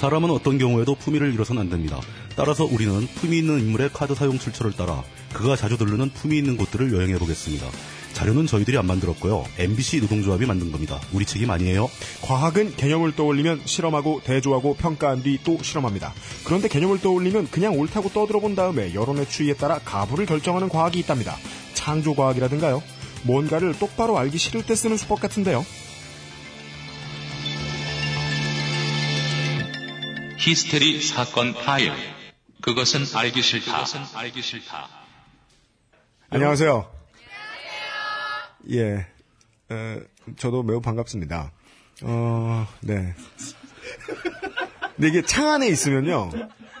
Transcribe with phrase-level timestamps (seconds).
[0.00, 2.00] 사람은 어떤 경우에도 품위를 잃어서는 안 됩니다.
[2.34, 5.04] 따라서 우리는 품위 있는 인물의 카드 사용 출처를 따라
[5.34, 7.66] 그가 자주 들르는 품위 있는 곳들을 여행해 보겠습니다.
[8.14, 9.44] 자료는 저희들이 안 만들었고요.
[9.58, 10.98] MBC 노동조합이 만든 겁니다.
[11.12, 11.90] 우리 책임 아니에요.
[12.22, 16.14] 과학은 개념을 떠올리면 실험하고 대조하고 평가한 뒤 또 실험합니다.
[16.44, 21.36] 그런데 개념을 떠올리면 그냥 옳다고 떠들어본 다음에 여론의 추이에 따라 가부를 결정하는 과학이 있답니다.
[21.74, 22.82] 창조과학이라든가요.
[23.24, 25.62] 뭔가를 똑바로 알기 싫을 때 쓰는 수법 같은데요.
[30.40, 31.92] 히스테리 사건 파일.
[32.62, 33.72] 그것은 알기 싫다.
[33.72, 34.88] 그것은 알기 싫다.
[36.30, 36.90] 안녕하세요.
[38.70, 39.06] 예.
[39.70, 40.00] 에,
[40.38, 41.52] 저도 매우 반갑습니다.
[42.04, 43.14] 어, 네.
[44.96, 46.30] 근데 이게 창 안에 있으면요.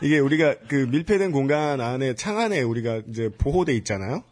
[0.02, 4.24] 이게 우리가 그 밀폐된 공간 안에 창 안에 우리가 이제 보호돼 있잖아요.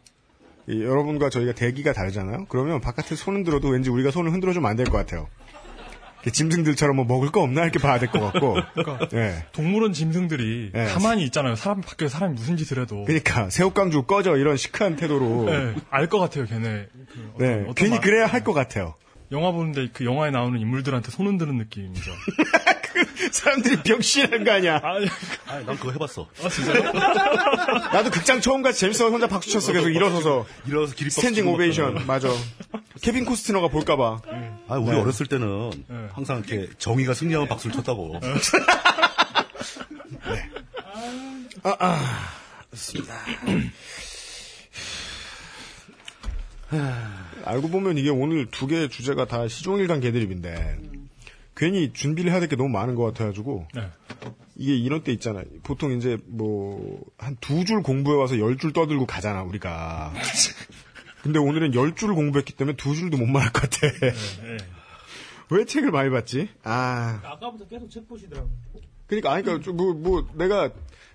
[0.67, 2.45] 이 여러분과 저희가 대기가 다르잖아요.
[2.49, 5.27] 그러면 바깥에 손 흔들어도 왠지 우리가 손을 흔들어 주면 안 될 것 같아요.
[6.31, 8.55] 짐승들처럼 뭐 먹을 거 없나 이렇게 봐야 될 것 같고.
[8.73, 9.45] 그러니까 예.
[9.51, 10.85] 동물원 짐승들이 네.
[10.85, 11.55] 가만히 있잖아요.
[11.55, 15.45] 사람 밖에서 사람이 무슨 짓을 해도 그러니까 새우깡 주고 꺼져 이런 시크한 태도로.
[15.45, 16.45] 네, 알것 같아요.
[16.45, 16.87] 걔네.
[17.11, 18.95] 그 어떤- 네, 어떤 괜히 말- 그래야 할 것 같아요.
[19.31, 22.11] 영화 보는데 그 영화에 나오는 인물들한테 손 흔드는 느낌이죠.
[23.31, 24.77] 사람들이 병신한 거 아니야.
[24.83, 24.97] 아,
[25.47, 26.27] 아, 난 그거 해봤어.
[26.43, 26.91] 아 진짜요?
[27.93, 29.71] 나도 극장 처음 가서 재밌어서 혼자 박수 쳤어.
[29.73, 30.45] 계속 일어서서.
[30.67, 31.93] 일어나서 기립박수 standing ovation.
[31.95, 32.29] 막 맞아.
[33.01, 34.21] 케빈 코스트너가 볼까봐.
[34.67, 35.01] 아, 우리 네.
[35.01, 35.71] 어렸을 때는
[36.13, 38.19] 항상 이렇게 정의가 승리하면 박수를 쳤다고.
[47.45, 50.77] 알고 보면 이게 오늘 두 개의 주제가 다 시종일관 개드립인데,
[51.59, 53.89] 괜히 준비를 해야 될 게 너무 많은 것 같아가지고, 네.
[54.55, 55.43] 이게 이런 때 있잖아요.
[55.63, 60.13] 보통 이제 뭐, 한 두 줄 공부해 와서 열 줄 떠들고 가잖아, 우리가.
[61.21, 63.87] 근데 오늘은 열 줄을 공부했기 때문에 두 줄도 못 말할 것 같아.
[65.51, 66.47] 왜 책을 많이 봤지?
[66.63, 67.19] 아.
[67.23, 68.51] 아까부터 계속 책 보시더라고요.
[69.07, 70.71] 그러니까 아니 그러니까 뭐, 뭐 내가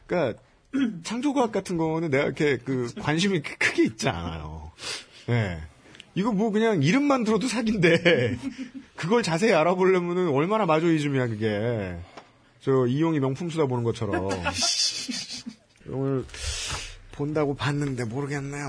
[0.06, 0.40] 그러니까
[1.04, 4.72] 창조과학 같은 거는 내가 이렇게 그 관심이 크- 크게 있지 않아요.
[5.28, 5.60] 예.
[6.14, 8.38] 이거 뭐 그냥 이름만 들어도 사기인데
[8.96, 11.96] 그걸 자세히 알아보려면은 얼마나 마조이즘이야 그게.
[12.60, 14.30] 저 이용이 명품 수다 보는 것처럼.
[15.90, 16.24] 오늘
[17.12, 18.66] 본다고 봤는데 모르겠네요.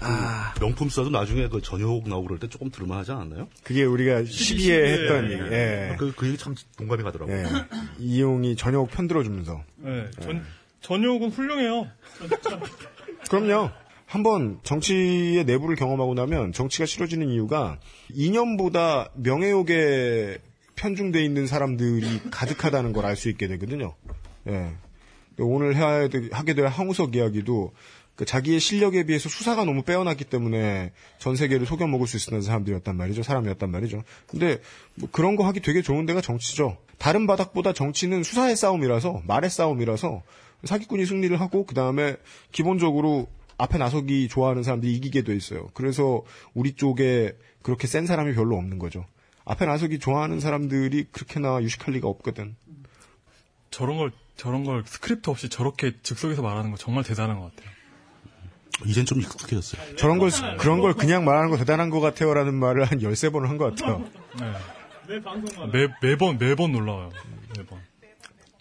[0.00, 3.48] 아, 명품 수사도 나중에 그 전효옥 나오고 그럴 때 조금 들을만 하지 않았나요?
[3.62, 5.42] 그게 우리가 12회 했던 얘기.
[5.52, 5.94] 예.
[5.98, 7.36] 그, 그 얘기 참 동감이 가더라고요.
[7.36, 7.44] 예.
[7.98, 9.62] 이용이 저녁 편들어 주면서.
[9.76, 10.44] 네, 전
[10.80, 11.86] 전욕은 훌륭해요.
[13.30, 13.70] 그럼요.
[14.08, 17.78] 한번 정치의 내부를 경험하고 나면 정치가 싫어지는 이유가
[18.14, 20.38] 이념보다 명예욕에
[20.76, 23.94] 편중돼 있는 사람들이 가득하다는 걸 알 수 있게 되거든요.
[24.48, 24.72] 예.
[25.38, 27.72] 오늘 해야 되- 하게 될 항우석 이야기도
[28.16, 32.96] 그 자기의 실력에 비해서 수사가 너무 빼어났기 때문에 전 세계를 속여 먹을 수 있었던 사람들이었단
[32.96, 33.22] 말이죠.
[33.22, 34.02] 사람이었단 말이죠.
[34.26, 34.58] 근데
[34.94, 36.78] 뭐 그런 거 하기 되게 좋은 데가 정치죠.
[36.96, 40.22] 다른 바닥보다 정치는 수사의 싸움이라서 말의 싸움이라서
[40.64, 42.16] 사기꾼이 승리를 하고 그 다음에
[42.50, 45.68] 기본적으로 앞에 나서기 좋아하는 사람들이 이기게 돼 있어요.
[45.74, 46.22] 그래서
[46.54, 49.04] 우리 쪽에 그렇게 센 사람이 별로 없는 거죠.
[49.44, 52.56] 앞에 나서기 좋아하는 사람들이 그렇게나 유식할 리가 없거든.
[53.70, 57.70] 저런 걸 저런 걸 스크립트 없이 저렇게 즉석에서 말하는 거 정말 대단한 것 같아요.
[58.86, 59.96] 이젠 좀 익숙해졌어요.
[59.96, 62.32] 저런 걸, 그런 걸 그냥 말하는 거 대단한 것 같아요.
[62.32, 64.04] 라는 말을 한 13번을 한 것 같아요.
[64.38, 65.18] 네.
[65.72, 67.10] 매 매번 매번 놀라워요.
[67.56, 67.80] 매번.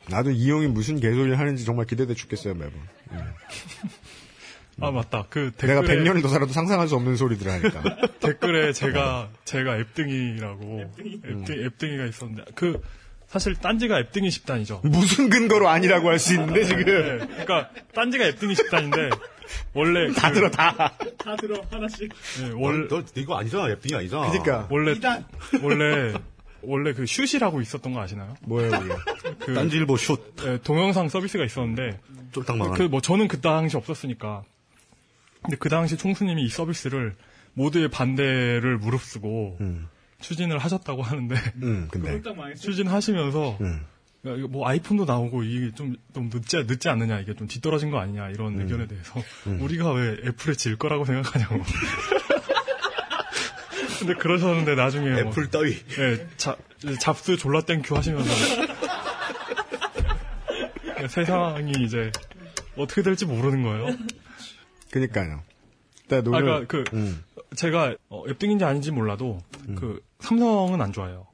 [0.10, 2.74] 나도 이 형이 무슨 개소리를 하는지 정말 기대돼 죽겠어요, 매번.
[4.80, 5.26] 아 맞다.
[5.30, 7.98] 그 내가 댓글에 100년을 더 살아도 상상할 수 없는 소리들을 하니까.
[8.20, 10.92] 댓글에 제가 제가 앱등이라고
[11.26, 12.80] 앱등, 앱등이가 있었는데 그
[13.28, 14.82] 사실 딴지가 앱등이 집단이죠.
[14.84, 16.86] 무슨 근거로 아니라고 할 수 있는데, 지금.
[16.86, 19.10] 네, 그러니까 딴지가 앱등이 집단인데
[19.74, 20.94] 원래 다 그- 들어, 다.
[21.18, 22.10] 다 들어, 하나씩.
[22.40, 23.70] 네, 원, 원, 너, 이거 아니잖아.
[23.72, 24.30] 앱등이 아니잖아.
[24.32, 24.68] 그니까.
[24.72, 24.96] 원래
[25.62, 26.14] 원래
[26.62, 28.36] 원래 그 슛이라고 있었던 거 아시나요?
[28.44, 28.94] 뭐예요, 그게.
[29.40, 30.36] 그 딴지일보 슛.
[30.38, 32.00] 네, 동영상 서비스가 있었는데
[32.32, 32.78] 쫄딱 망한.
[32.78, 34.44] 그뭐 저는 그 당시 없었으니까.
[35.42, 37.16] 근데 그 당시 총수님이 이 서비스를
[37.54, 39.58] 모두의 반대를 무릅쓰고
[40.22, 42.22] 추진을 하셨다고 하는데 음, 근데.
[42.56, 43.86] 추진하시면서 음.
[44.26, 48.00] 야, 이거 뭐 아이폰도 나오고 이게 좀, 좀 늦지, 늦지 않느냐, 이게 좀 뒤떨어진 거
[48.00, 51.62] 아니냐, 이런 의견에 대해서 우리가 왜 애플에 질 거라고 생각하냐고.
[54.00, 55.78] 근데 그러셨는데 나중에 뭐, 애플 따위.
[56.00, 56.56] 예, 자,
[57.00, 58.30] 잡스 졸라 thank you 하시면서
[61.08, 62.12] 세상이 이제
[62.76, 63.96] 어떻게 될지 모르는 거예요.
[64.92, 65.42] 그니까요.
[66.10, 66.42] 나 아, 노래.
[66.42, 67.24] 그러니까 그 음.
[67.56, 69.40] 제가 어, 앱등인지 아닌지 몰라도
[69.76, 71.28] 그 삼성은 안 좋아해요.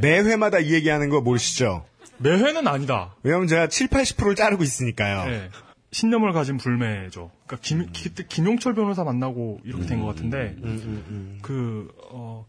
[0.00, 1.84] 매 회마다 이 얘기하는 거 모르시죠?
[2.18, 3.14] 매 회는 아니다.
[3.22, 5.24] 왜냐면 제가 7, 80%를 자르고 있으니까요.
[5.30, 5.50] 네.
[5.92, 7.30] 신념을 가진 불매죠.
[7.46, 10.56] 그러니까 김, 그때 김용철 변호사 만나고 이렇게 된 것 같은데
[11.42, 12.44] 그 어,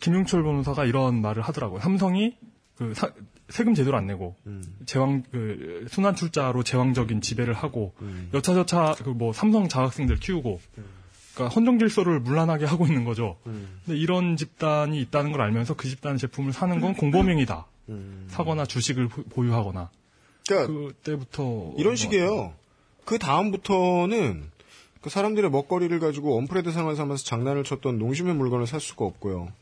[0.00, 1.80] 김용철 변호사가 이런 말을 하더라고요.
[1.80, 2.36] 삼성이
[2.76, 3.12] 그 사-
[3.48, 4.62] 세금 제도를 안 내고 음.
[4.86, 8.28] 제왕 그 순환 출자로 제왕적인 지배를 하고 음.
[8.34, 10.60] 여차저차 그 뭐 삼성 자학생들 키우고
[11.34, 13.36] 그러니까 헌정 질서를 문란하게 하고 있는 거죠.
[13.46, 13.80] 음.
[13.84, 17.66] 근데 이런 집단이 있다는 걸 알면서 그 집단 제품을 사는 건 공범행위다.
[18.28, 20.44] 사거나 주식을 보- 보유하거나 음.
[20.48, 22.52] 그러니까 그때부터 이런 뭐- 식이에요.
[23.04, 24.44] 그 다음부터는
[25.00, 29.52] 그 사람들의 먹거리를 가지고 언프레 대상을 삼아서 장난을 쳤던 농심의 물건을 살 수가 없고요.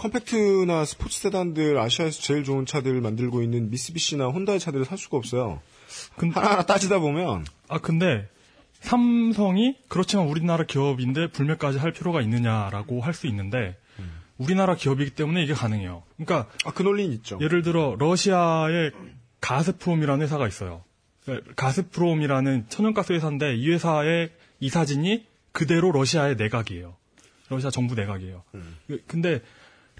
[0.00, 5.60] 컴팩트나 스포츠 세단들 아시아에서 제일 좋은 차들을 만들고 있는 미쓰비시나 혼다의 차들을 살 수가 없어요.
[6.16, 8.26] 근- 하나하나 따지다 보면 아 근데
[8.80, 13.76] 삼성이 그렇지만 우리나라 기업인데 불매까지 할 필요가 있느냐라고 할 수 있는데
[14.38, 16.02] 우리나라 기업이기 때문에 이게 가능해요.
[16.16, 17.38] 그러니까 아, 그 논리는 있죠.
[17.42, 18.92] 예를 들어 러시아의
[19.42, 20.82] 가스프롬이라는 회사가 있어요.
[21.26, 24.30] 그러니까 가스프롬이라는 천연가스 회사인데 이 회사의
[24.60, 26.96] 이사진이 그대로 러시아의 내각이에요.
[27.50, 28.42] 러시아 정부 내각이에요.
[28.86, 29.42] 그- 근데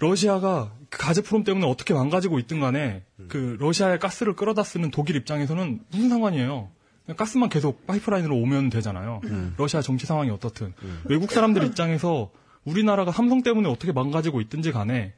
[0.01, 5.79] 러시아가 그 가스프롬 때문에 어떻게 망가지고 있든 간에 그 러시아의 가스를 끌어다 쓰는 독일 입장에서는
[5.91, 6.69] 무슨 상관이에요.
[7.15, 9.21] 가스만 계속 파이프라인으로 오면 되잖아요.
[9.57, 10.73] 러시아 정치 상황이 어떻든.
[11.05, 12.31] 외국 사람들 입장에서
[12.65, 15.13] 우리나라가 삼성 때문에 어떻게 망가지고 있든지 간에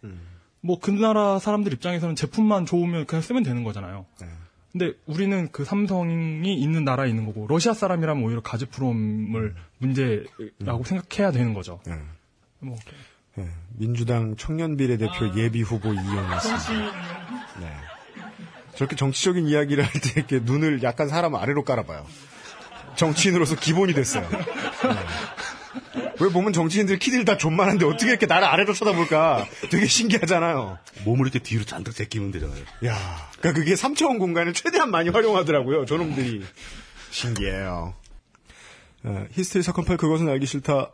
[0.62, 4.06] 뭐그 나라 사람들 입장에서는 제품만 좋으면 그냥 쓰면 되는 거잖아요.
[4.72, 11.54] 근데 우리는 그 삼성이 있는 나라에 있는 거고 러시아 사람이라면 오히려 가즈프롬을 문제라고 생각해야 되는
[11.54, 11.80] 거죠.
[11.86, 11.94] 네.
[12.60, 12.76] 뭐
[13.36, 13.48] 네,
[13.78, 16.72] 민주당 청년 비례대표 예비 후보 이영희 씨.
[17.60, 17.72] 네.
[18.76, 22.06] 저렇게 정치적인 이야기를 할 때 이렇게 눈을 약간 사람 아래로 깔아봐요.
[22.96, 24.28] 정치인으로서 기본이 됐어요.
[24.30, 24.40] 네.
[26.20, 30.78] 왜 보면 정치인들 키들 다 존만한데 어떻게 이렇게 나를 아래로 쳐다볼까 되게 신기하잖아요.
[31.06, 32.60] 몸을 이렇게 뒤로 잔뜩 제끼면 되잖아요.
[32.86, 35.86] 야, 그러니까 그게 3차원 공간을 최대한 많이 활용하더라고요.
[35.86, 36.44] 저놈들이
[37.10, 37.96] 신기해요.
[39.06, 40.92] 어, 히스테리 사건 파일 그것은 알기 싫다.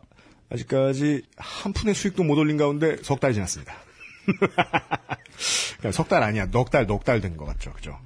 [0.49, 3.73] 아직까지 한 푼의 수익도 못 올린 가운데 석 달 지났습니다.
[5.77, 6.45] 그러니까 석달 아니야.
[6.47, 7.73] 넉 달, 넉 달 된 것 같죠.
[7.73, 7.97] 그죠?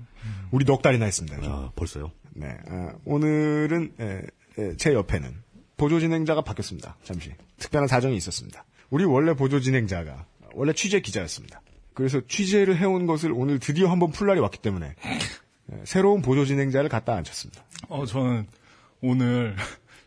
[0.51, 1.37] 우리 넉 달이나 했습니다.
[1.37, 1.51] 그죠?
[1.51, 2.11] 아, 벌써요?
[2.33, 2.55] 네.
[2.69, 4.21] 아, 오늘은 에,
[4.59, 5.33] 에, 제 옆에는
[5.77, 6.97] 보조 진행자가 바뀌었습니다.
[7.03, 8.63] 잠시 특별한 사정이 있었습니다.
[8.89, 11.61] 우리 원래 보조 진행자가 원래 취재 기자였습니다.
[11.93, 16.89] 그래서 취재를 해온 것을 오늘 드디어 한번 풀 날이 왔기 때문에 에, 새로운 보조 진행자를
[16.89, 17.63] 갖다 앉혔습니다.
[17.89, 18.47] 어, 저는
[19.01, 19.55] 오늘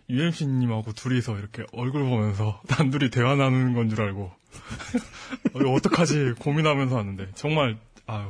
[0.09, 4.23] UMC님하고 둘이서 이렇게 얼굴 보면서 단둘이 대화 나누는 건 줄 알고
[5.55, 7.77] 어, 이거 어떡하지 고민하면서 왔는데 정말
[8.07, 8.29] 아유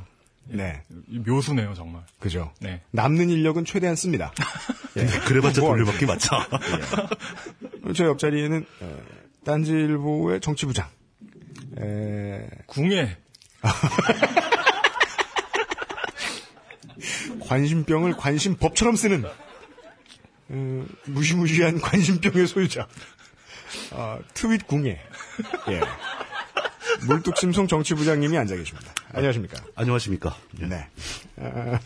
[0.48, 2.02] 네, 이 묘수네요 정말.
[2.20, 2.52] 그죠.
[2.60, 2.80] 네.
[2.92, 4.32] 남는 인력은 최대한 씁니다.
[4.96, 5.04] 예.
[5.04, 6.36] 그래봤자 뭐, 돌려받기 맞죠?
[7.96, 8.96] 저 옆자리에는 에,
[9.44, 10.88] 딴지일보의 정치부장,
[11.80, 13.16] 에, 궁예
[17.40, 19.24] 관심병을 관심법처럼 쓰는
[20.48, 22.86] 어, 무시무시한 관심병의 소유자
[23.92, 25.00] 아, 트윗 궁예
[25.70, 25.80] 예.
[27.06, 28.92] 물뚝심송 정치부장님이 앉아 계십니다.
[29.12, 29.62] 안녕하십니까?
[29.74, 30.36] 안녕하십니까?
[30.60, 30.66] 예.
[30.66, 30.88] 네.
[31.36, 31.78] 아,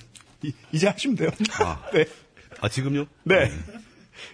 [0.43, 1.31] 이, 이제 하시면 돼요.
[1.61, 1.83] 아.
[1.93, 2.07] 네.
[2.61, 3.07] 아, 지금요?
[3.25, 3.51] 네.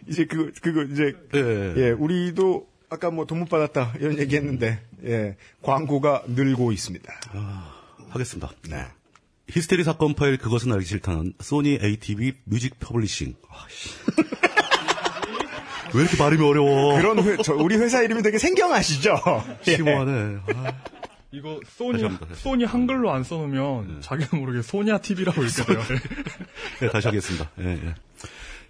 [0.06, 1.74] 이제 그거 그거 이제 예, 예.
[1.76, 7.12] 예, 우리도 아까 뭐 돈못 받았다 이런 얘기 했는데 예, 광고가 늘고 있습니다.
[8.10, 8.50] 하겠습니다.
[8.68, 8.86] 네.
[9.50, 13.34] 히스테리 사건 파일 그것은 알기 싫다는 Sony ATV Music Publishing.
[13.48, 13.90] 아씨.
[15.94, 16.96] 왜 이렇게 발음이 어려워?
[16.96, 19.16] 그런 회, 저, 우리 회사 이름이 되게 생경하시죠?
[19.68, 19.76] 예.
[19.76, 20.38] 심오하네.
[20.54, 20.72] 아,
[21.30, 22.42] 이거 소니 다시 합니다, 다시.
[22.42, 25.82] 소니 한글로 안 써놓으면 자기는 모르게 소니아 TV라고 읽게 돼요.
[26.80, 27.50] 네, 다시 하겠습니다.
[27.60, 27.94] 예, 예.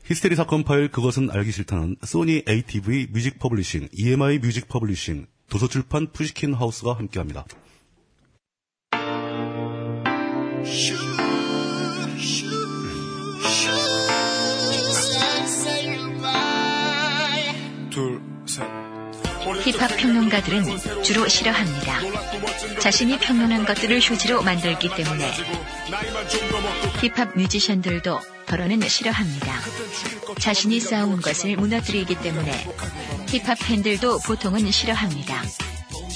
[0.04, 6.54] 히스테리 사건 파일 그것은 알기 싫다는 Sony ATV Music Publishing, EMI Music Publishing, 도서출판 푸시킨
[6.54, 7.44] 하우스가 함께합니다.
[19.62, 22.00] 힙합 평론가들은 주로 싫어합니다.
[22.80, 25.32] 자신이 평론한 것들을 휴지로 만들기 때문에
[27.00, 29.52] 힙합 뮤지션들도 더러는 싫어합니다.
[30.40, 32.52] 자신이 쌓아온 것을 무너뜨리기 때문에
[33.28, 35.42] 힙합 팬들도 보통은 싫어합니다.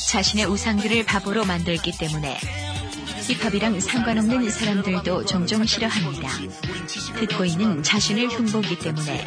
[0.08, 2.38] 자신의 우상들을 바보로 만들기 때문에
[3.26, 6.28] 힙합이랑 상관없는 사람들도 종종 싫어합니다.
[7.18, 9.24] 듣고 있는 자신을 흉보기 때문에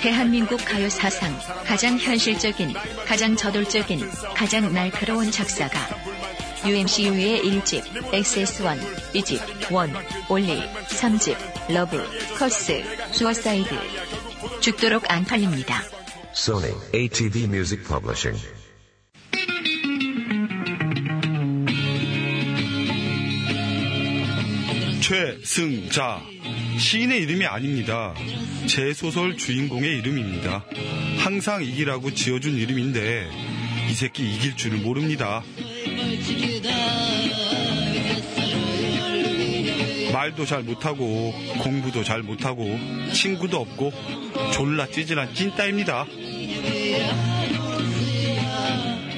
[0.00, 1.36] 대한민국 가요 사상
[1.66, 2.74] 가장 현실적인,
[3.06, 5.78] 가장 저돌적인, 가장 날카로운 작사가
[6.64, 8.78] UMC/UW의 1집, XSLP,
[9.14, 9.94] 2집, One,
[10.28, 11.36] Only, 3집,
[11.72, 12.00] Love,
[12.38, 13.68] Curse, Suicide.
[14.60, 15.82] 죽도록 안 팔립니다.
[16.34, 18.61] Sony ATV Music Publishing.
[25.02, 26.22] 최승자
[26.78, 28.14] 시인의 이름이 아닙니다.
[28.66, 30.64] 제 소설 주인공의 이름입니다.
[31.18, 33.28] 항상 이기라고 지어준 이름인데
[33.90, 35.42] 이 새끼 이길 줄을 모릅니다.
[40.12, 42.78] 말도 잘 못하고 공부도 잘 못하고
[43.12, 43.92] 친구도 없고
[44.52, 46.06] 졸라 찌질한 찐따입니다.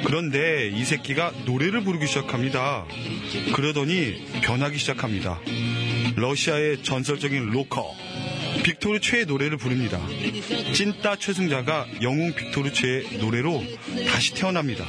[0.05, 2.87] 그런데 이 새끼가 노래를 부르기 시작합니다.
[3.55, 5.41] 그러더니 변하기 시작합니다.
[6.17, 7.95] 러시아의 전설적인 로커
[8.63, 10.01] 빅토르 최의 노래를 부릅니다.
[10.73, 13.63] 찐따 최승자가 영웅 빅토르 최의 노래로
[14.09, 14.87] 다시 태어납니다.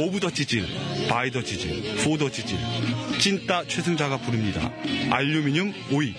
[0.00, 0.64] of the 찌질,
[1.08, 2.56] by the 찌질, for the 찌질,
[3.18, 4.72] 찐따 최승자가 부릅니다.
[5.10, 6.14] 알루미늄 오이.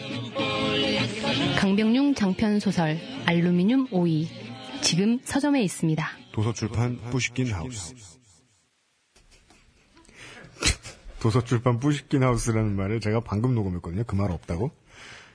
[1.58, 4.28] 강병융 장편 소설 알루미늄 오이
[4.82, 6.12] 지금 서점에 있습니다.
[6.34, 7.94] 도서출판 푸시킨 하우스.
[11.22, 14.04] 도서출판 뿌시킨 하우스라는 말을 제가 방금 녹음했거든요.
[14.06, 14.72] 그 말 없다고.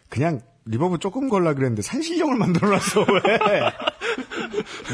[0.09, 3.73] 그냥 reverb 조금 걸라 그랬는데 산신령을 만들어놨어 왜?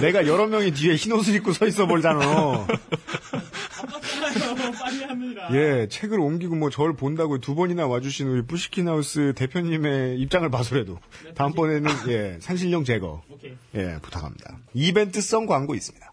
[0.02, 2.66] 내가 여러 명이 뒤에 흰 옷을 입고 서 있어 합니다.
[5.52, 10.98] 예, 책을 옮기고 뭐 저를 본다고 두 번이나 와주신 우리 뿌시킨 하우스 대표님의 입장을 봐서라도
[11.34, 13.54] 다음번에는 예 산신령 제거 오케이.
[13.74, 14.58] 예 부탁합니다.
[14.74, 16.12] 이벤트성 광고 있습니다.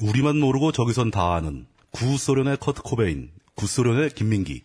[0.00, 4.62] 우리만 모르고 저기선 다 아는 구소련의 커트 코베인, 구소련의 김민기,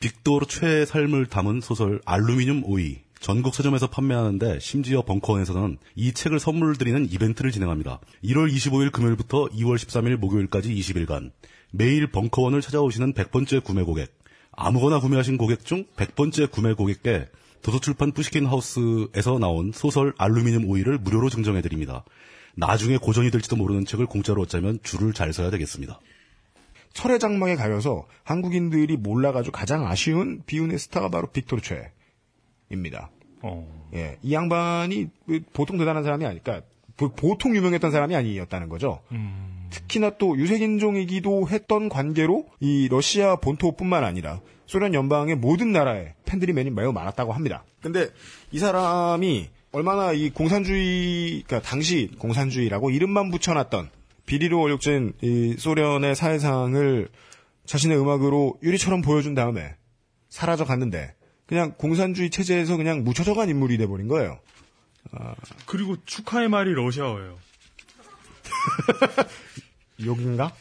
[0.00, 2.98] 빅토르 최의 삶을 담은 소설 알루미늄 오이.
[3.20, 8.00] 전국 서점에서 판매하는데 심지어 벙커원에서는 이 책을 선물 드리는 이벤트를 진행합니다.
[8.24, 11.30] 1월 25일 금요일부터 2월 13일 목요일까지 20일간
[11.70, 14.12] 매일 벙커원을 찾아오시는 100번째 구매 고객,
[14.52, 17.26] 아무거나 구매하신 고객 중 100번째 구매 고객께
[17.62, 22.04] 도서출판 뿌시킨 하우스에서 나온 소설 알루미늄 오이를 무료로 증정해 드립니다.
[22.56, 26.00] 나중에 고전이 될지도 모르는 책을 공짜로 얻자면 줄을 잘 서야 되겠습니다.
[26.96, 33.10] 철의 장막에 가려서 한국인들이 몰라가지고 가장 아쉬운 비운의 스타가 바로 빅토르 최입니다.
[33.42, 33.68] 어.
[33.94, 35.08] 예, 이 양반이
[35.52, 36.62] 보통 대단한 사람이 아니까
[36.96, 39.00] 보통 유명했던 사람이 아니었다는 거죠.
[39.12, 39.68] 음.
[39.68, 46.92] 특히나 또 유색인종이기도 했던 관계로 이 러시아 본토뿐만 아니라 소련 연방의 모든 나라에 팬들이 매우
[46.92, 47.64] 많았다고 합니다.
[47.82, 48.08] 근데
[48.52, 53.90] 이 사람이 얼마나 이 공산주의, 그러니까 당시 공산주의라고 이름만 붙여놨던
[54.26, 57.08] 비리로 얼룩진 이 소련의 사회상을
[57.64, 59.74] 자신의 음악으로 유리처럼 보여준 다음에
[60.28, 61.14] 사라져 갔는데
[61.46, 64.38] 그냥 공산주의 체제에서 그냥 묻혀져간 인물이 돼버린 거예요.
[65.66, 67.38] 그리고 축하의 말이 러시아어예요.
[70.04, 70.52] 욕인가?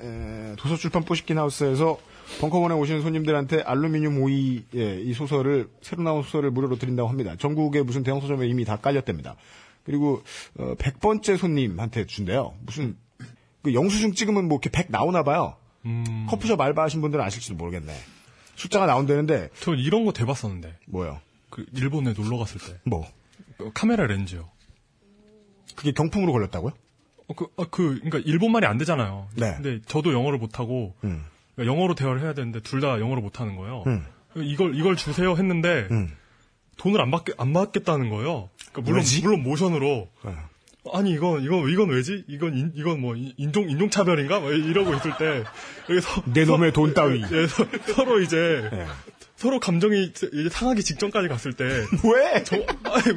[0.00, 1.98] 에, 도서출판 뿌시킨 하우스에서
[2.40, 7.36] 벙커원에 오시는 손님들한테 알루미늄 오이 예, 이 소설을 새로 나온 소설을 무료로 드린다고 합니다.
[7.36, 9.36] 전국의 무슨 대형 서점에 이미 다 깔렸답니다.
[9.84, 10.22] 그리고
[10.58, 12.54] 어, 100번째 손님한테 준대요.
[12.64, 12.96] 무슨
[13.62, 15.56] 그 영수증 찍으면 뭐 이렇게 100 나오나 봐요.
[15.86, 16.26] 음.
[16.28, 17.94] 커피숍 알바하신 분들은 아실지도 모르겠네.
[18.56, 20.76] 숫자가 나온다는데 전 이런 거 대봤었는데.
[20.86, 21.20] 뭐요?
[21.50, 22.78] 그 일본에 놀러 갔을 때.
[22.84, 23.06] 뭐
[23.60, 24.48] 어, 카메라 렌즈요.
[25.76, 26.72] 그게 경품으로 걸렸다고요?
[27.26, 29.28] 어, 그, 아, 그, 그니까 일본말이 안 되잖아요.
[29.36, 29.54] 네.
[29.54, 31.24] 근데 저도 영어를 못하고, 음.
[31.54, 33.82] 그러니까 영어로 대화를 해야 되는데 둘 다 영어를 못하는 거예요.
[33.86, 34.04] 음.
[34.36, 36.10] 이걸, 이걸 주세요 했는데, 음.
[36.76, 38.50] 돈을 안 받게, 안 받겠다는 거예요.
[38.74, 39.22] 그러니까 물론, 왜지?
[39.22, 40.08] 물론 모션으로.
[40.24, 40.32] 네.
[40.92, 42.24] 아니, 이건, 이건, 이건 왜지?
[42.28, 44.40] 이건, 인, 이건 뭐, 인- 인종, 인종 차별인가?
[44.40, 45.44] 막 이러고 있을 때,
[45.88, 46.22] 여기서.
[46.34, 47.22] 내 놈의 돈 따위.
[47.22, 48.86] 예, 서, 서로 이제, 예.
[49.36, 51.64] 서로 감정이 이제 상하기 직전까지 갔을 때,
[52.04, 52.44] 왜?
[52.44, 53.12] 저, 아니,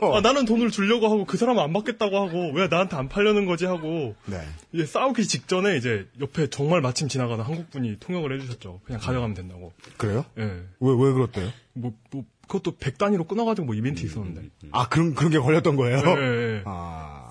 [0.00, 3.46] 뭐, 아, 나는 돈을 주려고 하고 그 사람은 안 받겠다고 하고 왜 나한테 안 팔려는
[3.46, 4.38] 거지 하고 네.
[4.72, 8.80] 이제 싸우기 직전에 이제 옆에 정말 마침 지나가는 한국 분이 통역을 해주셨죠.
[8.84, 9.72] 그냥 가져가면 된다고.
[9.96, 10.24] 그래요?
[10.38, 10.42] 예.
[10.80, 11.50] 왜왜 그렇대요?
[11.74, 14.42] 뭐, 뭐 그것도 100 단위로 끊어가지고 뭐 이벤트 있었는데.
[14.72, 15.98] 아 그런 그런 게 걸렸던 거예요?
[15.98, 16.62] 예, 예, 예.
[16.66, 17.26] 아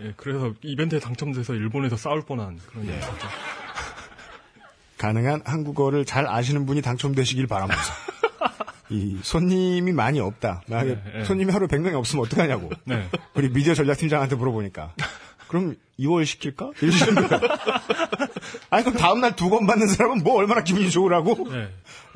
[0.00, 2.90] 예, 그래서 이벤트에 당첨돼서 일본에서 싸울 뻔한 그런 예.
[2.90, 3.28] 일이 있었죠.
[4.98, 7.92] 가능한 한국어를 잘 아시는 분이 당첨되시길 바라면서.
[8.90, 10.62] 이 손님이 많이 없다.
[10.66, 11.24] 만약에 네, 네.
[11.24, 12.70] 손님이 하루 100명이 없으면 어떡하냐고.
[12.84, 13.08] 네.
[13.34, 14.94] 우리 미디어 전략팀장한테 물어보니까.
[15.46, 16.72] 그럼 2월 시킬까?
[16.82, 17.42] 이러시는 거예요.
[18.70, 21.48] 아니, 그럼 다음날 두건 받는 사람은 뭐 얼마나 기분이 좋으라고?
[21.50, 21.68] 네.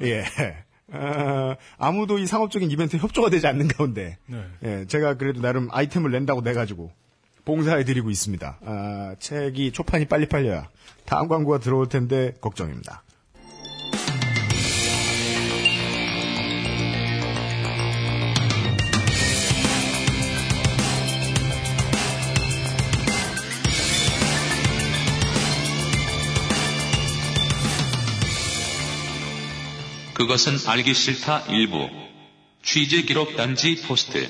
[0.02, 0.63] 예.
[0.92, 4.18] 어, 아무도 이 상업적인 이벤트에 협조가 되지 않는 가운데.
[4.26, 4.44] 네.
[4.62, 6.92] 예, 제가 그래도 나름 아이템을 낸다고 내가지고
[7.44, 8.58] 봉사해드리고 있습니다.
[8.64, 10.68] 아, 책이 초판이 빨리 팔려야
[11.04, 13.02] 다음 광고가 들어올 텐데 걱정입니다.
[30.24, 31.86] 그것은 알기 싫다 일부.
[32.62, 34.26] 취재 기록 단지 포스트.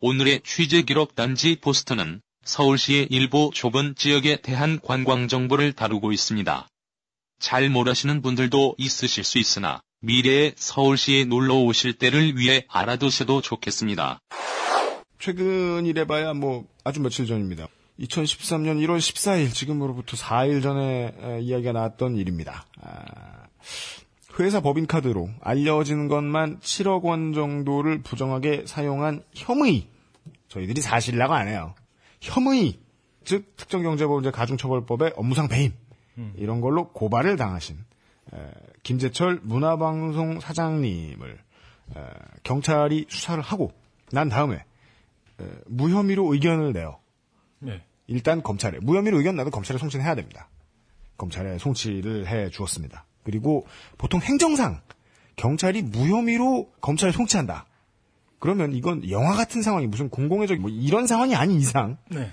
[0.00, 6.68] 오늘의 취재 기록 단지 포스트는 서울시의 일부 좁은 지역에 대한 관광 정보를 다루고 있습니다.
[7.38, 14.18] 잘 모르시는 분들도 있으실 수 있으나 미래에 서울시에 놀러 오실 때를 위해 알아두셔도 좋겠습니다.
[15.18, 17.68] 최근이래봐야 뭐 아주 며칠 전입니다.
[18.02, 22.64] 2013년 1월 14일 지금으로부터 4일 전에 에, 이야기가 나왔던 일입니다.
[22.80, 23.46] 아,
[24.38, 29.88] 회사 법인카드로 알려진 것만 7억 원 정도를 부정하게 사용한 혐의.
[30.48, 31.74] 저희들이 사실이라고 안 해요.
[32.20, 32.80] 혐의.
[33.24, 35.72] 즉, 특정경제법원제 가중처벌법의 업무상 배임.
[36.36, 37.78] 이런 걸로 고발을 당하신
[38.34, 38.38] 에,
[38.82, 41.38] 김재철 문화방송 사장님을
[41.96, 42.00] 에,
[42.42, 43.72] 경찰이 수사를 하고
[44.10, 46.98] 난 다음에 에, 무혐의로 의견을 내요.
[47.60, 47.82] 네.
[48.06, 50.48] 일단 검찰에 무혐의로 의견 나도 검찰에 송치는 해야 됩니다.
[51.16, 53.04] 검찰에 송치를 해 주었습니다.
[53.22, 53.66] 그리고
[53.98, 54.80] 보통 행정상
[55.36, 57.66] 경찰이 무혐의로 검찰에 송치한다.
[58.38, 62.30] 그러면 이건 영화 같은 상황이 무슨 공공의적 뭐 이런 상황이 아닌 이상 네.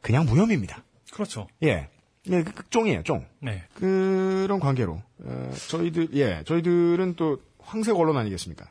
[0.00, 0.84] 그냥 무혐의입니다.
[1.12, 1.48] 그렇죠.
[1.64, 1.88] 예.
[2.30, 3.26] 예, 그 쫑이에요, 쫑.
[3.40, 3.64] 네.
[3.74, 8.66] 그런 관계로 어, 저희들 예 저희들은 또 황색 언론 아니겠습니까?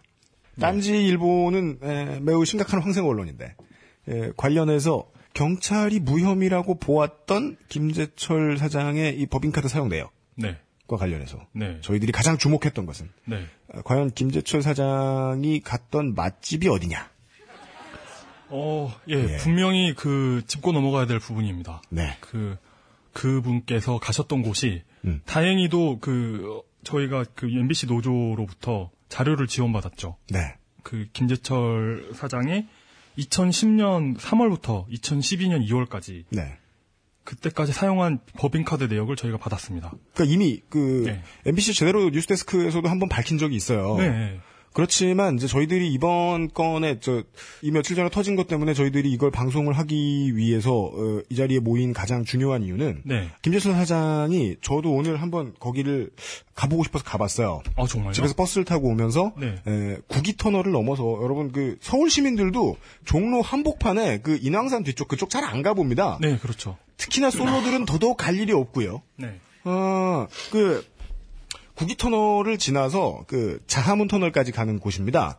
[0.59, 3.55] 딴지 일보는 에, 매우 심각한 황색 언론인데
[4.07, 10.58] 에, 관련해서 경찰이 무혐의라고 보았던 김재철 사장의 이 법인카드 사용 내역과 네.
[10.88, 11.77] 관련해서 네.
[11.82, 13.46] 저희들이 가장 주목했던 것은 네.
[13.72, 17.12] 어, 과연 김재철 사장이 갔던 맛집이 어디냐?
[18.50, 21.84] 어, 예, 분명히 그 짚고 넘어가야 될 부분입니다.
[21.91, 22.17] 네.
[22.20, 22.58] 그,
[23.13, 25.22] 그 분께서 가셨던 곳이, 음.
[25.25, 30.17] 다행히도 그, 어, 저희가 그 MBC 노조로부터 자료를 지원받았죠.
[30.32, 30.56] 네.
[30.82, 32.65] 그 김재철 사장이
[33.17, 36.57] 2010년 3월부터 2012년 2월까지 네.
[37.24, 39.91] 그때까지 사용한 법인카드 내역을 저희가 받았습니다.
[40.13, 41.21] 그러니까 이미 그 네.
[41.45, 43.97] MBC 제대로 뉴스데스크에서도 한번 밝힌 적이 있어요.
[43.97, 44.39] 네.
[44.77, 47.24] 그렇지만 이제 저희들이 이번 건에 저
[47.63, 51.91] 이 며칠 전에 터진 것 때문에 저희들이 이걸 방송을 하기 위해서 어, 이 자리에 모인
[51.91, 53.29] 가장 중요한 이유는 네.
[53.41, 56.12] 김재철 사장이 저도 오늘 한번 거기를
[56.53, 57.62] 가보고 싶어서 가봤어요.
[57.75, 58.13] 아, 정말요?
[58.13, 59.55] 집에서 버스를 타고 오면서 네.
[59.67, 65.43] 에, 구기 터널을 넘어서 여러분 그 서울 시민들도 종로 한복판에 그 인왕산 뒤쪽 그쪽 잘
[65.43, 66.19] 안 가봅니다.
[66.21, 66.78] 네, 그렇죠.
[66.97, 69.01] 특히나 솔로들은 더더욱 갈 일이 없고요.
[69.15, 69.39] 네.
[69.63, 70.86] 어, 그,
[71.77, 75.37] 구기 터널을 지나서 그 자하문 터널까지 가는 곳입니다.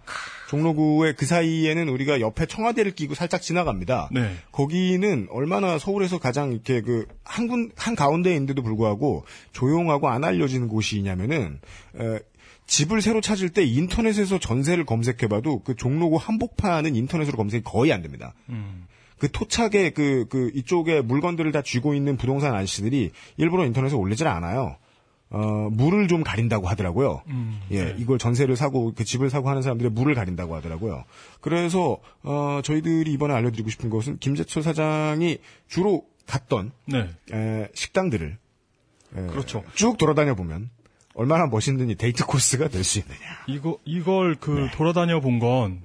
[0.48, 4.08] 종로구의 그 사이에는 우리가 옆에 청와대를 끼고 살짝 지나갑니다.
[4.12, 4.36] 네.
[4.52, 11.60] 거기는 얼마나 서울에서 가장 이렇게 그 한 군, 한 가운데인데도 불구하고 조용하고 안 알려지는 곳이냐면은,
[12.00, 12.18] 에,
[12.66, 18.34] 집을 새로 찾을 때 인터넷에서 전세를 검색해봐도 그 종로구 한복판은 인터넷으로 검색이 거의 안 됩니다.
[18.48, 18.86] 음.
[19.18, 24.76] 그 토착에 그, 그, 이쪽에 물건들을 다 쥐고 있는 부동산 아저씨들이 일부러 인터넷에 올리질 않아요.
[25.30, 27.22] 어, 물을 좀 가린다고 하더라고요.
[27.28, 27.94] 음, 예, 네.
[27.98, 31.04] 이걸 전세를 사고 그 집을 사고 하는 사람들의 물을 가린다고 하더라고요.
[31.40, 35.38] 그래서, 어, 저희들이 이번에 알려드리고 싶은 것은 김재철 사장이
[35.68, 37.10] 주로 갔던, 네.
[37.32, 38.38] 에, 식당들을,
[39.16, 39.64] 에, 그렇죠.
[39.74, 40.70] 쭉 돌아다녀 보면
[41.14, 43.18] 얼마나 멋있는 이 데이트 코스가 될 수 있느냐.
[43.48, 45.82] 이거, 이걸 그 돌아다녀 본 건,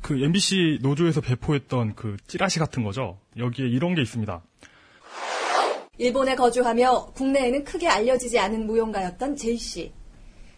[0.00, 3.18] 그 MBC 노조에서 배포했던 그 찌라시 같은 거죠.
[3.36, 4.42] 여기에 이런 게 있습니다.
[5.98, 9.92] 일본에 거주하며 국내에는 크게 알려지지 않은 무용가였던 제이 씨.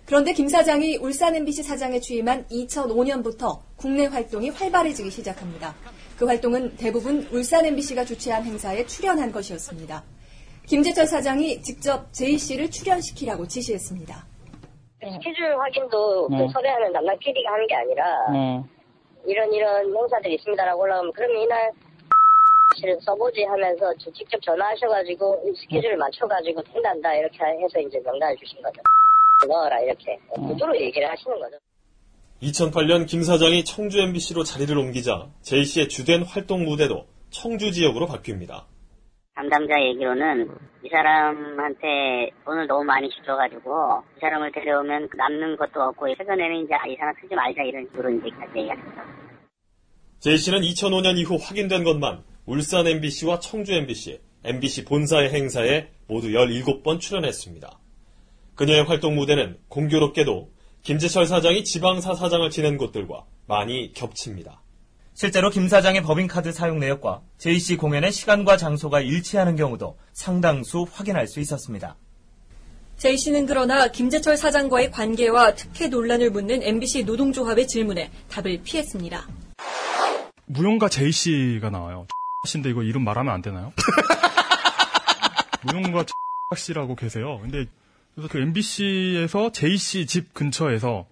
[0.07, 5.75] 그런데 김 사장이 울산 MBC 사장에 취임한 2005년부터 국내 활동이 활발해지기 시작합니다.
[6.17, 10.05] 그 활동은 대부분 울산 MBC가 주최한 행사에 출연한 것이었습니다.
[10.67, 14.27] 김재철 사장이 직접 제이 씨를 출연시키라고 지시했습니다.
[15.01, 16.39] 스케줄 확인도 네.
[16.39, 18.63] 그 섭외하는 담당 PD가 하는 게 아니라 네.
[19.27, 21.73] 이런 이런 행사들이 있습니다라고 올라오면 그러면 이날
[22.75, 28.61] 실은 써보지 하면서 저 직접 전화하셔가지고 이 스케줄을 맞춰가지고 된단다 이렇게 해서 이제 명단을 주신
[28.61, 28.81] 거죠.
[29.49, 31.57] 넣어라 이렇게 구조로 얘기를 하시는 거죠.
[32.43, 38.65] 2008년 김 사장이 청주 MBC로 자리를 옮기자 제이 씨의 주된 활동 무대도 청주 지역으로 바뀝니다.
[39.35, 40.49] 담당자 얘기로는
[40.83, 46.87] 이 사람한테 돈을 너무 많이 주셔가지고 이 사람을 데려오면 남는 것도 없고 최근에는 이제 아,
[46.87, 49.05] 이 사람 쓰지 말자 이런 식으로 이제 얘기합니다.
[50.21, 57.01] 제이 씨는 2005년 이후 확인된 것만 울산 MBC와 청주 MBC, MBC 본사의 행사에 모두 17번
[57.01, 57.81] 출연했습니다.
[58.55, 64.63] 그녀의 활동 무대는 공교롭게도 김재철 사장이 지방사 사장을 지낸 곳들과 많이 겹칩니다.
[65.13, 71.41] 실제로 김 사장의 법인카드 사용 내역과 제이씨 공연의 시간과 장소가 일치하는 경우도 상당수 확인할 수
[71.41, 71.97] 있었습니다.
[72.97, 79.27] 제이 씨는 그러나 김재철 사장과의 관계와 특혜 논란을 묻는 MBC 노동조합의 질문에 답을 피했습니다.
[80.47, 82.07] 무용가 제이 씨가 나와요.
[82.47, 83.73] 씨인데 이거 이름 말하면 안 되나요?
[85.65, 86.05] 무용가
[86.57, 87.39] 씨라고 계세요.
[87.43, 87.67] 근데
[88.15, 91.07] 그래서 그 MBC에서 제이 씨집 근처에서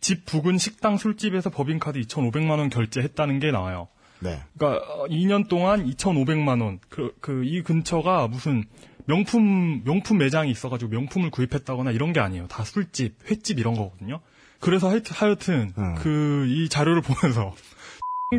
[0.00, 3.88] 집 부근 식당 술집에서 법인카드 2,500만 원 결제했다는 게 나와요.
[4.20, 4.40] 네.
[4.56, 6.78] 그러니까 어, 2년 동안 2,500만 원.
[6.88, 8.64] 그 그 이 근처가 무슨
[9.06, 12.46] 명품 명품 매장이 있어가지고 명품을 구입했다거나 이런 게 아니에요.
[12.48, 14.20] 다 술집, 횟집 이런 거거든요.
[14.60, 17.54] 그래서 하여튼, 하여튼 그이 자료를 보면서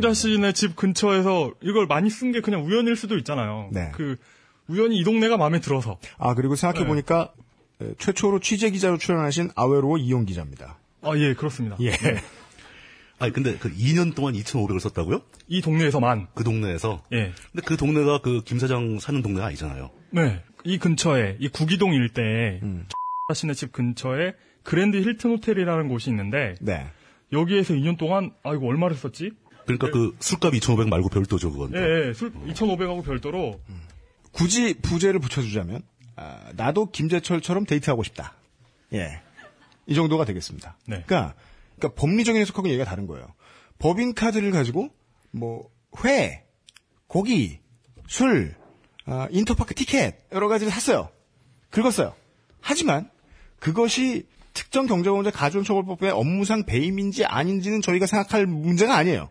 [0.02, 3.70] 자신의 집 근처에서 이걸 많이 쓴 게 그냥 우연일 수도 있잖아요.
[3.72, 3.90] 네.
[3.94, 4.16] 그
[4.68, 5.98] 우연히 이 동네가 마음에 들어서.
[6.18, 7.32] 아, 그리고 생각해 보니까,
[7.80, 10.78] 에, 최초로 취재 기자로 출연하신 아웨로 이용 기자입니다.
[11.02, 11.76] 아, 예, 그렇습니다.
[11.80, 11.92] 예.
[13.18, 15.22] 아니 근데 그 2년 동안 2,500을 썼다고요?
[15.48, 16.26] 이 동네에서만.
[16.34, 17.02] 그 동네에서.
[17.12, 17.32] 예.
[17.52, 19.90] 근데 그 동네가 그 김 사장 사는 동네가 아니잖아요.
[20.10, 20.42] 네.
[20.64, 22.86] 이 근처에, 이 구기동 일대에, 음.
[23.34, 26.86] 씨네 집 근처에 그랜드 힐튼 호텔이라는 곳이 있는데, 네.
[27.32, 29.30] 여기에서 2년 동안, 아, 이거 얼마를 썼지?
[29.66, 31.74] 그러니까 그 술값 2,500 말고 별도죠 그건.
[31.74, 33.60] 예, 예, 술 2,500하고 별도로,
[34.32, 35.82] 굳이 부제를 붙여주자면
[36.16, 38.34] 아, 나도 김재철처럼 데이트하고 싶다.
[38.92, 39.20] 예,
[39.86, 40.78] 이 정도가 되겠습니다.
[40.86, 41.02] 네.
[41.06, 41.34] 그러니까,
[41.76, 43.26] 그러니까 법리적인 해석하고 얘기가 다른 거예요.
[43.78, 44.90] 법인 카드를 가지고
[45.30, 45.68] 뭐
[46.04, 46.44] 회,
[47.06, 47.60] 고기,
[48.06, 48.54] 술,
[49.04, 51.10] 아, 인터파크 티켓 여러 가지를 샀어요.
[51.70, 52.14] 긁었어요.
[52.60, 53.10] 하지만
[53.58, 59.28] 그것이 특정 경제범죄 가중처벌법의 업무상 배임인지 아닌지는 저희가 생각할 문제가 아니에요.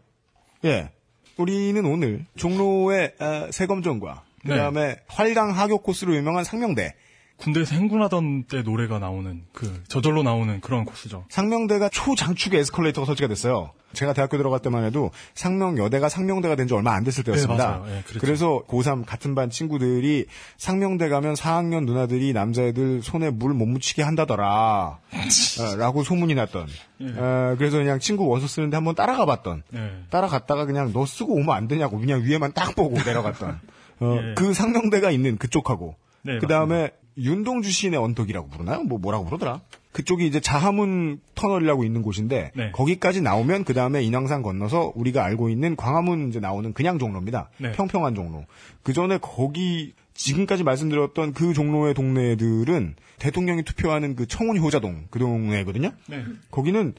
[0.66, 0.90] 예.
[1.38, 4.52] 우리는 오늘 종로의 어, 세검정과 네.
[4.52, 6.94] 그다음에 활강 하교 코스로 유명한 상명대
[7.38, 11.26] 군대에서 행군하던 때 노래가 나오는, 그, 저절로 나오는 그런 코스죠.
[11.30, 13.72] 상명대가 초장축의 에스컬레이터가 설치가 됐어요.
[13.94, 17.64] 제가 대학교 들어갈 때만 해도 상명여대가 상명대가 된 지 얼마 안 됐을 때였습니다.
[17.64, 17.86] 네, 맞아요.
[17.98, 18.20] 예, 그랬죠.
[18.20, 20.26] 그래서 고3 같은 반 친구들이
[20.58, 24.98] 상명대 가면 4학년 누나들이 남자애들 손에 물 못 묻히게 한다더라.
[25.12, 26.68] 어, 라고 소문이 났던.
[27.02, 27.06] 예.
[27.18, 29.64] 어, 그래서 그냥 친구 원서 쓰는데 한번 따라가 봤던.
[29.76, 29.92] 예.
[30.10, 33.60] 따라갔다가 그냥 너 쓰고 오면 안 되냐고 그냥 위에만 딱 보고 내려갔던.
[34.00, 34.34] 어, 예.
[34.36, 35.96] 그 상명대가 있는 그쪽하고.
[36.24, 38.84] 네, 그 다음에 윤동주 시인의 언덕이라고 부르나요?
[38.84, 39.62] 뭐 뭐라고 부르더라?
[39.92, 42.72] 그쪽이 이제 자하문 터널이라고 있는 곳인데 네.
[42.72, 47.50] 거기까지 나오면 그 다음에 인왕산 건너서 우리가 알고 있는 광화문 이제 나오는 그냥 종로입니다.
[47.60, 47.72] 네.
[47.72, 48.46] 평평한 종로.
[48.84, 55.92] 그 전에 거기 지금까지 말씀드렸던 그 종로의 동네들은 대통령이 투표하는 그 청운 효자동 그 동네거든요.
[56.08, 56.24] 네.
[56.52, 56.94] 거기는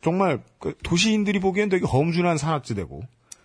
[0.00, 3.02] 정말 그 도시인들이 보기엔 되게 험준한 산악지대고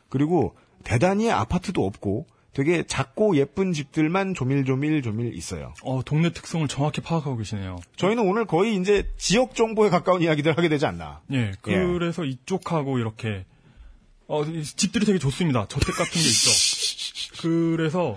[0.09, 0.53] 그리고
[0.83, 5.73] 대단히 아파트도 없고 되게 작고 예쁜 집들만 조밀조밀 조밀 있어요.
[5.83, 7.77] 어, 동네 특성을 정확히 파악하고 계시네요.
[7.95, 11.21] 저희는 오늘 거의 이제 지역 정보에 가까운 이야기들 하게 되지 않나.
[11.31, 13.45] 예, 그래서 이쪽하고 이렇게
[14.27, 15.67] 어, 이 집들이 되게 좋습니다.
[15.67, 16.51] 저택 같은 게 있죠.
[17.41, 18.15] 그래서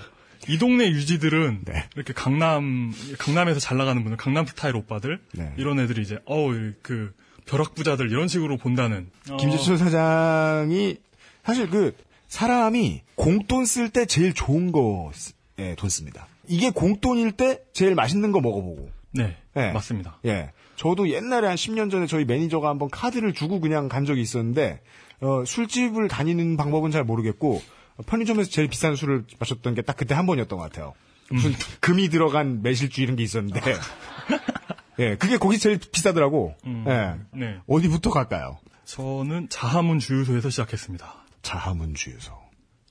[0.48, 1.88] 이 동네 유지들은 네.
[1.96, 5.52] 이렇게 강남 강남에서 잘 나가는 분들, 강남 스타일 오빠들 네.
[5.56, 7.14] 이런 애들이 이제 어우 그
[7.46, 10.96] 벼락 부자들 이런 식으로 본다는 어, 김재철 사장이
[11.44, 11.94] 사실 그
[12.34, 16.26] 사람이 공돈 쓸 때 제일 좋은 거에 돈 씁니다.
[16.48, 18.90] 이게 공돈일 때 제일 맛있는 거 먹어보고.
[19.12, 19.70] 네, 예.
[19.70, 20.18] 맞습니다.
[20.26, 20.50] 예.
[20.74, 24.80] 저도 옛날에 한 10년 전에 저희 매니저가 한번 카드를 주고 그냥 간 적이 있었는데,
[25.20, 27.62] 어, 술집을 다니는 방법은 잘 모르겠고,
[27.98, 30.92] 어, 편의점에서 제일 비싼 술을 마셨던 게 딱 그때 한 번이었던 것 같아요.
[31.30, 33.60] 무슨 금이 들어간 매실주 이런 게 있었는데,
[34.98, 36.56] 예, 그게 거기 제일 비싸더라고.
[36.66, 37.14] 음, 예.
[37.30, 37.58] 네.
[37.68, 38.58] 어디부터 갈까요?
[38.86, 41.23] 저는 자하문 주유소에서 시작했습니다.
[41.44, 42.32] 자하문 주유소.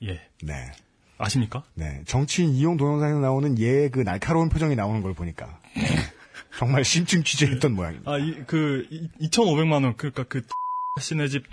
[0.03, 0.21] 예.
[0.41, 0.71] 네.
[1.17, 1.63] 아십니까?
[1.73, 2.01] 네.
[2.05, 5.59] 정치인 이용 동영상에 나오는 얘의 그 날카로운 표정이 나오는 걸 보니까.
[5.75, 5.83] 네.
[6.57, 8.11] 정말 심층 취재했던 모양입니다.
[8.11, 8.87] 아, 이, 그,
[9.19, 10.45] 2,500만 원, 그러니까 그,
[11.01, 11.43] 씨네 집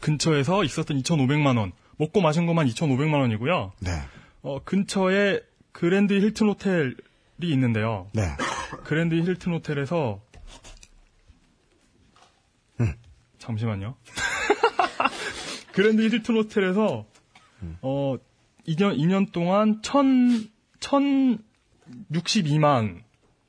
[0.00, 1.72] 근처에서 있었던 2,500만 원.
[1.98, 3.72] 먹고 마신 것만 2,500만 원이고요.
[3.80, 3.90] 네.
[4.42, 5.40] 어, 근처에
[5.72, 6.94] 그랜드 힐튼 호텔이
[7.40, 8.08] 있는데요.
[8.12, 8.22] 네.
[8.84, 10.20] 그랜드 힐튼 호텔에서
[12.80, 12.94] 음.
[13.38, 13.96] 잠시만요.
[15.78, 17.06] 그랜드 힐튼 호텔에서
[17.82, 18.16] 어
[18.66, 23.00] 2년 2년 동안 1,000 1,062만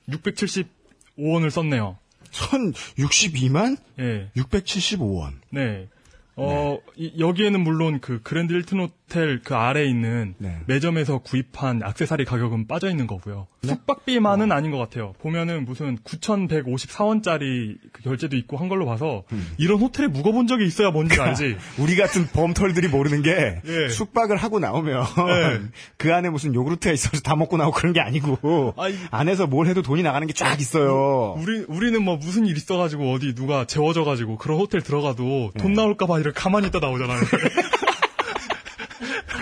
[0.10, 1.98] 675원을 썼네요.
[2.32, 4.32] 1062만 예.
[4.36, 5.34] 675원.
[5.50, 5.88] 네.
[6.36, 10.58] 어, 이- 여기에는 물론 그 그랜드 힐튼 호텔 그 아래에 있는 네.
[10.68, 13.48] 매점에서 구입한 액세서리 가격은 빠져 있는 거고요.
[13.64, 13.70] 네?
[13.70, 15.14] 숙박비만은 아닌 것 같아요.
[15.20, 19.52] 보면은 무슨 9,154원짜리 그 결제도 있고 한 걸로 봐서 음.
[19.58, 21.58] 이런 호텔에 묵어본 적이 있어야 뭔지 알지.
[21.80, 23.90] 우리 같은 범털들이 모르는 게 예.
[23.90, 25.62] 숙박을 하고 나오면 예.
[25.98, 28.96] 그 안에 무슨 요구르트가 있어서 다 먹고 나오고 그런 게 아니고 아이.
[29.12, 31.36] 안에서 뭘 해도 돈이 나가는 게 쫙 있어요.
[31.38, 35.24] 우리 우리는 뭐 무슨 일 있어가지고 어디 누가 재워져가지고 그런 호텔 들어가도
[35.56, 35.62] 네.
[35.62, 37.20] 돈 나올까봐 이렇게 가만히 있다 나오잖아요.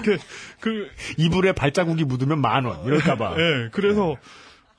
[0.07, 0.17] 그,
[0.59, 2.85] 그 이불에 발자국이 묻으면 만 원.
[2.85, 3.35] 이럴까봐.
[3.37, 4.15] 예, 그래서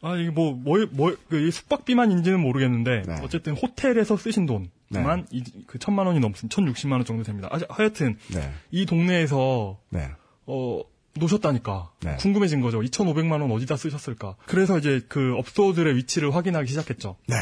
[0.00, 3.16] 아 이게 뭐 뭐 뭐 그 숙박비만인지는 모르겠는데 네.
[3.22, 6.54] 어쨌든 호텔에서 쓰신 돈만 이, 그 천만 원이 넘습니다.
[6.54, 7.48] 천육십만 원 정도 됩니다.
[7.50, 8.52] 아, 하여튼 네.
[8.70, 10.08] 이 동네에서 네.
[10.46, 10.80] 어
[11.14, 12.16] 노셨다니까 네.
[12.16, 12.78] 궁금해진 거죠.
[12.80, 14.36] 2,500만 원 어디다 쓰셨을까?
[14.46, 17.16] 그래서 이제 그 업소들의 위치를 확인하기 시작했죠.
[17.26, 17.34] 네.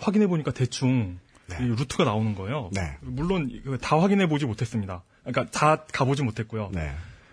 [0.00, 1.18] 확인해 보니까 대충
[1.60, 2.70] 이 루트가 나오는 거예요.
[2.72, 2.96] 네.
[3.00, 5.02] 물론 다 확인해 보지 못했습니다.
[5.30, 6.70] 그러니까 다 가보지 못했고요.
[6.72, 6.90] 네.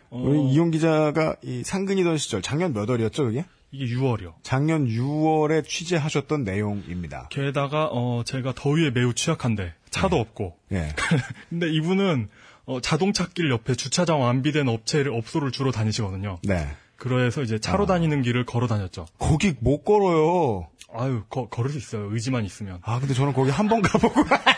[0.09, 3.45] 어, 우리 이용 기자가 이 상근이던 시절 작년 몇 월이었죠, 그게?
[3.71, 4.33] 이게 6월이요.
[4.43, 7.27] 작년 6월에 취재하셨던 내용입니다.
[7.29, 10.55] 게다가 어 제가 더위에 매우 취약한데 차도 없고.
[10.71, 10.89] 예.
[11.49, 12.29] 근데 이분은
[12.65, 16.39] 어, 자동차 길 옆에 주차장 완비된 업체를 업소를 주로 다니시거든요.
[16.43, 16.67] 네.
[16.95, 19.05] 그래서 이제 차로 다니는 길을 걸어 다녔죠.
[19.19, 20.67] 거기 못 걸어요.
[20.93, 22.07] 아유, 거- 걸을 수 있어요.
[22.13, 22.79] 의지만 있으면.
[22.83, 24.15] 아, 근데 저는 거기 한 번 가보고.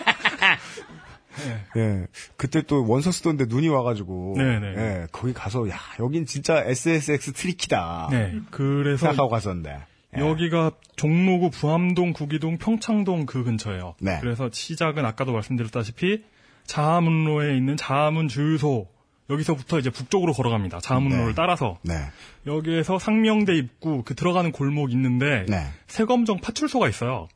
[1.77, 2.07] 예.
[2.35, 4.35] 그때 또 원서 쓰던데 눈이 와가지고.
[4.37, 4.67] 네네.
[4.77, 5.07] 예.
[5.11, 8.09] 거기 가서, 야, 여긴 진짜 SSX 트리키다.
[8.11, 8.33] 네.
[8.51, 9.79] 그래서 생각하고 갔었는데.
[10.17, 10.21] 예.
[10.21, 13.95] 여기가 종로구 부암동, 구기동, 평창동 그 근처예요.
[13.99, 14.17] 네.
[14.21, 16.23] 그래서 시작은 아까도 말씀드렸다시피
[16.65, 18.87] 자하문로에 있는 자하문 주유소
[19.29, 20.79] 여기서부터 이제 북쪽으로 걸어갑니다.
[20.79, 21.33] 자하문로를 네.
[21.35, 21.95] 따라서 네.
[22.45, 25.65] 여기에서 상명대 입구 그 들어가는 골목 있는데 네.
[25.87, 27.27] 세검정 파출소가 있어요.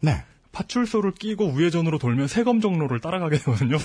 [0.52, 0.58] 네.
[0.58, 3.78] 파출소를 끼고 우회전으로 돌면 세검정로를 따라가게 되거든요.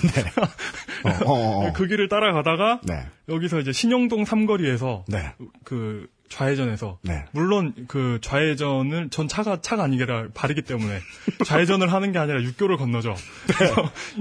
[1.03, 1.73] 어, 어, 어.
[1.73, 3.05] 그 길을 따라가다가 네.
[3.29, 5.33] 여기서 이제 신영동 삼거리에서 네.
[5.63, 7.25] 그 좌회전에서 네.
[7.31, 10.99] 물론 그 좌회전을 전 차가 차가 아니라 발이기 때문에
[11.45, 13.15] 좌회전을 하는 게 아니라 육교를 건너죠.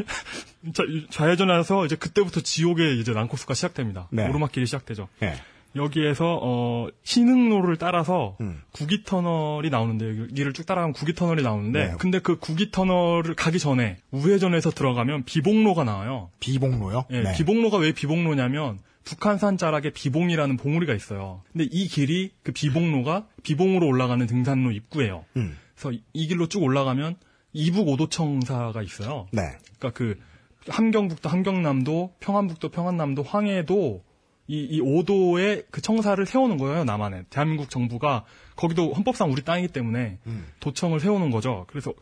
[1.10, 4.08] 좌회전해서 이제 그때부터 지옥의 이제 난코스가 시작됩니다.
[4.10, 4.28] 네.
[4.28, 5.08] 오르막길이 시작되죠.
[5.76, 5.82] 예.
[5.82, 8.60] 여기에서 어 신흥로를 따라서 음.
[8.72, 11.94] 구기 터널이 나오는데 여기를 쭉 따라가면 구기 터널이 나오는데 네.
[11.98, 16.30] 근데 그 구기 터널을 가기 전에 우회전해서 들어가면 비봉로가 나와요.
[16.40, 17.04] 비봉로요?
[17.10, 17.32] 예, 네.
[17.36, 21.42] 비봉로가 왜 비봉로냐면 북한산 자락에 비봉이라는 봉우리가 있어요.
[21.52, 25.24] 근데 이 길이 그 비봉로가 비봉으로 올라가는 등산로 입구예요.
[25.36, 25.56] 음.
[25.74, 27.16] 그래서 이- 이 길로 쭉 올라가면
[27.52, 29.28] 이북 오도청사가 있어요.
[29.30, 29.42] 네.
[29.78, 30.18] 그러니까 그
[30.68, 34.02] 함경북도 함경남도 평안북도 평안남도 황해도
[34.48, 40.18] 이, 이 오도에 그 청사를 세우는 거예요 남한에 대한민국 정부가 거기도 헌법상 우리 땅이기 때문에
[40.26, 40.46] 음.
[40.60, 41.92] 도청을 세우는 거죠 그래서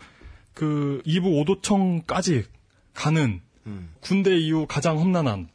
[0.52, 2.44] 그 이북 오도청까지
[2.94, 3.90] 가는 음.
[4.00, 5.48] 군대 이후 가장 험난한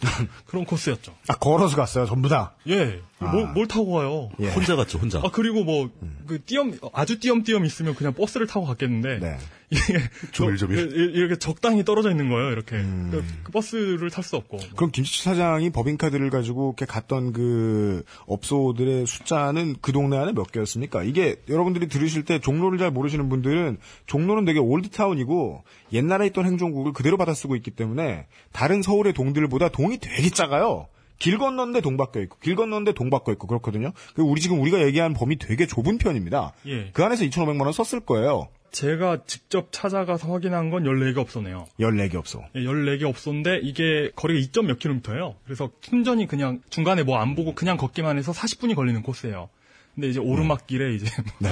[0.46, 2.54] 그런 코스였죠 아, 걸어서 갔어요, 전부 다.
[2.68, 4.48] 예 뭘, 뭘 타고 가요 예.
[4.50, 5.18] 혼자 갔죠, 혼자.
[5.20, 9.38] 아 그리고 뭐그 띄엄 아주 띄엄띄엄 있으면 그냥 버스를 타고 갔겠는데 네.
[9.70, 9.98] 이게
[10.32, 10.78] 조밀조밀.
[10.78, 13.08] 이- 이- 이렇게 적당히 떨어져 있는 거예요 이렇게 음.
[13.10, 19.06] 그, 그 버스를 탈 수 없고 그럼 김치치 사장이 법인카드를 가지고 이렇게 갔던 그 업소들의
[19.06, 21.02] 숫자는 그 동네 안에 몇 개였습니까?
[21.02, 27.16] 이게 여러분들이 들으실 때 종로를 잘 모르시는 분들은 종로는 되게 올드타운이고 옛날에 있던 행정국을 그대로
[27.16, 30.86] 받아 쓰고 있기 때문에 다른 서울의 동들보다 동이 되게 작아요.
[31.18, 33.92] 길 건너는데 동 바뀌어 있고 길 건너는데 동 바뀌어 있고 그렇거든요.
[34.14, 36.52] 그리고 우리 지금 우리가 얘기한 범위 되게 좁은 편입니다.
[36.66, 36.90] 예.
[36.92, 38.48] 그 안에서 2,500만 원 썼을 거예요.
[38.72, 41.66] 제가 직접 찾아가서 확인한 건 14개 업소네요.
[41.80, 42.42] 14개 업소.
[42.56, 45.36] 예, 14개 업소인데 이게 거리가 2점 몇 킬로미터예요.
[45.46, 49.48] 그래서 순전히 그냥 중간에 뭐 안 보고 그냥 걷기만 해서 40분이 걸리는 코스예요.
[49.94, 51.06] 근데 이제 오르막길에 이제
[51.40, 51.48] 네.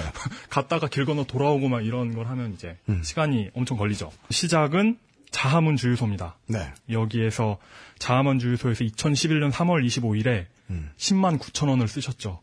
[0.51, 3.03] 갔다가 길 건너 돌아오고 막 이런 걸 하면 이제 음.
[3.03, 4.13] 시간이 엄청 걸리죠.
[4.29, 4.99] 시작은
[5.31, 6.37] 자하문 주유소입니다.
[6.49, 6.59] 네.
[6.91, 7.57] 여기에서
[7.99, 10.91] 자하문 주유소에서 2011년 3월 25일에 음.
[10.97, 12.41] 10만 9천 원을 쓰셨죠.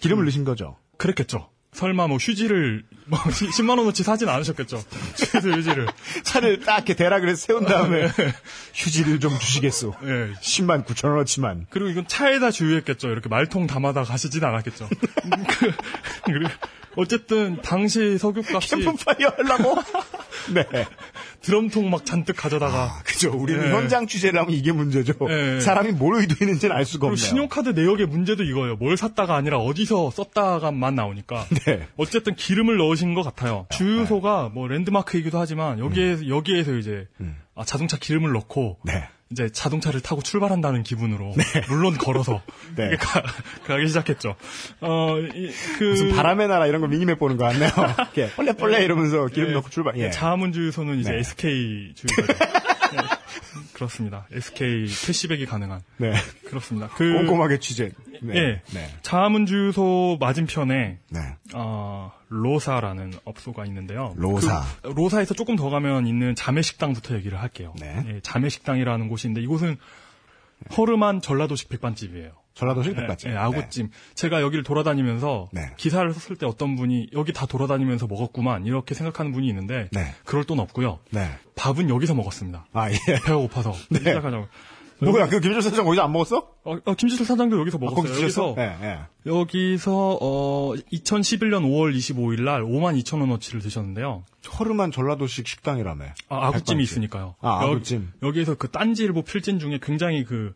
[0.00, 0.76] 기름을 넣으신 거죠?
[0.98, 1.50] 그랬겠죠.
[1.72, 4.76] 설마 뭐 휴지를 뭐 10만 원어치 사진 않으셨겠죠.
[5.34, 5.86] 휴지 휴지를.
[6.22, 8.08] 차를 딱 이렇게 대락을 세운 다음에
[8.74, 9.94] 휴지를 좀 주시겠소.
[10.02, 10.32] 예.
[10.34, 11.66] 10만 9천 원어치만.
[11.70, 13.08] 그리고 이건 차에다 주유했겠죠.
[13.08, 14.88] 이렇게 말통 담아다 가시진 않았겠죠.
[14.90, 15.72] 그,
[16.24, 16.48] 그리고
[16.96, 19.76] 어쨌든 당시 석유값이 캠프파이어 하려고?
[20.54, 20.64] 네.
[21.40, 23.30] 드럼통 막 잔뜩 가져다가 그죠.
[23.32, 23.72] 우리는 예.
[23.72, 25.14] 현장 취재를 하면 이게 문제죠.
[25.28, 25.60] 예.
[25.60, 27.26] 사람이 뭘 의도했는지는 알 수가 그리고 없네요.
[27.28, 28.76] 신용카드 내역의 문제도 이거예요.
[28.76, 31.46] 뭘 샀다가 아니라 어디서 썼다가만 나오니까.
[31.64, 31.88] 네.
[31.96, 33.66] 어쨌든 기름을 넣으신 것 같아요.
[33.70, 37.06] 주유소가 뭐 랜드마크이기도 하지만 여기에 여기에서 이제
[37.54, 38.86] 아, 자동차 기름을 넣고 음.
[38.86, 39.08] 네.
[39.32, 41.34] 이제 자동차를 타고 출발한다는 기분으로
[41.68, 42.42] 물론 걸어서
[42.76, 42.94] 네.
[42.96, 43.22] 가,
[43.66, 44.36] 가기 시작했죠.
[44.80, 47.70] 어, 이, 그 무슨 바람의 나라 이런 거 미니맵 보는 거 같네요.
[48.14, 49.52] 이렇게 뻘레 뻘레 이러면서 기름 예.
[49.54, 49.96] 넣고 출발.
[49.96, 50.10] 예.
[50.10, 51.18] 자하문 주유소는 이제 네.
[51.18, 52.32] SK 주유소죠.
[52.32, 52.98] 네.
[53.72, 54.26] 그렇습니다.
[54.30, 55.80] SK 캐시백이 가능한.
[55.96, 56.12] 네.
[56.46, 56.88] 그렇습니다.
[56.94, 57.90] 그 꼼꼼하게 취재.
[58.22, 58.36] 네.
[58.36, 58.62] 예.
[58.72, 58.88] 네.
[59.02, 61.20] 자하문 주유소 맞은편에 네.
[61.54, 64.14] 어, 로사라는 업소가 있는데요.
[64.16, 64.62] 로사.
[64.82, 67.74] 그 로사에서 조금 더 가면 있는 자매식당부터 얘기를 할게요.
[67.80, 68.02] 네.
[68.06, 69.76] 예, 자매식당이라는 곳인데 이곳은
[70.76, 72.30] 허름한 전라도식 백반집이에요.
[72.54, 73.30] 전라도식 예, 백반집.
[73.30, 73.90] 예, 아구찜.
[74.14, 75.62] 제가 여기를 돌아다니면서 네.
[75.76, 80.14] 기사를 썼을 때 어떤 분이 여기 다 돌아다니면서 먹었구만 이렇게 생각하는 분이 있는데 네.
[80.24, 81.00] 그럴 돈 없고요.
[81.10, 81.28] 네.
[81.56, 82.66] 밥은 여기서 먹었습니다.
[82.72, 82.96] 아, 예.
[83.06, 83.98] 배가 고파서 네.
[83.98, 84.46] 시작하자고.
[85.10, 86.48] 뭐야, 그 김철 사장 거기서 안 먹었어?
[86.64, 88.12] 어, 어, 김지철 사장도 여기서 아, 먹었어요.
[88.14, 88.48] 드셨어?
[88.50, 88.98] 여기서 예, 예.
[89.26, 94.24] 여기서 어 2011년 5월 25일 날 5만 2천 원어치를 드셨는데요.
[94.58, 96.04] 허름한 전라도식 식당이라며.
[96.28, 96.82] 아, 아구찜이.
[96.82, 97.34] 있으니까요.
[97.40, 98.12] 아, 여- 아구찜.
[98.22, 100.54] 여기에서 그 딴지일보 필진 중에 굉장히 그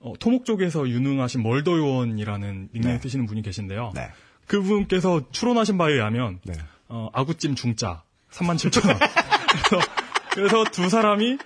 [0.00, 3.00] 어, 토목 쪽에서 유능하신 멀더요원이라는 닉네임 네.
[3.00, 3.92] 쓰시는 분이 계신데요.
[3.94, 4.08] 네.
[4.46, 6.54] 그분께서 추론하신 바에 의하면 네.
[6.88, 8.02] 어, 아구찜 중짜
[8.32, 8.98] 3만 7천 원.
[9.70, 9.86] 그래서,
[10.34, 11.38] 그래서 두 사람이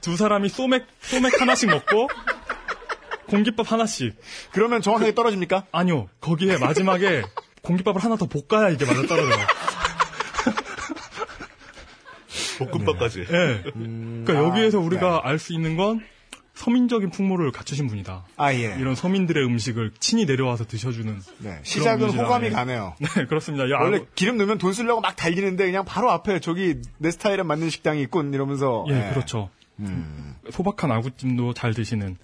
[0.00, 2.08] 두 사람이 소맥 소맥 하나씩 먹고
[3.28, 4.14] 공깃밥 하나씩.
[4.52, 5.66] 그러면 정확하게 떨어집니까?
[5.72, 6.08] 아니요.
[6.20, 7.22] 거기에 마지막에
[7.62, 9.46] 공깃밥을 하나 더 볶아야 이게 맞아 떨어져요.
[12.58, 13.20] 볶음밥까지.
[13.20, 13.62] 예.
[13.72, 16.00] 그러니까 여기에서 우리가 알 수 있는 건
[16.54, 18.24] 서민적인 풍모를 갖추신 분이다.
[18.36, 18.76] 아, 예.
[18.78, 21.20] 이런 서민들의 음식을 친히 내려와서 드셔주는.
[21.38, 22.50] 네, 시작은 호감이.
[22.50, 22.94] 가네요.
[23.00, 23.68] 네, 그렇습니다.
[23.70, 27.70] 야, 원래 기름 넣으면 돈 쓰려고 막 달리는데 그냥 바로 앞에 저기 내 스타일에 맞는
[27.70, 29.10] 식당이 있군 이러면서 예, 예.
[29.10, 29.50] 그렇죠.
[29.80, 30.34] 음.
[30.50, 32.16] 소박한 아구찜도 잘 드시는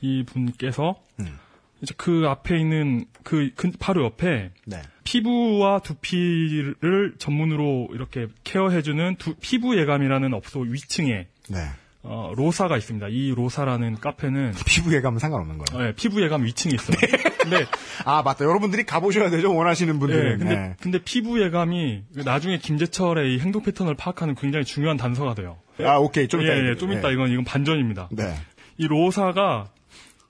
[0.00, 1.38] 이 분께서 음.
[1.82, 4.82] 이제 그 앞에 있는 그, 그 바로 옆에 네.
[5.04, 11.58] 피부와 두피를 전문으로 이렇게 케어해주는 두- 피부 예감이라는 업소 위층에 네.
[12.06, 13.08] 어, 로사가 있습니다.
[13.08, 15.86] 이 로사라는 카페는 피부 예감은 상관없는 거예요.
[15.86, 16.96] 네, 피부 예감 위층에 있어요.
[17.40, 17.64] 근데
[18.04, 18.44] 아 맞다.
[18.44, 19.54] 여러분들이 가보셔야 되죠.
[19.54, 20.22] 원하시는 분들은.
[20.32, 20.76] 네, 근데 네.
[20.80, 25.56] 근데 피부 예감이 나중에 김재철의 이 행동 패턴을 파악하는 굉장히 중요한 단서가 돼요.
[25.80, 26.98] 아 오케이 좀 이따 예, 예, 좀 예.
[26.98, 28.08] 이따 이건 이건 반전입니다.
[28.12, 28.34] 네.
[28.78, 29.70] 이 로사가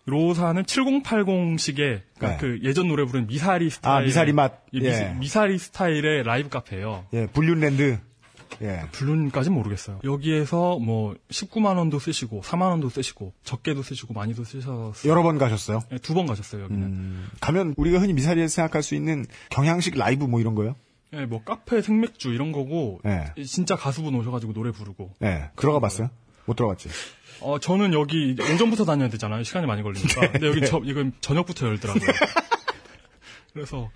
[0.06, 2.36] 로사는 7080식의 네.
[2.40, 4.64] 그 예전 노래 부르는 미사리 스타일 아, 미사리 맛.
[4.72, 5.16] 미, 예.
[5.18, 7.06] 미 사리 스타일의 라이브 카페예요.
[7.14, 7.98] 예, 불륜랜드.
[8.62, 8.82] 예.
[8.92, 10.00] 불륜까지는 모르겠어요.
[10.04, 15.80] 여기에서 뭐 19만 원도 쓰시고 4만 원도 쓰시고 적게도 쓰시고 많이도 쓰셔서 여러 번 가셨어요?
[16.02, 16.82] 두번 가셨어요 여기는.
[16.82, 20.76] 음, 가면 우리가 흔히 미사리에서 생각할 수 있는 경향식 라이브 뭐 이런 거요?
[21.14, 23.32] 예, 뭐 카페 생맥주 이런 거고 예.
[23.44, 25.12] 진짜 가수분 오셔가지고 노래 부르고.
[25.22, 25.50] 예.
[25.56, 26.10] 들어가 봤어요?
[26.46, 26.88] 못 들어갔지.
[27.40, 29.42] 어 저는 여기 오전부터 다녀야 되잖아요.
[29.42, 30.20] 시간이 많이 걸리니까.
[30.32, 30.66] 근데 여기 네.
[30.66, 32.10] 저 이건 저녁부터 열더라고요.
[33.52, 33.90] 그래서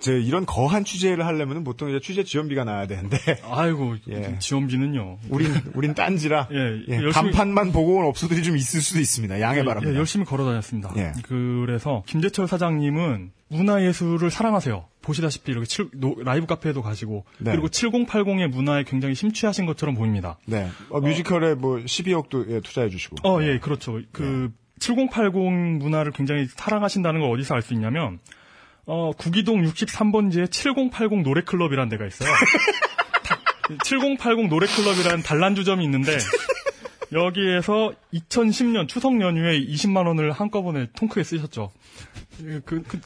[0.00, 3.16] 제 이런 거한 취재를 하려면 보통 이제 취재 지원비가 나야 되는데.
[3.50, 4.36] 아이고 예.
[4.38, 5.18] 지원비는요.
[5.30, 6.56] 우린 우린 딴지라 예,
[6.88, 9.40] 예, 열심히- 간판만 보고 온 업소들이 좀 있을 수도 있습니다.
[9.40, 9.92] 양해 예, 바랍니다.
[9.92, 10.92] 예, 열심히 걸어 다녔습니다.
[10.96, 11.12] 예.
[11.24, 14.84] 그래서 김재철 사장님은 문화예술을 사랑하세요.
[15.02, 17.52] 보시다시피 이렇게 칠- 노- 라이브 카페에도 가시고 네.
[17.52, 20.38] 그리고 7080의 문화에 굉장히 심취하신 것처럼 보입니다.
[20.46, 20.68] 네.
[20.90, 23.16] 어, 뮤지컬에 뭐 12억도 예, 투자해 주시고.
[23.26, 23.98] 어, 예, 그렇죠.
[24.12, 28.18] 그7080 문화를 굉장히 사랑하신다는 걸 어디서 알 수 있냐면
[28.88, 32.30] 어, 구기동 63번지에 7080 노래클럽이라는 데가 있어요.
[33.84, 36.16] 7080 노래클럽이라는 단란주점이 있는데
[37.12, 41.70] 여기에서 2010년 추석 연휴에 20만 원을 한꺼번에 통크에 쓰셨죠.
[42.44, 42.98] 예, 그, 그,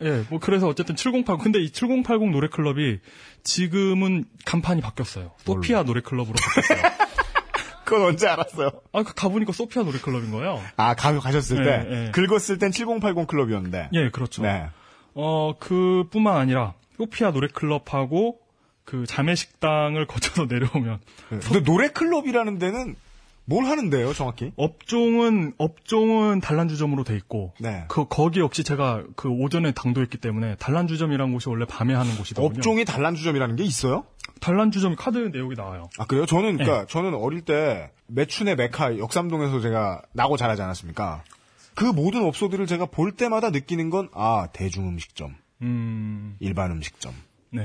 [0.00, 3.00] 예, 뭐 그래서 어쨌든 7080 근데 이 7080 노래클럽이
[3.44, 5.32] 지금은 간판이 바뀌었어요.
[5.44, 6.92] 소피아 노래클럽으로 바뀌었어요.
[7.84, 8.70] 그건 언제 알았어요?
[8.92, 10.62] 아, 그 가보니까 소피아 노래클럽인 거예요.
[10.76, 11.88] 아, 가, 가셨을 예, 때.
[11.90, 12.10] 예.
[12.12, 13.90] 긁었을 땐 7080 클럽이었는데.
[13.92, 14.40] 예, 그렇죠.
[14.42, 14.70] 네.
[15.14, 18.38] 어, 그뿐만 아니라 소피아 노래클럽하고
[18.84, 22.96] 그 자매식당을 거쳐서 내려오면 근데 노래 클럽이라는 데는
[23.46, 24.52] 뭘 하는데요, 정확히?
[24.56, 27.84] 업종은 업종은 단란주점으로 돼 있고 네.
[27.88, 32.46] 그 거기 역시 제가 그 오전에 당도했기 때문에 단란주점이라는 곳이 원래 밤에 하는 곳이거든요.
[32.46, 34.04] 업종이 단란주점이라는 게 있어요?
[34.40, 35.90] 단란주점 카드 내역이 나와요.
[35.98, 36.26] 아, 그래요?
[36.26, 36.64] 저는, 네.
[36.64, 41.22] 그니까, 저는 어릴 때, 매춘의 메카, 역삼동에서 제가 나고 자라지 않았습니까?
[41.80, 47.14] 그 모든 업소들을 제가 볼 때마다 느끼는 건, 아, 대중음식점, 음, 일반 음식점.
[47.48, 47.62] 네.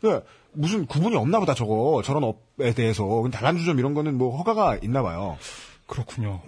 [0.00, 2.02] 그 무슨 구분이 없나 보다, 저거.
[2.04, 3.06] 저런 업에 대해서.
[3.06, 5.38] 근데 단란주점 이런 거는 뭐 허가가 있나 봐요.
[5.86, 6.42] 그렇군요.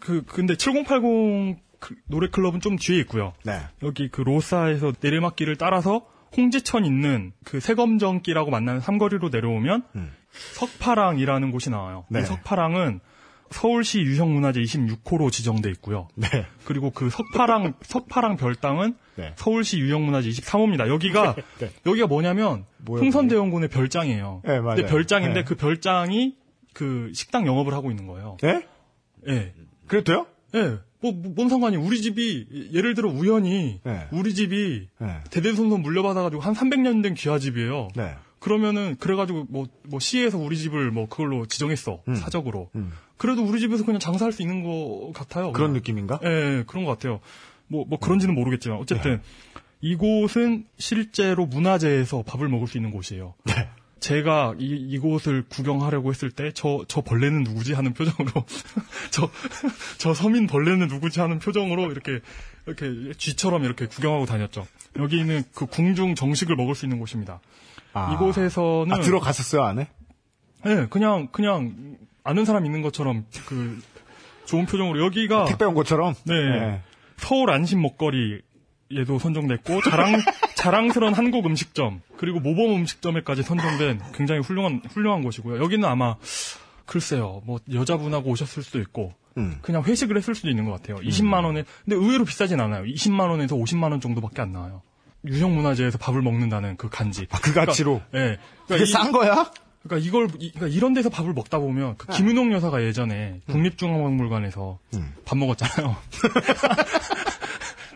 [0.00, 3.34] 그 근데 7080 그 노래 클럽은 좀 뒤에 있고요.
[3.44, 3.60] 네.
[3.84, 6.04] 여기 그 로사에서 내리막길을 따라서
[6.36, 9.84] 홍지천 있는 그 세검정길하고 만나는 삼거리로 내려오면
[10.54, 12.04] 석파랑이라는 곳이 나와요.
[12.08, 12.22] 네.
[12.22, 12.98] 이 석파랑은
[13.52, 16.08] 서울시 유형문화재 26호로 지정돼 있고요.
[16.14, 16.28] 네.
[16.64, 19.32] 그리고 그 석파랑 석파랑 별당은 네.
[19.36, 20.88] 서울시 유형문화재 23호입니다.
[20.88, 21.70] 여기가 네.
[21.86, 24.42] 여기가 뭐냐면 뭐예요, 흥선대원군의 별장이에요.
[24.44, 24.76] 네, 맞아요.
[24.76, 25.44] 근데 별장인데 네.
[25.44, 26.34] 그 별장이
[26.72, 28.36] 그 식당 영업을 하고 있는 거예요.
[28.44, 28.66] 예?
[29.28, 29.54] 예.
[29.86, 30.26] 그랬대요?
[30.54, 30.78] 예.
[31.00, 34.06] 뭐, 뭐, 뭔 상관이, 우리 집이, 예를 들어 우연히, 네.
[34.12, 35.20] 우리 집이 네.
[35.30, 37.88] 대대손손 물려받아가지고 한 300년 된 귀하집이에요.
[37.96, 38.14] 네.
[38.38, 42.02] 그러면은, 그래가지고 뭐, 뭐, 시에서 우리 집을 뭐, 그걸로 지정했어.
[42.06, 42.14] 음.
[42.14, 42.70] 사적으로.
[42.76, 42.92] 음.
[43.22, 45.52] 그래도 우리 집에서 그냥 장사할 수 있는 것 같아요.
[45.52, 45.72] 그런 그냥.
[45.74, 46.18] 느낌인가?
[46.24, 47.20] 예, 예, 그런 것 같아요.
[47.68, 49.22] 뭐, 뭐, 그런지는 모르겠지만, 어쨌든,
[49.80, 53.34] 이곳은 실제로 문화재에서 밥을 먹을 수 있는 곳이에요.
[54.00, 57.74] 제가 이, 이곳을 구경하려고 했을 때, 저, 저 벌레는 누구지?
[57.74, 58.32] 하는 표정으로,
[59.12, 59.30] 저,
[59.98, 61.20] 저 서민 벌레는 누구지?
[61.20, 62.18] 하는 표정으로 이렇게,
[62.66, 64.66] 이렇게 쥐처럼 이렇게 구경하고 다녔죠.
[64.96, 67.40] 여기는 그 궁중 정식을 먹을 수 있는 곳입니다.
[67.92, 68.12] 아.
[68.14, 68.92] 이곳에서는.
[68.92, 69.86] 아, 들어갔었어요, 안에?
[70.64, 73.80] 네, 그냥, 그냥, 아는 사람 있는 것처럼, 그,
[74.44, 75.46] 좋은 표정으로, 여기가.
[75.46, 76.14] 택배 온 것처럼?
[76.24, 76.34] 네.
[76.34, 76.82] 네.
[77.16, 80.12] 서울 안심 먹거리에도 선정됐고, 자랑,
[80.56, 85.62] 자랑스러운 한국 음식점, 그리고 모범 음식점에까지 선정된 굉장히 훌륭한, 훌륭한 곳이고요.
[85.62, 86.16] 여기는 아마,
[86.86, 89.58] 글쎄요, 뭐, 여자분하고 오셨을 수도 있고, 음.
[89.62, 90.96] 그냥 회식을 했을 수도 있는 것 같아요.
[90.96, 92.84] 20만 원에, 근데 의외로 비싸진 않아요.
[92.84, 94.82] 20만 원에서 50만 원 정도밖에 안 나와요.
[95.24, 97.26] 유형문화재에서 밥을 먹는다는 그 간지.
[97.30, 98.02] 아, 그 가치로?
[98.14, 98.38] 예.
[98.66, 99.50] 그게 싼 거야?
[99.82, 105.14] 그러니까 이걸 이, 그러니까 이런 데서 밥을 먹다 보면 그 김은옥 여사가 예전에 국립중앙박물관에서 음.
[105.24, 105.96] 밥 먹었잖아요.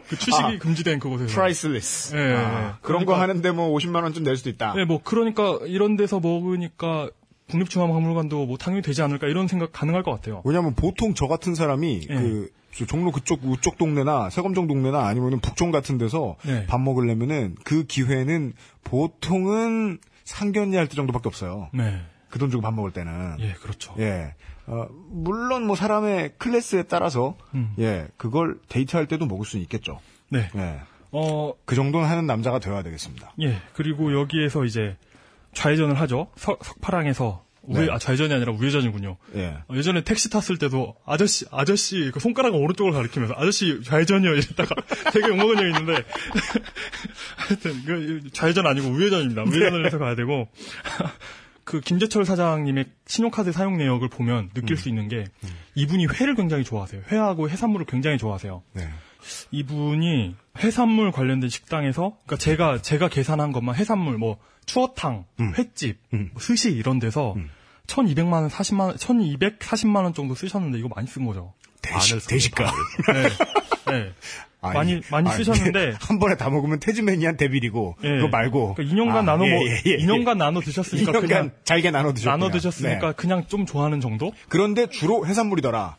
[0.08, 1.34] 그 취식이 아, 금지된 그곳에서.
[1.34, 2.14] priceless.
[2.14, 2.74] 예, 아, 예.
[2.80, 4.74] 그런 거 하는데 뭐 50만 원좀낼 수도 있다.
[4.74, 7.10] 네, 뭐 그러니까 이런 데서 먹으니까
[7.50, 10.42] 국립중앙박물관도 뭐 당연히 되지 않을까 이런 생각 가능할 것 같아요.
[10.44, 12.14] 왜냐하면 보통 저 같은 사람이 예.
[12.14, 12.50] 그
[12.86, 16.66] 종로 그쪽 우쪽 동네나 세검정 동네나 아니면은 북촌 같은 데서 네.
[16.66, 18.52] 밥 먹으려면은 그 기회는
[18.84, 21.70] 보통은 상견례 할 때 정도밖에 없어요.
[21.72, 22.02] 네.
[22.28, 23.36] 그 돈 주고 밥 먹을 때는.
[23.40, 23.94] 예, 그렇죠.
[23.98, 24.34] 예.
[24.66, 27.72] 어, 물론 뭐 사람의 클래스에 따라서 음.
[27.78, 30.00] 예 그걸 데이트할 때도 먹을 수는 있겠죠.
[30.28, 30.50] 네.
[30.56, 30.80] 예.
[31.12, 33.32] 어, 그 정도는 하는 남자가 되어야 되겠습니다.
[33.42, 33.56] 예.
[33.74, 34.96] 그리고 여기에서 이제
[35.54, 36.26] 좌회전을 하죠.
[36.36, 37.92] 석, 석파랑에서 우회, 네.
[37.92, 39.16] 아, 좌회전이 아니라 우회전이군요.
[39.34, 39.58] 예.
[39.68, 44.74] 어, 예전에 택시 탔을 때도 아저씨, 아저씨, 그 손가락을 오른쪽으로 가리키면서 아저씨 좌회전이요 이랬다가
[45.12, 46.04] 되게 욕먹은 적이 있는데
[47.36, 49.42] 하여튼 그 좌회전 아니고 우회전입니다.
[49.42, 50.48] 우회전을 해서 가야 되고
[51.64, 55.24] 그 김재철 사장님의 신용카드 사용 내역을 보면 느낄 수 있는 게
[55.74, 57.02] 이분이 회를 굉장히 좋아하세요.
[57.10, 58.62] 회하고 해산물을 굉장히 좋아하세요.
[58.74, 58.88] 네.
[59.50, 65.24] 이분이 해산물 관련된 식당에서 그러니까 제가 제가 계산한 것만 해산물 뭐 추어탕,
[65.58, 67.34] 횟집, 뭐 스시 이런 데서
[67.86, 71.52] 1,200만 원, 40만 원, 1,240만 원 정도 쓰셨는데 이거 많이 쓴 거죠.
[71.82, 72.64] 대식, 대식가.
[73.12, 73.92] 네.
[73.92, 74.12] 네.
[74.60, 78.08] 아니, 많이 많이 아니, 쓰셨는데 한 번에 다 먹으면 태즈메니안 데빌이고 예.
[78.16, 79.96] 그거 말고 그러니까 2년간 아, 나눠 예, 먹 예, 예, 예.
[79.98, 82.32] 2년간 나눠 드셨으니까 2년간 그냥 잘게 나눠 드셨구나.
[82.36, 83.12] 나눠 드셨으니까 네.
[83.16, 84.32] 그냥 좀 좋아하는 정도?
[84.48, 85.96] 그런데 주로 해산물이더라.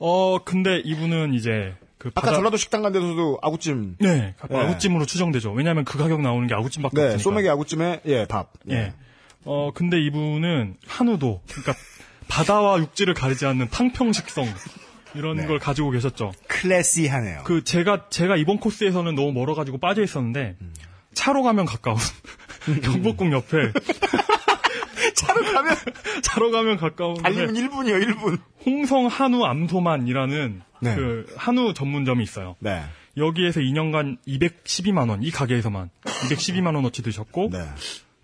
[0.00, 3.96] 어 근데 이분은 이제 그 아까 바다- 전라도 식당 간 데서도 아구찜.
[4.00, 4.54] 네, 예.
[4.54, 5.52] 아구찜으로 추정되죠.
[5.52, 7.22] 왜냐하면 그 가격 나오는 게 아구찜밖에 네, 없으니까.
[7.22, 8.52] 소맥이 아구찜에 예 밥.
[8.70, 8.92] 예.
[9.44, 11.74] 어, 근데 이분은 한우도, 그러니까
[12.28, 14.46] 바다와 육지를 가리지 않는 탕평 식성,
[15.14, 15.46] 이런 네.
[15.46, 16.32] 걸 가지고 계셨죠.
[16.46, 17.42] 클래시하네요.
[17.44, 20.56] 그, 제가, 제가 이번 코스에서는 너무 멀어 가지고 빠져 있었는데,
[21.14, 21.98] 차로 가면 가까운,
[22.82, 23.72] 경복궁 옆에.
[25.14, 25.76] 차로 가면?
[26.22, 27.14] 차로 가면 가까운.
[27.16, 28.38] 달리면 1분이요, 1분.
[28.64, 30.94] 홍성 한우 암소만이라는, 네.
[30.94, 32.56] 그, 한우 전문점이 있어요.
[32.60, 32.82] 네.
[33.16, 37.58] 여기에서 2년간 212만 원, 이 가게에서만 212만 원어치 드셨고, 네.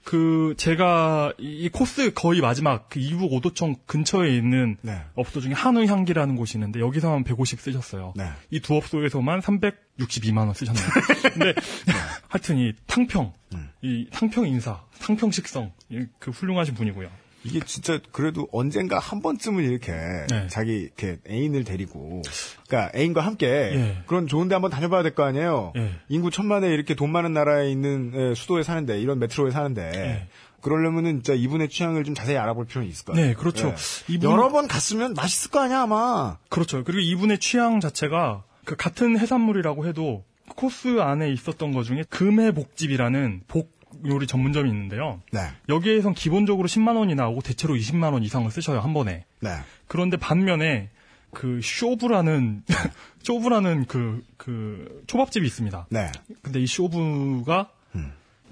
[0.07, 5.00] 그 제가 이, 이 코스 거의 마지막 그 이북 오도청 근처에 있는 네.
[5.16, 8.12] 업소 중에 한우 향기라는 곳이 있는데 여기서만 150 쓰셨어요.
[8.14, 8.30] 네.
[8.50, 10.84] 이두 업소에서만 362만 원 쓰셨네요.
[11.32, 11.54] 근데
[12.28, 13.68] 하여튼 이 탕평, 음.
[13.82, 17.11] 이 탕평 인사, 탕평 식성 이- 그 훌륭하신 분이고요.
[17.47, 20.47] 이게 진짜 그래도 언젠가 한 번쯤은 이렇게 네.
[20.49, 22.22] 자기 이렇게 애인을 데리고
[22.68, 23.99] 그러니까 애인과 함께 예.
[24.07, 25.72] 그런 좋은데 한번 다녀봐야 될 거 아니에요.
[25.76, 25.92] 예.
[26.09, 30.28] 인구 천만에 이렇게 돈 많은 나라에 있는 예, 수도에 사는데 이런 메트로에 사는데 예.
[30.61, 33.28] 그러려면은 진짜 이분의 취향을 좀 자세히 알아볼 필요는 있을 것 같아요.
[33.28, 33.68] 네, 그렇죠.
[33.68, 33.74] 예.
[34.12, 36.38] 이분- 여러 번 갔으면 맛있을 거 아니야 아마.
[36.49, 36.82] 그렇죠.
[36.82, 40.24] 그리고 이분의 취향 자체가 그 같은 해산물이라고 해도
[40.57, 43.76] 코스 안에 있었던 것 중에 금해복집이라는 복
[44.07, 45.22] 요리 전문점이 있는데요.
[45.32, 45.40] 네.
[45.68, 49.24] 여기에선 기본적으로 10만 원이 나오고 대체로 20만 원 이상을 쓰셔요 한 번에.
[49.40, 49.51] 네.
[49.86, 50.90] 그런데 반면에
[51.32, 52.62] 그 쇼브라는
[53.22, 55.88] 쇼브라는 그 그 초밥집이 있습니다.
[55.90, 56.12] 네.
[56.40, 57.68] 근데 이 쇼브가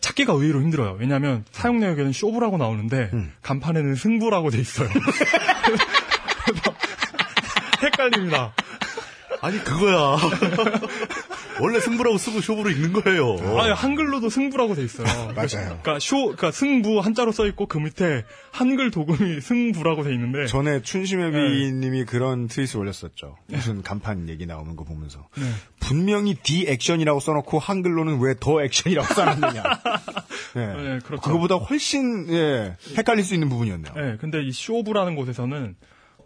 [0.01, 0.97] 찾기가 의외로 힘들어요.
[0.99, 4.89] 왜냐하면 사용 내역에는 쇼브라고 나오는데 간판에는 승부라고 돼 있어요.
[7.81, 8.53] 헷갈립니다.
[9.45, 10.17] 아니 그거야.
[11.61, 13.37] 원래 승부라고 쓰고 쇼부로 읽는 거예요.
[13.61, 15.07] 아니 한글로도 승부라고 돼 있어요.
[15.37, 15.79] 맞아요.
[15.83, 20.47] 그러니까 쇼, 그러니까 승부 한자로 써 있고 그 밑에 한글 도금이 승부라고 돼 있는데.
[20.47, 22.05] 전에 춘심애비님이 네.
[22.05, 23.37] 그런 트윗을 올렸었죠.
[23.49, 25.45] 무슨 간판 얘기 나오는 거 보면서 네.
[25.79, 29.63] 분명히 D 액션이라고 써놓고 한글로는 왜 더 액션이라고 써놨느냐.
[30.55, 30.67] 네.
[30.67, 31.21] 네, 그렇죠.
[31.23, 33.93] 그거보다 훨씬 예, 헷갈릴 수 있는 부분이었네요.
[33.95, 35.77] 네, 근데 이 쇼브라는 곳에서는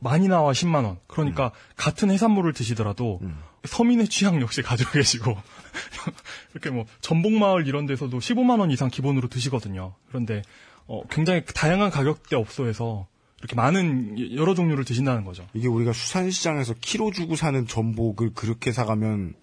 [0.01, 0.99] 많이 나와 10만 원.
[1.07, 1.51] 그러니까 음.
[1.77, 3.21] 같은 해산물을 드시더라도
[3.65, 5.37] 서민의 취향 역시 가지고 계시고
[6.53, 9.95] 이렇게 뭐 전복마을 이런 데서도 15만 원 이상 기본으로 드시거든요.
[10.09, 10.43] 그런데
[10.87, 13.07] 어, 굉장히 다양한 가격대 업소에서
[13.41, 15.47] 이렇게 많은 여러 종류를 드신다는 거죠.
[15.55, 19.35] 이게 우리가 수산시장에서 키로 주고 사는 전복을 그렇게 사가면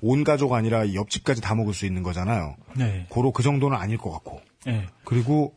[0.00, 2.56] 온 가족 아니라 옆집까지 다 먹을 수 있는 거잖아요.
[2.76, 3.06] 네.
[3.08, 4.42] 고로 그 정도는 아닐 것 같고.
[4.66, 4.86] 네.
[5.04, 5.54] 그리고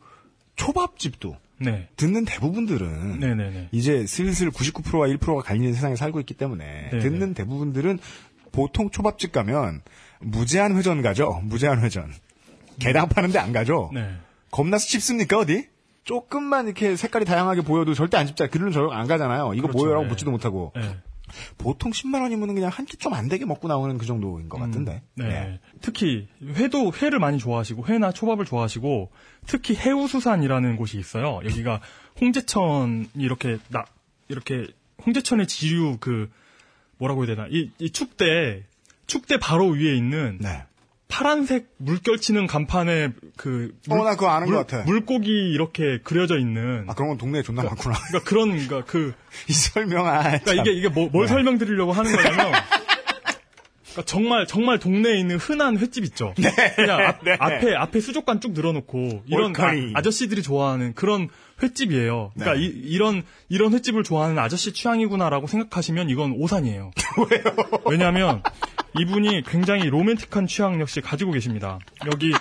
[0.56, 1.88] 초밥집도 네.
[1.96, 3.68] 듣는 대부분들은 네네네.
[3.72, 7.02] 이제 슬슬 99%와 1%가 갈리는 세상에 살고 있기 때문에 네네.
[7.02, 7.98] 듣는 대부분들은
[8.52, 9.82] 보통 초밥집 가면
[10.20, 11.40] 무제한 회전 가죠.
[11.44, 12.12] 무제한 회전.
[12.78, 13.90] 개당 파는데 안 가죠.
[13.92, 14.08] 네.
[14.50, 15.66] 겁나서 씹습니까 어디?
[16.04, 18.48] 조금만 이렇게 색깔이 다양하게 보여도 절대 안 씹자.
[18.48, 19.54] 그들은 저안 가잖아요.
[19.54, 19.78] 이거 그렇죠.
[19.78, 20.10] 뭐예요라고 네.
[20.10, 20.72] 묻지도 못하고.
[20.74, 20.96] 네.
[21.58, 25.02] 보통 10만 원이면 그냥 한 끼 좀 안 되게 먹고 나오는 그 정도인 것 같은데.
[25.14, 25.60] 네.
[25.80, 29.10] 특히 회도 회를 많이 좋아하시고 회나 초밥을 좋아하시고
[29.46, 31.40] 특히 해우수산이라는 곳이 있어요.
[31.44, 31.80] 여기가
[32.20, 33.84] 홍제천이 이렇게 나
[34.28, 34.66] 이렇게
[35.04, 36.30] 홍제천의 지류 그
[36.98, 38.64] 뭐라고 해야 되나 이, 이 축대
[39.06, 40.62] 축대 바로 위에 있는 네.
[41.12, 44.84] 파란색 물결 치는 간판에 그 어, 나 그거 아는 물, 것 같아.
[44.84, 47.94] 물고기 이렇게 그려져 있는 아 그런 건 동네에 존나 많구나.
[48.08, 49.12] 그러니까 그런 그러니까 그
[49.46, 50.22] 이 설명 아.
[50.22, 50.58] 그러니까 참.
[50.60, 51.32] 이게 이게 뭐, 뭘 네.
[51.32, 52.52] 설명드리려고 하는 거냐면
[53.92, 56.32] 그러니까 정말 정말 동네에 있는 흔한 횟집 있죠.
[56.76, 57.36] 그냥 앞, 네.
[57.38, 59.52] 앞에 앞에 수족관 쭉 늘어놓고 이런.
[59.94, 61.28] 아, 저씨들이 좋아하는 그런
[61.62, 62.32] 횟집이에요.
[62.34, 62.64] 그러니까 네.
[62.64, 66.90] 이, 런 이런 횟집을 좋아하는 아저씨 취향이구나라고 생각하시면 이건 오산이에요.
[67.30, 67.80] 왜요?
[67.84, 68.42] 왜냐하면
[68.98, 71.78] 이분이 굉장히 로맨틱한 취향 역시 가지고 계십니다.
[72.06, 72.32] 여기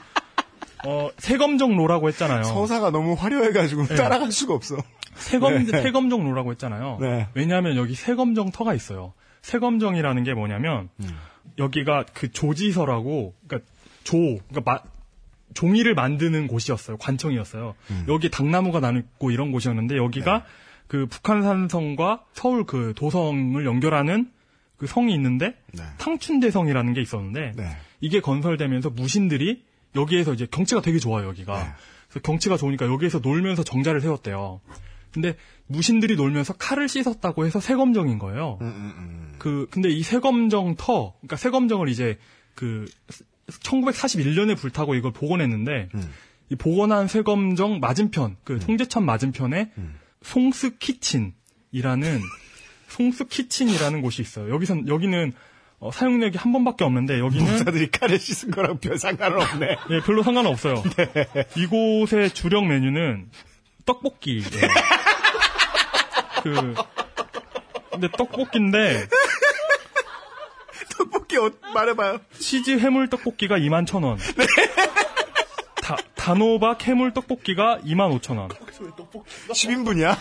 [0.85, 2.43] 어, 세검정 로라고 했잖아요.
[2.43, 3.95] 서사가 너무 화려해가지고 네.
[3.95, 4.77] 따라갈 수가 없어.
[5.15, 5.81] 세검 네.
[5.83, 6.97] 세검정 로라고 했잖아요.
[6.99, 7.27] 네.
[7.33, 9.13] 왜냐하면 여기 세검정 터가 있어요.
[9.43, 11.09] 세검정이라는 게 뭐냐면 음.
[11.57, 13.69] 여기가 그 조지서라고 그러니까
[14.03, 14.81] 조 그러니까 마-
[15.53, 16.97] 종이를 만드는 곳이었어요.
[16.97, 17.75] 관청이었어요.
[17.91, 18.05] 음.
[18.07, 20.43] 여기 당나무가 나고 이런 곳이었는데 여기가 네.
[20.87, 24.31] 그 북한산성과 서울 그 도성을 연결하는
[24.81, 25.83] 그 성이 있는데 네.
[25.99, 27.53] 탕춘대성이라는 게 있었는데
[27.99, 29.63] 이게 건설되면서 무신들이
[29.95, 31.69] 여기에서 이제 경치가 되게 좋아요 여기가 네.
[32.09, 34.59] 그래서 경치가 좋으니까 여기에서 놀면서 정자를 세웠대요
[35.11, 35.35] 근데
[35.67, 41.87] 무신들이 놀면서 칼을 씻었다고 해서 세검정인 거예요 음, 그 근데 이 세검정 터 그러니까 세검정을
[41.87, 42.17] 이제
[42.55, 42.85] 그
[43.49, 46.09] 1941년에 불타고 이걸 복원했는데 음.
[46.49, 49.99] 이 복원한 세검정 맞은편 그 송제천 맞은편에 음.
[50.23, 52.19] 송스 키친이라는
[52.91, 54.53] 송스 키친이라는 곳이 있어요.
[54.53, 55.33] 여기선 여기는
[55.79, 59.77] 어, 사용력이 한 번밖에 없는데 여기는 목사들이 칼을 씻은 거랑 별 상관은 없네.
[59.89, 60.83] 예, 별로 상관은 없어요.
[61.57, 63.29] 이곳의 주력 메뉴는
[63.85, 64.43] 떡볶이예요.
[66.43, 66.75] 그
[67.91, 69.07] 근데 떡볶이인데
[70.97, 72.19] 떡볶이 어, 말해봐요.
[72.37, 74.19] 치즈 해물 떡볶이가 2만 천 원.
[75.81, 78.49] 다, 단호박 해물 떡볶이가 2만 5천 원.
[79.49, 80.15] 10인분이야?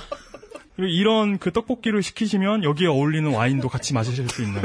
[0.81, 4.63] 그리고 이런 그 떡볶이를 시키시면 여기에 어울리는 와인도 같이 마시실 수 있는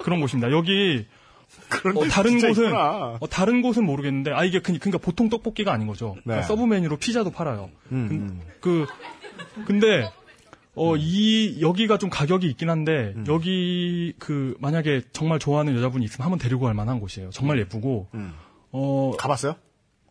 [0.00, 0.50] 그런 곳입니다.
[0.50, 1.06] 여기
[1.94, 2.74] 어, 다른 곳은.
[2.74, 6.14] 어, 다른 곳은 모르겠는데 아 이게 그, 그러니까 보통 떡볶이가 아닌 거죠.
[6.16, 6.22] 네.
[6.24, 7.70] 그러니까 sub 메뉴로 피자도 팔아요.
[7.92, 8.86] 음, 그,
[9.54, 10.10] 그 근데
[10.74, 13.24] 어이 여기가 좀 가격이 있긴 한데 음.
[13.28, 17.30] 여기 그 만약에 정말 좋아하는 여자분이 있으면 한번 데리고 갈 만한 곳이에요.
[17.30, 18.08] 정말 예쁘고
[18.72, 19.16] 어 음.
[19.16, 19.54] 가봤어요?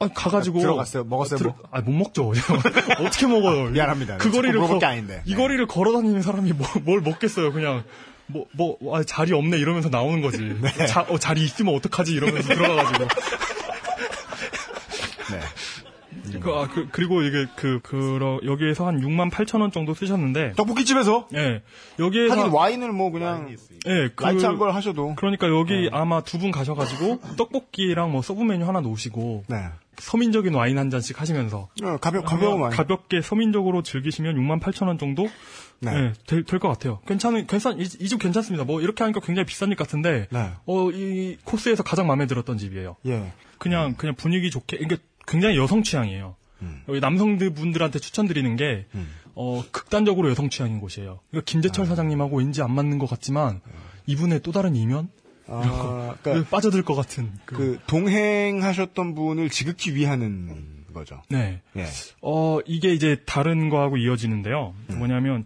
[0.01, 1.03] 아, 가가지고 들어갔어요?
[1.05, 1.63] 먹었어요, 들어- 뭐?
[1.71, 2.31] 아, 못 먹죠.
[3.05, 3.69] 어떻게 먹어요?
[3.69, 4.17] 미안합니다.
[4.17, 5.21] 그 거리를 거- 게 아닌데.
[5.25, 7.51] 이 거리를 걸어 다니는 사람이 뭐, 뭘 먹겠어요?
[7.53, 7.83] 그냥
[8.27, 10.37] 뭐, 뭐, 아, 자리 없네 이러면서 나오는 거지.
[10.61, 10.85] 네.
[10.85, 13.07] 자, 어, 자리 있으면 어떡하지 이러면서 들어가가지고.
[15.31, 15.39] 네.
[16.39, 20.53] 그, 아, 그, 그리고 이게 그, 그, 여기에서 한 6만 8천 원 정도 쓰셨는데.
[20.55, 21.27] 떡볶이집에서?
[21.35, 21.61] 예.
[21.99, 22.33] 여기에서.
[22.35, 23.55] 하긴 와인을 뭐 그냥
[23.87, 25.15] 예, 그, light한 걸 하셔도.
[25.15, 29.45] 그러니까 여기 아마 두 분 가셔가지고 떡볶이랑 뭐 sub 메뉴 하나 놓으시고.
[29.47, 29.57] 네.
[29.97, 31.69] 서민적인 와인 한 잔씩 하시면서.
[31.83, 32.73] 어, 가볍, 가벼운 와인.
[32.73, 35.27] 가볍게 서민적으로 즐기시면 6만 8천 원 정도?
[35.79, 35.91] 네.
[35.91, 36.13] 네.
[36.25, 36.99] 될, 될것 같아요.
[37.07, 38.63] 괜찮은, 괜찮, 이집 괜찮습니다.
[38.63, 40.51] 뭐, 이렇게 하니까 굉장히 비싼 집 같은데, 네.
[40.65, 42.95] 어, 이 코스에서 가장 마음에 들었던 집이에요.
[43.07, 43.31] 예.
[43.57, 46.35] 그냥, 그냥 분위기 좋게, 이게 굉장히 여성 취향이에요.
[46.61, 46.83] 음.
[46.87, 48.85] 여기 남성들 분들한테 추천드리는 게,
[49.35, 51.19] 어, 극단적으로 여성 취향인 곳이에요.
[51.29, 53.61] 그러니까 김재철 사장님하고 왠지 안 맞는 것 같지만,
[54.05, 55.09] 이분의 또 다른 이면?
[55.51, 57.31] 아, 그러니까 빠져들 것 같은.
[57.45, 61.21] 그, 그 동행하셨던 분을 지극히 위하는 거죠.
[61.29, 61.61] 네.
[61.77, 61.85] 예.
[62.21, 64.73] 어, 이게 이제 다른 거하고 이어지는데요.
[64.89, 64.97] 음.
[64.99, 65.45] 뭐냐면,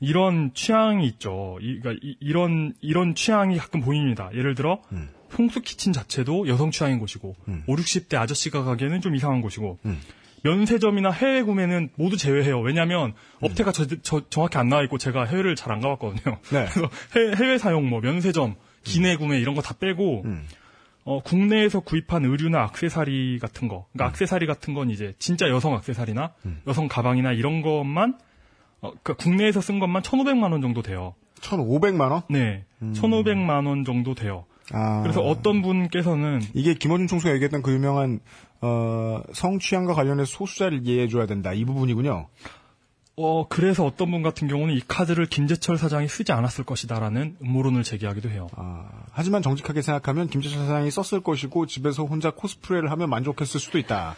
[0.00, 1.58] 이런 취향이 있죠.
[1.60, 4.30] 이, 그러니까 이, 런 이런 취향이 가끔 보입니다.
[4.34, 5.08] 예를 들어, 음.
[5.38, 7.34] 홍수 키친 자체도 여성 취향인 곳이고,
[7.66, 10.00] 5, 60대 아저씨가 가기에는 좀 이상한 곳이고, 음.
[10.44, 12.60] 면세점이나 해외 구매는 모두 제외해요.
[12.60, 16.38] 왜냐하면 업태가 저, 저- 정확히 안 나와 있고 제가 해외를 잘 안 가봤거든요.
[16.52, 16.66] 네.
[16.72, 18.54] 그래서 해외, 해외 사용 뭐 면세점,
[18.86, 20.46] 기내 구매 이런 거 다 빼고 음.
[21.04, 23.82] 어, 국내에서 구입한 의류나 악세사리 같은 거, 음.
[23.92, 26.32] 그러니까 악세사리 같은 건 이제 진짜 여성 악세사리나
[26.66, 28.18] 여성 가방이나 이런 것만
[28.80, 31.14] 어, 그러니까 국내에서 쓴 것만 1,500만 원 정도 돼요.
[31.40, 32.22] 1,500만 원?
[32.28, 34.46] 네, 1,500만 원 정도 돼요.
[34.72, 35.02] 아.
[35.02, 38.18] 그래서 어떤 분께서는 이게 김어준 총수가 얘기했던 그 유명한
[38.60, 42.26] 어, 성취향과 관련해서 소수자를 이해해줘야 된다 이 부분이군요.
[43.16, 48.28] 어, 그래서 어떤 분 같은 경우는 이 카드를 김재철 사장이 쓰지 않았을 것이다라는 음모론을 제기하기도
[48.28, 48.46] 해요.
[49.10, 54.16] 하지만 정직하게 생각하면 김재철 사장이 썼을 것이고 집에서 혼자 코스프레를 하면 만족했을 수도 있다.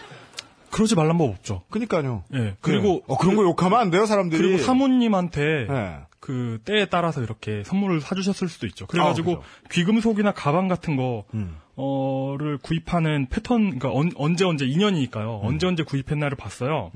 [0.71, 1.63] 그러지 말란 법 없죠.
[1.71, 2.25] 그니까요.
[2.35, 2.57] 예.
[2.61, 4.43] 그리고 어, 그런 거 욕하면 안 돼요 사람들이.
[4.43, 5.99] 그리고 사모님한테 네.
[6.21, 8.87] 그 때에 따라서 이렇게 선물을 사주셨을 수도 있죠.
[8.87, 9.69] 그래가지고 아.
[9.71, 11.57] 귀금속이나 가방 같은 거 음.
[11.77, 14.71] 어를 구입하는 패턴, 그러니까 언, 언제 언제 음.
[14.71, 15.41] 인연이니까요.
[15.43, 16.91] 언제 언제 구입했나를 봤어요.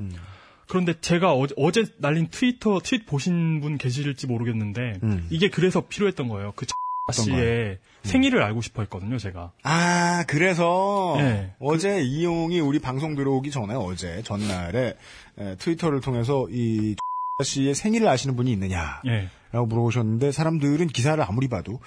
[0.73, 5.27] 그런데 제가 어제, 어제 날린 트위터 트윗 보신 분 계실지 모르겠는데 음.
[5.29, 6.55] 이게 그래서 필요했던 거예요.
[6.57, 6.64] 그
[7.12, 7.77] 씨의 거요?
[8.05, 9.53] 생일을 알고 싶어 했거든요, 제가.
[9.64, 11.53] 아, 그래서 네.
[11.59, 14.95] 어제 이용이 우리 방송 들어오기 전에 어제 전날에
[15.37, 16.97] 에, 트위터를 통해서 이
[17.43, 19.29] 씨의 생일을 아시는 분이 있느냐라고 예.
[19.53, 21.81] 물어보셨는데 사람들은 기사를 아무리 봐도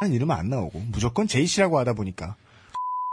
[0.00, 2.34] 하는 이름은 안 나오고 무조건 제이 씨라고 하다 보니까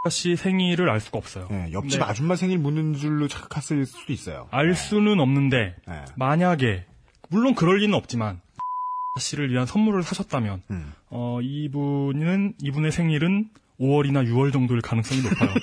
[0.10, 1.47] 씨 생일을 알 수가 없어요.
[1.51, 2.05] 예, 옆집 네.
[2.05, 4.47] 아줌마 생일 묻는 줄로 착각했을 수도 있어요.
[4.51, 6.05] 알 수는 없는데 네.
[6.16, 6.86] 만약에
[7.30, 8.41] 물론 그럴 리는 없지만
[9.20, 10.93] 씨를 위한 선물을 사셨다면 음.
[11.10, 13.49] 어, 이분은 이분의 생일은
[13.80, 15.49] 5월이나 6월 정도일 가능성이 높아요.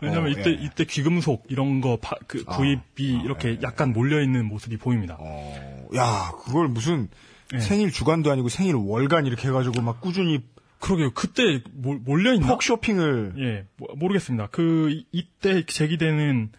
[0.00, 0.54] 왜냐면 어, 이때 예.
[0.54, 5.16] 이때 귀금속 이런 거그 아, 구입이 이렇게 약간 몰려 있는 모습이 보입니다.
[5.20, 7.08] 어, 야, 그걸 무슨
[7.54, 7.60] 예.
[7.60, 10.40] 생일 주간도 아니고 생일 월간 이렇게 해가지고 막 꾸준히
[10.80, 11.10] 그러게요.
[11.12, 12.46] 그때 몰- 몰려 있나?
[12.48, 14.48] 폭 쇼핑을 예, 모- 모르겠습니다.
[14.50, 16.50] 그 이- 이때 제기되는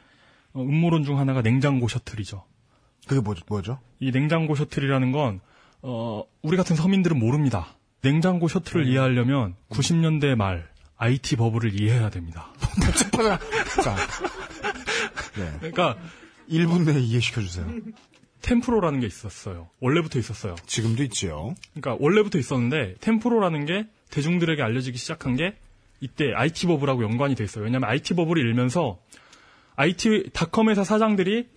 [0.54, 2.44] 어, 음모론 중 하나가 냉장고 셔틀이죠.
[3.08, 3.80] 그게 뭐, 뭐죠?
[4.00, 5.40] 이 냉장고 셔틀이라는 건
[5.82, 7.68] 어, 우리 같은 서민들은 모릅니다.
[8.02, 8.92] 냉장고 셔틀을 네.
[8.92, 12.54] 이해하려면 90년대 말 IT 버블을 이해해야 됩니다.
[15.36, 15.52] 네.
[15.60, 15.98] 그러니까
[16.50, 17.68] 1분 내에 이해시켜 주세요.
[18.42, 19.70] 템프로라는 게 있었어요.
[19.80, 20.56] 원래부터 있었어요.
[20.66, 21.56] 지금도 있지요.
[21.74, 25.56] 그러니까 원래부터 있었는데 템프로라는 게 대중들에게 알려지기 시작한 게
[26.00, 27.64] 이때 IT 버블하고 연관이 돼 있어요.
[27.64, 29.00] 왜냐하면 IT 버블이 일면서
[29.76, 31.48] IT 닷컴 회사 사장들이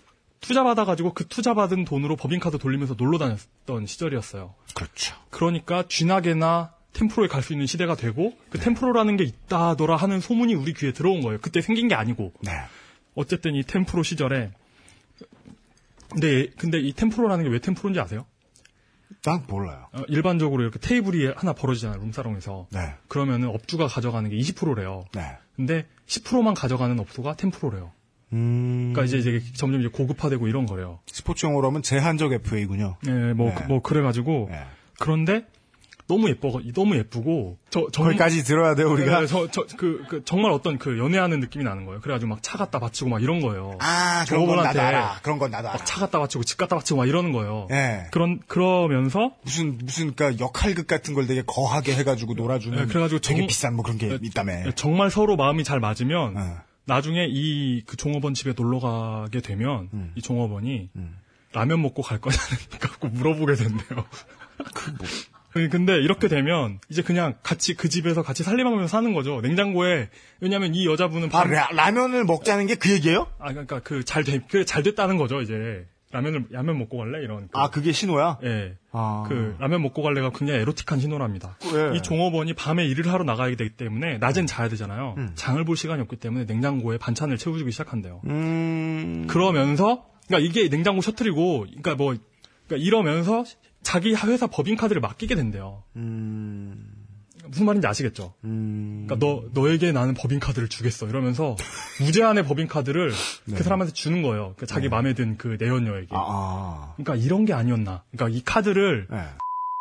[0.40, 4.54] 투자 받아가지고 그 투자 받은 돈으로 법인카드 돌리면서 놀러 다녔던 시절이었어요.
[4.74, 5.14] 그렇죠.
[5.30, 10.74] 그러니까 쥐나게나 템프로에 갈 수 있는 시대가 되고 그 템프로라는 게 있다더라 하는 소문이 우리
[10.74, 11.38] 귀에 들어온 거예요.
[11.40, 12.32] 그때 생긴 게 아니고.
[12.42, 12.52] 네.
[13.14, 14.50] 어쨌든 이 템프로 시절에
[16.10, 18.26] 근데 근데 이 템프로라는 게 왜 템프로인지 아세요?
[19.24, 19.86] 난 몰라요.
[19.92, 22.66] 어, 일반적으로 이렇게 테이블이 하나 벌어지잖아요, 룸사롱에서.
[22.70, 22.94] 네.
[23.08, 25.04] 그러면은 업주가 가져가는 게 20%래요.
[25.14, 25.22] 네.
[25.56, 27.90] 근데 10%만 가져가는 업소가 10%래요.
[28.32, 28.92] 음.
[28.92, 30.98] 그러니까 이제, 이제 점점 이제 고급화되고 이런 거래요.
[31.06, 32.96] 스포츠 용어로 하면 제한적 FA군요.
[33.02, 33.54] 네, 뭐, 네.
[33.54, 34.50] 그- 뭐 그래가지고
[34.98, 35.46] 그런데
[36.06, 39.20] 너무 예뻐, 너무 예쁘고 저 정- 거기까지 들어야 돼요, 우리가?
[39.20, 42.00] 네, 저, 저, 그, 그 정말 어떤 그 연애하는 느낌이 나는 거예요.
[42.02, 43.78] 그래가지고 막 차 갖다 바치고 막 이런 거예요.
[43.80, 45.20] 아, 그런 건 나도 알아.
[45.22, 45.78] 그런 건 나도 알아.
[45.78, 47.68] 막차 갖다 바치고 집 갖다 바치고 막 이러는 거예요.
[47.70, 48.06] 예.
[48.10, 53.40] 그런 그러면서 무슨 무슨 그러니까 역할극 같은 걸 되게 거하게 해가지고 놀아주는 네, 그래가지고 되게
[53.40, 54.52] 정- 비싼 뭐 그런 게 있다며.
[54.64, 56.40] 네, 정말 서로 마음이 잘 맞으면 네.
[56.84, 60.12] 나중에 이 그 종업원 집에 놀러 가게 되면 음.
[60.16, 60.90] 이 종업원이
[61.54, 64.04] 라면 먹고 갈 거냐고 물어보게 된대요.
[64.74, 64.92] 그
[65.70, 69.40] 근데 이렇게 되면 이제 그냥 같이 그 집에서 같이 살림하면서 사는 거죠.
[69.40, 70.08] 냉장고에
[70.40, 73.28] 왜냐면 이 여자분은 아, 밤- 라, 라면을 먹자는 게 그 얘기예요?
[73.38, 78.38] 아 그러니까 그잘그잘 됐다는 거죠 이제 라면을 라면 먹고 갈래 이런 그, 아, 그게 신호야?
[78.44, 78.74] 예.
[78.92, 79.24] 아.
[79.28, 81.56] 그 라면 먹고 갈래가 굉장히 에로틱한 신호랍니다.
[81.72, 81.96] 왜?
[81.96, 85.14] 이 종업원이 밤에 일을 하러 나가야 되기 때문에 낮엔 자야 되잖아요.
[85.18, 85.30] 음.
[85.34, 88.20] 장을 볼 시간이 없기 때문에 냉장고에 반찬을 채워주기 시작한대요.
[88.26, 89.26] 음.
[89.28, 92.14] 그러면서 그러니까 이게 냉장고 셔틀이고 그러니까 뭐
[92.68, 93.44] 그러니까 이러면서
[93.84, 95.84] 자기 회사 법인카드를 맡기게 된대요.
[95.94, 96.90] 음.
[97.46, 98.32] 무슨 말인지 아시겠죠?
[98.40, 101.56] 그러니까 너 너에게 나는 법인카드를 주겠어 이러면서
[102.00, 103.12] 무제한의 법인카드를
[103.44, 103.54] 네.
[103.56, 104.54] 그 사람한테 주는 거예요.
[104.56, 106.08] 그 자기 마음에 든 그 내연녀에게.
[106.12, 106.94] 아.
[106.96, 108.02] 그러니까 이런 게 아니었나.
[108.12, 109.18] 그러니까 이 카드를 네.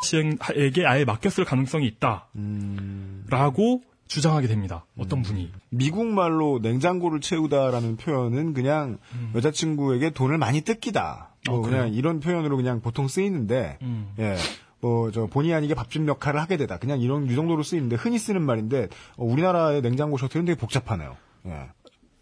[0.03, 2.27] 씨에게 아예 맡겼을 가능성이 있다.
[2.35, 3.25] 음.
[3.29, 4.85] 라고 주장하게 됩니다.
[4.97, 5.51] 어떤 분이.
[5.69, 8.99] 미국 말로 냉장고를 채우다라는 표현은 그냥
[9.33, 11.29] 여자친구에게 돈을 많이 뜯기다.
[11.47, 11.59] 뭐 음.
[11.59, 11.61] 어?
[11.61, 14.13] 그냥 이런 표현으로 그냥 보통 쓰이는데, 음.
[14.19, 14.35] 예.
[14.81, 16.77] 뭐, 저, 본의 아니게 밥집 역할을 하게 되다.
[16.77, 21.15] 그냥 이런, 이 정도로 쓰이는데, 흔히 쓰는 말인데, 어, 우리나라의 냉장고 셔틀은 되게 복잡하네요.
[21.47, 21.67] 예.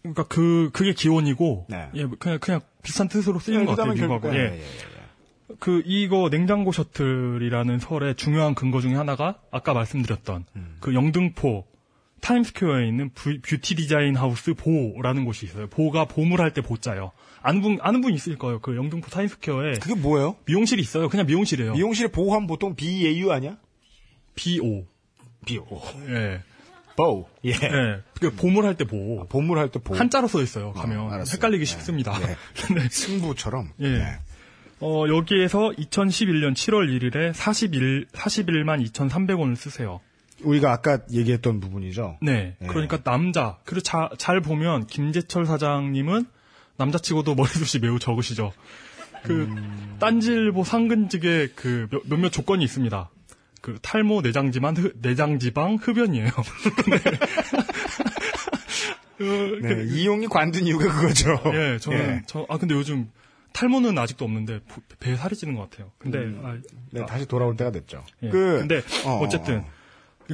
[0.02, 1.88] 그러니까 그 그게 기원이고 네.
[1.94, 3.92] 예, 그냥 그냥 비슷한 뜻으로 쓰이는 예, 것 같아요.
[3.94, 4.20] 미국하고.
[4.22, 4.40] 결국- 예.
[4.40, 10.76] 예, 예, 예, 그 이거 냉장고 셔틀이라는 설의 중요한 근거 중에 하나가 아까 말씀드렸던 음.
[10.80, 11.64] 그 영등포
[12.20, 15.68] 타임스퀘어에 있는 뷰- 뷰티 디자인 하우스 보라는 곳이 있어요.
[15.68, 17.12] 보가 보물 할 때 보자요.
[17.42, 18.60] 아는 분 아는 분 있을 거예요.
[18.60, 20.36] 그 영등포 타임스퀘어에 그게 뭐예요?
[20.46, 21.08] 미용실이 있어요.
[21.08, 21.72] 그냥 미용실이에요.
[21.74, 23.56] 미용실에 보 하면 보통 BAU 아니야?
[24.34, 24.84] BO.
[25.44, 25.66] BO.
[26.08, 26.40] 예.
[26.96, 27.26] 보우.
[27.44, 27.50] 예.
[27.50, 28.02] 예.
[28.20, 29.26] 그 보물 할 때 보.
[29.28, 29.94] 보물 할 때 보.
[29.94, 30.72] 한자로 써 있어요.
[30.72, 31.34] 가면 알았어요.
[31.34, 31.70] 헷갈리기 네.
[31.70, 32.18] 쉽습니다.
[32.18, 32.36] 네.
[32.74, 32.88] 네.
[32.90, 33.70] 승부처럼.
[33.80, 33.88] 예.
[33.88, 34.18] 네.
[34.80, 40.00] 어, 여기에서 2011년 7월 1일에 41, 41만 2,300원을 쓰세요.
[40.42, 42.18] 우리가 아까 얘기했던 부분이죠.
[42.20, 42.56] 네.
[42.58, 42.66] 네.
[42.66, 43.58] 그러니까 남자.
[43.64, 46.26] 그리고 자, 잘 보면 김재철 사장님은
[46.76, 48.52] 남자치고도 머리숱이 매우 적으시죠.
[49.24, 49.48] 그
[50.00, 53.10] 딴지일보 상근직에 그 몇- 몇몇 조건이 있습니다.
[53.60, 56.30] 그 탈모 내장지만 흡- 내장지방 흡연이에요.
[59.18, 61.40] 그, 네, 그- 이용이 관둔 이유가 그거죠.
[61.54, 62.22] 예, 저는 예.
[62.26, 63.08] 저 아 근데 요즘
[63.52, 65.92] 탈모는 아직도 없는데 보- 배에 살이 찌는 것 같아요.
[65.98, 66.56] 근데 아,
[66.90, 68.04] 네, 다시 돌아올 때가 됐죠.
[68.22, 68.30] 예.
[68.30, 69.62] 그, 근데 어, 어, 쨌든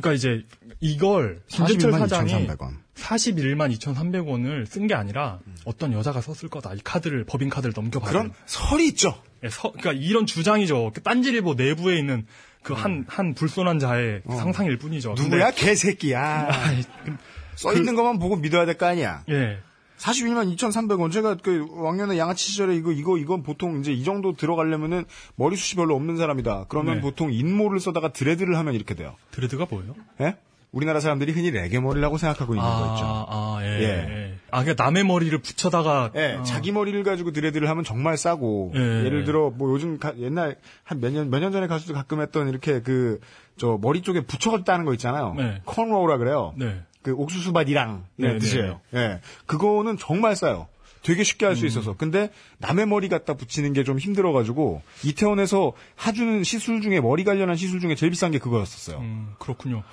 [0.00, 0.44] 그러니까 이제
[0.80, 2.76] 이걸 김재철 41만 사장이 2,300원.
[2.96, 6.74] 41만 2,300원을 쓴 게 아니라 어떤 여자가 썼을 거다.
[6.74, 8.12] 이 카드를 법인 카드를 넘겨받은.
[8.12, 9.20] 그런 설이 있죠.
[9.44, 10.90] 예, 서- 그러니까 이런 주장이죠.
[10.94, 12.26] 그 딴지일보 내부에 있는
[12.62, 15.10] 그 한한 불손한 자의 상상일 뿐이죠.
[15.10, 15.12] 음.
[15.18, 15.22] 어.
[15.22, 15.50] 누구야?
[15.52, 16.48] 개새끼야.
[17.56, 19.22] 써 있는 것만 보고 믿어야 될 거 아니야.
[19.30, 19.58] 예.
[19.98, 21.10] 41만 2,300원.
[21.12, 25.04] 제가 그 왕년에 양아치 시절에 이거, 이거, 이건 보통 이제 이 정도 들어가려면은
[25.36, 26.66] 머리숱이 별로 없는 사람이다.
[26.68, 27.00] 그러면 네.
[27.00, 29.14] 보통 인모를 써다가 dread를 하면 이렇게 돼요.
[29.32, 29.94] dread가 뭐예요?
[30.20, 30.36] 예?
[30.70, 33.04] 우리나라 사람들이 흔히 레게 머리라고 생각하고 있는 거 있죠.
[33.06, 33.66] 아, 예.
[33.66, 33.82] 예.
[33.84, 34.34] 예.
[34.50, 36.42] 아, 그러니까 남의 머리를 붙여다가 예, 어.
[36.42, 38.78] 자기 머리를 가지고 dread를 하면 정말 싸고 예.
[39.06, 42.48] 예를 들어 뭐 요즘 가- 옛날 한 몇 년 몇 년 전에 가수들 가끔 했던
[42.50, 43.18] 이렇게 그
[43.56, 45.34] 저 머리 쪽에 붙여가지고 따는 거 있잖아요.
[45.36, 45.62] 네.
[45.64, 46.52] cornrow라 그래요.
[46.56, 46.80] 네.
[47.08, 48.80] 그 옥수수밭이랑 네, 네, 드세요.
[48.94, 50.68] 예, 그거는 정말 싸요.
[51.02, 51.66] 되게 쉽게 할수 음.
[51.68, 51.94] 있어서.
[51.96, 57.80] 근데 남의 머리 갖다 붙이는 게 좀 힘들어가지고 이태원에서 하주는 시술 중에 머리 관련한 시술
[57.80, 58.98] 중에 제일 비싼 게 그거였었어요.
[58.98, 59.84] 음, 그렇군요.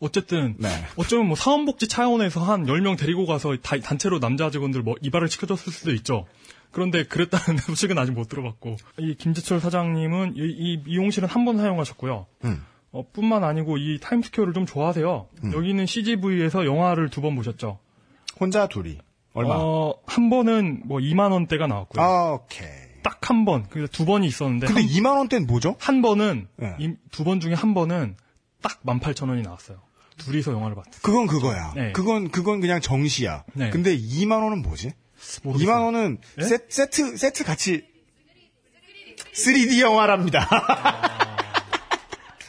[0.00, 0.68] 어쨌든 네.
[0.96, 5.72] 어쩌면 뭐 사원복지 차원에서 한 10명 데리고 가서 다- 단체로 남자 직원들 뭐 이발을 시켜줬을
[5.72, 6.26] 수도 있죠.
[6.72, 12.26] 그런데 그랬다는 소식은 아직 못 들어봤고 이 김재철 사장님은 이, 이 미용실은 한 번 사용하셨고요.
[12.44, 12.64] 음.
[12.98, 15.28] 어, 뿐만 아니고 이 타임스퀘어를 좀 좋아하세요.
[15.52, 17.78] 여기는 CGV에서 영화를 두 번 보셨죠.
[18.40, 18.98] 혼자 둘이
[19.34, 19.54] 얼마?
[19.56, 22.02] 어, 한 번은 뭐 2만 원대가 나왔고요.
[22.02, 22.68] 아, 오케이.
[23.02, 23.66] 딱 한 번.
[23.70, 25.74] 그래서 두 번이 있었는데 근데 한, 2만 원대는 뭐죠?
[25.78, 26.96] 한 번은 네.
[27.10, 28.16] 두번 중에 한 번은
[28.62, 29.78] 딱 18,000원이 나왔어요.
[30.18, 30.92] 둘이서 영화를 봤어요.
[31.02, 31.72] 그건 그거야.
[31.74, 31.92] 네.
[31.92, 33.44] 그건 그건 그냥 정시야.
[33.54, 33.70] 네.
[33.70, 34.92] 근데 2만 원은 뭐지?
[35.42, 35.74] 모르겠어요.
[35.74, 36.44] 2만 원은 네?
[36.44, 37.84] 세, 세트 세트 같이
[39.34, 40.46] 3D 영화랍니다.
[40.50, 41.25] 아,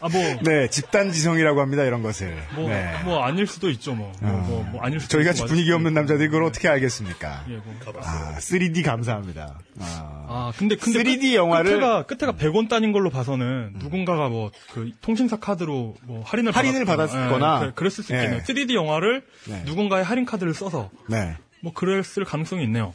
[0.01, 0.09] 뭐,
[0.43, 1.83] 네, 집단 지성이라고 합니다.
[1.83, 2.37] 이런 것을.
[2.55, 2.91] 뭐, 네.
[3.03, 4.11] 뭐, 아닐 수도 있죠, 뭐.
[4.21, 5.93] 뭐, 뭐, 뭐 아닐 수도 저희 있고, 같이 맞을 분위기 없는.
[5.93, 7.45] 남자들이 그걸 어떻게 알겠습니까?
[7.49, 7.75] 예, 뭐.
[8.03, 9.59] 아, 3D 감사합니다.
[9.79, 10.99] 아, 아, 근데, 근데.
[11.03, 16.23] 3D 끝- 영화를- 끝에가, 끝에가 100원 따인 걸로 봐서는 누군가가 뭐, 그, 통신사 카드로 뭐,
[16.25, 17.63] 할인을 할인을 받았거나.
[17.67, 18.17] 예, 그랬을 수 예.
[18.17, 18.43] 있겠네요.
[18.43, 19.63] 3D 영화를 네.
[19.65, 21.35] 누군가의 할인 카드를 써서, 네.
[21.61, 22.93] 뭐, 그랬을 가능성이 있네요.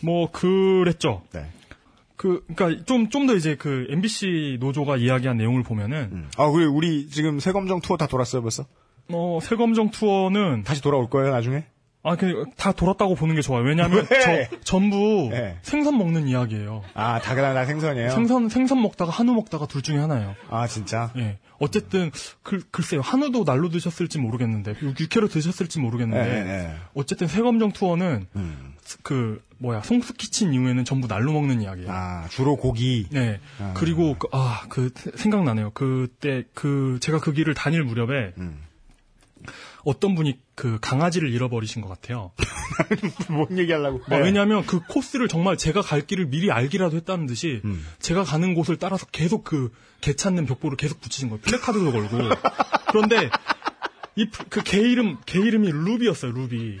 [0.00, 1.22] 뭐, 그랬죠.
[1.32, 1.46] 네.
[2.24, 7.06] 그, 그니까, 좀, 좀 더 이제 그, MBC 노조가 이야기한 내용을 보면은, 아, 그리고 우리
[7.10, 8.64] 지금 세검정 투어 다 돌았어요, 벌써?
[9.12, 11.64] 어, 세검정 투어는, 다시 돌아올 거예요, 나중에?
[12.02, 13.62] 아, 그, 다 돌았다고 보는 게 좋아요.
[13.62, 14.48] 왜냐면, 왜?
[14.48, 15.58] 저, 전부 네.
[15.60, 16.82] 생선 먹는 이야기예요.
[16.94, 18.08] 아, 다그나 생선이에요?
[18.10, 20.34] 생선, 생선 먹다가 한우 먹다가 둘 중에 하나예요.
[20.48, 21.12] 아, 진짜?
[21.18, 21.38] 예.
[21.58, 22.10] 어쨌든,
[22.42, 23.02] 글, 글쎄요.
[23.02, 26.74] 한우도 날로 드셨을지 모르겠는데, 육- 육회로 드셨을지 모르겠는데, 네, 네.
[26.94, 28.73] 어쨌든 세검정 투어는, 음.
[29.02, 31.90] 그, 뭐야, 송수키친 이후에는 전부 날로 먹는 이야기예요.
[31.90, 33.06] 아, 주로 고기.
[33.10, 33.40] 네.
[33.58, 33.72] 아.
[33.76, 35.70] 그리고, 그, 아, 그, 생각나네요.
[35.70, 38.62] 그때, 그, 제가 그 길을 다닐 무렵에, 음.
[39.84, 42.32] 어떤 분이 그 강아지를 잃어버리신 것 같아요.
[43.28, 44.00] 뭔 얘기하려고.
[44.06, 44.22] 아, 네.
[44.22, 47.84] 왜냐하면 그 코스를 정말 제가 갈 길을 미리 알기라도 했다는 듯이 음.
[47.98, 49.70] 제가 가는 곳을 따라서 계속 그
[50.00, 51.40] 개 찾는 벽보를 계속 붙이신 거예요.
[51.40, 52.18] 플래카드도 걸고.
[52.88, 53.30] 그런데
[54.16, 56.32] 이 그 개 이름 개 이름이 루비였어요.
[56.32, 56.78] 루비.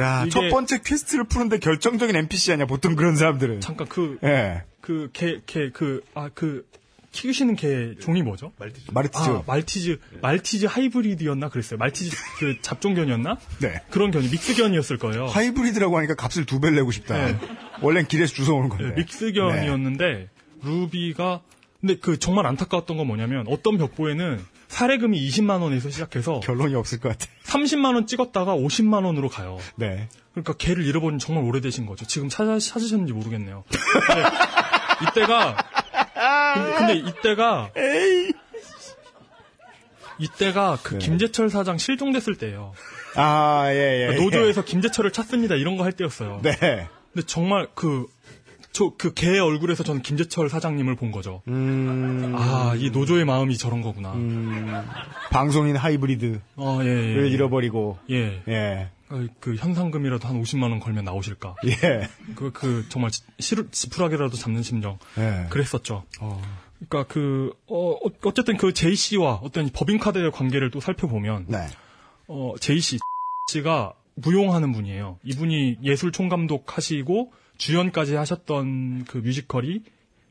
[0.00, 3.60] 야, 이게- 첫 번째 quest를 푸는데 결정적인 NPC 아니야, 보통 그런 사람들은.
[3.60, 4.62] 잠깐 그 예.
[4.80, 6.66] 그 개 개 그 아 그
[7.12, 8.52] 키우시는 개 종이 뭐죠?
[8.58, 8.90] 말티즈.
[8.92, 9.18] 말티즈.
[9.30, 11.78] 아, 말티즈 말티즈 하이브리드였나 그랬어요.
[11.78, 13.36] 말티즈 그 잡종견이었나?
[13.60, 13.82] 네.
[13.90, 15.26] 그런 견이 믹스견이었을 거예요.
[15.26, 17.26] 하이브리드라고 하니까 값을 두 배를 내고 싶다.
[17.26, 17.38] 네.
[17.82, 18.88] 원래는 길에서 주워 오는 건데.
[18.88, 20.28] 네, 믹스견이었는데
[20.64, 21.42] 루비가
[21.80, 24.40] 근데 그 정말 안타까웠던 건 뭐냐면 어떤 벽보에는
[24.74, 27.26] 사례금이 20만 원에서 시작해서 결론이 없을 것 같아.
[27.44, 29.56] 30만 원 찍었다가 50만 원으로 가요.
[29.76, 30.08] 네.
[30.32, 32.04] 그러니까 개를 잃어버린 지 정말 오래되신 거죠.
[32.06, 33.62] 지금 찾아, 찾으셨는지 모르겠네요.
[35.10, 35.56] 이때가
[36.54, 37.70] 근데, 근데 이때가
[40.18, 40.98] 이때가 그 네.
[40.98, 42.72] 김재철 사장 실종됐을 때예요.
[43.14, 44.06] 아, 예, 예.
[44.08, 46.40] 그러니까 노조에서 김재철을 찾습니다 이런 거 할 때였어요.
[46.42, 46.88] 네.
[47.12, 48.06] 근데 정말 그,
[48.74, 51.42] 저, 그 개 얼굴에서 저는 김재철 사장님을 본 거죠.
[51.48, 54.12] 음, 아, 이 노조의 마음이 저런 거구나.
[55.30, 57.28] 방송인 하이브리드를 어, 예, 예.
[57.28, 57.98] 잃어버리고.
[58.10, 58.42] 예.
[58.48, 58.90] 예.
[59.08, 61.54] 그, 그 현상금이라도 한 50만 원 걸면 나오실까.
[61.66, 62.08] 예.
[62.34, 64.98] 그, 그, 정말 지- 시루, 지푸라기라도 잡는 심정.
[65.18, 65.46] 예.
[65.50, 66.02] 그랬었죠.
[66.88, 71.58] 그러니까 그, 어, 어- 어쨌든 그 제이 씨와 어떤 이 법인카드의 관계를 또 살펴보면, 네.
[72.26, 72.98] 어, 제이 씨
[73.52, 75.18] 씨가 무용하는 분이에요.
[75.22, 79.82] 이분이 예술 총감독 하시고 주연까지 하셨던 그 뮤지컬이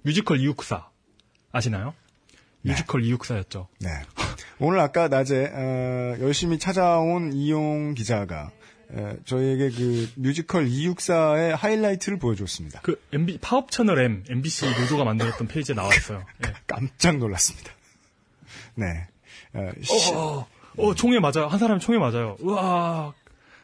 [0.03, 0.87] 뮤지컬 이육사
[1.51, 1.93] 아시나요?
[2.61, 3.67] 뮤지컬 이육사였죠.
[3.79, 3.89] 네.
[4.59, 8.51] 오늘 아까 낮에 어, 열심히 찾아온 이용 기자가
[8.95, 12.81] 에, 저희에게 그 뮤지컬 264의 하이라이트를 보여줬습니다.
[12.81, 16.23] 그 MB 파업 채널 M MBC 노조가 만들었던 페이지에 나와 있어요.
[16.45, 16.53] 예.
[16.67, 17.71] 깜짝 놀랐습니다.
[18.75, 19.07] 네.
[19.53, 20.47] 어, 시- 어,
[20.77, 21.47] 어, 총에 맞아요.
[21.47, 22.37] 한 사람이 총에 맞아요.
[22.39, 23.13] 우와,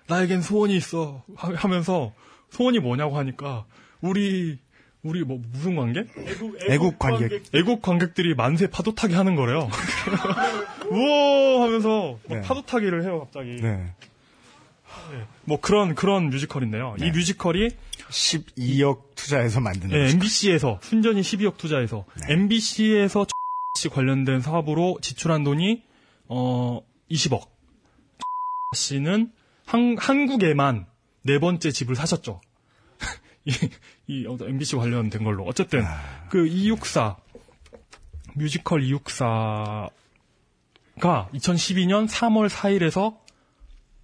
[0.07, 1.24] 나에겐 소원이 있어.
[1.36, 2.14] 하- 하면서
[2.52, 3.66] 소원이 뭐냐고 하니까
[4.02, 4.58] 우리
[5.02, 6.06] 우리 뭐 무슨 관계?
[6.70, 7.43] 애국 관객.
[7.54, 9.70] 애국 관객들이 만세 파도 타기 하는 거래요.
[10.91, 12.41] 우와 하면서 막 네.
[12.41, 13.62] 파도 타기를 해요 갑자기.
[13.62, 13.93] 네.
[15.45, 16.95] 뭐 그런 그런 뮤지컬인데요.
[17.00, 17.70] 이 뮤지컬이
[18.10, 23.26] 12억 투자해서 만든 네, MBC에서 순전히 12억 투자해서 MBC에서
[23.78, 25.84] 씨 관련된 사업으로 지출한 돈이
[26.28, 27.47] 어 20억.
[28.76, 29.32] 씨는
[29.66, 30.86] 한, 한국에만
[31.24, 32.41] 네 번째 집을 사셨죠.
[33.45, 33.51] 이,
[34.07, 35.84] 이 MBC 관련된 걸로 어쨌든
[36.30, 37.15] 그264
[38.36, 39.89] 뮤지컬 264
[41.34, 43.17] 2012년 3월 4일에서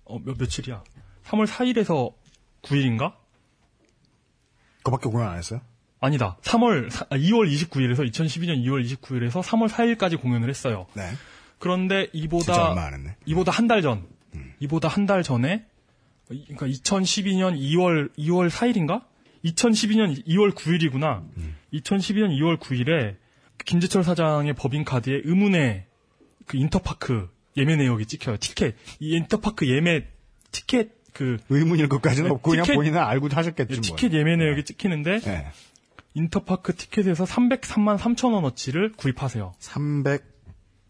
[0.05, 0.83] 어, 몇 며칠이야?
[1.25, 2.13] 3월 4일에서
[2.61, 3.13] 9일인가?
[4.83, 5.61] 그밖에 공연 안 했어요?
[5.99, 6.37] 아니다.
[6.43, 10.85] 3월 2월 29일에서 2012년 2월 29일에서 3월 4일까지 공연을 했어요.
[10.93, 11.09] 네.
[11.57, 12.53] 그런데 이보다.
[12.73, 13.13] 음.
[13.25, 14.07] 이보다 한 달 전,
[14.59, 15.65] 이보다 한달 전에
[16.27, 19.03] 그러니까 2012년 2월 2월 4일인가?
[19.43, 21.23] 2012년 2월 9일이구나.
[21.37, 21.55] 음.
[21.73, 23.15] 2012년 2월 9일에
[23.65, 25.85] 김재철 사장의 법인카드에 의문의
[26.45, 28.37] 그 인터파크 예매 내역이 찍혀요.
[28.37, 30.05] 티켓 이 인터파크 예매
[30.51, 33.81] 티켓 그 의문일 것까지는 없고 그냥 티켓- 본인은 알고 하셨겠지 뭐.
[33.81, 35.47] 티켓 예매 내역이 찍히는데 네.
[36.13, 39.53] 인터파크 티켓에서 303만 3천 원어치를 구입하세요.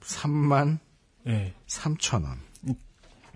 [0.01, 0.79] 303만
[1.23, 1.53] 네.
[1.67, 2.39] 3천 원.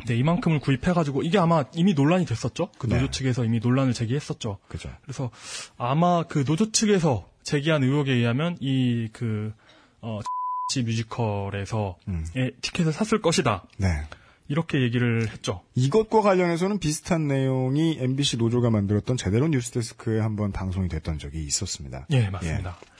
[0.08, 2.70] 네, 이만큼을 구입해가지고 이게 아마 이미 논란이 됐었죠.
[2.78, 3.12] 그 노조 네.
[3.12, 4.60] 측에서 이미 논란을 제기했었죠.
[4.68, 4.90] 그죠.
[5.04, 5.32] 그래서
[5.78, 9.54] 아마 그 노조 측에서 제기한 의혹에 의하면 이그
[10.02, 10.20] 어,
[10.86, 11.98] 뮤지컬에서
[12.36, 13.66] 의 티켓을 샀을 것이다.
[13.78, 13.88] 네.
[14.50, 15.62] 이렇게 얘기를 했죠.
[15.76, 22.08] 이것과 관련해서는 비슷한 내용이 MBC 노조가 만들었던 제대로 뉴스데스크에 한번 방송이 됐던 적이 있었습니다.
[22.10, 22.78] 예, 맞습니다.
[22.82, 22.99] 예,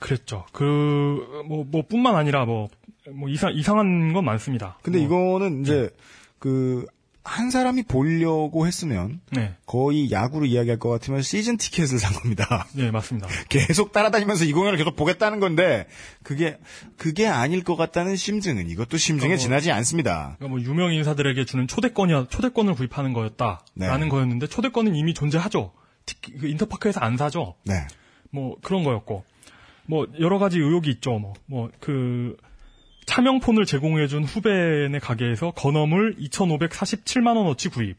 [0.00, 0.44] 그랬죠.
[0.52, 2.68] 그, 뭐, 뭐, 뿐만 아니라 뭐,
[3.10, 4.78] 뭐, 이상, 이상한 건 많습니다.
[4.82, 5.90] 근데 뭐, 이거는 이제
[6.38, 9.54] 그한 사람이 보려고 했으면 네.
[9.66, 12.66] 거의 야구로 이야기할 것 같으면 시즌 티켓을 산 겁니다.
[12.78, 13.28] 예, 맞습니다.
[13.48, 15.86] 계속 따라다니면서 이 공연을 계속 보겠다는 건데
[16.22, 16.58] 그게
[16.96, 20.36] 그게 아닐 것 같다는 심증은 이것도 심증에 뭐- 지나지 않습니다.
[20.38, 24.08] 그러니까 뭐 유명 인사들에게 주는 초대권이야 초대권을 구입하는 거였다라는 네.
[24.08, 25.72] 거였는데 초대권은 이미 존재하죠.
[26.04, 27.54] 특히 그 인터파크에서 안 사죠.
[27.64, 27.74] 네.
[28.30, 29.24] 뭐 그런 거였고
[29.86, 31.18] 뭐 여러 가지 의혹이 있죠.
[31.18, 32.36] 뭐 뭐 그
[33.06, 37.96] 차명폰을 제공해준 후배네 가게에서 건어물 2,547만 원어치 구입.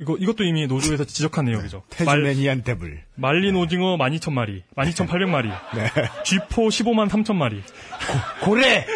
[0.00, 1.82] 이거 이것도 이미 노조에서 지적한 내용이죠.
[1.90, 3.02] 태즈메니안 데블.
[3.16, 5.90] 말린 오징어 12,000마리, 12,800마리, 네.
[6.24, 7.60] 쥐포 15만 3,000마리.
[8.42, 8.86] 고래!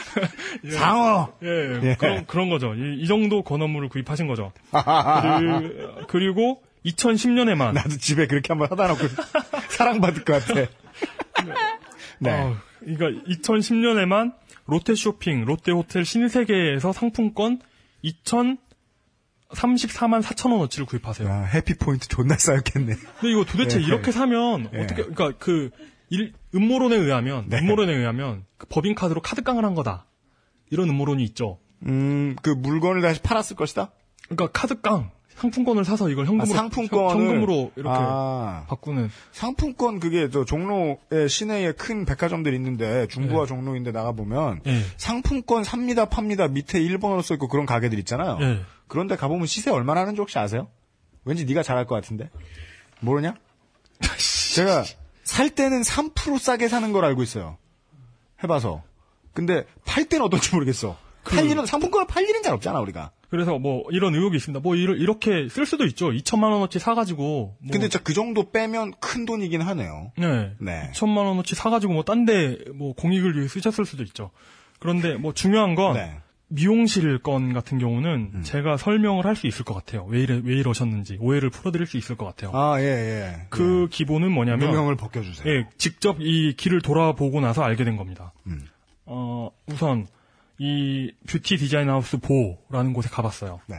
[0.70, 1.32] 상어!
[1.42, 1.94] 예, 예.
[1.96, 2.74] 그런, 그런 거죠.
[2.74, 4.52] 이, 이 정도 건어물을 구입하신 거죠.
[4.70, 5.76] 그리-
[6.08, 7.72] 그리고 2010년에만.
[7.74, 9.06] 나도 집에 그렇게 한번 하다 놓고
[9.68, 10.66] 사랑받을 것 같아.
[12.20, 12.30] 네.
[12.30, 14.34] 어, 그러니까 2010년에만
[14.66, 17.60] 롯데 쇼핑, 롯데 호텔 신세계에서 상품권
[18.04, 18.58] 2,034만
[20.22, 21.28] 4천 원어치를 구입하세요.
[21.28, 22.94] 아, 해피 포인트 존나 쌓였겠네.
[22.94, 23.84] 근데 이거 도대체 예.
[23.84, 24.80] 이렇게 사면 예.
[24.82, 25.70] 어떻게 그러니까 그
[26.10, 30.06] 일- 음모론에 의하면 음모론에 의하면 그 법인 카드로 카드깡을 한 거다.
[30.70, 31.58] 이런 음모론이 있죠.
[31.86, 33.90] 음, 그 물건을 다시 팔았을 것이다?
[34.28, 38.64] 그러니까 카드깡 상품권을 사서 이걸 현금으로 아, 상품권을 현금으로 이렇게 아.
[38.68, 44.82] 바꾸는 상품권 그게 저 종로에 시내에 큰 백화점들이 있는데 중부와 종로인데 나가 보면 예.
[44.96, 48.38] 상품권 삽니다 팝니다 밑에 일본어로 써 있고 그런 가게들 있잖아요.
[48.40, 48.60] 예.
[48.88, 50.66] 그런데 가 보면 시세 얼마나 하는지 혹시 아세요?
[51.24, 52.30] 왠지 네가 잘할 것 같은데
[53.00, 53.34] 모르냐?
[54.56, 54.84] 제가
[55.22, 57.58] 살 때는 3% 싸게 사는 걸 알고 있어요.
[58.42, 58.82] 해봐서.
[59.34, 60.96] 근데 팔 때는 어떨지 모르겠어.
[61.24, 63.12] 팔 일은 상품권을 팔 일은 잘 없잖아 우리가.
[63.30, 64.60] 그래서 뭐 이런 의혹이 있습니다.
[64.62, 66.10] 뭐 이러- 이렇게 쓸 수도 있죠.
[66.10, 67.22] 2천만 원어치 사가지고.
[67.24, 70.12] 뭐 근데 진짜 그 정도 빼면 큰 돈이긴 하네요.
[70.16, 70.52] 네.
[70.60, 70.90] 네.
[70.94, 74.30] 2천만 원어치 사가지고 뭐 딴 데 뭐 공익을 위해 쓰셨을 수도 있죠.
[74.78, 76.16] 그런데 뭐 중요한 건 네.
[76.50, 78.42] 미용실 건 같은 경우는 음.
[78.42, 80.06] 제가 설명을 할 수 있을 것 같아요.
[80.08, 82.50] 왜 이래 왜 이러셨는지 오해를 풀어드릴 수 있을 것 같아요.
[82.54, 83.46] 아, 예, 예.
[83.50, 85.52] 그 기본은 뭐냐면 누명을 벗겨주세요.
[85.52, 88.32] 예, 직접 이 길을 돌아보고 나서 알게 된 겁니다.
[88.46, 88.62] 음.
[89.04, 90.06] 어, 우선
[90.58, 93.60] 이 뷰티 디자인 하우스 보라는 곳에 가봤어요.
[93.66, 93.76] 네.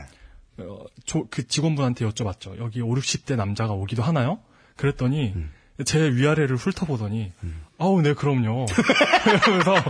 [0.58, 2.58] 어, 조- 그 직원분한테 여쭤봤죠.
[2.58, 4.38] 여기 5, 60대 남자가 오기도 하나요?
[4.76, 5.50] 그랬더니 음.
[5.84, 7.32] 제 위아래를 훑어보더니
[7.78, 8.66] 아우 네 그럼요.
[9.44, 9.74] 그래서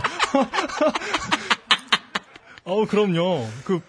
[2.65, 3.47] 아우 그럼요.
[3.65, 3.81] 그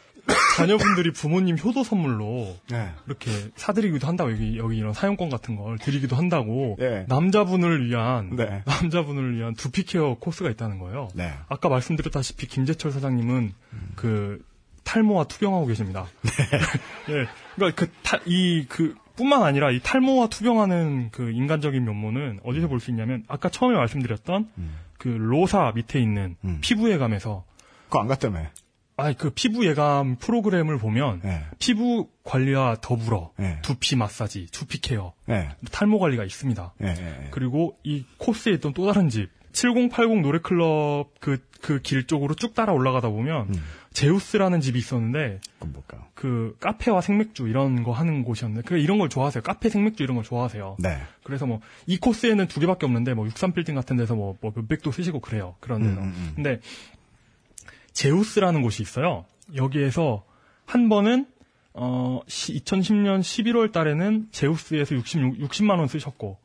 [0.57, 2.91] 자녀분들이 부모님 효도 선물로 네.
[3.07, 7.07] 이렇게 사드리기도 한다고 여기 여기 이런 사용권 같은 걸 드리기도 한다고 네.
[7.09, 8.63] 남자분을 위한 네.
[8.67, 11.09] 남자분을 위한 두피 케어 코스가 있다는 거예요.
[11.15, 11.33] 네.
[11.49, 13.53] 아까 말씀드렸다시피 김재철 사장님은
[13.97, 14.45] 그
[14.85, 16.07] 탈모와 투병하고 계십니다.
[17.09, 17.87] 예, 그러니까
[18.25, 23.77] 그이그 뿐만 아니라 이 탈모와 투병하는 그 인간적인 면모는 어디서 볼 수 있냐면 아까 처음에
[23.77, 24.49] 말씀드렸던
[24.99, 27.45] 그 로사 밑에 있는 피부 예감에서
[27.85, 28.47] 그거 안 갔다며.
[28.97, 31.43] 아, 그 피부 예감 프로그램을 보면 네.
[31.59, 33.59] 피부 관리와 더불어 네.
[33.63, 35.49] 두피 마사지, 두피 케어, 네.
[35.71, 36.75] 탈모 관리가 있습니다.
[37.31, 42.55] 그리고 이 코스에 있던 또 다른 집 7080 노래 클럽 그 그 길 쪽으로 쭉
[42.55, 43.55] 따라 올라가다 보면 음.
[43.93, 45.41] 제우스라는 집이 있었는데?
[46.15, 49.43] 그 카페와 생맥주 이런 거 하는 곳이었는데 그 이런 걸 좋아하세요.
[49.43, 50.77] 카페 생맥주 이런 걸 좋아하세요.
[50.81, 50.99] 네.
[51.23, 55.21] 그래서 뭐 이 코스에는 두 개밖에 없는데 뭐 63빌딩 같은 데서 뭐, 뭐 몇백도 쓰시고
[55.21, 55.55] 그래요.
[55.61, 56.01] 그런 데서.
[56.01, 56.33] 음, 음, 음.
[56.35, 56.61] 근데
[57.93, 59.25] 제우스라는 곳이 있어요.
[59.55, 60.25] 여기에서
[60.67, 61.27] 한 번은
[61.75, 66.39] 어 2010년 11월 달에는 제우스에서 60 60만 원 쓰셨고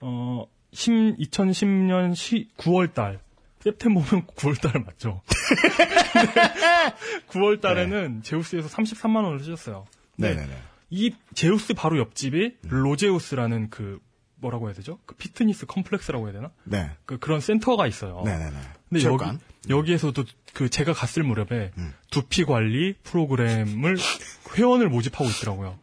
[0.00, 2.12] 어 10, 2010년
[2.56, 3.20] 9월 달
[3.60, 5.22] 세프템버면 9월달에 맞죠.
[7.28, 9.86] 9월 달에는 제우스에서 33만 원을 쓰셨어요.
[10.16, 10.34] 네.
[10.34, 10.56] 네네네.
[10.90, 14.00] 이 제우스 바로 옆집이 로제우스라는 그
[14.36, 14.98] 뭐라고 해야 되죠?
[15.04, 16.50] 그 피트니스 컴플렉스라고 해야 되나?
[16.64, 16.90] 네.
[17.04, 18.22] 그 그런 센터가 있어요.
[18.24, 18.50] 네네네.
[18.50, 18.62] 근데
[18.92, 19.40] 여기 체육관?
[19.68, 21.70] 여기에서도 그 제가 갔을 무렵에
[22.10, 23.96] 두피 관리 프로그램을
[24.56, 25.78] 회원을 모집하고 있더라고요.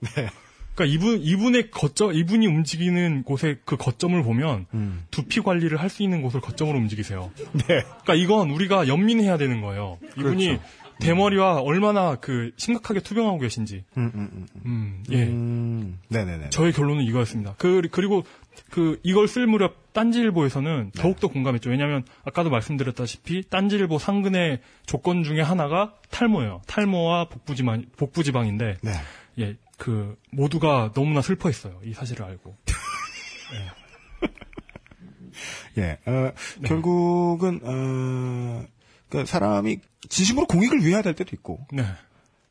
[0.76, 4.68] 그러니까 이분 이분의 거점 이분이 움직이는 곳의 그 거점을 보면
[5.09, 7.32] 두피 관리를 할 수 있는 곳을 거점으로 움직이세요.
[7.53, 7.63] 네.
[7.65, 9.97] 그러니까 이건 우리가 연민해야 되는 거예요.
[10.18, 10.63] 이분이 그렇죠.
[10.99, 13.84] 대머리와 얼마나 그 심각하게 투병하고 계신지.
[13.97, 14.47] 음, 음, 음.
[14.65, 15.24] 음, 예.
[15.26, 16.49] 음, 네네네.
[16.49, 17.53] 저의 결론은 이거였습니다.
[17.59, 18.24] 그, 그리고
[18.69, 21.01] 그 이걸 쓸 무렵 딴지일보에서는 네.
[21.01, 21.69] 더욱더 공감했죠.
[21.69, 26.61] 왜냐하면 아까도 말씀드렸다시피 딴지일보 상근의 조건 중에 하나가 탈모예요.
[26.67, 28.91] 탈모와 복부지방 복부지방인데 네.
[29.39, 31.79] 예, 그 모두가 너무나 슬퍼했어요.
[31.83, 32.57] 이 사실을 알고.
[35.77, 36.67] 예, 어, 네.
[36.67, 38.65] 결국은, 어,
[39.09, 39.79] 그 사람이
[40.09, 41.83] 진심으로 공익을 위해야 될 때도 있고, 네.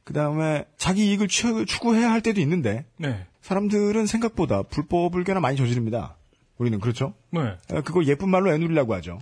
[0.05, 3.27] 그 다음에 자기 이익을 추, 추구해야 할 때도 있는데, 네.
[3.47, 6.17] 사람들은 생각보다 불법을 꽤나 많이 저지릅니다.
[6.59, 7.15] 우리는 그렇죠?
[7.31, 7.57] 네.
[7.71, 9.21] 어, 그걸 예쁜 말로 애누리라고 하죠.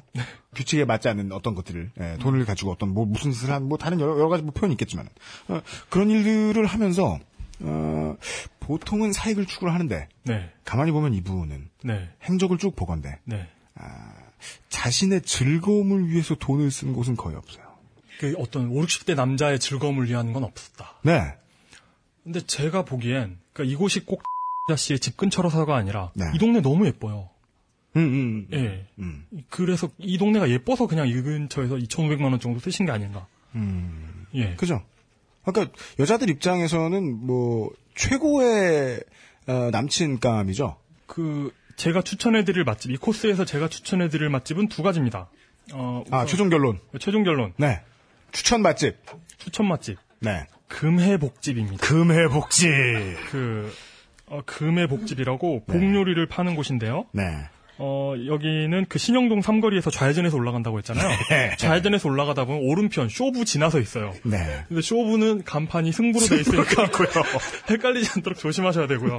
[0.56, 4.00] 규칙에 맞지 않는 어떤 것들을, 예, 돈을 가지고 어떤 뭐 무슨 짓을 한, 뭐 다른
[4.00, 5.06] 여러, 여러 가지 뭐 표현이 있겠지만,
[5.48, 5.60] 어,
[5.90, 7.18] 그런 일들을 하면서,
[7.60, 8.16] 어,
[8.60, 10.50] 보통은 사익을 추구를 하는데, 네.
[10.64, 12.08] 가만히 보면 이분은 네.
[12.22, 13.46] 행적을 쭉 보건데, 네.
[14.70, 17.64] 자신의 즐거움을 위해서 돈을 쓴 곳은 거의 없어요.
[18.20, 20.94] 그 어떤 5, 60대 남자의 즐거움을 위한 건 없었다.
[21.02, 21.34] 네.
[22.22, 24.22] 근데 제가 보기엔 그러니까 이곳이 꼭
[24.76, 26.26] 씨의 집 근처라서가 아니라 네.
[26.34, 27.30] 이 동네 너무 예뻐요.
[27.96, 28.86] 음, 음, 예.
[28.98, 29.24] 음.
[29.48, 33.26] 그래서 이 동네가 예뻐서 그냥 이 근처에서 2,500만 원 정도 쓰신 게 아닌가.
[33.54, 34.26] 음.
[34.34, 34.54] 예.
[34.56, 34.82] 그죠?
[35.44, 39.00] 그러니까 여자들 입장에서는 뭐 최고의
[39.46, 40.76] 어, 남친감이죠.
[41.06, 45.28] 그 제가 추천해드릴 맛집 이 코스에서 제가 추천해드릴 맛집은 두 가지입니다.
[45.72, 46.80] 어, 아 최종 결론.
[46.98, 47.82] 최종 결론 네.
[48.32, 48.96] 추천 맛집.
[49.38, 50.46] 추천 맛집 네.
[50.74, 51.86] 금해복집입니다.
[51.86, 52.68] 금해복집.
[53.30, 53.72] 그
[54.26, 57.06] 어, 금해복집이라고 복요리를 파는 곳인데요.
[57.12, 57.22] 네.
[57.76, 61.08] 어, 여기는 그 신영동 삼거리에서 좌회전해서 올라간다고 했잖아요.
[61.30, 61.56] 네.
[61.58, 64.12] 좌회전해서 올라가다 보면 오른편 쇼부 지나서 있어요.
[64.24, 64.64] 네.
[64.68, 66.88] 근데 쇼부는 간판이 승부로 돼 있으니까
[67.70, 69.16] 헷갈리지 않도록 조심하셔야 되고요.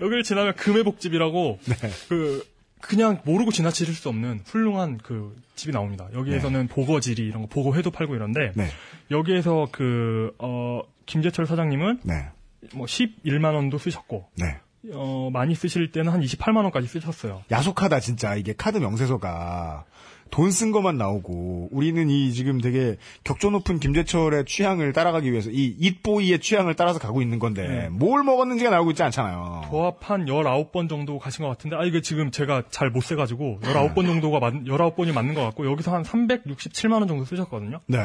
[0.00, 1.60] 여기를 지나면 금해복집이라고
[2.08, 2.44] 그
[2.80, 6.08] 그냥 모르고 지나칠 수 없는 훌륭한 그 집이 나옵니다.
[6.12, 8.66] 여기에서는 보거지리 이런 거 보거회도 팔고 이런데 네.
[9.10, 12.28] 여기에서 그 어, 김재철 사장님은 네.
[12.74, 14.58] 뭐 11만 원도 쓰셨고 네.
[14.92, 17.42] 어, 많이 쓰실 때는 한 28만 원까지 쓰셨어요.
[17.50, 19.84] 야속하다 진짜 이게 카드 명세서가
[20.30, 25.76] 돈 쓴 것만 나오고 우리는 이 지금 되게 격조 높은 김재철의 취향을 따라가기 위해서 이
[25.78, 27.88] 잇보이의 취향을 따라서 가고 있는 건데 네.
[27.88, 29.62] 뭘 먹었는지가 나오고 있지 않잖아요.
[29.70, 33.60] 도합 한 19번 정도 가신 것 같은데, 아, 이게 지금 제가 잘 못 세 가지고,
[33.62, 37.80] 19번 정도가 맞, 19번이 맞는 것 같고, 여기서 한 367만 원 정도 쓰셨거든요?
[37.86, 37.98] 네.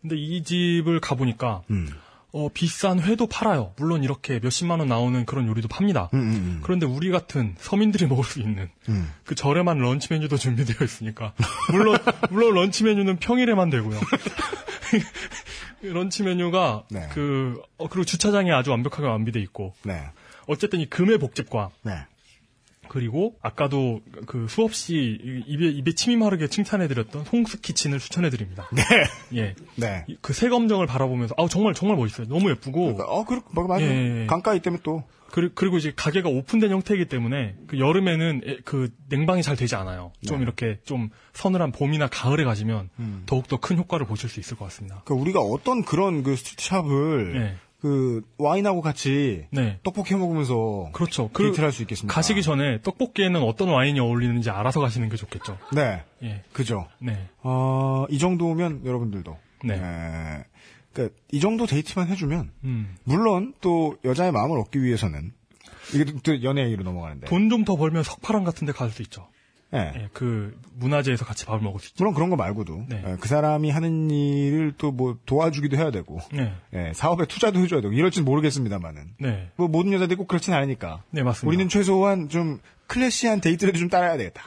[0.00, 1.88] 근데 이 집을 가 보니까, 음.
[2.38, 3.72] 어, 비싼 회도 팔아요.
[3.76, 6.08] 물론 이렇게 몇십만 원 나오는 그런 요리도 팝니다.
[6.14, 9.12] 음, 음, 그런데 우리 같은 서민들이 먹을 수 있는, 음.
[9.24, 11.32] 그 저렴한 런치 메뉴도 준비되어 있으니까,
[11.72, 11.98] 물론,
[12.30, 13.98] 물론 런치 메뉴는 평일에만 되고요.
[15.82, 17.08] 런치 메뉴가, 네.
[17.12, 20.00] 그, 어, 그리고 주차장이 아주 완벽하게 완비돼 있고, 네.
[20.46, 21.92] 어쨌든 이 금의 복집과 네.
[22.88, 28.68] 그리고 아까도 그 수없이 입에 입에 침이 마르게 칭찬해드렸던 홍스 키친을 추천해드립니다.
[28.72, 28.82] 네.
[29.34, 29.54] 예.
[29.76, 30.04] 네.
[30.20, 32.26] 그 새검정을 바라보면서 아우 정말 정말 멋있어요.
[32.28, 32.98] 너무 예쁘고.
[33.02, 33.84] 어, 그, 뭐, 맞아요.
[33.84, 34.26] 예, 예.
[34.26, 35.04] 강가이 때문에 또.
[35.30, 40.10] 그리, 그리고 이제 가게가 오픈된 형태이기 때문에 그 여름에는 에- 그 냉방이 잘 되지 않아요.
[40.26, 40.44] 좀 네.
[40.44, 43.24] 이렇게 좀 서늘한 봄이나 가을에 가시면 음.
[43.26, 45.02] 더욱 더 큰 효과를 보실 수 있을 것 같습니다.
[45.04, 47.56] 그러니까 우리가 어떤 그런 그 street shop을 네.
[47.80, 49.78] 그 와인하고 같이 네.
[49.84, 51.30] 떡볶이 해 먹으면서 그렇죠.
[51.32, 52.12] 데이트를 할수 있겠습니까?
[52.12, 55.58] 가시기 전에 떡볶이에는 어떤 와인이 어울리는지 알아서 가시는 게 좋겠죠.
[55.74, 56.02] 네.
[56.24, 56.42] 예.
[56.52, 56.88] 그죠.
[57.00, 57.28] 네.
[57.42, 59.74] 어, 이 정도면 여러분들도 네.
[59.74, 60.44] 에,
[60.92, 62.96] 그러니까 이 정도 데이트만 해주면 음.
[63.04, 65.32] 물론 또 여자의 마음을 얻기 위해서는
[65.94, 69.28] 이게 또 연애 얘기로 넘어가는데 돈 좀 더 벌면 석파랑 같은 데 갈 수 있죠.
[69.74, 69.92] 예.
[69.96, 71.96] 예, 그 문화재에서 같이 밥을 먹을 수 있죠.
[72.02, 73.02] 물론 그런 거 말고도 네.
[73.04, 76.54] 에, 그 사람이 하는 일을 또 뭐 도와주기도 해야 되고 네.
[76.72, 79.50] 예, 사업에 투자도 해줘야 되고 이럴지는 모르겠습니다만은 네.
[79.56, 81.46] 뭐 모든 여자들이 꼭 그렇진 않으니까 네, 맞습니다.
[81.48, 84.42] 우리는 최소한 좀 클래시한 데이트라도 좀 따라야 되겠다.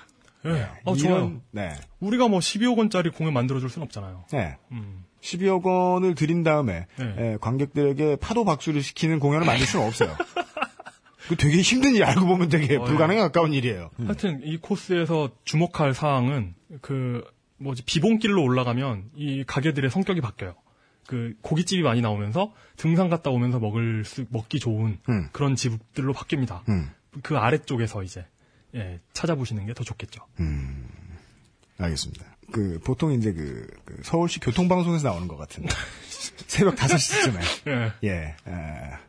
[0.46, 0.50] 예.
[0.64, 1.32] 아, 이런- 좋아요.
[1.52, 1.70] 네.
[2.00, 4.26] 우리가 뭐 12억 원짜리 공연 만들어줄 순 없잖아요.
[4.32, 4.58] 네.
[4.72, 5.06] 음.
[5.22, 7.16] 12억 원을 들인 다음에 네.
[7.20, 10.10] 예, 관객들에게 파도 박수를 시키는 공연을 만들 수는 없어요.
[11.32, 13.90] 그 되게 힘든 일 알고 보면 되게 어, 불가능에 가까운 일이에요.
[14.00, 17.24] 하여튼 이 코스에서 주목할 사항은 그
[17.56, 20.56] 뭐지 비봉길로 올라가면 이 가게들의 성격이 바뀌어요.
[21.08, 25.30] 그 고깃집이 많이 나오면서 등산 갔다 오면서 먹을 수 먹기 좋은 음.
[25.32, 26.68] 그런 집들로 바뀝니다.
[26.68, 26.90] 음.
[27.24, 28.26] 그 아래쪽에서 이제
[28.76, 30.26] 예, 찾아보시는 게 더 좋겠죠.
[31.78, 32.26] 알겠습니다.
[32.52, 35.66] 그 보통 이제 그, 그 서울시 교통방송에서 나오는 것 같은
[36.48, 38.08] 새벽 5시쯤에 예.
[38.10, 38.36] 예.
[38.46, 39.00] 아, 아,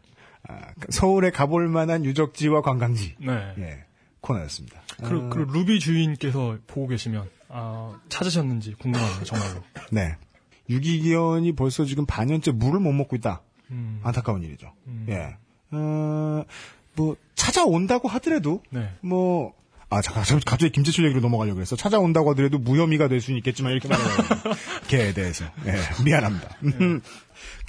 [0.91, 3.55] 서울에 가볼 만한 유적지와 관광지 네.
[3.59, 3.85] 예,
[4.21, 4.81] 코너였습니다.
[5.05, 9.63] 그리고, 아, 그리고 루비 주인께서 보고 계시면 아, 찾으셨는지 궁금하네요, 정말로.
[9.93, 10.17] 네.
[10.71, 13.43] 유기견이 벌써 지금 반년째 물을 못 먹고 있다.
[13.71, 14.01] 음.
[14.03, 14.73] 안타까운 일이죠.
[14.87, 15.07] 음.
[15.09, 15.37] 예.
[15.73, 16.45] 어,
[16.95, 18.91] 뭐 찾아온다고 하더라도 네.
[19.01, 19.55] 뭐
[19.93, 21.77] 아, 잠깐, 잠깐, 갑자기 김재철 얘기로 넘어가려고 그랬어.
[21.77, 24.09] 찾아온다고 하더라도 무혐의가 될 수는 있겠지만, 이렇게 말해요.
[24.89, 25.45] 걔에 대해서.
[25.67, 26.49] 예, 미안합니다.
[26.65, 27.03] 음,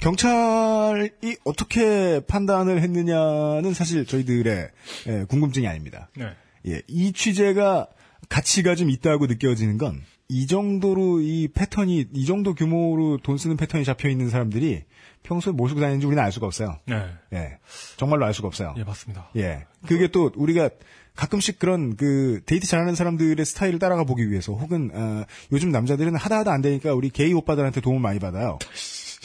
[0.00, 1.10] 경찰이
[1.44, 4.70] 어떻게 판단을 했느냐는 사실 저희들의
[5.08, 6.08] 예, 궁금증이 아닙니다.
[6.16, 6.30] 네.
[6.66, 7.88] 예, 이 취재가
[8.30, 10.00] 가치가 좀 있다고 느껴지는 건,
[10.30, 14.84] 이 정도로 이 패턴이, 이 정도 규모로 돈 쓰는 패턴이 잡혀 있는 사람들이
[15.24, 16.78] 평소에 뭐 쓰고 다니는지 우리는 알 수가 없어요.
[16.86, 17.04] 네.
[17.34, 17.58] 예.
[17.98, 18.74] 정말로 알 수가 없어요.
[18.78, 19.28] 예, 맞습니다.
[19.36, 19.66] 예.
[19.86, 20.70] 그게 또 우리가
[21.16, 26.38] 가끔씩 그런 그 데이트 잘하는 사람들의 스타일을 따라가 보기 위해서 혹은 어, 요즘 남자들은 하다
[26.38, 28.58] 하다 안 되니까 우리 게이 오빠들한테 도움을 많이 받아요.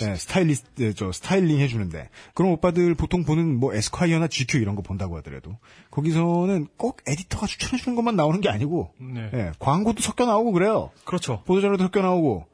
[0.01, 5.17] 예, 스타일리스트 저 스타일링 해주는데 그런 오빠들 보통 보는 뭐 에스콰이어나 GQ 이런 거 본다고
[5.17, 5.57] 하더라도
[5.91, 9.29] 거기서는 꼭 에디터가 추천해 주는 것만 나오는 게 아니고 네.
[9.33, 10.91] 예, 광고도 섞여 나오고 그래요.
[11.05, 11.41] 그렇죠.
[11.45, 12.45] 보도자료도 섞여 나오고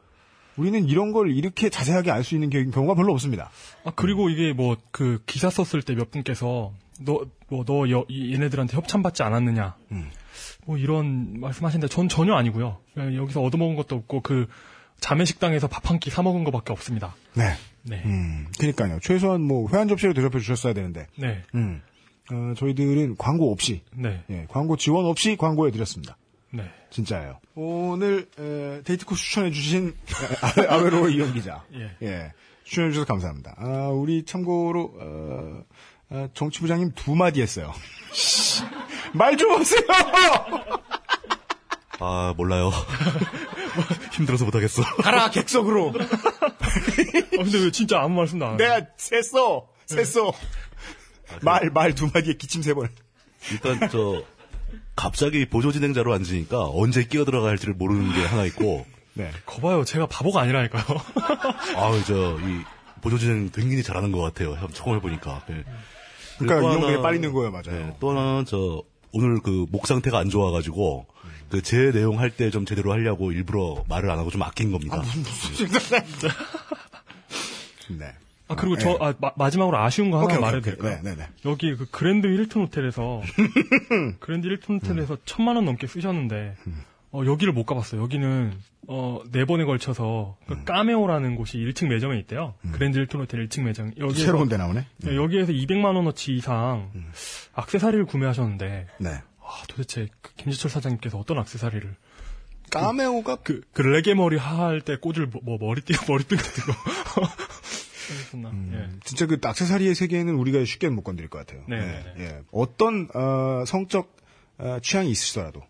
[0.58, 3.52] 우리는 이런 걸 이렇게 자세하게 알 수 있는 겨- 경우가 별로 없습니다.
[3.84, 6.72] 아, 그리고 이게 뭐, 그, 기사 썼을 때 몇 분께서,
[7.02, 9.76] 너, 뭐, 너, 여, 이- 얘네들한테 협찬받지 않았느냐.
[9.92, 10.10] 음.
[10.66, 12.78] 뭐, 이런 말씀하시는데, 전 전혀 아니고요.
[12.98, 14.48] 여기서 얻어먹은 것도 없고, 그,
[15.02, 17.16] 자매식당에서 밥 한 끼 사먹은 것밖에 없습니다.
[17.34, 17.52] 네.
[17.84, 18.02] 네.
[18.06, 19.00] 음, 그러니까요.
[19.02, 21.06] 최소한 뭐 회한 접시로 대접해 주셨어야 되는데.
[21.18, 21.44] 네.
[21.54, 21.82] 음.
[22.32, 24.24] 어, 저희들은 광고 없이 네.
[24.32, 26.18] 예, 광고 지원 없이 광고해 드렸습니다.
[26.52, 26.64] 네.
[26.90, 27.40] 진짜예요.
[27.56, 29.92] 오늘 에, 데이트 코스 추천해 주신 에,
[30.70, 31.64] 아- 아웨로 이용 기자.
[32.02, 32.32] 예.
[32.64, 33.54] 추천해 주셔서 감사합니다.
[33.58, 35.64] 아, 우리 참고로 어, 아,
[36.34, 37.74] 정치부장님 두 마디 했어요.
[39.14, 39.82] 말 좀 하세요.
[42.00, 42.72] 아, 몰라요.
[44.12, 44.84] 힘들어서 못하겠어.
[44.98, 45.88] 가라 객석으로.
[45.90, 45.94] 어,
[47.32, 48.70] 근데 왜 진짜 아무 말씀도 안 하세요?
[48.80, 49.68] 내가 셌어.
[49.86, 50.34] 셌어.
[51.42, 52.90] 말말 두 마디에 기침 세 번.
[53.52, 54.24] 일단 저
[54.96, 58.86] 갑자기 보조 진행자로 앉으니까 언제 끼어 들어갈지를 모르는 게 하나 있고.
[59.14, 59.32] 네.
[59.46, 59.86] 거봐요.
[59.86, 60.84] 제가 바보가 아니라니까요.
[61.78, 62.62] 아우 저 이
[63.02, 64.56] 보조 진행 굉장히 잘하는 것 같아요.
[64.56, 65.44] 형 처음 해보니까.
[65.48, 65.64] 네.
[66.38, 67.88] 그러니까 또 이용되게 하나- 빨리 는 거예요, 맞아요.
[67.88, 68.84] 네, 또 하나는 저
[69.14, 71.06] 오늘 그 목 상태가 안 좋아가지고
[71.50, 75.02] 그 제 내용 할 때 좀 제대로 하려고 일부러 말을 안 하고 좀 아낀 겁니다.
[77.90, 78.14] 네.
[78.48, 78.98] 아, 그리고 아, 저, 예.
[79.00, 80.74] 아, 마, 지막으로 아쉬운 거 하나 오케이, 말해도 오케이.
[80.76, 81.00] 될까요?
[81.04, 81.28] 네, 네, 네.
[81.46, 83.22] 여기 그 그랜드 힐튼 호텔에서,
[84.20, 86.56] 그랜드 힐튼 호텔에서 천만 원 넘게 쓰셨는데,
[87.12, 88.02] 어, 여기를 못 가봤어요.
[88.02, 88.54] 여기는,
[88.88, 92.56] 어, 네 번에 걸쳐서, 그 까메오라는 곳이 1층 매점에 있대요.
[92.72, 93.92] 그랜드 힐튼 호텔 1층 매장.
[93.98, 94.86] 여기에서, 새로운 데 나오네.
[94.98, 96.92] 네, 여기에서 200만 원어치 이상,
[97.54, 99.10] 악세사리를 구매하셨는데, 네.
[99.42, 101.96] 아, 도대체 그 김지철 사장님께서 어떤 악세사리를
[102.72, 106.74] 까메오가 그, 그 레게 머리 할 때 꽂을 뭐, 뭐 머리띠 머리띠 같은 거
[108.10, 108.52] 했었나?
[108.74, 108.90] 예.
[109.04, 111.64] 진짜 그 악세사리의 세계에는 우리가 쉽게 못 건드릴 것 같아요.
[111.68, 111.80] 네, 예,
[112.18, 112.42] 네, 예.
[112.52, 114.16] 어떤 어, 성적
[114.58, 115.62] 어, 취향이 있으시더라도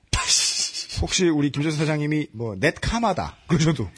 [1.02, 3.90] 혹시 우리 김재수 사장님이 뭐 넷카마다 그러셔도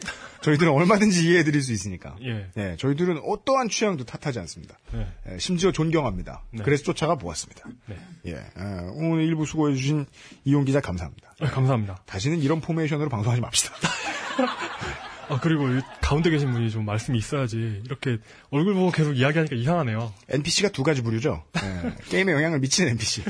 [0.41, 2.15] 저희들은 얼마든지 이해해드릴 수 있으니까.
[2.23, 2.75] 예.
[2.77, 4.77] 저희들은 어떠한 취향도 탓하지 않습니다.
[4.93, 5.07] 네.
[5.31, 6.43] 예, 심지어 존경합니다.
[6.51, 6.63] 네.
[6.63, 7.67] 그래서 쫓아가 보았습니다.
[7.87, 7.97] 네.
[8.27, 10.05] 예, 어, 오늘 일부 수고해주신
[10.45, 11.33] 이용 기자 감사합니다.
[11.39, 12.01] 아, 감사합니다.
[12.05, 13.75] 다시는 이런 포메이션으로 방송하지 맙시다.
[15.29, 18.17] 아 그리고 이 가운데 계신 분이 좀 말씀이 있어야지 이렇게
[18.49, 20.13] 얼굴 보고 계속 이야기하니까 이상하네요.
[20.29, 21.43] NPC가 두 가지 부류죠.
[21.61, 23.23] 예, 게임에 영향을 미치는 NPC.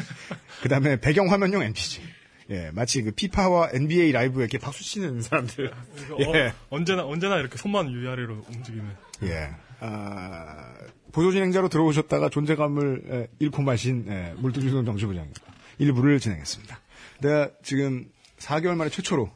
[0.62, 2.02] 그 다음에 배경 화면용 NPC.
[2.50, 5.72] 예, 마치 그 피파와 NBA 라이브에 이렇게 박수 치는 사람들.
[6.20, 6.48] 예.
[6.48, 8.86] 어, 언제나 언제나 이렇게 손만 위아래로 움직이는.
[9.24, 9.50] 예.
[9.80, 10.74] 아,
[11.12, 15.34] 보조 진행자로 들어오셨다가 존재감을 에, 잃고 마신 에, 물두주동 정치부장님
[15.80, 16.80] 일부를 진행했습니다.
[17.22, 18.10] 내가 지금
[18.40, 19.30] 4개월 만에 최초로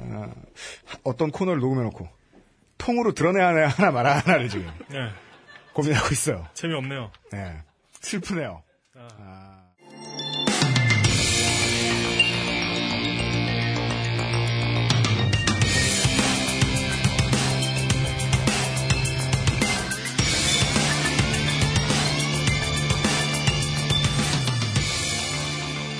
[0.00, 0.32] 아,
[1.04, 2.08] 어떤 코너를 녹음해놓고
[2.78, 5.10] 통으로 드러내야 하나 말아 하나를 지금 네.
[5.74, 6.46] 고민하고 있어요.
[6.54, 7.10] 재미없네요.
[7.32, 7.62] 네.
[8.00, 8.62] 슬프네요.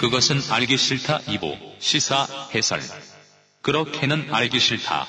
[0.01, 2.81] 그것은 알기 싫다 2부 시사 해설.
[3.63, 5.07] 그렇게는 알기 싫다.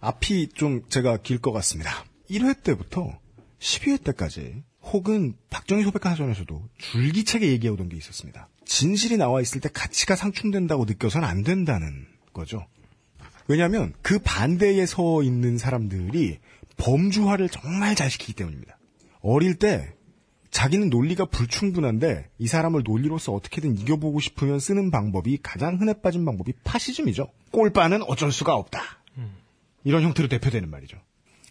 [0.00, 2.04] 앞이 좀 제가 길 것 같습니다.
[2.30, 3.18] 1회 때부터
[3.58, 8.48] 12회 때까지 혹은 박정희 소백화사전에서도 줄기차게 얘기해오던 게 있었습니다.
[8.64, 12.66] 진실이 나와 있을 때 가치가 상충된다고 느껴서는 안 된다는 거죠.
[13.48, 16.38] 왜냐하면 그 반대에 서 있는 사람들이
[16.76, 18.78] 범주화를 정말 잘 시키기 때문입니다.
[19.22, 19.92] 어릴 때
[20.56, 26.54] 자기는 논리가 불충분한데 이 사람을 논리로서 어떻게든 이겨보고 싶으면 쓰는 방법이 가장 흔해 빠진 방법이
[26.64, 27.28] 파시즘이죠.
[27.50, 28.80] 꼴빠는 어쩔 수가 없다.
[29.84, 30.96] 이런 형태로 대표되는 말이죠.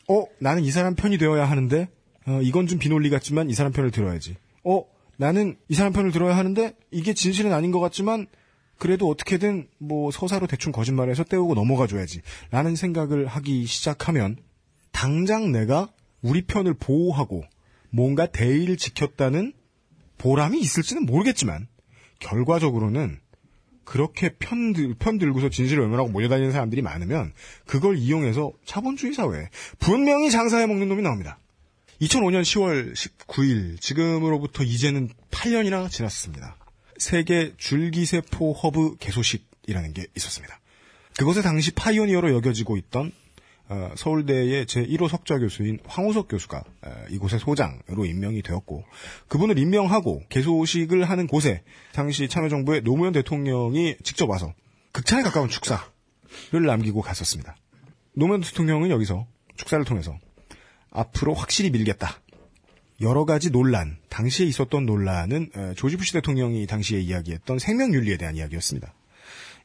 [0.09, 1.87] 어, 나는 이 사람 편이 되어야 하는데,
[2.25, 4.37] 어, 이건 좀 비논리 같지만 이 사람 편을 들어야지.
[4.63, 4.83] 어,
[5.17, 8.25] 나는 이 사람 편을 들어야 하는데, 이게 진실은 아닌 것 같지만,
[8.79, 12.21] 그래도 어떻게든 뭐 서사로 대충 거짓말해서 때우고 넘어가줘야지.
[12.49, 14.37] 라는 생각을 하기 시작하면,
[14.91, 15.91] 당장 내가
[16.23, 17.43] 우리 편을 보호하고
[17.95, 19.53] 뭔가 대의를 지켰다는
[20.17, 21.67] 보람이 있을지는 모르겠지만,
[22.19, 23.19] 결과적으로는
[23.85, 27.31] 그렇게 편들, 편들고서 진실을 외면하고 몰려다니는 사람들이 많으면
[27.65, 29.49] 그걸 이용해서 자본주의 사회에
[29.79, 31.39] 분명히 장사해 먹는 놈이 나옵니다.
[32.01, 36.57] 2005년 10월 19일, 지금으로부터 이제는 8년이나 지났습니다.
[36.97, 40.59] 세계 줄기세포 허브 개소식이라는 게 있었습니다.
[41.17, 43.24] 그것에 당시 파이오니어로 여겨지고 있던 어,
[43.95, 48.83] 서울대의 제1호 석좌 교수인 황우석 교수가 어, 이곳의 소장으로 임명이 되었고
[49.27, 51.63] 그분을 임명하고 개소식을 하는 곳에
[51.93, 54.53] 당시 참여정부의 노무현 대통령이 직접 와서
[54.91, 55.81] 극찬에 가까운 축사를
[56.51, 57.55] 남기고 갔었습니다.
[58.13, 59.25] 노무현 대통령은 여기서
[59.57, 60.17] 축사를 통해서
[60.91, 62.19] 앞으로 확실히 밀겠다.
[63.01, 68.93] 여러 가지 논란, 당시에 있었던 논란은 어, 조지 부시 대통령이 당시에 이야기했던 생명윤리에 대한 이야기였습니다.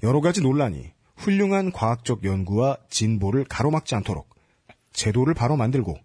[0.02, 0.90] 여러 가지 논란이
[1.20, 4.28] 훌륭한 과학적 연구와 진보를 가로막지 않도록
[4.92, 5.96] 제도를 바로 만들고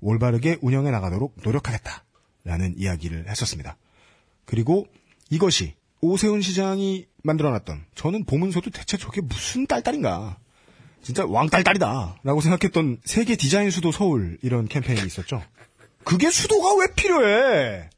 [0.00, 3.76] 올바르게 운영해 나가도록 노력하겠다라는 이야기를 했었습니다.
[4.44, 4.86] 그리고
[5.28, 10.38] 이것이 오세훈 시장이 만들어놨던 저는 보면서도 대체 저게 무슨 딸딸인가
[11.02, 15.42] 진짜 왕딸딸이다라고 생각했던 세계 디자인 수도 서울 이런 캠페인이 있었죠.
[16.04, 17.90] 그게 수도가 왜 필요해?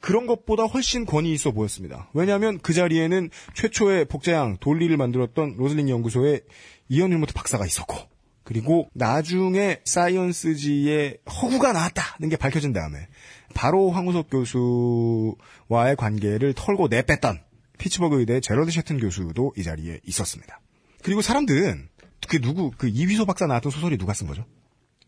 [0.00, 2.10] 그런 것보다 훨씬 권위 있어 보였습니다.
[2.14, 6.42] 왜냐하면 그 자리에는 최초의 복제양 돌리를 만들었던 로즐린 연구소의
[6.88, 7.96] 이현 힐모트 박사가 있었고,
[8.44, 13.08] 그리고 나중에 사이언스지의 허구가 나왔다는 게 밝혀진 다음에
[13.54, 17.40] 바로 황우석 교수와의 관계를 털고 내뺐던
[17.78, 20.60] 피츠버그 의대 제러드 셰튼 교수도 이 자리에 있었습니다.
[21.02, 21.88] 그리고 사람들은
[22.28, 24.44] 그 누구 그 이휘소 박사 나왔던 소설이 누가 쓴 거죠?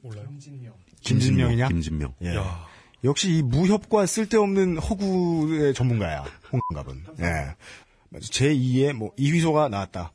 [0.01, 0.29] 몰라요.
[1.03, 1.69] 김진명이냐?
[1.69, 2.15] 김진명.
[2.23, 2.35] 예.
[3.05, 6.25] 역시 이 무협과 쓸데없는 허구의 전문가야.
[6.53, 7.05] 홍갑은.
[7.21, 8.19] 예.
[8.19, 10.13] 제2의 뭐 이휘소가 나왔다.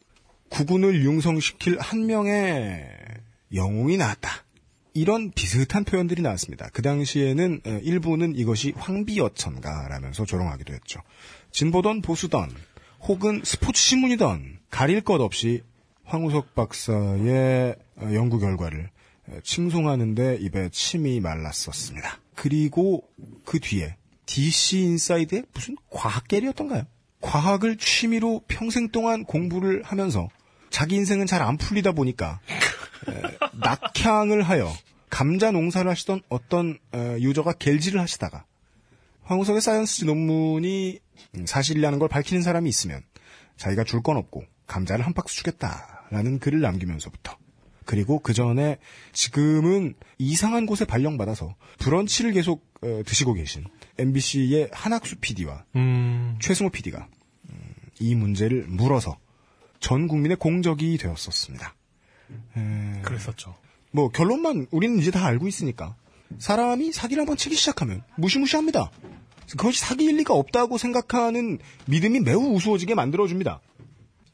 [0.49, 2.85] 구군을 융성시킬 한 명의
[3.53, 4.30] 영웅이 나왔다.
[4.93, 6.69] 이런 비슷한 표현들이 나왔습니다.
[6.72, 11.01] 그 당시에는 어, 일부는 이것이 황비어천가라면서 조롱하기도 했죠.
[11.51, 12.51] 진보던 보수던
[13.01, 15.64] 혹은 스포츠 신문이던 가릴 것 없이
[16.03, 18.89] 황우석 박사의 어, 연구 결과를
[19.30, 22.19] 어, 칭송하는데 입에 침이 말랐었습니다.
[22.35, 23.07] 그리고
[23.45, 23.95] 그 뒤에
[24.26, 26.85] DC 인사이드의 무슨 과학계리였던가요?
[27.22, 30.30] 과학을 취미로 평생 동안 공부를 하면서
[30.69, 32.39] 자기 인생은 잘 안 풀리다 보니까
[33.07, 34.72] 에, 낙향을 하여
[35.10, 38.45] 감자 농사를 하시던 어떤 에, 유저가 갤질을 하시다가
[39.23, 40.99] 황우석의 사이언스 논문이
[41.35, 43.03] 음, 사실이라는 걸 밝히는 사람이 있으면
[43.57, 47.38] 자기가 줄 건 없고 감자를 한 박스 주겠다라는 글을 남기면서부터
[47.85, 48.77] 그리고 그 전에
[49.11, 53.65] 지금은 이상한 곳에 발령받아서 브런치를 계속 어, 드시고 계신
[53.97, 56.38] MBC의 한학수 PD와 음.
[56.41, 57.07] 최승호 PD가
[57.99, 59.18] 이 문제를 물어서
[59.80, 61.76] 전 국민의 공적이 되었었습니다.
[62.57, 63.55] 에, 그랬었죠.
[63.91, 65.95] 뭐 결론만 우리는 이제 다 알고 있으니까
[66.39, 68.91] 사람이 사기를 한번 치기 시작하면 무시무시합니다.
[69.51, 73.61] 그것이 사기일 리가 없다고 생각하는 믿음이 매우 우스워지게 만들어줍니다.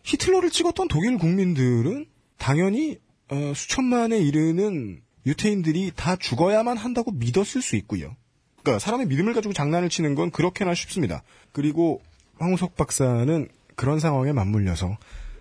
[0.04, 2.06] 히틀러를 찍었던 독일 국민들은
[2.38, 2.98] 당연히
[3.30, 8.16] 어, 수천만에 이르는 유태인들이 다 죽어야만 한다고 믿었을 수 있고요.
[8.62, 11.24] 그러니까 사람의 믿음을 가지고 장난을 치는 건 그렇게나 쉽습니다.
[11.52, 12.02] 그리고
[12.40, 14.98] 황우석 박사는 그런 상황에 맞물려서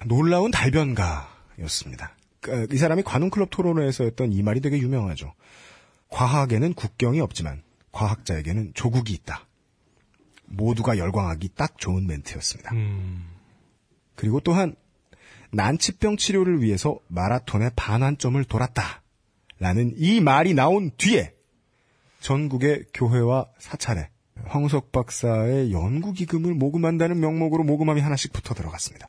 [0.06, 2.14] 놀라운 달변가였습니다.
[2.40, 5.32] 그, 이 사람이 관훈클럽 토론회에서 했던 이 말이 되게 유명하죠.
[6.10, 7.62] 과학에는 국경이 없지만
[7.92, 9.46] 과학자에게는 조국이 있다.
[10.46, 12.72] 모두가 열광하기 딱 좋은 멘트였습니다.
[14.14, 14.74] 그리고 또한
[15.50, 19.02] 난치병 치료를 위해서 마라톤의 반환점을 돌았다.
[19.58, 21.34] 라는 이 말이 나온 뒤에
[22.20, 24.08] 전국의 교회와 사찰에
[24.44, 29.08] 황우석 박사의 연구기금을 모금한다는 명목으로 모금함이 하나씩 붙어 들어갔습니다.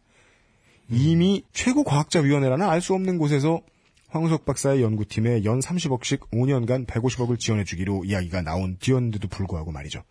[0.90, 3.62] 이미 최고 과학자위원회라는 알 수 없는 곳에서
[4.08, 10.04] 황우석 박사의 연구팀에 연 30억씩 5년간 150억을 지원해주기로 이야기가 나온 뒤였는데도 불구하고 말이죠.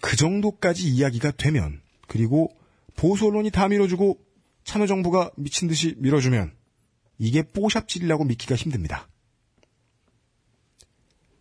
[0.00, 2.48] 그 정도까지 이야기가 되면 그리고
[2.96, 4.18] 보수 언론이 다 밀어주고
[4.70, 6.54] 참여정부가 미친 듯이 밀어주면
[7.18, 9.08] 이게 뽀샵질이라고 믿기가 힘듭니다.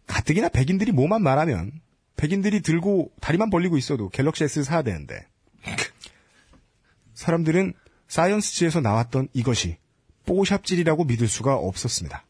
[0.07, 1.71] 가뜩이나 백인들이 뭐만 말하면
[2.15, 5.27] 백인들이 들고 다리만 벌리고 있어도 갤럭시 S를 사야 되는데
[7.13, 7.73] 사람들은
[8.07, 9.77] 사이언스지에서 나왔던 이것이
[10.25, 12.25] 뽀샵질이라고 믿을 수가 없었습니다.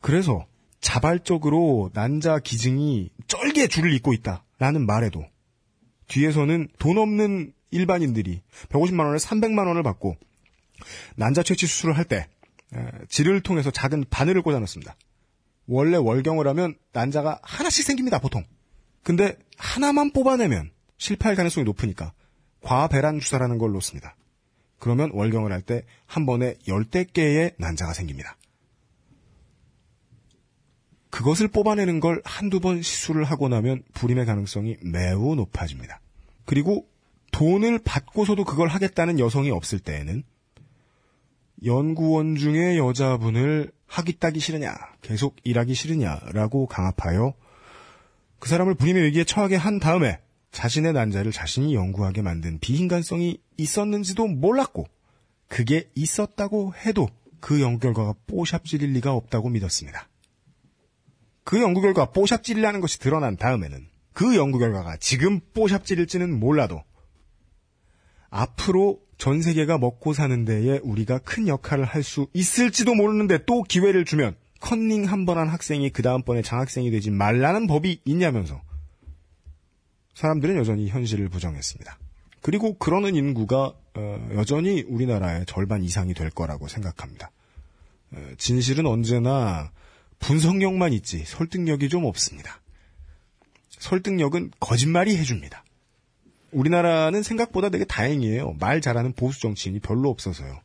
[0.00, 0.44] 그래서
[0.80, 5.24] 자발적으로 난자 기증이 쩔게 줄을 잇고 있다라는 말에도
[6.08, 10.16] 뒤에서는 돈 없는 일반인들이 150만 원에 300만 원을 받고
[11.16, 12.28] 난자 채취 수술을 할 때
[13.08, 14.96] 질을 통해서 작은 바늘을 꽂아놨습니다.
[15.66, 18.44] 원래 월경을 하면 난자가 하나씩 생깁니다, 보통.
[19.02, 22.12] 근데 하나만 뽑아내면 실패할 가능성이 높으니까
[22.62, 24.16] 과배란 주사라는 걸 놓습니다.
[24.78, 28.36] 그러면 월경을 할 때 한 번에 열대 개의 난자가 생깁니다.
[31.10, 36.00] 그것을 뽑아내는 걸 한두 번 시술을 하고 나면 불임의 가능성이 매우 높아집니다.
[36.46, 36.88] 그리고
[37.32, 40.22] 돈을 받고서도 그걸 하겠다는 여성이 없을 때에는
[41.64, 47.34] 연구원 중에 여자분을 하기 따기 싫으냐, 계속 일하기 싫으냐라고 강압하여
[48.38, 50.18] 그 사람을 불임의 위기에 처하게 한 다음에
[50.50, 54.86] 자신의 난자를 자신이 연구하게 만든 비인간성이 있었는지도 몰랐고
[55.48, 57.08] 그게 있었다고 해도
[57.40, 60.08] 그 연구 결과가 뽀샵질일 리가 없다고 믿었습니다.
[61.44, 66.82] 그 연구 결과 뽀샵질이라는 것이 드러난 다음에는 그 연구 결과가 지금 뽀샵질일지는 몰라도
[68.32, 74.04] 앞으로 전 세계가 먹고 사는 데에 우리가 큰 역할을 할 수 있을지도 모르는데 또 기회를
[74.04, 78.60] 주면 컨닝 한 번 한 학생이 그 다음번에 장학생이 되지 말라는 법이 있냐면서
[80.14, 81.98] 사람들은 여전히 현실을 부정했습니다.
[82.40, 87.30] 그리고 그러는 인구가 어, 여전히 우리나라의 절반 이상이 될 거라고 생각합니다.
[88.12, 89.70] 어, 진실은 언제나
[90.18, 92.60] 분석력만 있지 설득력이 좀 없습니다.
[93.70, 95.64] 설득력은 거짓말이 해줍니다.
[96.52, 98.56] 우리나라는 생각보다 되게 다행이에요.
[98.60, 100.60] 말 잘하는 보수 정치인이 별로 없어서요.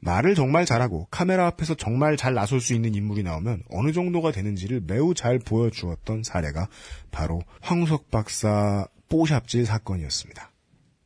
[0.00, 4.82] 말을 정말 잘하고 카메라 앞에서 정말 잘 나설 수 있는 인물이 나오면 어느 정도가 되는지를
[4.86, 6.68] 매우 잘 보여주었던 사례가
[7.10, 10.50] 바로 황우석 박사 뽀샵질 사건이었습니다.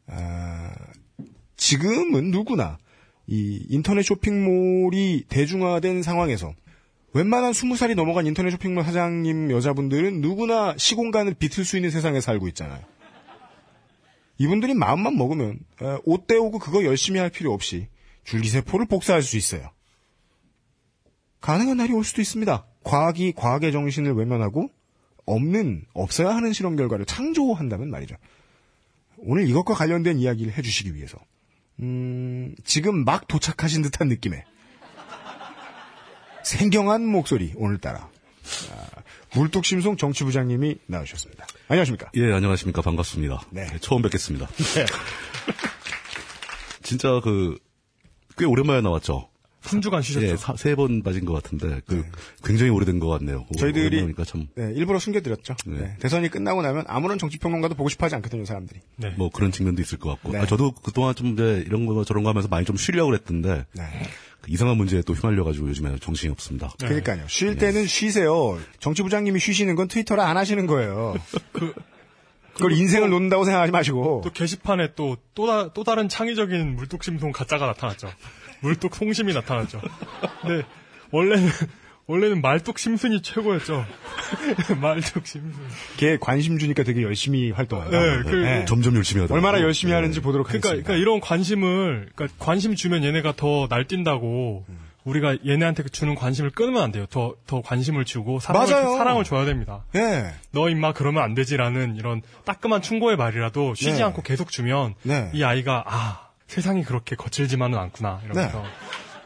[0.09, 0.75] 아,
[1.57, 2.79] 지금은 누구나
[3.27, 6.53] 이 인터넷 쇼핑몰이 대중화된 상황에서
[7.15, 12.81] 웬만한 20살이 넘어간 인터넷 쇼핑몰 사장님 여자분들은 누구나 시공간을 비틀 수 있는 세상에 살고 있잖아요.
[14.43, 15.61] 이분들이 마음만 먹으면
[16.05, 17.87] 옷 떼오고 그거 열심히 할 필요 없이
[18.25, 19.71] 줄기세포를 복사할 수 있어요.
[21.41, 22.67] 가능한 날이 올 수도 있습니다.
[22.83, 24.69] 과학이 과학의 정신을 외면하고
[25.27, 28.17] 없는 없어야 하는 실험 결과를 창조한다면 말이죠.
[29.19, 31.19] 오늘 이것과 관련된 이야기를 해주시기 위해서
[31.79, 34.43] 음, 지금 막 도착하신 듯한 느낌의
[36.43, 38.11] 생경한 목소리 오늘따라
[38.73, 38.92] 아,
[39.35, 41.47] 물뚝심송 정치부장님이 나오셨습니다.
[41.69, 42.11] 안녕하십니까?
[42.17, 42.83] 예, 안녕하십니까.
[42.83, 43.43] 반갑습니다.
[43.51, 43.67] 네.
[43.81, 44.47] 처음 뵙겠습니다.
[44.47, 44.85] 네.
[46.83, 47.57] 진짜 그,
[48.37, 49.29] 꽤 오랜만에 나왔죠.
[49.63, 50.27] 3주간 쉬셨죠?
[50.27, 52.05] 예, 세 번 빠진 것 같은데, 그,
[52.45, 53.47] 굉장히 오래된 것 같네요.
[53.59, 54.49] 저희들이 오랜만이니까 참.
[54.57, 55.55] 네, 일부러 숨겨드렸죠.
[55.67, 55.79] 네.
[55.81, 58.81] 네, 대선이 끝나고 나면 아무런 정치평론가도 보고 싶어 하지 않거든요, 사람들이.
[59.17, 60.33] 뭐 그런 측면도 있을 것 같고.
[60.33, 60.39] 네.
[60.41, 63.85] 아, 저도 그동안 좀 이제 이런 거 저런 거 하면서 많이 좀 쉬려고 그랬던데, 네.
[63.93, 66.73] 그 이상한 문제에 또 휘말려가지고 요즘에 정신이 없습니다.
[66.79, 67.25] 그러니까요.
[67.29, 67.67] 쉴 네.
[67.67, 68.59] 때는 쉬세요.
[68.81, 71.15] 정치부장님이 쉬시는 건 트위터를 안 하시는 거예요.
[72.55, 74.21] 그걸 인생을 놓는다고 생각하지 마시고.
[74.25, 78.09] 또 게시판에 또, 또, 다, 또 다른 창의적인 물뚝심송 가짜가 나타났죠.
[78.61, 79.81] 물뚝 송심이 나타났죠.
[80.43, 80.67] 근데,
[81.11, 81.49] 원래는,
[82.07, 83.87] 원래는 말뚝 심순이 최고였죠.
[84.81, 85.61] 말뚝 심순.
[85.97, 87.99] 걔 관심 주니까 되게 열심히 활동한다.
[87.99, 89.35] 네, 그- 점점 열심히 하다.
[89.35, 90.87] 얼마나 열심히 하는지 보도록 그러니까, 하겠습니다.
[90.87, 94.65] 그러니까 이런 관심을, 그러니까 관심 주면 얘네가 더 날뛴다고,
[95.05, 97.07] 우리가 얘네한테 주는 관심을 끊으면 안 돼요.
[97.11, 98.97] 더, 더 관심을 주고 사랑을, 맞아요.
[98.97, 99.85] 사랑을 줘야 됩니다.
[99.97, 100.33] 예.
[100.53, 104.03] 너 임마 그러면 안 되지라는 이런 따끔한 충고의 말이라도 쉬지 네.
[104.05, 105.31] 않고 계속 주면 네.
[105.35, 108.63] 이 아이가 아 세상이 그렇게 거칠지만은 않구나 이러면서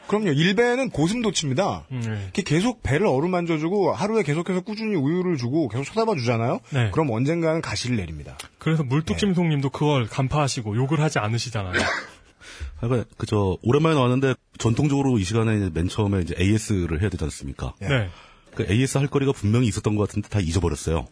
[0.06, 0.30] 그럼요.
[0.30, 1.86] 일배는 고슴도치입니다.
[1.90, 2.30] 음, 네.
[2.32, 6.60] 걔 계속 배를 어루만져주고 하루에 계속해서 꾸준히 우유를 주고 계속 쳐다봐 주잖아요.
[6.70, 6.90] 네.
[6.92, 8.38] 그럼 언젠가는 가시를 내립니다.
[8.58, 11.72] 그래서 물뚝심송님도 그걸 간파하시고 욕을 하지 않으시잖아요.
[12.80, 17.74] 그러니까 그저 오랜만에 나왔는데 전통적으로 이 시간에 맨 처음에 이제 AS를 해야 되지 않습니까?
[17.80, 18.08] 네.
[18.54, 21.06] 그 AS 할 거리가 분명히 있었던 것 같은데 다 잊어버렸어요.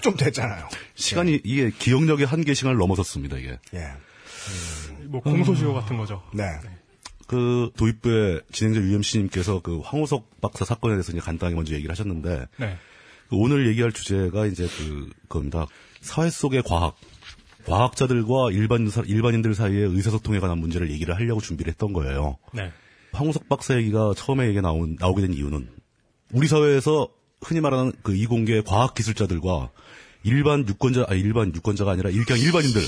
[0.00, 0.68] 좀 됐잖아요.
[0.94, 3.58] 시간이 이게 기억력의 한계 시간을 넘어섰습니다 이게.
[3.74, 3.92] 예.
[5.06, 6.22] 뭐 공소시효 같은 거죠.
[6.32, 6.44] 네.
[7.26, 12.76] 그 도입부의 진행자 UMC님께서 그 황우석 박사 사건에 대해서 이제 간단하게 먼저 얘기를 하셨는데 네.
[13.28, 15.66] 그 오늘 얘기할 주제가 이제 그 겁니다.
[16.00, 16.96] 사회 속의 과학,
[17.66, 22.38] 과학자들과 일반 일반인들 사이의 의사소통에 관한 문제를 얘기를 하려고 준비를 했던 거예요.
[22.52, 22.70] 네.
[23.12, 25.68] 황우석 박사 얘기가 처음에 얘기 나온 나오게 된 이유는
[26.32, 27.08] 우리 사회에서
[27.40, 29.70] 흔히 말하는 그 이공계 과학 기술자들과
[30.24, 32.80] 일반 유권자 아 일반 유권자가 아니라 그냥 일반인들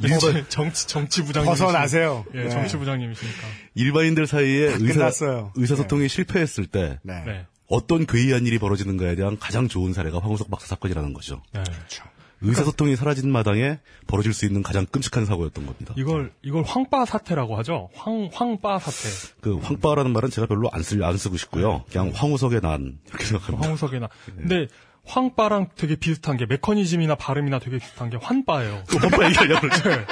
[0.00, 1.48] 정치, 정치, 정치 부장님.
[1.50, 2.24] 벗어나세요.
[2.34, 2.48] 예, 네.
[2.50, 3.38] 정치 부장님이시니까.
[3.74, 5.50] 일반인들 사이에 다 의사.
[5.54, 7.22] 의사소통이 실패했을 때 네.
[7.24, 7.46] 네.
[7.68, 11.42] 어떤 괴이한 일이 벌어지는가에 대한 가장 좋은 사례가 황우석 박사 사건이라는 거죠.
[11.52, 11.62] 네.
[11.62, 12.04] 그렇죠.
[12.46, 15.94] 의사소통이 사라진 마당에 벌어질 수 있는 가장 끔찍한 사고였던 겁니다.
[15.96, 17.88] 이걸 이걸 황빠 사태라고 하죠.
[17.94, 19.08] 황 황빠 사태.
[19.40, 21.84] 그 황빠라는 말은 제가 별로 안 쓸 안 쓰고 싶고요.
[21.90, 23.66] 그냥 황우석의 난 이렇게 생각합니다.
[23.66, 24.08] 황우석의 나.
[24.36, 24.66] 근데
[25.06, 28.84] 황빠랑 되게 비슷한 게 메커니즘이나 발음이나 되게 비슷한 게 환빠예요.
[28.90, 29.88] 또 환빠 얘기하려고 그러죠.
[29.90, 30.06] 네.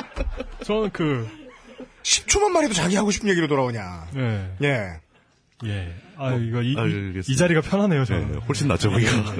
[0.64, 1.28] 저는 그
[2.02, 4.08] 10초만 말해도 자기 하고 싶은 얘기로 돌아오냐.
[4.14, 4.50] 네.
[4.62, 5.00] 예.
[5.64, 5.94] 예.
[6.16, 6.74] 아, 이거 이,
[7.26, 8.32] 이, 자리가 편하네요, 저는.
[8.32, 8.94] 네, 훨씬 낫죠, 예.
[8.94, 9.34] 보기가.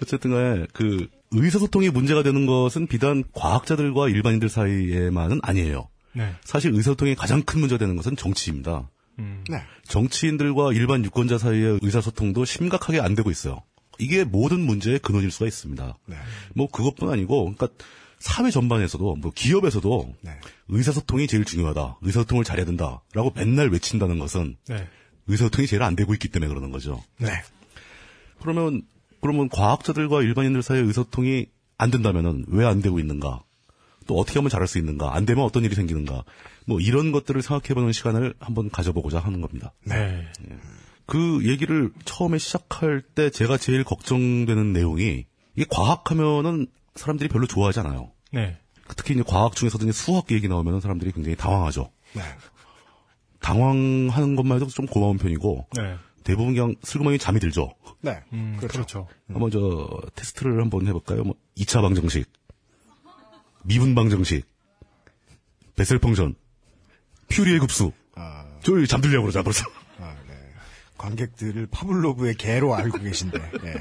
[0.00, 5.88] 어쨌든 간에 그 의사소통이 문제가 되는 것은 비단 과학자들과 일반인들 사이에만은 아니에요.
[6.12, 6.34] 네.
[6.42, 8.88] 사실 의사소통이 가장 큰 문제가 되는 것은 정치입니다.
[9.20, 9.44] 음.
[9.48, 9.62] 네.
[9.84, 13.62] 정치인들과 일반 유권자 사이의 의사소통도 심각하게 안 되고 있어요.
[13.98, 15.98] 이게 모든 문제의 근원일 수가 있습니다.
[16.06, 16.16] 네.
[16.54, 17.68] 뭐 그것뿐 아니고, 그러니까
[18.18, 20.32] 사회 전반에서도 뭐 기업에서도 네.
[20.68, 21.98] 의사소통이 제일 중요하다.
[22.02, 24.86] 의사소통을 잘해야 된다라고 맨날 외친다는 것은 네.
[25.26, 27.02] 의사소통이 제일 안 되고 있기 때문에 그러는 거죠.
[27.18, 27.30] 네.
[28.40, 28.82] 그러면
[29.20, 31.46] 그러면 과학자들과 일반인들 사이의 의사소통이
[31.78, 33.42] 안 된다면은 왜 안 되고 있는가?
[34.10, 35.14] 또 어떻게 하면 잘할 수 있는가?
[35.14, 36.24] 안 되면 어떤 일이 생기는가?
[36.66, 39.72] 뭐 이런 것들을 생각해보는 시간을 한번 가져보고자 하는 겁니다.
[39.84, 40.26] 네.
[41.06, 46.66] 그 얘기를 처음에 시작할 때 제가 제일 걱정되는 내용이 이게 과학하면은
[46.96, 48.10] 사람들이 별로 좋아하지 않아요.
[48.32, 48.58] 네.
[48.96, 51.92] 특히 이제 과학 중에서도 이제 수학 얘기 나오면 사람들이 굉장히 당황하죠.
[52.14, 52.22] 네.
[53.38, 55.94] 당황하는 것만 해도 좀 고마운 편이고 네.
[56.24, 57.70] 대부분 그냥 슬그머니 잠이 들죠.
[58.00, 58.24] 네.
[58.32, 59.06] 음, 그렇죠.
[59.28, 61.22] 한번 저 테스트를 한번 해볼까요?
[61.22, 62.26] 뭐 2차 방정식,
[63.62, 64.44] 미분 방정식,
[65.76, 66.34] 베셀 펑션,
[67.28, 67.92] 퓨리의 급수.
[68.16, 69.64] 아, 저 잠들려고 그러자 벌써.
[70.98, 73.38] 관객들을 파블로브의 개로 알고 계신데.
[73.64, 73.74] 예.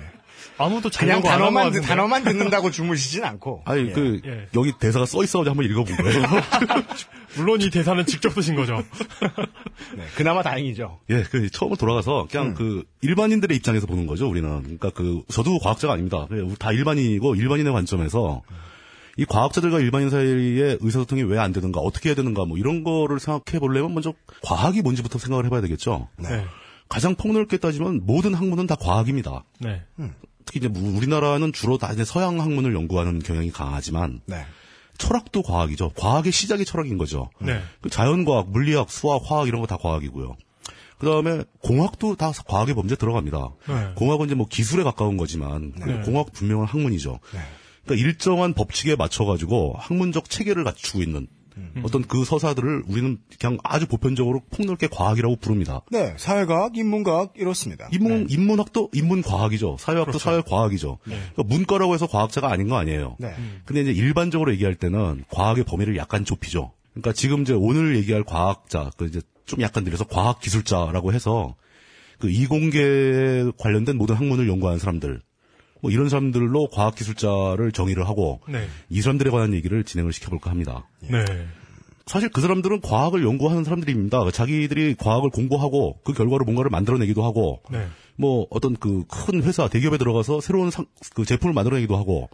[0.57, 3.63] 아무도 그냥 단어만 듣- 단어만 듣는다고 주무시진 않고.
[3.65, 3.91] 아니 예.
[3.91, 4.47] 그 예.
[4.55, 6.23] 여기 대사가 써 있어가지고 한번 읽어본 거예요.
[7.35, 8.77] 물론 이 대사는 직접 쓰신 거죠.
[9.97, 11.01] 네, 그나마 다행이죠.
[11.09, 14.29] 예, 그 처음으로 돌아가서 그냥 그 일반인들의 입장에서 보는 거죠.
[14.29, 16.25] 우리는 그러니까 그 저도 과학자가 아닙니다.
[16.57, 18.41] 다 일반인이고 일반인의 관점에서
[19.19, 23.59] 이 과학자들과 일반인 사이의 의사소통이 왜 안 되는가, 어떻게 해야 되는가, 뭐 이런 거를 생각해
[23.59, 24.13] 보려면 먼저
[24.43, 26.07] 과학이 뭔지부터 생각을 해봐야 되겠죠.
[26.17, 26.45] 네.
[26.87, 29.43] 가장 폭넓게 따지면 모든 학문은 다 과학입니다.
[29.59, 29.83] 네.
[30.45, 34.45] 특히 이제 우- 우리나라는 주로 다 이제 서양 학문을 연구하는 경향이 강하지만 네.
[34.97, 35.91] 철학도 과학이죠.
[35.97, 37.29] 과학의 시작이 철학인 거죠.
[37.39, 37.61] 네.
[37.81, 40.35] 그 자연과학, 물리학, 수학, 화학 이런 거 다 과학이고요.
[40.97, 43.49] 그 다음에 공학도 다 과학의 범죄에 들어갑니다.
[43.67, 43.91] 네.
[43.95, 46.01] 공학은 이제 뭐 기술에 가까운 거지만 그 네.
[46.01, 47.19] 공학 분명한 학문이죠.
[47.89, 51.27] 그러니까 일정한 법칙에 맞춰가지고 학문적 체계를 갖추고 있는
[51.83, 55.81] 어떤 그 서사들을 우리는 그냥 아주 보편적으로 폭넓게 과학이라고 부릅니다.
[55.91, 57.89] 네, 사회과학, 인문과학 이렇습니다.
[57.91, 59.77] 인문 인문학도 인문과학이죠.
[59.77, 60.23] 사회학도 그렇죠.
[60.23, 60.99] 사회과학이죠.
[61.03, 63.17] 그러니까 문과라고 해서 과학자가 아닌 거 아니에요.
[63.19, 63.33] 네.
[63.65, 66.71] 근데 이제 일반적으로 얘기할 때는 과학의 범위를 약간 좁히죠.
[66.93, 71.55] 그러니까 지금 이제 오늘 얘기할 과학자, 그 이제 좀 약간 늘려서 과학 기술자라고 해서
[72.19, 75.21] 그 이공계 관련된 모든 학문을 연구하는 사람들,
[75.81, 78.67] 뭐 이런 사람들로 과학 기술자를 정의를 하고 네.
[78.89, 80.87] 이 사람들에 관한 얘기를 진행을 시켜볼까 합니다.
[81.01, 81.23] 네.
[82.05, 84.31] 사실 그 사람들은 과학을 연구하는 사람들입니다.
[84.31, 87.87] 자기들이 과학을 공부하고 그 결과로 뭔가를 만들어내기도 하고 네.
[88.15, 92.29] 뭐 어떤 그 큰 회사 대기업에 들어가서 새로운 상- 그 제품을 만들어내기도 하고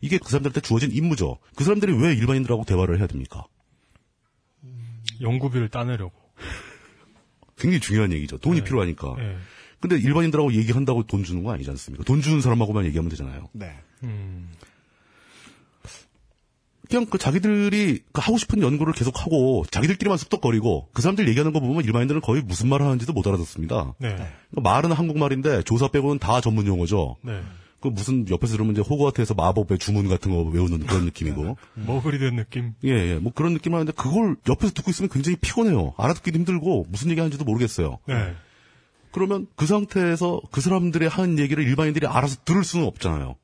[0.00, 1.38] 이게 그 사람들한테 주어진 임무죠.
[1.56, 3.44] 그 사람들이 왜 일반인들하고 대화를 해야 됩니까?
[5.20, 6.12] 연구비를 따내려고.
[7.58, 8.38] 굉장히 중요한 얘기죠.
[8.38, 9.14] 돈이 필요하니까.
[9.16, 9.36] 네.
[9.80, 12.04] 근데 일반인들하고 얘기한다고 돈 주는 거 아니지 않습니까?
[12.04, 13.48] 돈 주는 사람하고만 얘기하면 되잖아요.
[13.52, 13.72] 네.
[14.04, 14.48] 음.
[16.88, 21.60] 그냥 그 자기들이 그 하고 싶은 연구를 계속 하고 자기들끼리만 쑥덕거리고 그 사람들 얘기하는 거
[21.60, 23.94] 보면 일반인들은 거의 무슨 말을 하는지도 못 알아듣습니다.
[23.98, 24.14] 네.
[24.14, 27.16] 그러니까 말은 한국말인데 조사 빼고는 다 전문 용어죠.
[27.22, 27.40] 네.
[27.80, 31.56] 그 무슨 옆에서 들으면 이제 호그와트에서 마법의 주문 같은 거 외우는 그런 느낌이고.
[31.74, 32.74] 머글이 된 느낌.
[32.84, 33.14] 예, 예.
[33.16, 35.94] 뭐 그런 느낌 하는데 그걸 옆에서 듣고 있으면 굉장히 피곤해요.
[35.98, 37.98] 알아듣기도 힘들고 무슨 얘기 하는지도 모르겠어요.
[38.06, 38.34] 네.
[39.16, 43.36] 그러면 그 상태에서 그 사람들이 하는 얘기를 일반인들이 알아서 들을 수는 없잖아요.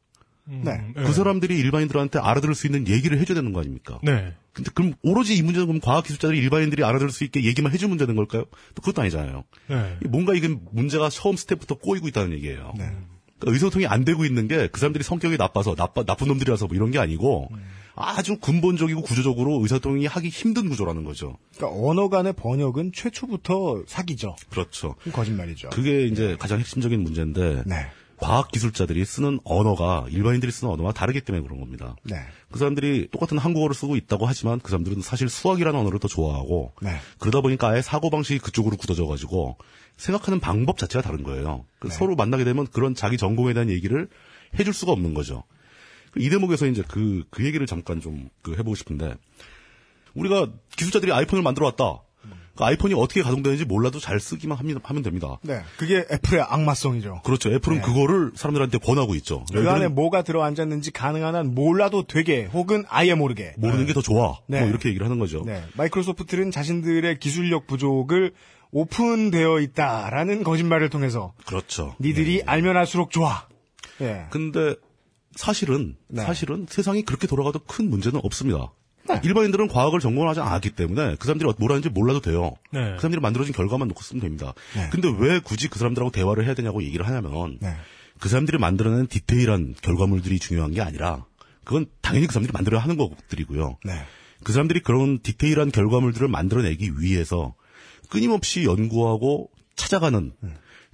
[0.44, 0.92] 네.
[0.94, 3.98] 그 사람들이 일반인들한테 알아들을 수 있는 얘기를 해줘야 되는 거 아닙니까?
[4.02, 4.34] 네.
[4.52, 8.44] 근데 그럼 오로지 이 문제는 그럼 과학기술자들이 일반인들이 알아들을 수 있게 얘기만 해주면 되는 걸까요?
[8.74, 9.44] 또 그것도 아니잖아요.
[9.68, 9.98] 네.
[10.10, 12.74] 뭔가 이게 문제가 처음 스텝부터 꼬이고 있다는 얘기예요.
[12.76, 13.06] 그러니까
[13.40, 16.98] 의소통이 안 되고 있는 게 그 사람들이 성격이 나빠서 나빠, 나쁜 놈들이라서 뭐 이런 게
[16.98, 17.48] 아니고
[17.94, 21.38] 아주 근본적이고 구조적으로 의사소통이 하기 힘든 구조라는 거죠.
[21.56, 24.36] 그러니까 언어 간의 번역은 최초부터 사기죠.
[24.50, 24.94] 그렇죠.
[25.12, 25.70] 거짓말이죠.
[25.70, 27.86] 그게 이제 가장 핵심적인 문제인데 네.
[28.22, 31.96] 과학 기술자들이 쓰는 언어가 일반인들이 쓰는 언어와 다르기 때문에 그런 겁니다.
[32.04, 32.16] 네.
[32.52, 36.96] 그 사람들이 똑같은 한국어를 쓰고 있다고 하지만 그 사람들은 사실 수학이라는 언어를 더 좋아하고 네.
[37.18, 39.56] 그러다 보니까 아예 사고 방식이 그쪽으로 굳어져 가지고
[39.96, 41.64] 생각하는 방법 자체가 다른 거예요.
[41.80, 41.94] 그 네.
[41.94, 44.08] 서로 만나게 되면 그런 자기 전공에 대한 얘기를
[44.58, 45.42] 해줄 수가 없는 거죠.
[46.16, 49.14] 이 대목에서 이제 그, 그 얘기를 잠깐 좀 그 해보고 싶은데
[50.14, 52.02] 우리가 기술자들이 아이폰을 만들어 왔다.
[52.54, 55.38] 그 아이폰이 어떻게 가동되는지 몰라도 잘 쓰기만 하면, 하면 됩니다.
[55.40, 55.62] 네.
[55.78, 57.22] 그게 애플의 악마성이죠.
[57.24, 57.50] 그렇죠.
[57.50, 57.82] 애플은 네.
[57.82, 59.46] 그거를 사람들한테 권하고 있죠.
[59.50, 63.54] 그 안에 뭐가 들어 앉았는지 가능한 한 몰라도 되게 혹은 아예 모르게.
[63.56, 64.38] 모르는 게더 좋아.
[64.48, 64.60] 네.
[64.60, 65.42] 뭐 이렇게 얘기를 하는 거죠.
[65.46, 65.62] 네.
[65.76, 68.34] 마이크로소프트는 자신들의 기술력 부족을
[68.70, 71.96] 오픈되어 있다라는 거짓말을 통해서 그렇죠.
[72.00, 73.46] 니들이 알면 알수록 좋아.
[74.02, 74.26] 예.
[74.30, 74.74] 근데
[75.34, 76.22] 사실은 네.
[76.22, 78.72] 사실은 세상이 그렇게 돌아가도 큰 문제는 없습니다.
[79.24, 82.52] 일반인들은 과학을 전공하지 않았기 때문에 그 사람들이 뭘 하는지 몰라도 돼요.
[82.70, 82.92] 네.
[82.92, 84.54] 그 사람들이 만들어진 결과만 놓고 쓰면 됩니다.
[84.76, 84.88] 네.
[84.90, 87.58] 근데 왜 굳이 그 사람들하고 대화를 해야 되냐고 얘기를 하냐면
[88.20, 91.24] 그 사람들이 만들어낸 디테일한 결과물들이 중요한 게 아니라
[91.64, 93.78] 그건 당연히 그 사람들이 만들어야 하는 것들이고요.
[93.84, 93.92] 네.
[94.44, 97.54] 그 사람들이 그런 디테일한 결과물들을 만들어내기 위해서
[98.08, 100.32] 끊임없이 연구하고 찾아가는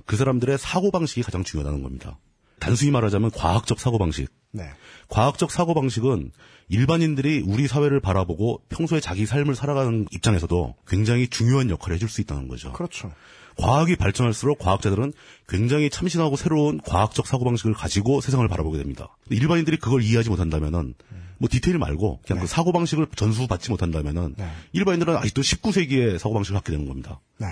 [0.06, 2.19] 그 사람들의 사고방식이 가장 중요하다는 겁니다.
[2.59, 4.30] 단순히 말하자면 과학적 사고방식.
[4.52, 4.64] 네.
[5.09, 6.32] 과학적 사고방식은
[6.68, 12.48] 일반인들이 우리 사회를 바라보고 평소에 자기 삶을 살아가는 입장에서도 굉장히 중요한 역할을 해줄 수 있다는
[12.48, 12.72] 거죠.
[12.72, 13.10] 그렇죠.
[13.56, 15.12] 과학이 발전할수록 과학자들은
[15.48, 19.16] 굉장히 참신하고 새로운 과학적 사고방식을 가지고 세상을 바라보게 됩니다.
[19.30, 20.94] 일반인들이 그걸 이해하지 못한다면은
[21.39, 24.36] 뭐 디테일 말고 그냥 그 사고방식을 전수받지 못한다면은
[24.72, 27.20] 일반인들은 아직도 19세기의 사고방식을 갖게 되는 겁니다.
[27.39, 27.47] 네.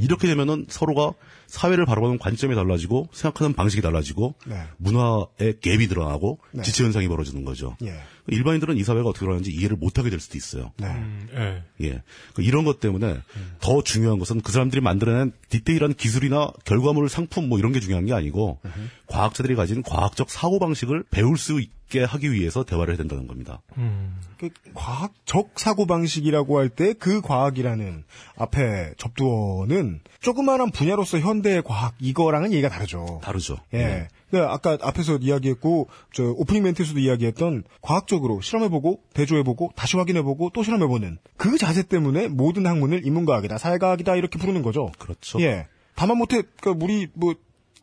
[0.00, 1.12] 이렇게 되면은 서로가
[1.52, 4.62] 사회를 바라보는 관점이 달라지고 생각하는 방식이 달라지고 네.
[4.78, 6.62] 문화의 갭이 드러나고 네.
[6.62, 7.76] 지체 현상이 벌어지는 거죠.
[7.82, 7.94] 예.
[8.28, 10.72] 일반인들은 이 사회가 어떻게 돌아가는지 이해를 못하게 될 수도 있어요.
[10.78, 10.88] 네.
[11.34, 11.62] 예.
[11.86, 12.02] 예.
[12.32, 13.18] 그 이런 것 때문에
[13.60, 18.14] 더 중요한 것은 그 사람들이 만들어낸 디테일한 기술이나 결과물, 상품 뭐 이런 게 중요한 게
[18.14, 18.60] 아니고
[19.08, 23.60] 과학자들이 가진 과학적 사고 방식을 배울 수 있게 하기 위해서 대화를 해야 된다는 겁니다.
[23.74, 24.31] 그
[24.74, 28.04] 과학적 사고 방식이라고 할 때 그 과학이라는
[28.36, 33.20] 앞에 접두어는 조그마한 분야로서 현대의 과학 이거랑은 얘기가 다르죠.
[33.22, 33.56] 다르죠.
[33.72, 33.78] 예.
[33.78, 34.08] 네.
[34.30, 41.18] 그 아까 앞에서 이야기했고 저 오프닝 멘트에서도 이야기했던 과학적으로 실험해보고 대조해보고 다시 확인해보고 또 실험해보는
[41.36, 44.90] 그 자세 때문에 모든 학문을 인문과학이다 사회과학이다 이렇게 부르는 거죠.
[44.98, 45.40] 그렇죠.
[45.42, 45.66] 예.
[45.94, 47.34] 다만 못해 그러니까 우리 뭐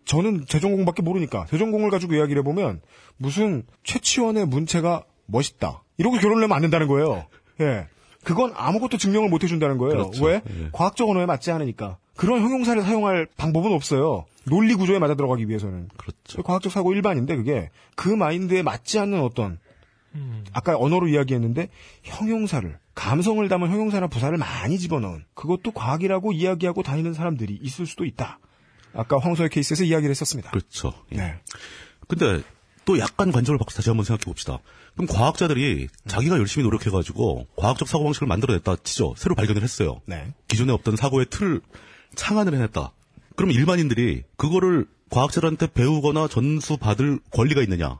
[0.05, 2.81] 저는 재전공밖에 모르니까 재전공을 가지고 이야기를 해보면
[3.17, 7.25] 무슨 최치원의 문체가 멋있다 이러고 결혼을 하면 안 된다는 거예요.
[7.61, 7.87] 예.
[8.23, 9.93] 그건 아무것도 증명을 못 해준다는 거예요.
[9.93, 10.25] 그렇죠.
[10.25, 10.41] 왜?
[10.49, 10.69] 예.
[10.71, 11.97] 과학적 언어에 맞지 않으니까.
[12.15, 14.25] 그런 형용사를 사용할 방법은 없어요.
[14.45, 15.89] 논리 구조에 맞아 들어가기 위해서는.
[15.95, 16.43] 그렇죠.
[16.43, 19.59] 과학적 사고 일반인데 그게 그 마인드에 맞지 않는 어떤
[20.51, 21.69] 아까 언어로 이야기했는데
[22.03, 28.39] 형용사를 감성을 담은 형용사나 부사를 많이 집어넣은 그것도 과학이라고 이야기하고 다니는 사람들이 있을 수도 있다.
[28.93, 30.49] 아까 황소의 케이스에서 이야기를 했었습니다.
[30.51, 30.93] 그렇죠.
[31.13, 31.17] 예.
[31.17, 31.35] 네.
[32.07, 32.41] 근데
[32.83, 34.59] 또 약간 관점을 바꿔서 다시 한번 생각해 봅시다.
[34.99, 39.13] 그럼 과학자들이 자기가 열심히 노력해가지고 과학적 사고 방식을 만들어냈다 치죠.
[39.15, 40.01] 새로 발견을 했어요.
[40.05, 40.33] 네.
[40.49, 41.61] 기존에 없던 사고의 틀을
[42.15, 42.91] 창안을 해냈다.
[43.37, 47.97] 그럼 일반인들이 그거를 과학자들한테 배우거나 전수 받을 권리가 있느냐?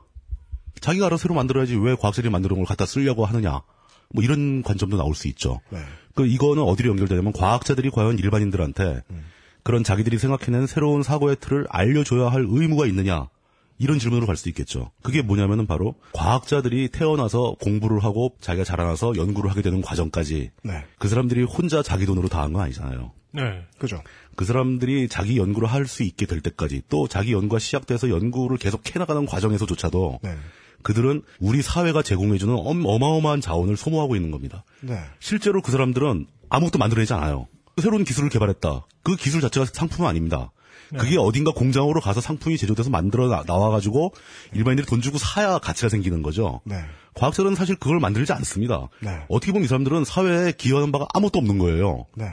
[0.82, 3.62] 자기가 알아서 새로 만들어야지 왜 과학자들이 만들어 놓은 걸 갖다 쓰려고 하느냐?
[4.10, 5.62] 뭐 이런 관점도 나올 수 있죠.
[5.70, 5.80] 네.
[6.16, 9.04] 그 이거는 어디로 연결되냐면 과학자들이 과연 일반인들한테
[9.64, 13.30] 그런 자기들이 생각해낸 새로운 사고의 틀을 알려줘야 할 의무가 있느냐
[13.80, 14.92] 이런 질문으로 갈 수 있겠죠.
[15.02, 20.86] 그게 뭐냐면은 바로 과학자들이 태어나서 공부를 하고 자기가 자라나서 연구를 하게 되는 과정까지 네.
[21.00, 23.12] 그 사람들이 혼자 자기 돈으로 다 한 건 아니잖아요.
[23.32, 23.42] 네.
[23.78, 24.02] 그죠.
[24.36, 28.82] 그 사람들이 자기 연구를 할 수 있게 될 때까지 또 자기 연구가 시작돼서 연구를 계속
[28.94, 30.36] 해나가는 과정에서조차도 네.
[30.82, 34.64] 그들은 우리 사회가 제공해주는 엄- 어마어마한 자원을 소모하고 있는 겁니다.
[34.82, 35.00] 네.
[35.20, 37.48] 실제로 그 사람들은 아무것도 만들어내지 않아요.
[37.82, 38.86] 새로운 기술을 개발했다.
[39.04, 40.52] 그 기술 자체가 상품은 아닙니다.
[40.98, 44.14] 그게 어딘가 공장으로 가서 상품이 제조돼서 만들어 나- 나와가지고
[44.54, 46.62] 일반인들이 돈 주고 사야 가치가 생기는 거죠.
[46.64, 46.76] 네.
[47.14, 48.88] 과학자들은 사실 그걸 만들지 않습니다.
[49.02, 49.20] 네.
[49.30, 52.06] 어떻게 보면 이 사람들은 사회에 기여하는 바가 아무것도 없는 거예요.
[52.16, 52.26] 네.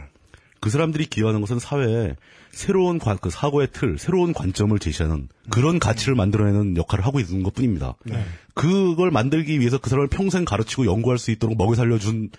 [0.61, 2.17] 그 사람들이 기여하는 것은 사회에
[2.51, 7.53] 새로운 관- 그 사고의 틀, 새로운 관점을 제시하는 그런 가치를 만들어내는 역할을 하고 있는 것
[7.53, 7.95] 뿐입니다.
[8.05, 8.25] 네.
[8.55, 12.31] 그걸 만들기 위해서 그 사람을 평생 가르치고 연구할 수 있도록 먹여 살려준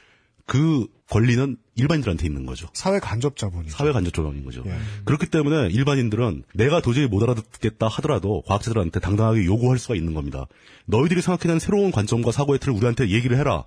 [0.47, 2.67] 그 권리는 일반인들한테 있는 거죠.
[2.73, 3.69] 사회 간접 자본이.
[3.69, 4.63] 사회 간접 조정인 거죠.
[4.65, 4.77] 예.
[5.05, 10.47] 그렇기 때문에 일반인들은 내가 도저히 못 알아듣겠다 하더라도 과학자들한테 당당하게 요구할 수가 있는 겁니다.
[10.85, 13.65] 너희들이 생각해낸 새로운 관점과 사고의 틀을 우리한테 얘기를 해라.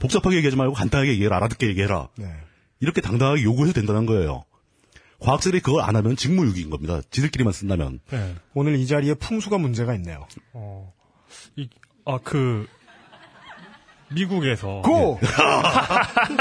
[0.00, 1.36] 복잡하게 얘기하지 말고 간단하게 얘기해라.
[1.36, 2.08] 알아듣게 얘기해라.
[2.18, 2.26] 네.
[2.80, 4.44] 이렇게 당당하게 요구해도 된다는 거예요.
[5.20, 7.00] 과학자들이 그걸 안 하면 직무유기인 겁니다.
[7.10, 8.00] 지들끼리만 쓴다면.
[8.10, 8.34] 네.
[8.54, 10.26] 오늘 이 자리에 풍수가 문제가 있네요.
[10.54, 10.92] 어,
[11.56, 11.68] 이,
[12.06, 12.66] 아, 그,
[14.12, 14.82] 미국에서.
[14.82, 15.20] 고!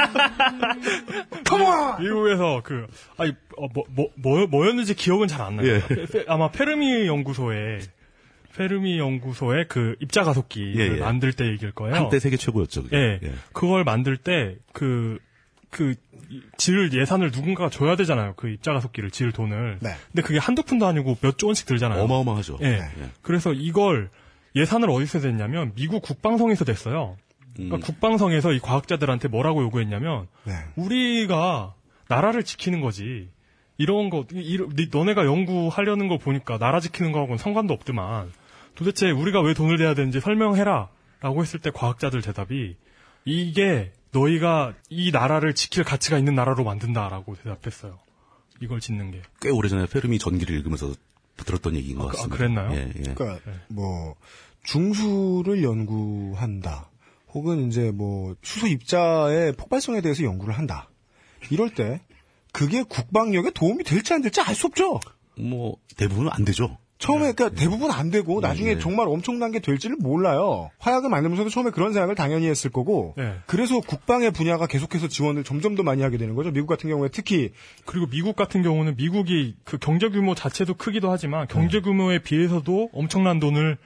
[1.45, 2.01] 컴온!
[2.01, 2.87] 미국에서 그,
[3.17, 5.67] 아니, 어, 뭐, 뭐, 뭐, 뭐였는지 기억은 잘 안 나요.
[5.67, 5.81] 예.
[6.27, 7.79] 아마 페르미 연구소에,
[8.57, 10.99] 페르미 연구소의 그 입자 가속기를 예, 예.
[10.99, 11.95] 만들 때 얘기일 거예요.
[11.95, 12.83] 한때 세계 최고였죠.
[12.83, 12.97] 그게.
[12.97, 13.19] 예.
[13.23, 13.33] 예.
[13.53, 15.17] 그걸 만들 때, 그,
[15.69, 15.95] 그,
[16.57, 18.33] 질 예산을 누군가가 줘야 되잖아요.
[18.35, 19.77] 그 입자 가속기를 질 돈을.
[19.81, 19.89] 네.
[20.11, 22.03] 근데 그게 한두 푼도 아니고 몇 조 원씩 들잖아요.
[22.03, 22.59] 어마어마하죠.
[22.61, 22.67] 예.
[22.67, 22.81] 예.
[23.21, 24.09] 그래서 이걸
[24.55, 27.15] 예산을 어디서 냈냐면 미국 국방성에서 냈어요.
[27.53, 27.81] 그러니까 음.
[27.81, 30.53] 국방성에서 이 과학자들한테 뭐라고 요구했냐면 네.
[30.75, 31.73] 우리가
[32.07, 33.29] 나라를 지키는 거지.
[33.77, 38.31] 이런 거, 이- 이- 너네가 연구하려는 거 보니까 나라 지키는 거하고는 상관도 없더만.
[38.75, 40.89] 도대체 우리가 왜 돈을 내야 되는지 설명해라.
[41.21, 42.75] 라고 했을 때 과학자들 대답이
[43.25, 47.99] 이게 너희가 이 나라를 지킬 가치가 있는 나라로 만든다라고 대답했어요.
[48.61, 49.21] 이걸 짓는 게.
[49.41, 50.93] 꽤 오래전에 페르미 전기를 읽으면서
[51.37, 52.37] 들었던 얘기인 것 아, 그- 아, 같습니다.
[52.37, 52.71] 그랬나요?
[52.73, 53.13] 예, 예.
[53.13, 53.39] 그러니까
[53.69, 54.15] 뭐
[54.63, 56.89] 중수를 연구한다.
[57.33, 60.89] 혹은 이제 뭐 수소 입자의 폭발성에 대해서 연구를 한다.
[61.49, 62.01] 이럴 때
[62.51, 64.99] 그게 국방력에 도움이 될지 안 될지 알 수 없죠.
[65.37, 66.77] 뭐 대부분은 안 되죠.
[66.97, 68.79] 처음에 그러니까 대부분 안 되고 나중에 네.
[68.79, 70.69] 정말 엄청난 게 될지를 몰라요.
[70.79, 73.35] 화약을 만들면서도 처음에 그런 생각을 당연히 했을 거고 네.
[73.45, 76.51] 그래서 국방의 분야가 계속해서 지원을 점점 더 많이 하게 되는 거죠.
[76.51, 77.53] 미국 같은 경우에 특히
[77.85, 83.39] 그리고 미국 같은 경우는 미국이 그 경제 규모 자체도 크기도 하지만 경제 규모에 비해서도 엄청난
[83.39, 83.77] 돈을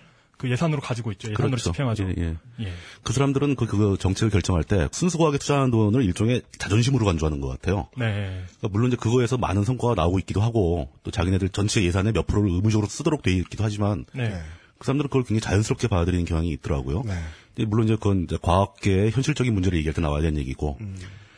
[0.43, 1.31] 그 예산으로 가지고 있죠.
[1.31, 1.71] 예산으로 그렇죠.
[1.71, 2.03] 집행하죠.
[2.03, 2.35] 예, 예.
[2.59, 2.73] 예.
[3.01, 7.87] 그 사람들은 그, 그 정책을 결정할 때 순수과학에 투자하는 돈을 일종의 자존심으로 간주하는 것 같아요.
[7.95, 8.43] 네.
[8.57, 12.49] 그러니까 물론 이제 그거에서 많은 성과가 나오고 있기도 하고 또 자기네들 전체 예산의 몇 프로를
[12.49, 14.37] 의무적으로 쓰도록 돼 있기도 하지만 네.
[14.77, 17.03] 그 사람들은 그걸 굉장히 자연스럽게 받아들이는 경향이 있더라고요.
[17.05, 17.63] 네.
[17.65, 20.97] 물론 이제 그건 이제 과학계의 현실적인 문제를 얘기할 때 나와야 되는 얘기고 음.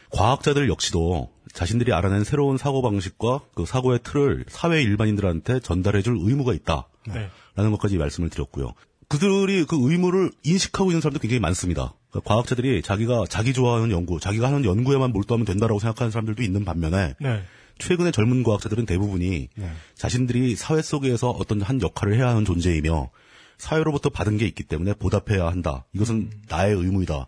[0.09, 6.85] 과학자들 역시도 자신들이 알아낸 새로운 사고 방식과 그 사고의 틀을 사회 일반인들한테 전달해줄 의무가 있다라는
[7.07, 7.29] 네.
[7.55, 8.73] 것까지 말씀을 드렸고요.
[9.07, 11.93] 그들이 그 의무를 인식하고 있는 사람도 굉장히 많습니다.
[12.09, 17.15] 그러니까 과학자들이 자기가 자기 좋아하는 연구, 자기가 하는 연구에만 몰두하면 된다라고 생각하는 사람들도 있는 반면에
[17.19, 17.43] 네.
[17.77, 19.49] 최근의 젊은 과학자들은 대부분이
[19.95, 23.09] 자신들이 사회 속에서 어떤 한 역할을 해야 하는 존재이며
[23.57, 25.85] 사회로부터 받은 게 있기 때문에 보답해야 한다.
[25.93, 27.27] 이것은 나의 의무이다.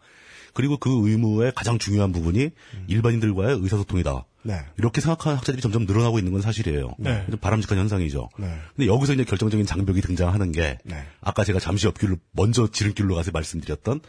[0.53, 2.49] 그리고 그 의무의 가장 중요한 부분이
[2.87, 4.25] 일반인들과의 의사소통이다.
[4.47, 4.61] 네.
[4.77, 6.95] 이렇게 생각하는 학자들이 점점 늘어나고 있는 건 사실이에요.
[6.99, 7.25] 네.
[7.29, 8.29] 좀 바람직한 현상이죠.
[8.39, 8.47] 네.
[8.75, 11.05] 근데 여기서 이제 결정적인 장벽이 등장하는 게 네.
[11.19, 13.99] 아까 제가 잠시 옆길로 먼저 지름길로 가서 말씀드렸던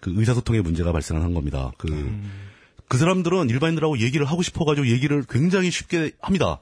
[0.00, 1.70] 그 의사소통의 문제가 발생하는 겁니다.
[1.78, 2.20] 그,
[2.88, 6.60] 그 사람들은 일반인들하고 얘기를 하고 싶어가지고 얘기를 굉장히 쉽게 합니다.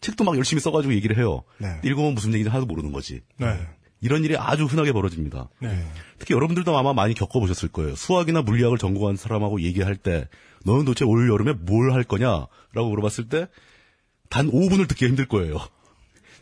[0.00, 1.44] 책도 막 열심히 써가지고 얘기를 해요.
[1.58, 1.80] 네.
[1.84, 3.20] 읽으면 무슨 얘기인지 하나도 모르는 거지.
[3.36, 3.56] 네.
[4.00, 5.48] 이런 일이 아주 흔하게 벌어집니다.
[5.60, 5.82] 네.
[6.18, 7.94] 특히 여러분들도 아마 많이 겪어보셨을 거예요.
[7.94, 10.28] 수학이나 물리학을 전공한 사람하고 얘기할 때
[10.64, 13.46] 너는 도대체 올 여름에 뭘 할 거냐라고 물어봤을 때
[14.30, 15.58] 단 5분을 듣기가 힘들 거예요.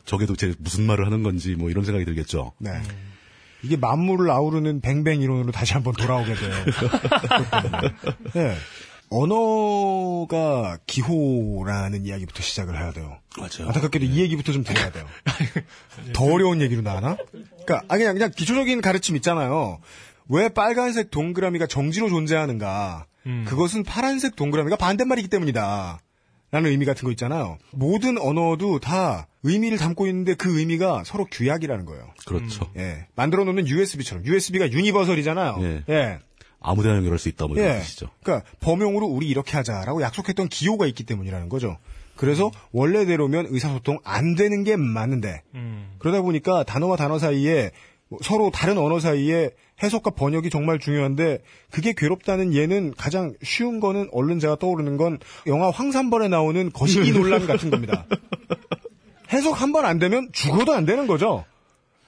[0.07, 2.53] 저게 도대체 무슨 말을 하는 건지 뭐 이런 생각이 들겠죠.
[2.59, 2.71] 네.
[3.63, 6.53] 이게 만물을 아우르는 뱅뱅 이론으로 다시 한번 돌아오게 돼요.
[8.35, 8.57] 네.
[9.11, 13.19] 언어가 기호라는 이야기부터 시작을 해야 돼요.
[13.37, 13.67] 맞아요.
[13.69, 15.07] 안타깝게도 이 얘기부터 좀 드려야 돼요.
[16.15, 17.17] 더 어려운 얘기로 나가나?
[17.33, 19.81] 그러니까 아 그냥 그냥 기초적인 가르침 있잖아요.
[20.29, 23.07] 왜 빨간색 동그라미가 정지로 존재하는가?
[23.47, 26.01] 그것은 파란색 동그라미가 반대말이기 때문이다.
[26.51, 27.57] 라는 의미 같은 거 있잖아요.
[27.71, 32.11] 모든 언어도 다 의미를 담고 있는데 그 의미가 서로 규약이라는 거예요.
[32.27, 32.71] 그렇죠.
[32.77, 33.07] 예.
[33.15, 34.27] 만들어 놓는 USB처럼.
[34.27, 35.57] USB가 universal이잖아요.
[35.63, 35.85] 예.
[35.89, 36.19] 예.
[36.61, 37.79] 아무데나 연결할 수 있다 뭐 이런 예.
[37.81, 38.11] 뜻이죠.
[38.23, 41.79] 그러니까 범용으로 우리 이렇게 하자라고 약속했던 기호가 있기 때문이라는 거죠.
[42.17, 45.95] 그래서 원래대로면 의사소통 안 되는 게 맞는데 음.
[45.99, 47.71] 그러다 보니까 단어와 단어 사이에 뭐
[48.23, 49.51] 서로 다른 언어 사이에
[49.83, 55.71] 해석과 번역이 정말 중요한데 그게 괴롭다는 예는 가장 쉬운 거는 얼른 제가 떠오르는 건 영화
[55.71, 58.07] 황산벌에 나오는 거시기 논란 같은 겁니다.
[59.33, 61.45] 해석 한 번 안 되면 죽어도 안 되는 거죠.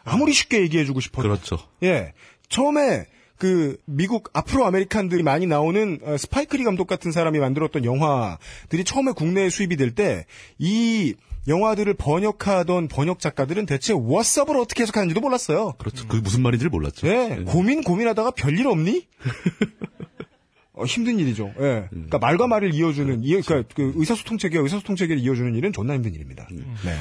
[0.05, 1.29] 아무리 쉽게 얘기해주고 싶어도.
[1.29, 1.59] 그렇죠.
[1.83, 2.13] 예.
[2.49, 3.07] 처음에
[3.39, 9.13] 그 미국 Afro American들이 많이 나오는 어, 스파이크 리 감독 같은 사람이 만들었던 영화들이 처음에
[9.13, 10.27] 국내에 수입이 될 때
[10.59, 11.15] 이
[11.47, 15.75] 영화들을 번역하던 번역 작가들은 대체 what's up을 어떻게 해석하는지도 몰랐어요.
[15.79, 16.07] 그렇죠.
[16.09, 17.07] 그게 무슨 말인지를 몰랐죠.
[17.07, 17.45] 예.
[17.47, 19.07] 고민 고민하다가 별일 없니?
[20.73, 21.53] 어, 힘든 일이죠.
[21.61, 21.87] 예.
[21.91, 26.15] 그러니까 말과 말을 이어주는 이 그러니까 그 의사소통 체계 의사소통 체계를 이어주는 일은 존나 힘든
[26.15, 26.49] 일입니다.
[26.51, 26.99] 네.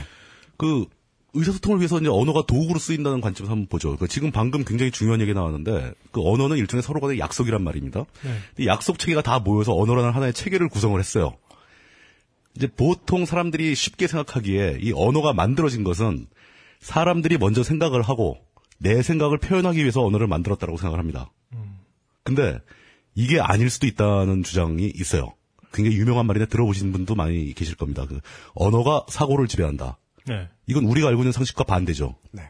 [0.57, 0.85] 그
[1.33, 3.97] 의사소통을 위해서 이제 언어가 도구로 쓰인다는 관점에서 한번 보죠.
[3.97, 8.05] 그 지금 방금 굉장히 중요한 얘기 나왔는데 그 언어는 일종의 서로 간의 약속이란 말입니다.
[8.23, 8.63] 네.
[8.63, 11.33] 이 약속 체계가 다 모여서 언어라는 하나의 체계를 구성을 했어요.
[12.55, 16.27] 이제 보통 사람들이 쉽게 생각하기에 이 언어가 만들어진 것은
[16.79, 18.37] 사람들이 먼저 생각을 하고
[18.77, 21.31] 내 생각을 표현하기 위해서 언어를 만들었다고 생각을 합니다.
[22.23, 22.59] 근데
[23.15, 25.33] 이게 아닐 수도 있다는 주장이 있어요.
[25.73, 28.05] 굉장히 유명한 말인데 들어보신 분도 많이 계실 겁니다.
[28.07, 28.19] 그
[28.53, 29.97] 언어가 사고를 지배한다.
[30.27, 30.47] 네.
[30.67, 32.15] 이건 우리가 알고 있는 상식과 반대죠.
[32.31, 32.43] 네.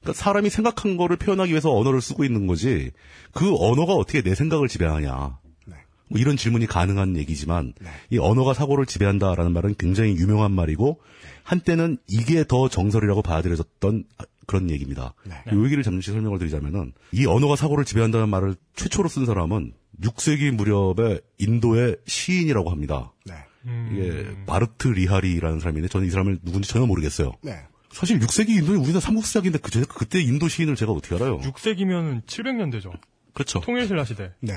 [0.00, 2.90] 그러니까 사람이 생각한 거를 표현하기 위해서 언어를 쓰고 있는 거지
[3.32, 5.38] 그 언어가 어떻게 내 생각을 지배하냐.
[6.08, 7.72] 뭐 이런 질문이 가능한 얘기지만
[8.10, 11.00] 이 언어가 사고를 지배한다라는 말은 굉장히 유명한 말이고
[11.42, 14.04] 한때는 이게 더 정설이라고 받아들여졌던
[14.46, 15.14] 그런 얘기입니다.
[15.50, 19.72] 이 얘기를 잠시 설명을 드리자면은 이 언어가 사고를 지배한다는 말을 최초로 쓴 사람은
[20.02, 23.12] 6세기 무렵에 인도의 시인이라고 합니다.
[23.90, 27.32] 이게 바르트 리하리라는 사람인데 저는 이 사람을 누군지 전혀 모르겠어요.
[27.42, 27.62] 네.
[27.90, 31.38] 사실 6세기 인도는 우리나라 삼국시작인데 그 그때 인도 시인을 제가 어떻게 알아요?
[31.40, 32.92] 6세기면 700년대죠.
[33.32, 33.60] 그렇죠.
[33.60, 34.32] 통일신라 시대.
[34.40, 34.54] 네.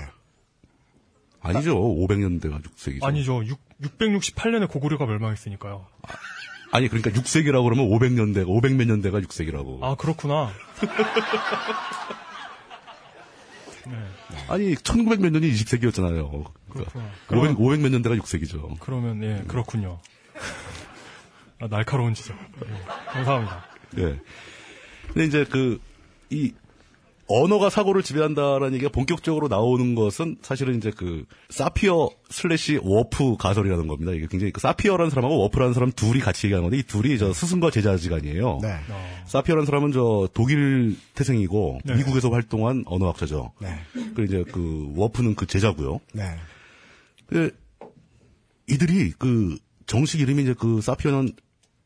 [1.48, 1.78] 아니죠.
[1.80, 3.04] 500년대가 6세기죠.
[3.04, 3.46] 아니죠.
[3.46, 5.86] 6, 668년에 고구려가 멸망했으니까요.
[6.72, 9.82] 아 니 그러니까 6세기라고 그러면 500년대가 500몇 년대가 6세기라고.
[9.84, 10.52] 아 그렇구나.
[14.50, 16.46] 아니 1900몇 년이 20세기였잖아요.
[16.70, 17.06] 그렇구나.
[17.32, 18.78] 500, 500 몇 년대가 6세기죠.
[18.80, 20.00] 그러면 예 그렇군요.
[21.60, 22.38] 아, 날카로운 지적.
[22.38, 23.66] 예, 감사합니다.
[23.98, 24.20] 예.
[25.08, 25.82] 근데 이제 그,
[26.30, 26.54] 이,
[27.28, 34.14] 언어가 사고를 지배한다라는 얘기가 본격적으로 나오는 것은 사실은 이제 그, 사피어 slash 워프 가설이라는 겁니다.
[34.14, 37.72] 이게 굉장히 그 사피어라는 사람하고 워프라는 사람 둘이 같이 얘기하는 건데 이 둘이 저 스승과
[37.72, 38.60] 제자지간이에요.
[38.62, 38.76] 네.
[39.26, 41.96] 사피어라는 사람은 저 독일 태생이고 네.
[41.96, 43.52] 미국에서 활동한 언어학자죠.
[43.60, 43.76] 네.
[43.94, 46.00] 그리고 이제 그 워프는 그 제자고요.
[46.14, 46.24] 네.
[47.28, 47.54] 그
[48.68, 51.34] 이들이 그 정식 이름이 이제 그 사피어는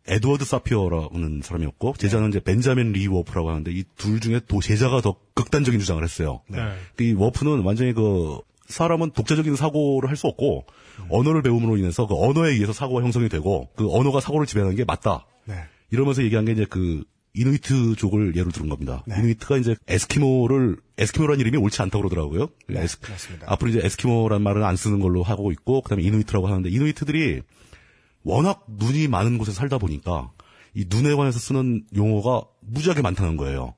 [0.07, 5.15] 에드워드 사피어라는 사람이었고 제자는 이제 벤자민 리 워프라고 하는데 이 둘 중에 도 제자가 더
[5.35, 6.41] 극단적인 주장을 했어요.
[6.47, 6.59] 네.
[6.99, 10.65] 이 워프는 완전히 그 사람은 독자적인 사고를 할 수 없고
[11.09, 15.25] 언어를 배움으로 인해서 그 언어에 의해서 사고가 형성이 되고 그 언어가 사고를 지배하는 게 맞다.
[15.45, 15.55] 네.
[15.91, 17.03] 이러면서 얘기한 게 이제 그
[17.33, 19.03] 이누이트족을 예로 들은 겁니다.
[19.07, 22.49] 이누이트가 이제 에스키모를 에스키모라는 이름이 옳지 않다고 그러더라고요.
[22.67, 23.51] 네, 에스- 맞습니다.
[23.51, 27.41] 앞으로 이제 에스키모라는 말은 안 쓰는 걸로 하고 있고 그다음에 이누이트라고 하는데 이누이트들이
[28.23, 30.31] 워낙 눈이 많은 곳에 살다 보니까
[30.73, 33.75] 이 눈에 관해서 쓰는 용어가 무지하게 많다는 거예요.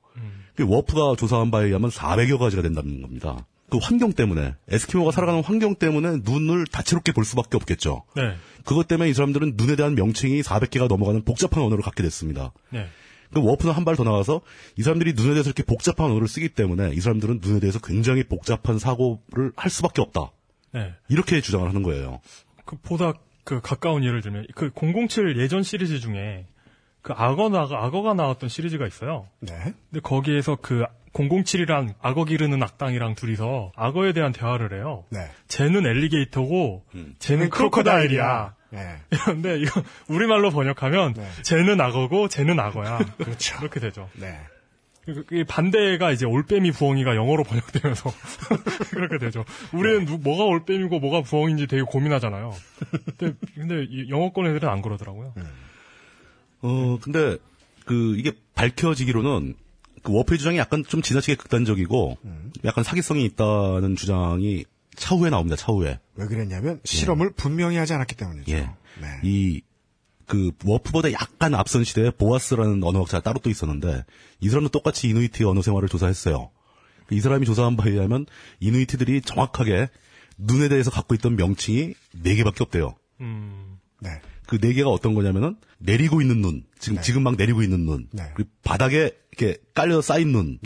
[0.54, 3.46] 그 워프가 조사한 바에 의하면 400여 가지가 된다는 겁니다.
[3.70, 8.04] 그 환경 때문에 에스키모가 살아가는 환경 때문에 눈을 다채롭게 볼 수밖에 없겠죠.
[8.14, 8.36] 네.
[8.64, 12.52] 그것 때문에 이 사람들은 눈에 대한 명칭이 400개가 넘어가는 복잡한 언어를 갖게 됐습니다.
[12.70, 12.86] 네.
[13.32, 14.42] 그 워프는 한 발 더 나가서
[14.76, 18.78] 이 사람들이 눈에 대해서 이렇게 복잡한 언어를 쓰기 때문에 이 사람들은 눈에 대해서 굉장히 복잡한
[18.78, 20.30] 사고를 할 수밖에 없다.
[20.72, 20.92] 네.
[21.08, 22.20] 이렇게 주장을 하는 거예요.
[22.64, 23.14] 그 보다
[23.44, 26.46] 그 가까운 예를 들면 그 007 예전 시리즈 중에
[27.02, 29.28] 그 악어 나 악어가 나왔던 시리즈가 있어요.
[29.40, 29.52] 네.
[29.90, 35.04] 근데 거기에서 그 007이랑 악어 기르는 악당이랑 둘이서 악어에 대한 대화를 해요.
[35.10, 35.30] 네.
[35.48, 36.84] 쟤는 엘리게이터고
[37.18, 38.54] 쟤는 크로커다일이야.
[38.70, 38.96] 네.
[39.10, 42.98] 이런데 이거 우리말로 번역하면 쟤는 악어고 쟤는 악어야.
[43.18, 43.58] 그렇죠.
[43.58, 44.08] 그렇게 되죠.
[44.14, 44.40] 네.
[45.04, 48.12] 그- 그 반대가 이제 올빼미 부엉이가 영어로 번역되면서
[48.90, 49.44] 그렇게 되죠.
[49.72, 52.54] 우리는 누- 뭐가 올빼미고 뭐가 부엉인지 되게 고민하잖아요.
[53.18, 55.34] 근데, 근데 이 영어권 애들은 안 그러더라고요.
[56.62, 57.36] 어, 근데
[57.84, 59.54] 그 이게 밝혀지기로는
[60.02, 62.18] 그 워프의 주장이 약간 좀 지나치게 극단적이고
[62.64, 64.64] 약간 사기성이 있다는 주장이
[64.96, 65.56] 차후에 나옵니다.
[65.56, 65.98] 차후에.
[66.14, 68.52] 왜 그랬냐면 실험을 분명히 하지 않았기 때문이죠.
[68.52, 68.70] 예.
[69.22, 69.60] 이,
[70.26, 74.04] 그, 워프보다 약간 앞선 시대에 보아스라는 언어학자가 따로 또 있었는데,
[74.40, 76.50] 이 사람도 똑같이 이누이트의 언어 생활을 조사했어요.
[77.10, 78.26] 이 사람이 조사한 바에 의하면,
[78.60, 79.88] 이누이트들이 정확하게
[80.38, 82.94] 눈에 대해서 갖고 있던 명칭이 네 개밖에 없대요.
[83.20, 83.78] 음.
[84.00, 84.20] 네.
[84.46, 88.30] 그 네 개가 어떤 거냐면은, 내리고 있는 눈, 지금, 지금 막 내리고 있는 눈, 네.
[88.34, 90.58] 그리고 바닥에 이렇게 깔려 쌓인 눈,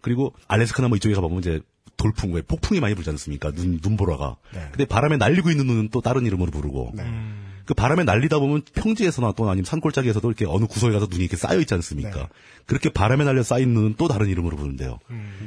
[0.00, 1.60] 그리고 알래스카나 뭐 이쪽에 가보면 이제
[1.96, 3.50] 돌풍, 왜 폭풍이 많이 불지 않습니까?
[3.50, 4.36] 눈, 눈보라가.
[4.54, 4.68] 네.
[4.70, 6.94] 근데 바람에 날리고 있는 눈은 또 다른 이름으로 부르고.
[7.70, 11.60] 그 바람에 날리다 보면 평지에서나 또는 아니면 산골짜기에서도 이렇게 어느 구석에 가서 눈이 이렇게 쌓여
[11.60, 12.28] 있지 않습니까?
[12.66, 14.98] 그렇게 바람에 날려 쌓인 눈은 또 다른 이름으로 부르는데요.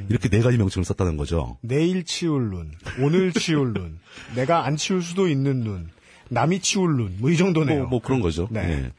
[0.07, 1.57] 이렇게 네 가지 명칭을 썼다는 거죠.
[1.59, 2.71] 내일 치울 눈,
[3.01, 3.99] 오늘 치울 눈,
[4.35, 5.89] 내가 안 치울 수도 있는 눈,
[6.29, 7.79] 남이 치울 눈, 뭐 이 정도네요.
[7.81, 8.47] 뭐, 뭐 그런 거죠.
[8.51, 8.69] 네.
[8.69, 8.91] 예.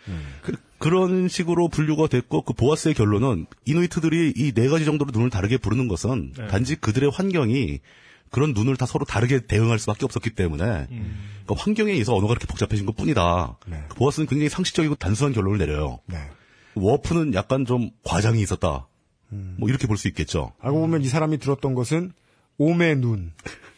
[0.42, 5.56] 그, 런 식으로 분류가 됐고 그 보아스의 결론은 이누이트들이 이 네 가지 정도로 눈을 다르게
[5.56, 6.46] 부르는 것은 네.
[6.48, 7.80] 단지 그들의 환경이
[8.34, 12.84] 그런 눈을 다 서로 다르게 대응할 수밖에 없었기 때문에 그러니까 환경에 의해서 언어가 그렇게 복잡해진
[12.84, 13.58] 것 뿐이다.
[13.88, 16.00] 그 보아스는 굉장히 상식적이고 단순한 결론을 내려요.
[16.06, 16.18] 네.
[16.74, 18.88] 워프는 약간 좀 과장이 있었다.
[19.28, 20.52] 뭐 이렇게 볼 수 있겠죠.
[20.60, 22.12] 알고 보면 이 사람이 들었던 것은
[22.58, 23.32] 오매 눈,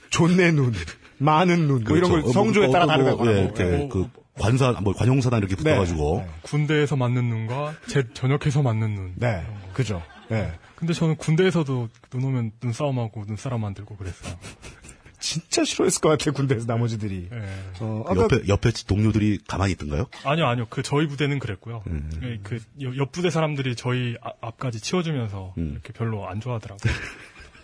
[0.09, 0.73] 존내 눈,
[1.19, 2.33] 많은 눈, 뭐 이런 걸 그렇죠.
[2.33, 3.43] 성조에 어, 따라 뭐, 다르다고 예.
[3.43, 4.09] 이렇게 그
[4.39, 9.13] 관사, 뭐 관용사나 이렇게 붙어가지고 군대에서 맞는 눈과 제 전역에서 맞는 눈.
[9.17, 9.43] 네,
[9.75, 10.03] 그죠.
[10.31, 10.51] 네.
[10.77, 14.35] 근데 저는 군대에서도 눈 오면 눈싸움하고 눈사람 만들고 그랬어요.
[15.19, 17.31] 진짜 싫어했을 것 같아요, 군대에서 나머지들이.
[17.81, 20.07] 어, 아까 옆에 옆에 동료들이 가만히 있던가요?
[20.25, 20.67] 아니요, 아니요.
[20.69, 21.83] 그 저희 부대는 그랬고요.
[21.87, 22.11] 음.
[22.23, 25.71] 예, 그 옆- 옆 부대 사람들이 저희 앞- 앞까지 치워주면서 음.
[25.73, 26.93] 이렇게 별로 안 좋아하더라고요.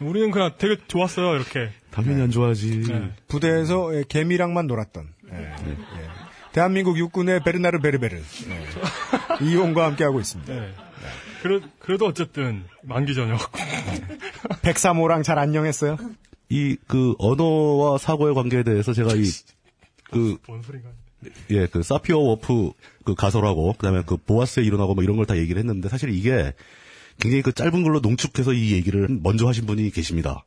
[0.00, 1.70] 우리는 그냥 되게 좋았어요, 이렇게.
[1.90, 2.82] 당연히 안 좋아하지.
[3.28, 5.08] 부대에서 예, 개미랑만 놀았던.
[5.32, 5.76] 예, 예.
[6.52, 8.16] 대한민국 육군의 베르나르 베르베르.
[8.16, 9.44] 예.
[9.44, 10.52] 이용과 함께하고 있습니다.
[11.42, 11.48] 네.
[11.48, 13.38] 그래, 그래도 어쨌든 만기 전역.
[14.62, 15.96] 백사모랑 잘 안녕했어요?
[16.48, 20.88] 이 그 언어와 사고의 관계에 대해서 제가 이그뭔 소리가.
[21.50, 22.72] 예, 그 사피어 워프
[23.04, 26.52] 그 가설하고 그다음에 그 보아스의 이론하고 뭐 이런 걸 다 얘기를 했는데 사실 이게
[27.20, 30.44] 굉장히 그 짧은 걸로 농축해서 이 얘기를 먼저 하신 분이 계십니다.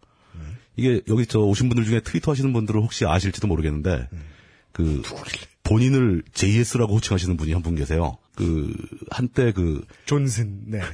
[0.76, 4.10] 이게 여기 저 오신 분들 중에 트위터 하시는 분들은 혹시 아실지도 모르겠는데
[4.74, 5.02] 그
[5.64, 8.18] 본인을 JS라고 호칭하시는 분이 한 분 계세요.
[8.36, 8.74] 그
[9.10, 10.62] 한때 그 존슨.
[10.66, 10.82] 네.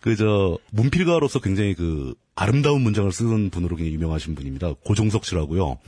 [0.00, 4.74] 그저 문필가로서 굉장히 그 아름다운 문장을 쓰는 분으로 굉장히 유명하신 분입니다.
[4.84, 5.78] 고종석 씨라고요.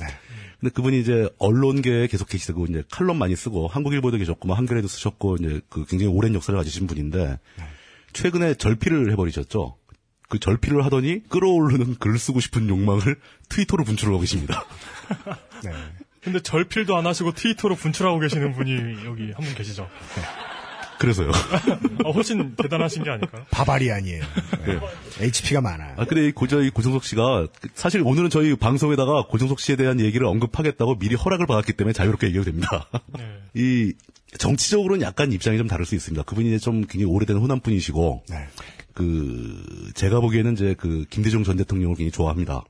[0.58, 5.36] 근데 그분이 이제 언론계에 계속 계시고 이제 칼럼 많이 쓰고 한국일보도 계셨고 뭐 한겨레도 쓰셨고
[5.36, 7.38] 이제 그 굉장히 오랜 역사를 가지신 분인데
[8.12, 9.76] 최근에 절필을 해버리셨죠.
[10.28, 13.16] 그 절필을 하더니 끌어오르는 글 쓰고 싶은 욕망을
[13.48, 14.64] 트위터로 분출하고 계십니다.
[16.22, 19.88] 근데 절필도 안 하시고 트위터로 분출하고 계시는 분이 여기 한 분 계시죠.
[20.98, 21.30] 그래서요.
[22.04, 23.46] 아, 훨씬 대단하신 게 아닐까요?
[23.50, 24.22] 바바리안이에요.
[25.18, 25.94] HP가 많아요.
[25.96, 30.26] 아, 근데 이 고저, 이 고정석 씨가, 사실 오늘은 저희 방송에다가 고정석 씨에 대한 얘기를
[30.26, 32.86] 언급하겠다고 미리 허락을 받았기 때문에 자유롭게 얘기해도 됩니다.
[33.54, 33.94] 이,
[34.36, 36.22] 정치적으로는 약간 입장이 좀 다를 수 있습니다.
[36.24, 38.22] 그분이 좀 굉장히 오래된 호남 분이시고,
[38.94, 42.64] 그, 제가 보기에는 이제 그, 김대중 전 대통령을 굉장히 좋아합니다.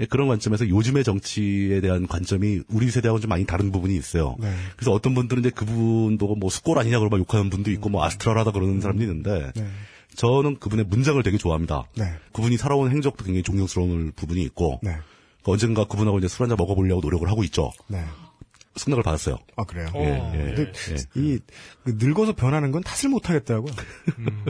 [0.00, 4.36] 예, 그런 관점에서 요즘의 정치에 대한 관점이 우리 세대하고는 좀 많이 다른 부분이 있어요.
[4.40, 4.52] 네.
[4.76, 8.52] 그래서 어떤 분들은 이제 그분도 뭐 숙골 아니냐 그러고 막 욕하는 분도 있고 뭐 아스트랄하다
[8.52, 9.66] 그러는 사람도 있는데 네.
[10.14, 11.84] 저는 그분의 문장을 되게 좋아합니다.
[11.96, 12.04] 네.
[12.32, 14.96] 그분이 살아온 행적도 굉장히 존경스러운 부분이 있고 네.
[15.44, 17.72] 그 언젠가 그분하고 이제 술 한잔 먹어보려고 노력을 하고 있죠.
[18.74, 18.80] 네.
[18.80, 19.36] 승낙을 받았어요.
[19.56, 19.88] 아 그래요.
[19.96, 21.20] 예, 예, 근데 예.
[21.20, 23.72] 이그 늙어서 변하는 건 탓을 못 하겠더라고요.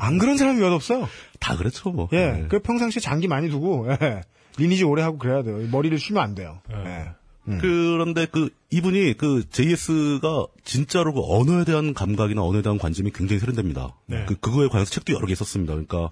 [0.01, 1.09] 안 그런 사람이 몇 없어요.
[1.39, 2.09] 다 그렇죠, 뭐.
[2.13, 2.47] 예.
[2.49, 4.23] 그 평상시에 장기 많이 두고 예.
[4.59, 5.67] 리니지 오래 하고 그래야 돼요.
[5.71, 6.61] 머리를 쉬면 안 돼요.
[6.71, 7.13] 예.
[7.61, 13.97] 그런데 그 이분이 그 JS가 진짜로 그 언어에 대한 감각이나 언어에 대한 관점이 굉장히 세련됩니다.
[14.07, 14.25] 네.
[14.29, 15.73] 그 그거에 관해서 책도 여러 개 썼습니다.
[15.73, 16.11] 그러니까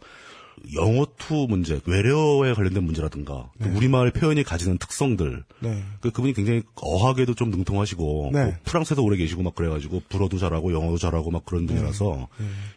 [0.75, 5.45] 영어 투 문제, 외래어에 관련된 문제라든가 또 우리말 표현이 가지는 특성들.
[5.61, 5.83] 네.
[6.01, 8.45] 그 그분이 굉장히 어학에도 좀 능통하시고 네.
[8.45, 12.29] 뭐 프랑스에서 오래 계시고 막 그래가지고 불어도 잘하고 영어도 잘하고 막 그런 분이라서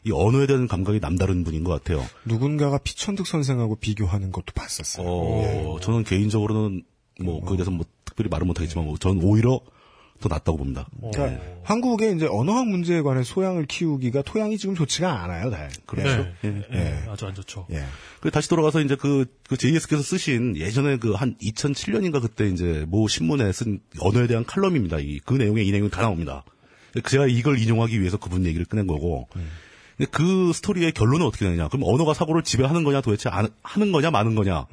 [0.05, 2.05] 이 언어에 대한 감각이 남다른 분인 것 같아요.
[2.25, 5.05] 누군가가 피천득 선생하고 비교하는 것도 봤었어요.
[5.07, 6.83] 어, 저는 개인적으로는
[7.21, 9.59] 뭐 그에 대해서 뭐 특별히 말은 못하겠지만 뭐 저는 오히려
[10.21, 10.87] 더 낫다고 봅니다.
[11.11, 15.67] 그러니까 한국의 이제 언어학 문제에 관해 소양을 키우기가 토양이 지금 좋지가 않아요, 다.
[15.85, 16.25] 그렇죠.
[16.41, 16.63] 네.
[16.73, 16.75] 예.
[17.05, 17.67] 예, 아주 안 좋죠.
[17.71, 17.83] 예.
[18.21, 23.07] 그 다시 돌아가서 이제 그, 그 JS께서 쓰신 예전에 그 한 2007년인가 그때 이제 모
[23.07, 24.99] 신문에 쓴 언어에 대한 칼럼입니다.
[24.99, 26.43] 이, 그 내용에 이 내용이 다 나옵니다.
[27.07, 29.27] 제가 이걸 인용하기 위해서 그분 얘기를 꺼낸 거고.
[29.97, 31.67] 근데 그 스토리의 결론은 어떻게 되느냐.
[31.67, 34.65] 그럼 언어가 사고를 지배하는 거냐 도대체 안- 하는 거냐 마는 거냐.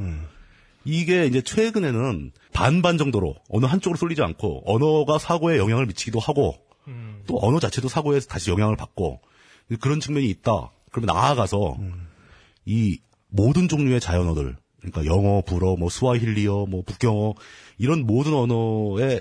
[0.89, 6.57] 이게 이제 최근에는 반반 정도로 어느 한쪽으로 쏠리지 않고 언어가 사고에 영향을 미치기도 하고
[7.27, 9.21] 또 언어 자체도 사고에 다시 영향을 받고
[9.81, 10.73] 그런 측면이 있다.
[10.91, 11.77] 그러면 나아가서
[12.65, 12.99] 이
[13.29, 17.35] 모든 종류의 자연어들 그러니까 영어, 불어, 뭐 스와힐리어, 뭐 북경어
[17.77, 19.21] 이런 모든 언어의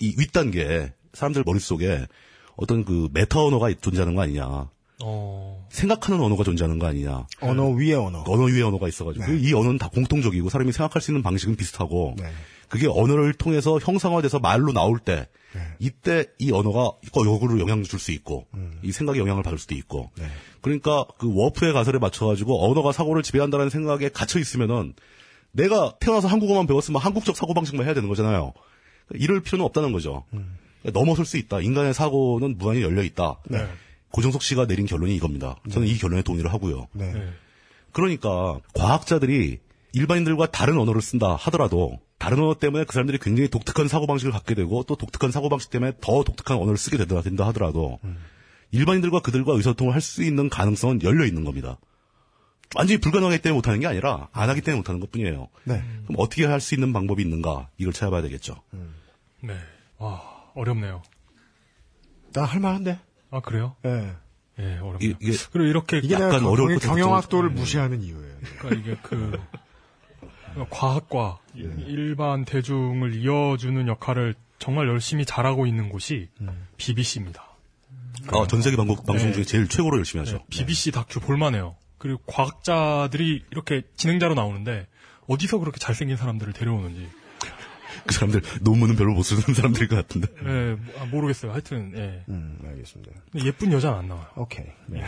[0.00, 2.04] 이 윗단계에 사람들 머릿속에
[2.56, 4.68] 어떤 그 메타 언어가 존재하는 거 아니냐.
[5.04, 7.26] 어, 생각하는 언어가 존재하는 거 아니냐.
[7.40, 8.22] 언어 위의 언어.
[8.26, 12.14] 언어 위의 언어가 있어가지고 이 언어는 다 공통적이고 사람이 생각할 수 있는 방식은 비슷하고
[12.68, 15.28] 그게 언어를 통해서 형상화돼서 말로 나올 때
[15.80, 18.46] 이때 이 언어가 역으로 영향을 줄 수 있고
[18.82, 20.10] 이 생각에 영향을 받을 수도 있고
[20.60, 24.94] 그러니까 그 워프의 가설에 맞춰가지고 언어가 사고를 지배한다는 생각에 갇혀 있으면은
[25.52, 28.52] 내가 태어나서 한국어만 배웠으면 한국적 사고 방식만 해야 되는 거잖아요.
[29.14, 30.24] 이럴 필요는 없다는 거죠.
[30.92, 31.60] 넘어설 수 있다.
[31.60, 33.38] 인간의 사고는 무한히 열려 있다.
[33.48, 33.66] 네.
[34.14, 35.56] 고정석 씨가 내린 결론이 이겁니다.
[35.72, 36.86] 저는 이 결론에 동의를 하고요.
[36.92, 37.12] 네.
[37.90, 39.58] 그러니까 과학자들이
[39.92, 44.84] 일반인들과 다른 언어를 쓴다 하더라도 다른 언어 때문에 그 사람들이 굉장히 독특한 사고방식을 갖게 되고
[44.84, 47.98] 또 독특한 사고방식 때문에 더 독특한 언어를 쓰게 된다, 된다 하더라도
[48.70, 51.78] 일반인들과 그들과 의사소통을 할 수 있는 가능성은 열려 있는 겁니다.
[52.76, 55.48] 완전히 불가능하기 때문에 못하는 게 아니라 안 하기 때문에 못하는 것 뿐이에요.
[55.64, 55.82] 네.
[56.04, 58.62] 그럼 어떻게 할 수 있는 방법이 있는가 이걸 찾아봐야 되겠죠.
[59.42, 59.56] 네.
[59.98, 60.22] 와,
[60.54, 61.02] 어렵네요.
[62.32, 63.00] 나 할 만한데.
[63.36, 63.74] 아, 그래요?
[63.84, 64.12] 예.
[64.60, 64.98] 예, 어렵네요.
[65.20, 67.60] 이게, 그리고 이렇게 이게 약간 경영- 것 경영학도를 같죠.
[67.60, 68.36] 무시하는 이유예요.
[68.60, 69.38] 그러니까 이게 그
[70.70, 76.28] 과학과 일반 대중을 이어주는 역할을 정말 열심히 잘하고 있는 곳이
[76.76, 77.42] BBC입니다.
[78.28, 79.32] 아, 전 세계 방송, 방송 네.
[79.32, 80.44] 중에 제일 최고로 열심히 하죠.
[80.48, 81.74] BBC 다큐 볼만해요.
[81.98, 84.86] 그리고 과학자들이 이렇게 진행자로 나오는데
[85.26, 87.08] 어디서 그렇게 잘생긴 사람들을 데려오는지
[88.06, 90.28] 그 사람들 논문은 별로 못 쓰는 사람들일 것 같은데.
[90.46, 91.52] 예, 아, 모르겠어요.
[91.52, 92.24] 하여튼 예.
[92.28, 93.12] 음, 알겠습니다.
[93.44, 94.26] 예쁜 여자는 안 나와요.
[94.36, 94.66] 오케이.
[94.86, 95.04] 네.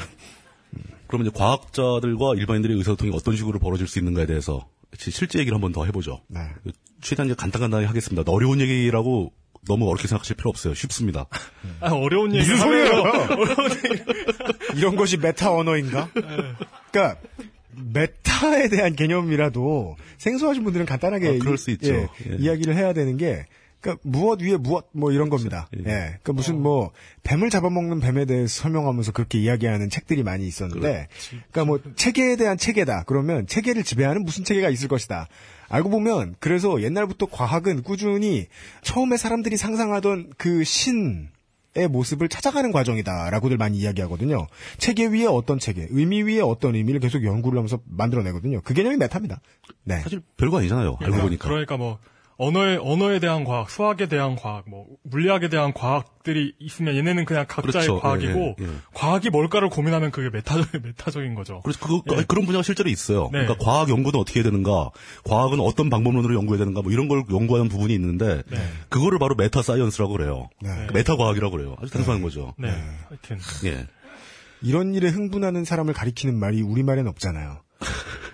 [1.07, 4.69] 그러면 이제 과학자들과 일반인들의 의사소통이 어떤 식으로 벌어질 수 있는가에 대해서
[4.99, 6.23] 실제 얘기를 한 번 더 해보죠.
[6.29, 6.41] 네.
[7.01, 8.23] 최대한 이제 간단간단하게 하겠습니다.
[8.33, 9.33] 어려운 얘기라고
[9.69, 10.75] 너무 어렵게 생각하실 필요 없어요.
[10.75, 11.27] 쉽습니다.
[11.81, 12.93] 아, 어려운 얘기 무슨 소리예요?
[13.03, 14.03] 어려운 얘기.
[14.79, 16.09] 이런 것이 메타 언어인가?
[16.13, 17.21] 그러니까
[17.93, 21.93] 메타에 대한 개념이라도 생소하신 분들은 간단하게 아, 그럴 이- 수 있죠.
[21.95, 22.37] 예, 예.
[22.39, 23.47] 이야기를 해야 되는 게
[23.81, 25.69] 그러니까 무엇 위에 무엇 뭐 이런 겁니다.
[25.77, 25.83] 예.
[25.83, 26.91] 그러니까 무슨 뭐
[27.23, 31.09] 뱀을 잡아먹는 뱀에 대해서 설명하면서 그렇게 이야기하는 책들이 많이 있었는데
[31.53, 33.05] 그러니까 뭐 체계에 대한 체계다.
[33.07, 35.29] 그러면 체계를 지배하는 무슨 체계가 있을 것이다.
[35.69, 38.47] 알고 보면 그래서 옛날부터 과학은 꾸준히
[38.83, 41.29] 처음에 사람들이 상상하던 그 신
[41.89, 44.47] 모습을 찾아가는 과정이다라고들 많이 이야기하거든요.
[44.79, 48.63] 체계 위에 어떤 체계, 의미 위에 어떤 의미를 계속 연구를 하면서 만들어내거든요.
[48.63, 49.41] 그 개념이 메타입니다.
[49.85, 50.01] 네.
[50.01, 50.97] 사실 별거 아니잖아요.
[51.01, 51.49] 알고 보니까.
[51.49, 51.99] 그러니까 뭐
[52.39, 57.87] 언어에 언어에 대한 과학, 수학에 대한 과학, 뭐 물리학에 대한 과학들이 있으면 얘네는 그냥 각자의
[57.87, 58.01] 그렇죠.
[58.01, 58.71] 과학이고 예, 예, 예.
[58.93, 61.61] 과학이 뭘까를 고민하면 그게 메타적 메타적인 거죠.
[61.65, 62.25] 그래서 그거, 예.
[62.25, 63.31] 그런 분야가 실제로 있어요.
[63.33, 63.45] 네.
[63.45, 64.91] 그러니까 과학 연구는 어떻게 해야 되는가,
[65.25, 68.59] 과학은 어떤 방법론으로 연구해야 되는가, 뭐 이런 걸 연구하는 부분이 있는데, 네.
[68.91, 70.51] 그거를 바로 meta science라고 그래요.
[70.61, 71.77] 그 메타 과학이라고 그래요.
[71.81, 72.53] 아주 단순한 거죠.
[72.59, 72.69] 네.
[73.09, 73.87] 하여튼 예.
[74.63, 77.63] 이런 일에 흥분하는 사람을 가리키는 말이 우리말엔 없잖아요.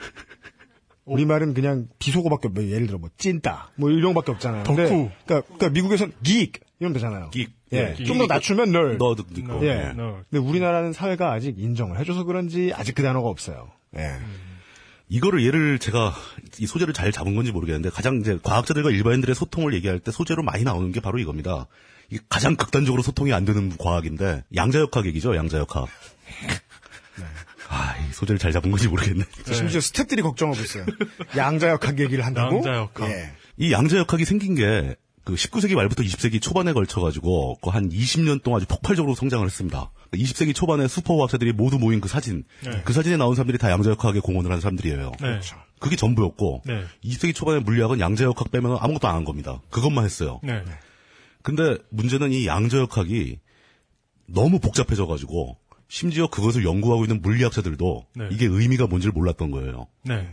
[1.05, 4.65] 우리말은 그냥 비속어밖에 없, 예를 들어 뭐 찐따 뭐 이런 거밖에 없잖아요.
[4.65, 5.11] 근데 덕후.
[5.27, 7.31] 그러니까, 그러니까 미국에선 geek 이러면 되잖아요.
[7.31, 7.53] geek.
[7.73, 7.97] 예.
[7.99, 8.05] 예.
[8.05, 8.99] 좀 더 낮추면 널.
[8.99, 9.66] 너도 있고.
[9.66, 9.93] 예.
[9.97, 10.24] 널.
[10.31, 13.70] 근데 우리나라는 사회가 아직 인정을 해줘서 그런지 아직 그 단어가 없어요.
[13.97, 14.19] 예.
[15.09, 16.15] 이거를 예를 제가
[16.59, 20.62] 이 소재를 잘 잡은 건지 모르겠는데 가장 이제 과학자들과 일반인들의 소통을 얘기할 때 소재로 많이
[20.65, 21.66] 나오는 게 바로 이겁니다.
[22.11, 25.35] 이 가장 극단적으로 소통이 안 되는 과학인데 양자역학 얘기죠.
[25.37, 25.89] 양자역학.
[27.74, 29.24] 아, 이 소재를 잘 잡은 건지 모르겠네.
[29.53, 30.85] 심지어 스탭들이 걱정하고 있어요.
[31.36, 32.57] 양자역학 얘기를 한다고?
[32.57, 33.11] 양자역학.
[33.11, 33.32] 예.
[33.57, 38.66] 이 양자역학이 생긴 게 그 19세기 말부터 20세기 초반에 걸쳐가지고 그 한 20년 동안 아주
[38.66, 39.90] 폭발적으로 성장을 했습니다.
[40.12, 42.82] 20세기 초반에 슈퍼과학자들이 모두 모인 그 사진, 네.
[42.85, 45.12] 그 사진에 나온 사람들이 다 양자역학에 공헌을 한 사람들이에요.
[45.20, 45.40] 네.
[45.78, 46.82] 그게 전부였고 네.
[47.05, 49.61] 20세기 초반에 물리학은 양자역학 빼면 아무것도 안 한 겁니다.
[49.70, 50.40] 그것만 했어요.
[50.43, 50.62] 네.
[51.43, 53.39] 근데 문제는 이 양자역학이
[54.27, 55.57] 너무 복잡해져가지고
[55.93, 58.28] 심지어 그것을 연구하고 있는 물리학자들도 네.
[58.32, 59.89] 이게 의미가 뭔지를 몰랐던 거예요.
[60.05, 60.27] 네.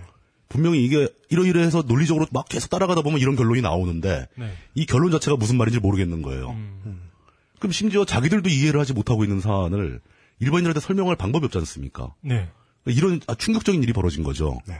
[0.47, 4.53] 분명히 이게 이러이러해서 논리적으로 막 계속 따라가다 보면 이런 결론이 나오는데 네.
[4.73, 6.51] 이 결론 자체가 무슨 말인지 모르겠는 거예요.
[6.51, 7.09] 음.
[7.59, 9.99] 그럼 심지어 자기들도 이해를 하지 못하고 있는 사안을
[10.39, 12.13] 일반인들한테 설명할 방법이 없지 않습니까?
[12.21, 12.47] 네.
[12.85, 14.61] 이런 아, 충격적인 일이 벌어진 거죠.
[14.65, 14.75] 네.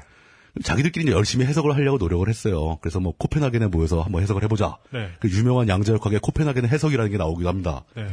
[0.64, 2.78] 자기들끼리 열심히 해석을 하려고 노력을 했어요.
[2.80, 4.78] 그래서 뭐 코펜하겐에 모여서 한번 해석을 해보자.
[4.94, 5.10] 네.
[5.20, 7.84] 그 유명한 양자역학의 코펜하겐 해석이라는 게 나오기도 합니다.
[7.98, 8.08] 네.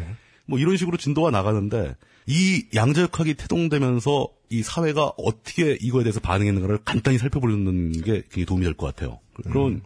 [0.46, 1.94] 뭐 이런 식으로 진도가 나가는데
[2.26, 8.74] 이 양자역학이 태동되면서 이 사회가 어떻게 이거에 대해서 반응했는가를 간단히 살펴보는 게 굉장히 도움이 될
[8.74, 9.20] 것 같아요.
[9.34, 9.82] 그런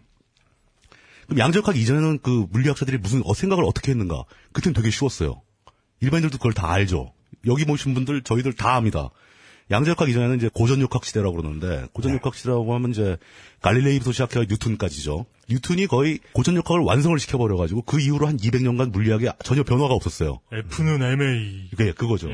[1.27, 4.25] 그럼 양자역학 이전에는 그 물리학자들이 무슨 어, 생각을 어떻게 했는가?
[4.53, 5.43] 그때는 되게 쉬웠어요.
[6.01, 7.13] 일반인들도 그걸 다 알죠.
[7.47, 9.11] 여기 모신 분들 저희들 다 압니다.
[9.71, 13.17] 양자역학 이전에는 이제 고전역학 시대라고 그러는데 고전역학 시대라고 하면 이제
[13.63, 15.27] 갈릴레이부터 시작해 뉴턴까지죠.
[15.51, 20.41] 뉴턴이 거의 고전역학을 완성을 시켜버려가지고 그 이후로 한 200년간 물리학에 전혀 변화가 없었어요.
[20.53, 21.69] F는 MA.
[21.71, 22.29] 그게 그거죠.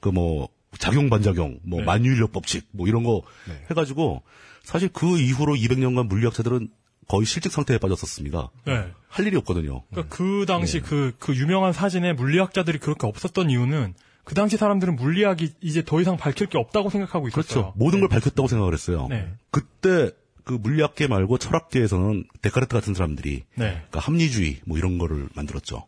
[0.00, 1.86] 그뭐 작용 반작용, 뭐 네.
[1.86, 3.22] 만유인력 법칙, 뭐 이런 거
[3.70, 4.22] 해가지고
[4.62, 6.68] 사실 그 이후로 200년간 물리학자들은
[7.08, 8.50] 거의 실직 상태에 빠졌었습니다.
[8.66, 8.92] 네.
[9.08, 9.82] 할 일이 없거든요.
[9.90, 10.86] 그러니까 그 당시 네.
[10.86, 16.18] 그, 그 유명한 사진에 물리학자들이 그렇게 없었던 이유는 그 당시 사람들은 물리학이 이제 더 이상
[16.18, 17.42] 밝힐 게 없다고 생각하고 있었어요.
[17.42, 17.72] 그렇죠.
[17.76, 19.06] 모든 걸 밝혔다고 생각을 했어요.
[19.08, 19.32] 네.
[19.50, 20.10] 그때
[20.48, 23.66] 그 물리학계 말고 철학계에서는 데카르트 같은 사람들이 네.
[23.66, 25.86] 그러니까 합리주의 뭐 이런 거를 만들었죠.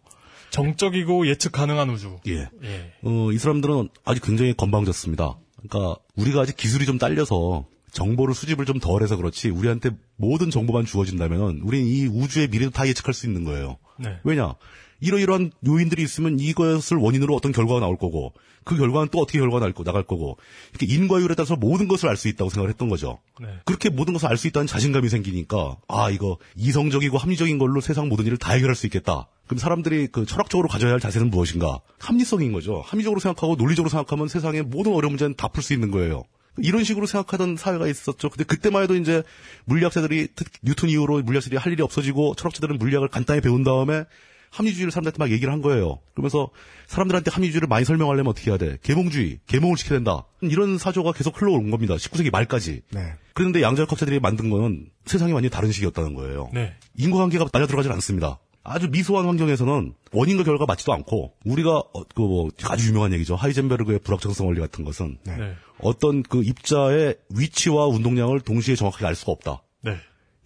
[0.50, 2.18] 정적이고 예측 가능한 우주.
[2.28, 2.50] 예.
[2.62, 2.92] 예.
[3.02, 5.38] 어, 이 사람들은 아직 굉장히 건방졌습니다.
[5.56, 11.60] 그러니까 우리가 아직 기술이 좀 딸려서 정보를 수집을 좀 덜해서 그렇지 우리한테 모든 정보만 주어진다면
[11.62, 13.78] 우리는 이 우주의 미래도 다 예측할 수 있는 거예요.
[13.98, 14.18] 네.
[14.24, 14.56] 왜냐?
[15.00, 18.32] 이러이러한 요인들이 있으면 이것을 원인으로 어떤 결과가 나올 거고
[18.64, 20.36] 그 결과는 또 어떻게 결과가 날 거- 나갈 거고
[20.70, 23.18] 이렇게 인과율에 따라서 모든 것을 알 수 있다고 생각을 했던 거죠.
[23.40, 23.46] 네.
[23.64, 28.26] 그렇게 모든 것을 알 수 있다는 자신감이 생기니까 아 이거 이성적이고 합리적인 걸로 세상 모든
[28.26, 29.28] 일을 다 해결할 수 있겠다.
[29.46, 31.80] 그럼 사람들이 그 철학적으로 가져야 할 자세는 무엇인가?
[31.98, 32.82] 합리성인 거죠.
[32.84, 36.22] 합리적으로 생각하고 논리적으로 생각하면 세상의 모든 어려운 문제는 다 풀 수 있는 거예요.
[36.58, 38.28] 이런 식으로 생각하던 사회가 있었죠.
[38.28, 39.22] 근데 그때만 해도 이제
[39.64, 44.04] 물리학자들이 특히 뉴턴 이후로 물리학자들이 할 일이 없어지고 철학자들은 물리학을 간단히 배운 다음에
[44.50, 46.00] 합리주의를 사람들한테 막 얘기를 한 거예요.
[46.14, 46.50] 그러면서
[46.86, 48.78] 사람들한테 합리주의를 많이 설명하려면 어떻게 해야 돼?
[48.82, 50.24] 계몽주의, 계몽을 시켜야 된다.
[50.40, 51.94] 이런 사조가 계속 흘러온 겁니다.
[51.94, 52.82] 19세기 말까지.
[52.90, 53.12] 네.
[53.34, 56.50] 그런데 양자역학자들이 만든 거는 세상이 완전히 다른 식이었다는 거예요.
[56.52, 56.74] 네.
[56.96, 58.38] 인과관계가 낮아 들어가질 않습니다.
[58.62, 63.34] 아주 미소한 환경에서는 원인과 결과가 맞지도 않고 우리가 어, 그 뭐 아주 유명한 얘기죠.
[63.34, 65.54] 하이젠베르그의 불확정성 원리 같은 것은 네.
[65.78, 69.62] 어떤 그 입자의 위치와 운동량을 동시에 정확하게 알 수가 없다.
[69.82, 69.96] 네.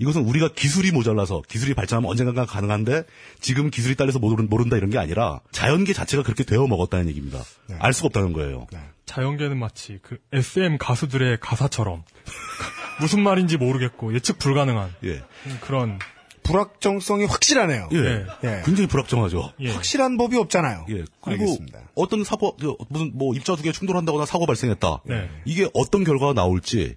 [0.04, 3.04] 이것은 우리가 기술이 모자라서 기술이 발전하면 언젠가 가능한데
[3.40, 7.42] 지금 기술이 딸려서 모른, 모른다 이런 게 아니라 자연계 자체가 그렇게 되어 먹었다는 얘기입니다.
[7.78, 8.66] 알 수가 없다는 거예요.
[9.06, 12.04] 자연계는 마치 그 SM 가수들의 가사처럼
[13.00, 15.22] 무슨 말인지 모르겠고 예측 불가능한 예.
[15.62, 15.98] 그런
[16.42, 17.88] 불확정성이 확실하네요.
[17.92, 18.26] 예.
[18.44, 18.62] 예.
[18.66, 19.52] 굉장히 불확정하죠.
[19.60, 19.70] 예.
[19.72, 20.84] 확실한 법이 없잖아요.
[20.90, 21.04] 예.
[21.22, 21.78] 그리고 알겠습니다.
[21.94, 25.00] 어떤 사고 그 무슨 뭐 입자 두 개 충돌한다거나 사고 발생했다.
[25.06, 25.30] 네.
[25.46, 26.96] 이게 어떤 결과가 나올지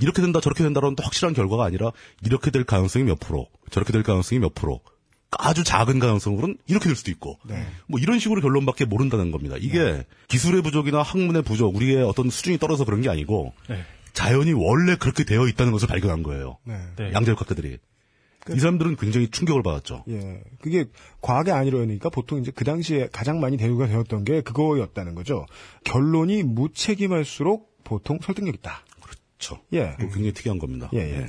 [0.00, 1.92] 이렇게 된다 저렇게 된다라는 또 확실한 결과가 아니라
[2.24, 4.80] 이렇게 될 가능성이 몇 프로, 저렇게 될 가능성이 몇 프로.
[5.30, 7.38] 아주 작은 가능성으로는 이렇게 될 수도 있고
[7.86, 9.56] 뭐 이런 식으로 결론밖에 모른다는 겁니다.
[9.58, 13.84] 이게 기술의 부족이나 학문의 부족, 우리의 어떤 수준이 떨어져 그런 게 아니고 네.
[14.14, 16.56] 자연이 원래 그렇게 되어 있다는 것을 발견한 거예요.
[16.64, 16.80] 네.
[16.96, 17.12] 네.
[17.12, 17.78] 양자역학자들이.
[18.54, 20.04] 이 사람들은 굉장히 충격을 받았죠.
[20.08, 20.40] 예.
[20.62, 20.86] 그게
[21.20, 25.44] 과학의 아니려니까 보통 이제 그 당시에 가장 많이 대우가 되었던 게 그거였다는 거죠.
[25.84, 28.82] 결론이 무책임할수록 보통 설득력 있다.
[29.38, 29.62] 그렇죠.
[29.72, 29.96] 예.
[29.98, 30.90] 굉장히 특이한 겁니다.
[30.92, 31.28] 예, 예.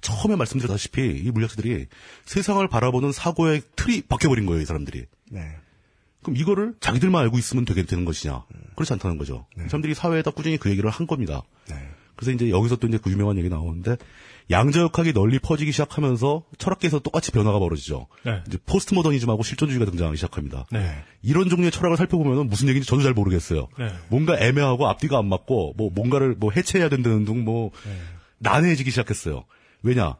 [0.00, 1.86] 처음에 말씀드렸다시피 이 물리학자들이
[2.24, 5.06] 세상을 바라보는 사고의 틀이 바뀌어버린 거예요, 이 사람들이.
[5.30, 5.56] 네.
[6.22, 8.44] 그럼 이거를 자기들만 알고 있으면 되게 되는 것이냐?
[8.76, 9.46] 그렇지 않다는 거죠.
[9.56, 9.64] 네.
[9.64, 11.42] 이 사람들이 사회에다 꾸준히 그 얘기를 한 겁니다.
[12.14, 13.96] 그래서 이제 여기서 또 이제 그 유명한 얘기 나오는데
[14.50, 18.06] 양자역학이 널리 퍼지기 시작하면서 철학계에서 똑같이 변화가 벌어지죠.
[18.24, 18.42] 네.
[18.46, 20.66] 이제 포스트 모더니즘하고 실존주의가 등장하기 시작합니다.
[20.70, 20.94] 네.
[21.22, 23.68] 이런 종류의 철학을 살펴보면 무슨 얘기인지 저도 잘 모르겠어요.
[23.78, 23.88] 네.
[24.08, 27.70] 뭔가 애매하고 앞뒤가 안 맞고 뭐 뭔가를 뭐 해체해야 된다는 등뭐
[28.38, 29.44] 난해해지기 시작했어요.
[29.82, 30.16] 왜냐?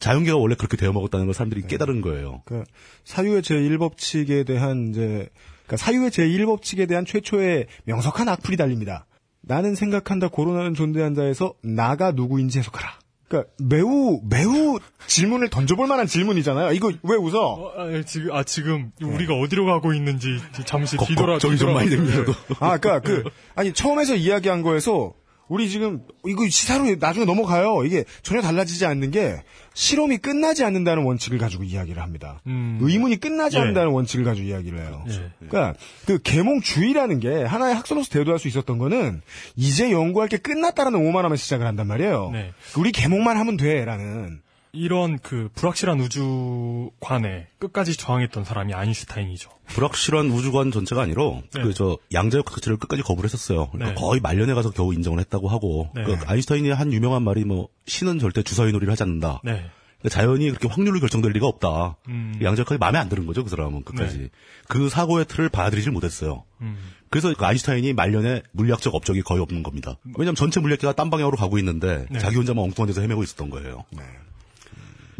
[0.00, 2.42] 자연계가 원래 그렇게 되어 먹었다는 걸 사람들이 깨달은 거예요.
[2.44, 2.64] 그
[3.04, 5.28] 사유의 제1법칙에 대한 이제
[5.66, 9.06] 그러니까 사유의 제1법칙에 대한 최초의 명석한 악플이 달립니다.
[9.40, 12.98] 나는 생각한다 고론하는 존재한다에서 나가 누구인지 해석하라.
[13.28, 16.72] 그러니까 매우 매우 질문을 던져볼 만한 질문이잖아요.
[16.72, 17.38] 이거 왜 웃어?
[17.40, 21.72] 어, 아, 예, 지금 아 지금 우리가 어디로 가고 있는지 잠시 걱- 뒤돌아 걱정이 좀
[21.74, 22.24] 많이 뒤돌아봤어요.
[22.24, 22.64] 됩니다, 저도.
[22.64, 23.24] 아, 그러니까 그
[23.54, 25.14] 아니 처음에서 이야기한 거에서
[25.48, 27.84] 우리 지금 이거 시사로 나중에 넘어가요.
[27.84, 29.42] 이게 전혀 달라지지 않는 게
[29.74, 32.40] 실험이 끝나지 않는다는 원칙을 가지고 이야기를 합니다.
[32.46, 32.78] 음.
[32.80, 33.60] 의문이 끝나지 예.
[33.60, 35.04] 않는다는 원칙을 가지고 이야기를 해요.
[35.08, 35.30] 예.
[35.48, 39.20] 그러니까 그 계몽주의라는 게 하나의 학설로서 대도할 수 있었던 거는
[39.56, 42.30] 이제 연구할 게 끝났다라는 오만하면 시작을 한단 말이에요.
[42.32, 42.52] 네.
[42.76, 44.40] 우리 계몽만 하면 돼라는
[44.74, 49.50] 이런 그 불확실한 우주관에 끝까지 저항했던 사람이 아인슈타인이죠.
[49.66, 51.62] 불확실한 우주관 전체가 아니로 네.
[51.62, 53.68] 그저 양자역 자체를 끝까지 거부를 했었어요.
[53.70, 53.94] 그러니까 네.
[53.94, 56.04] 거의 말년에 가서 겨우 인정을 했다고 하고 네.
[56.04, 59.40] 그 아인슈타인이 한 유명한 말이 뭐 신은 절대 주사위 놀이를 하지 않는다.
[59.44, 59.64] 네.
[60.00, 61.96] 그러니까 자연이 그렇게 확률로 결정될 리가 없다.
[62.08, 62.38] 음.
[62.42, 64.18] 양자역학이 마음에 안 드는 거죠, 그 사람은 끝까지.
[64.18, 64.30] 네.
[64.68, 66.44] 그 사고의 틀을 받아들이질 못했어요.
[66.60, 66.76] 음.
[67.08, 69.96] 그래서 그 아인슈타인이 말년에 물리학적 업적이 거의 없는 겁니다.
[70.18, 72.18] 왜냐하면 전체 물리학계가 딴 방향으로 가고 있는데 네.
[72.18, 73.84] 자기 혼자만 엉뚱한 데서 헤매고 있었던 거예요.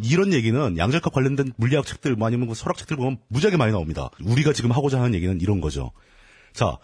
[0.02, 4.10] 이런 얘기는 양자역학 관련된 물리학 책들 뭐 아니면 그 설학 책들 보면 무지하게 많이 나옵니다.
[4.24, 5.92] 우리가 지금 하고자 하는 얘기는 이런 거죠.
[6.52, 6.78] 자,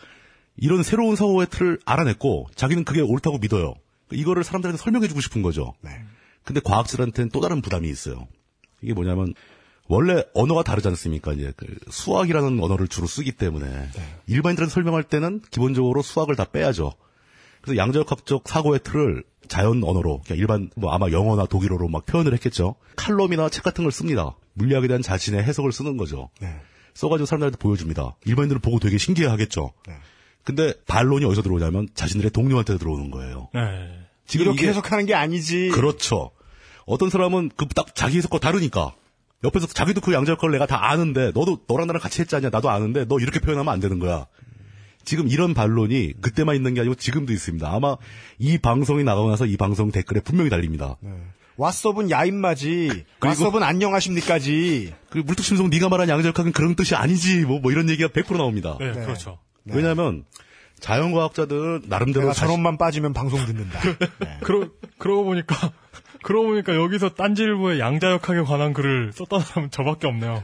[0.56, 3.74] 이런 새로운 사고의 틀을 알아냈고 자기는 그게 옳다고 믿어요.
[4.12, 5.74] 이거를 사람들한테 설명해주고 싶은 거죠.
[6.44, 8.26] 근데 과학자들한테는 또 다른 부담이 있어요.
[8.82, 9.34] 이게 뭐냐면
[9.86, 11.32] 원래 언어가 다르지 않습니까?
[11.32, 13.88] 이제 그 수학이라는 언어를 주로 쓰기 때문에
[14.26, 16.92] 일반인들한테 설명할 때는 기본적으로 수학을 다 빼야죠.
[17.62, 22.76] 그래서 양자역학적 사고의 틀을 자연 언어로 그냥 일반 뭐 아마 영어나 독일어로 막 표현을 했겠죠.
[22.96, 24.36] 칼럼이나 책 같은 걸 씁니다.
[24.54, 26.30] 물리학에 대한 자신의 해석을 쓰는 거죠.
[26.94, 28.16] 써가지고 사람들한테 보여줍니다.
[28.24, 29.72] 일반인들은 보고 되게 신기해하겠죠.
[30.44, 33.48] 근데 반론이 어디서 들어오냐면 자신들의 동료한테 들어오는 거예요.
[33.54, 33.60] 네.
[34.26, 35.70] 지금 이렇게 해석하는 게 아니지.
[35.70, 36.30] 그렇죠.
[36.86, 38.94] 어떤 사람은 그 딱 자기 해석과 다르니까
[39.44, 43.04] 옆에서 자기도 그 양자역학을 내가 다 아는데 너도 너랑 나랑 같이 했지 않냐 나도 아는데
[43.06, 44.26] 너 이렇게 표현하면 안 되는 거야.
[45.04, 47.68] 지금 이런 반론이 그때만 있는 게 아니고 지금도 있습니다.
[47.72, 47.96] 아마
[48.38, 50.96] 이 방송이 나가고 나서 이 방송 댓글에 분명히 달립니다.
[51.58, 53.04] 왓썹은 야인마지.
[53.18, 54.94] 그리고- 왓썹은 안녕하십니까지.
[55.10, 58.76] 그 물뚝심송 네가 말한 양자역학은 그런 뜻이 아니지 뭐, 뭐 이런 얘기가 100% 나옵니다.
[58.78, 59.38] 네, 그렇죠.
[59.66, 60.24] 왜냐하면
[60.80, 63.78] 자연과학자들 나름대로 내가 저런만 빠지면 방송 듣는다.
[64.42, 64.68] 그러
[64.98, 65.54] 그러고 보니까
[66.22, 70.42] 그러고 보니까 여기서 딴지일보에 양자역학에 관한 글을 썼던 사람은 저밖에 없네요.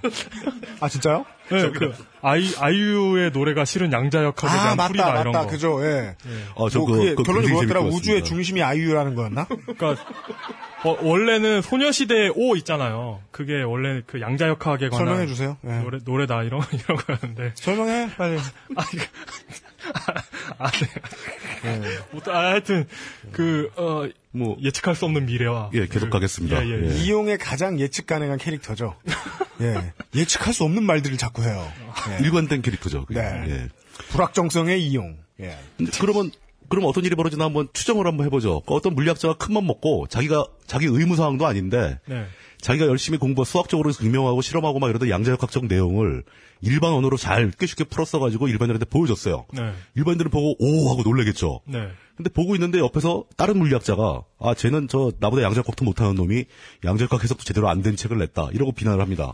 [0.80, 1.24] 아 진짜요?
[1.50, 1.92] 네, 그
[2.22, 5.50] 아이 아이유의 노래가 실은 양자 역학에 아 대한 맞다 풀이다 이런 맞다 거.
[5.50, 6.16] 그죠 예.
[6.54, 8.24] 어, 저 뭐 그게 그거 결론이 뭐였더라 우주의.
[8.24, 9.46] 중심이 아이유라는 거였나?
[9.76, 10.02] 그러니까
[10.84, 13.20] 어, 원래는 소녀시대의 오 있잖아요.
[13.30, 15.56] 그게 원래 그 양자 역학에 관한 설명해 주세요.
[15.66, 15.78] 예.
[15.80, 17.52] 노래 노래다 이런 이런 거였는데.
[17.54, 18.38] 설명해 빨리.
[20.58, 20.70] 아,
[21.62, 21.80] 네.
[22.10, 22.86] 뭐, 아, 하여튼
[23.32, 26.64] 그 어, 뭐 예측할 수 없는 미래와 예, 계속 그- 가겠습니다.
[26.66, 26.90] 예, 예.
[26.90, 26.94] 예.
[27.02, 28.96] 이용의 가장 예측 가능한 캐릭터죠.
[29.60, 29.92] 예.
[30.14, 31.66] 예측할 수 없는 말들을 자꾸 해요.
[32.10, 32.15] 예.
[32.20, 33.06] 일관된 캐릭터죠.
[33.10, 33.20] 네.
[33.48, 33.68] 예.
[34.10, 35.16] 불확정성의 이용.
[35.40, 35.56] 예.
[36.00, 36.30] 그러면
[36.68, 38.60] 그럼 어떤 일이 벌어지나 한번 추정을 한번 해보죠.
[38.66, 42.24] 그 어떤 물리학자가 큰맘 먹고 자기가 자기 의무 사항도 아닌데 네.
[42.60, 46.24] 자기가 열심히 공부 수학적으로 증명하고 실험하고 막 이러던 양자역학적 내용을
[46.62, 49.44] 일반 언어로 잘 쉽게 쉽게 풀었어 가지고 일반인들한테 보여줬어요.
[49.52, 49.72] 네.
[49.94, 51.60] 일반인들은 보고 오 하고 놀래겠죠.
[51.66, 51.86] 네.
[52.16, 56.46] 근데 보고 있는데 옆에서 다른 물리학자가 아 쟤는 저 나보다 양자역학도 못하는 놈이
[56.84, 59.32] 양자역학 해석도 제대로 안 된 책을 냈다 이러고 비난을 합니다.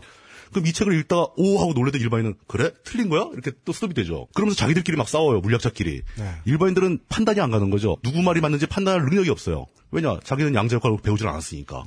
[0.51, 4.27] 그럼 이 책을 읽다가 오 하고 놀래던 일반인은 그래 틀린 거야 이렇게 또 스톱이 되죠.
[4.33, 6.01] 그러면서 자기들끼리 막 싸워요 물리학자끼리.
[6.45, 7.97] 일반인들은 판단이 안 가는 거죠.
[8.03, 9.67] 누구 말이 맞는지 판단할 능력이 없어요.
[9.91, 11.83] 왜냐 자기는 양자역학을 배우질 않았으니까.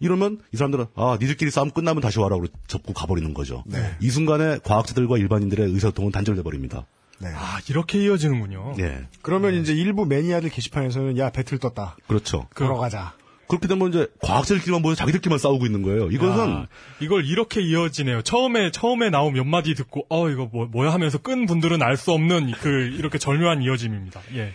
[0.00, 3.64] 이러면 이 사람들은 아 니들끼리 싸움 끝나면 다시 와라고 접고 가버리는 거죠.
[4.00, 6.86] 이 순간에 과학자들과 일반인들의 의사소통은 단절돼 버립니다.
[7.20, 8.74] 아 이렇게 이어지는군요.
[8.78, 11.96] 예, 그러면 이제 일부 매니아들 게시판에서는 야 배틀 떴다.
[12.06, 12.46] 그렇죠.
[12.54, 13.14] 걸어가자.
[13.48, 16.10] 그렇게 되면 이제 과학자들끼리만 모여 자기들끼리만 싸우고 있는 거예요.
[16.10, 16.66] 이것은 야,
[17.00, 18.22] 이걸 이렇게 이어지네요.
[18.22, 22.12] 처음에 처음에 나온 몇 마디 듣고 어 이거 뭐 뭐야 하면서 끈 분들은 알 수
[22.12, 22.68] 없는 그
[22.98, 24.20] 이렇게 절묘한 이어짐입니다.
[24.34, 24.52] 예.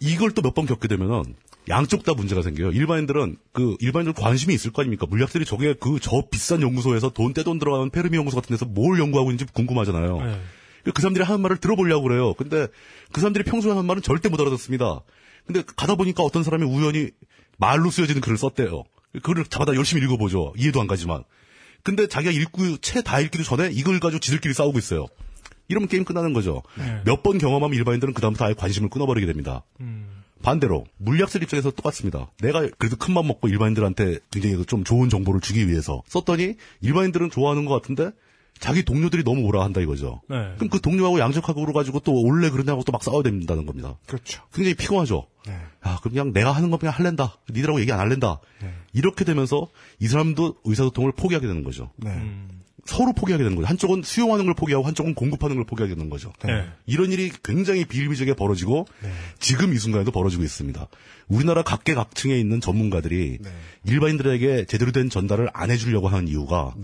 [0.00, 1.34] 이걸 또 몇 번 겪게 되면은
[1.70, 2.72] 양쪽 다 문제가 생겨요.
[2.72, 5.06] 일반인들은 그 일반인들 관심이 있을 거 아닙니까?
[5.08, 9.30] 물리학들이 저게 그 저 비싼 연구소에서 돈 떼돈 들어가는 페르미 연구소 같은 데서 뭘 연구하고
[9.30, 10.18] 있는지 궁금하잖아요.
[10.20, 10.40] 네.
[10.92, 12.34] 그 사람들이 하는 말을 들어보려고 그래요.
[12.34, 12.66] 근데
[13.12, 15.00] 그 사람들이 평소에 하는 말은 절대 못 알아듣습니다.
[15.46, 17.10] 근데 가다 보니까 어떤 사람이 우연히
[17.58, 18.84] 말로 쓰여지는 글을 썼대요.
[19.12, 20.54] 그 글을 잡아다 열심히 읽어보죠.
[20.56, 21.24] 이해도 안 가지만.
[21.82, 25.06] 근데 자기가 읽고 채 다 읽기도 전에 이걸 가지고 지들끼리 싸우고 있어요.
[25.68, 26.62] 이러면 게임 끝나는 거죠.
[26.76, 27.02] 네.
[27.04, 29.64] 몇번 경험하면 일반인들은 그다음부터 아예 관심을 끊어버리게 됩니다.
[30.42, 32.30] 반대로 물리학생 입장에서 똑같습니다.
[32.40, 37.64] 내가 그래도 큰 맘 먹고 일반인들한테 굉장히 좀 좋은 정보를 주기 위해서 썼더니 일반인들은 좋아하는
[37.64, 38.10] 것 같은데
[38.60, 40.22] 자기 동료들이 너무 오라 한다 이거죠.
[40.28, 40.36] 네.
[40.56, 43.98] 그럼 그 동료하고 양적하고 가지고 또 원래 그러냐고 또 막 싸워야 된다는 겁니다.
[44.06, 44.42] 그렇죠.
[44.54, 45.26] 굉장히 피곤하죠.
[45.46, 45.58] 네.
[45.80, 47.36] 아, 그럼 그냥 내가 하는 거 그냥 할랜다.
[47.50, 48.38] 니들하고 얘기 안 할랜다.
[48.62, 48.72] 네.
[48.92, 49.68] 이렇게 되면서
[49.98, 51.90] 이 사람도 의사소통을 포기하게 되는 거죠.
[51.96, 52.10] 네.
[52.86, 53.66] 서로 포기하게 되는 거죠.
[53.66, 56.32] 한쪽은 수용하는 걸 포기하고 한쪽은 공급하는 걸 포기하게 되는 거죠.
[56.44, 56.66] 네.
[56.86, 58.86] 이런 일이 굉장히 비일비재하게 벌어지고
[59.40, 60.86] 지금 이 순간에도 벌어지고 있습니다.
[61.28, 63.38] 우리나라 각계각층에 있는 전문가들이
[63.84, 66.74] 일반인들에게 제대로 된 전달을 안 해주려고 하는 이유가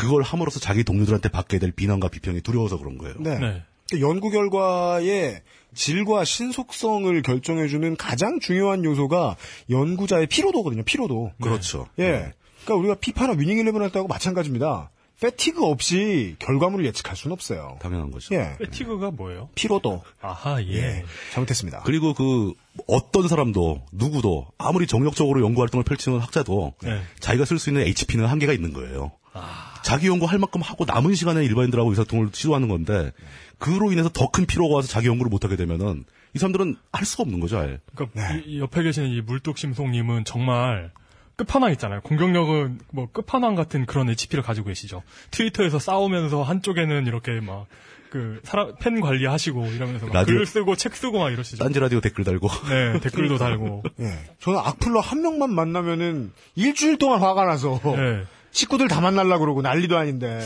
[0.00, 3.16] 그걸 함으로써 자기 동료들한테 받게 될 비난과 비평이 두려워서 그런 거예요.
[3.18, 3.36] 네.
[3.38, 3.64] 그러니까
[4.00, 5.42] 연구 결과의
[5.74, 9.36] 질과 신속성을 결정해주는 가장 중요한 요소가
[9.68, 10.82] 연구자의 피로도거든요.
[10.84, 11.32] 피로도.
[11.40, 11.86] 그렇죠.
[11.98, 12.32] 예.
[12.64, 14.90] 그러니까 우리가 피파나 위닝 일레븐 할 때하고 마찬가지입니다.
[15.20, 17.78] 패티그 없이 결과물을 예측할 수는 없어요.
[17.80, 18.34] 당연한 거죠.
[18.34, 18.56] 예.
[18.58, 19.50] 패티그가 뭐예요?
[19.54, 20.02] 피로도.
[20.22, 20.76] 아하, 예.
[20.76, 21.04] 예.
[21.32, 21.82] 잘못했습니다.
[21.84, 22.54] 그리고 그
[22.86, 27.02] 어떤 사람도 누구도 아무리 정력적으로 연구 활동을 펼치는 학자도 네.
[27.20, 29.12] 자기가 쓸 수 있는 HP는 한계가 있는 거예요.
[29.34, 29.69] 아.
[29.82, 33.12] 자기 연구 할 만큼 하고 남은 시간에 일반인들하고 의사소통을 시도하는 건데
[33.58, 36.04] 그로 인해서 더 큰 피로가 와서 자기 연구를 못 하게 되면은
[36.34, 37.58] 이 사람들은 할 수가 없는 거죠.
[37.58, 37.78] 아예.
[37.94, 40.90] 그러니까 이- 이 옆에 계시는 이 물뚝심송님은 정말
[41.36, 42.00] 끝판왕 있잖아요.
[42.02, 45.02] 공격력은 뭐 끝판왕 같은 그런 HP를 가지고 계시죠.
[45.30, 47.66] 트위터에서 싸우면서 한쪽에는 이렇게 막
[48.10, 51.62] 그 사람 팬 관리하시고 이러면서 막 라디오- 글 쓰고 책 쓰고 막 이러시죠.
[51.62, 52.48] 딴지 라디오 댓글 달고.
[52.68, 53.84] 네, 댓글도 달고.
[54.00, 54.18] 예.
[54.40, 58.24] 저는 악플러 한 명만 만나면은 일주일 동안 화가 나서 네.
[58.52, 60.40] 식구들 다 만나려고 그러고 난리도 아닌데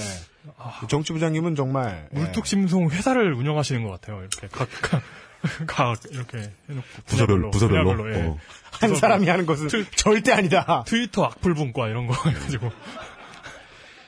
[0.89, 2.18] 정치부장님은 정말 예.
[2.18, 4.20] 물뚝심송 회사를 운영하시는 것 같아요.
[4.20, 5.02] 이렇게 각, 각,
[5.66, 7.85] 각 이렇게 해놓고 부서별로, 부서별로.
[7.85, 8.28] 분야별로, 예.
[8.28, 8.39] 어.
[8.72, 10.85] 한 사람이 하는 것은 절대 아니다.
[10.86, 12.70] 트위터 악플분과 이런 거 해가지고.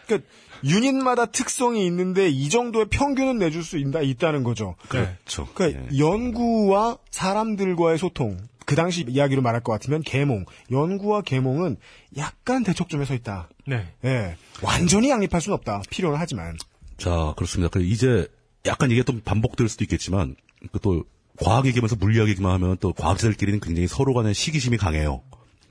[0.06, 0.28] 그러니까
[0.64, 4.74] 유닛마다 특성이 있는데 이 정도의 평균은 내줄 수 있다, 있다는 거죠.
[4.88, 5.48] 그렇죠.
[5.54, 8.38] 그러니까 연구와 사람들과의 소통.
[8.66, 10.44] 그 당시 이야기로 말할 것 같으면 계몽.
[10.70, 11.76] 연구와 계몽은
[12.18, 13.48] 약간 대척점에 서 있다.
[13.66, 13.94] 네.
[14.04, 14.36] 예.
[14.62, 15.82] 완전히 양립할 수는 없다.
[15.88, 16.56] 필요는 하지만.
[16.98, 17.70] 자, 그렇습니다.
[17.70, 18.26] 그 이제
[18.66, 20.34] 약간 이게 또 반복될 수도 있겠지만
[20.72, 21.04] 그또
[21.38, 25.22] 과학 얘기하면서 물리학 얘기만 하면 또 과학자들끼리는 굉장히 서로 간에 시기심이 강해요.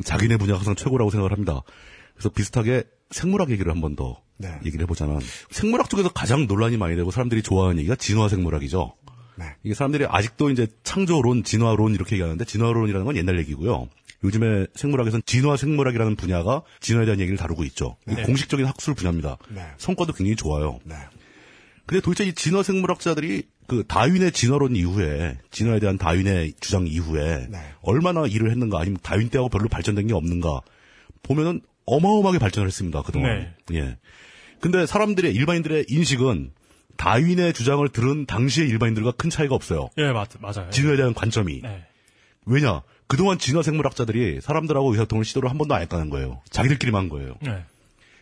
[0.04, 1.62] 자기네 분야가 항상 최고라고 생각을 합니다.
[2.14, 4.50] 그래서 비슷하게 생물학 얘기를 한 번더 네.
[4.66, 5.20] 얘기를 해보자면
[5.52, 8.94] 생물학 쪽에서 가장 논란이 많이 되고 사람들이 좋아하는 얘기가 진화 생물학이죠.
[9.38, 9.46] 네.
[9.64, 13.90] 이게 사람들이 아직도 이제 창조론, 진화론 이렇게 얘기하는데 진화론이라는 건 옛날 얘기고요.
[14.24, 17.98] 요즘에 생물학에서는 진화 생물학이라는 분야가 진화에 대한 얘기를 다루고 있죠.
[18.06, 18.24] 네.
[18.24, 19.38] 공식적인 학술 분야입니다.
[19.50, 19.62] 네.
[19.78, 20.80] 성과도 굉장히 좋아요.
[20.84, 20.96] 네.
[21.86, 27.60] 근데 도대체 이 진화 생물학자들이 그 다윈의 진화론 이후에 진화에 대한 다윈의 주장 이후에 네.
[27.82, 30.62] 얼마나 일을 했는가 아니면 다윈 때하고 별로 발전된 게 없는가
[31.22, 33.54] 보면은 어마어마하게 발전을 했습니다 그동안.
[33.74, 33.98] 예.
[34.60, 36.52] 근데 사람들의 일반인들의 인식은
[36.98, 39.90] 다윈의 주장을 들은 당시의 일반인들과 큰 차이가 없어요.
[39.98, 40.70] 예, 맞, 맞아요.
[40.70, 41.62] 진화에 대한 관점이.
[41.62, 41.84] 네.
[42.46, 42.82] 왜냐?
[43.08, 46.42] 그동안 진화 생물학자들이 사람들하고 의사통을 시도를 한 번도 안 했다는 거예요.
[46.50, 47.36] 자기들끼리만 한 거예요.
[47.42, 47.64] 네.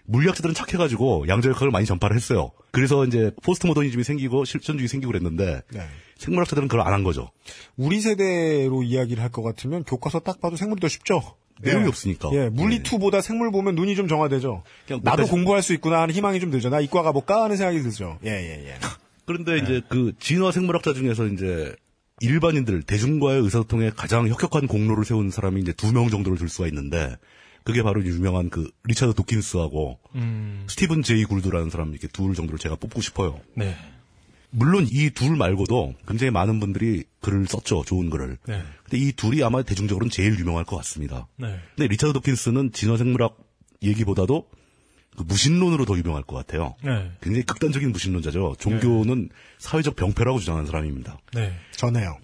[0.06, 2.52] 물리학자들은 착해가지고 양자 역학을 많이 전파를 했어요.
[2.72, 5.88] 그래서 이제 포스트 모더니즘이 생기고 실존주의 생기고 그랬는데 네.
[6.18, 7.32] 생물학자들은 그걸 안 한 거죠.
[7.78, 11.36] 우리 세대로 이야기를 할 것 같으면 교과서 딱 봐도 생물이 더 쉽죠.
[11.62, 11.88] 내용이 예.
[11.88, 12.30] 없으니까.
[12.34, 14.64] 예, 물리2보다 생물 보면 눈이 좀 정화되죠.
[14.88, 15.26] 그냥 나도.
[15.28, 16.70] 공부할 수 있구나 하는 희망이 좀 들죠.
[16.70, 18.20] 나 이과 가볼까 하는 생각이 들죠.
[18.26, 18.76] 예, 예, 예.
[19.26, 21.74] 그런데 이제 그 진화 생물학자 중에서 이제
[22.20, 27.16] 일반인들 대중과의 의사소통에 가장 혁혁한 공로를 세운 사람이 이제 두 명 정도를 들 수가 있는데
[27.64, 30.66] 그게 바로 유명한 그 리차드 도킨스하고 음.
[30.68, 33.40] 스티븐 제이 굴드라는 사람 이렇게 둘 정도를 제가 뽑고 싶어요.
[33.56, 33.76] 네.
[34.56, 37.84] 물론 이 둘 말고도 굉장히 많은 분들이 글을 썼죠.
[37.86, 38.38] 좋은 글을.
[38.48, 38.62] 네.
[38.84, 41.28] 근데 이 둘이 아마 대중적으로는 제일 유명할 것 같습니다.
[41.38, 41.60] 네.
[41.76, 43.38] 근데 리차드 도킨스는 진화생물학
[43.82, 44.48] 얘기보다도
[45.18, 46.76] 그 무신론으로 더 유명할 것 같아요.
[46.84, 47.12] 네.
[47.22, 48.56] 굉장히 극단적인 무신론자죠.
[48.60, 51.20] 종교는 사회적 병폐라고 주장하는 사람입니다.
[51.34, 51.54] 네.
[51.76, 52.18] 전해요.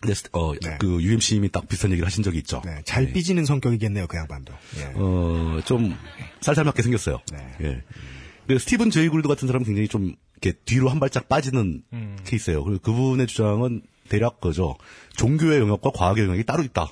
[0.00, 2.60] 근데 스- 어, 그 UMC님이 딱 비슷한 얘기를 하신 적이 있죠.
[2.64, 4.52] 네, 잘 삐지는 성격이겠네요, 그 양반도.
[4.78, 4.92] 예.
[4.96, 5.94] 어, 좀
[6.40, 7.20] 쌀쌀맞게 생겼어요.
[7.60, 7.82] 예.
[8.44, 12.16] 근데 스티븐 제이 굴드 같은 사람은 굉장히 좀 이렇게 뒤로 한 발짝 빠지는 음.
[12.24, 12.64] 케이스예요.
[12.64, 14.76] 그리고 그분의 주장은 대략 그죠.
[15.16, 16.88] 종교의 영역과 과학의 영역이 따로 있다.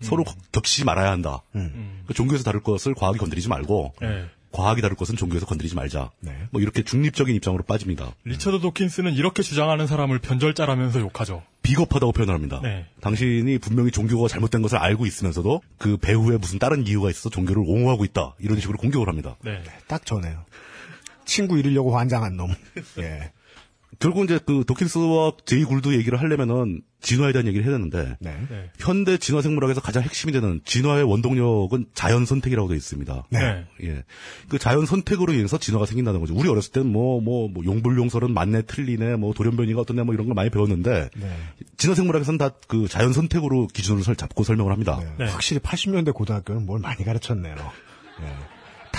[0.00, 1.42] 서로 겹치지 말아야 한다.
[2.06, 4.24] 그 종교에서 다룰 것을 과학이 건드리지 말고 네.
[4.50, 6.10] 과학이 다룰 것은 종교에서 건드리지 말자.
[6.50, 8.14] 뭐 이렇게 중립적인 입장으로 빠집니다.
[8.24, 11.42] 리처드 도킨스는 이렇게 주장하는 사람을 변절자라면서 욕하죠.
[11.62, 12.60] 비겁하다고 표현을 합니다.
[12.62, 12.86] 네.
[13.02, 18.04] 당신이 분명히 종교가 잘못된 것을 알고 있으면서도 그 배후에 무슨 다른 이유가 있어서 종교를 옹호하고
[18.06, 18.34] 있다.
[18.38, 19.36] 이런 식으로 공격을 합니다.
[19.44, 19.62] 네.
[19.86, 20.44] 딱 저네요.
[21.30, 22.50] 친구 잃으려고 환장한 놈.
[22.98, 23.32] 예.
[23.98, 28.34] 결국 이제 그 도킨스와 제이 굴드 얘기를 하려면은 진화에 대한 얘기를 해야 되는데 네.
[28.78, 33.26] 현대 진화 생물학에서 가장 핵심이 되는 진화의 원동력은 자연 선택이라고 되어 있습니다.
[33.30, 33.66] 네.
[33.84, 34.04] 예.
[34.48, 36.34] 그 자연 선택으로 인해서 진화가 생긴다는 거죠.
[36.34, 40.34] 우리 어렸을 때는 뭐, 뭐, 뭐 용불용설은 맞네, 틀리네, 뭐 돌연변이가 어떠네, 뭐 이런 걸
[40.34, 41.36] 많이 배웠는데 네.
[41.76, 45.00] 진화 생물학에서는 다 그 자연 선택으로 기준을 설 잡고 설명을 합니다.
[45.18, 45.26] 네.
[45.26, 47.56] 확실히 80년대 고등학교는 뭘 많이 가르쳤네요.
[48.22, 48.49] 예.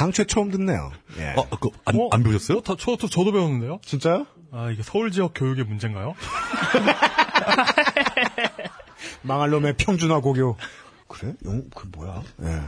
[0.01, 0.91] 당최 처음 듣네요.
[1.19, 1.35] 예.
[1.37, 2.61] 어, 그, 안, 안 배우셨어요?
[2.65, 3.79] 저, 저, 저도 배웠는데요?
[3.85, 4.25] 진짜요?
[4.51, 6.15] 아, 이게 서울 지역 교육의 문제인가요?
[9.21, 10.57] 망할 놈의 평준화 고교.
[11.07, 11.33] 그래?
[11.45, 12.23] 용, 그 뭐야?
[12.41, 12.61] 예.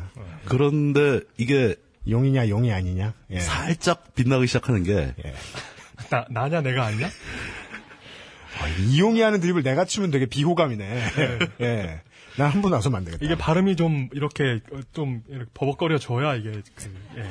[0.46, 1.76] 그런데 이게
[2.08, 3.16] 용이냐 용이 아니냐?
[3.32, 3.40] 예.
[3.40, 5.16] 살짝 빛나기 시작하는 게
[6.12, 7.08] 나, 나냐, 내가 아니냐?
[7.08, 11.04] 아, 이용이 하는 드립을 내가 치면 되게 비호감이네.
[11.62, 12.02] 예.
[12.38, 13.26] 난한번 나서면 안 되겠다.
[13.26, 17.30] 이게 발음이 좀, 이렇게, 어, 좀, 이렇게 버벅거려 줘야 이게, 그, 예.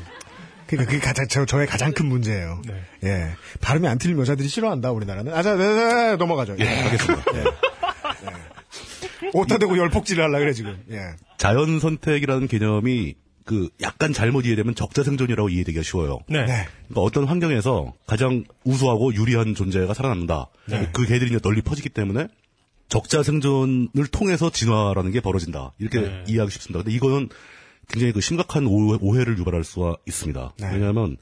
[0.67, 2.63] 그러니까 그게 가장 저, 저의 가장 큰 문제예요.
[2.67, 2.83] 네.
[3.05, 3.35] 예.
[3.61, 5.35] 발음이 안 틀린 여자들이 싫어한다 우리나라는.
[5.35, 6.57] 아, 자, 네, 네, 넘어가죠.
[6.59, 7.25] 예, 알겠습니다.
[7.35, 7.39] 예.
[7.41, 9.31] 예.
[9.35, 10.83] 옷다 대고 열폭질을 하려 그래 지금.
[10.91, 10.99] 예.
[11.37, 16.21] 자연 선택이라는 개념이 그 약간 잘못 이해되면 적자 생존이라고 이해되기가 쉬워요.
[16.29, 16.45] 네.
[16.45, 16.67] 네.
[16.89, 20.47] 그러니까 어떤 환경에서 가장 우수하고 유리한 존재가 살아남는다.
[20.67, 20.89] 네.
[20.93, 22.29] 그 개들이 이제 널리 퍼지기 때문에
[22.93, 25.73] 적자 생존을 통해서 진화라는 게 벌어진다.
[25.79, 26.25] 이렇게 네.
[26.29, 26.83] 이해하기 쉽습니다.
[26.83, 27.31] 근데 이거는
[27.89, 30.53] 굉장히 그 심각한 오해, 오해 를 유발할 수가 있습니다.
[30.59, 30.71] 네.
[30.75, 31.17] 왜냐하면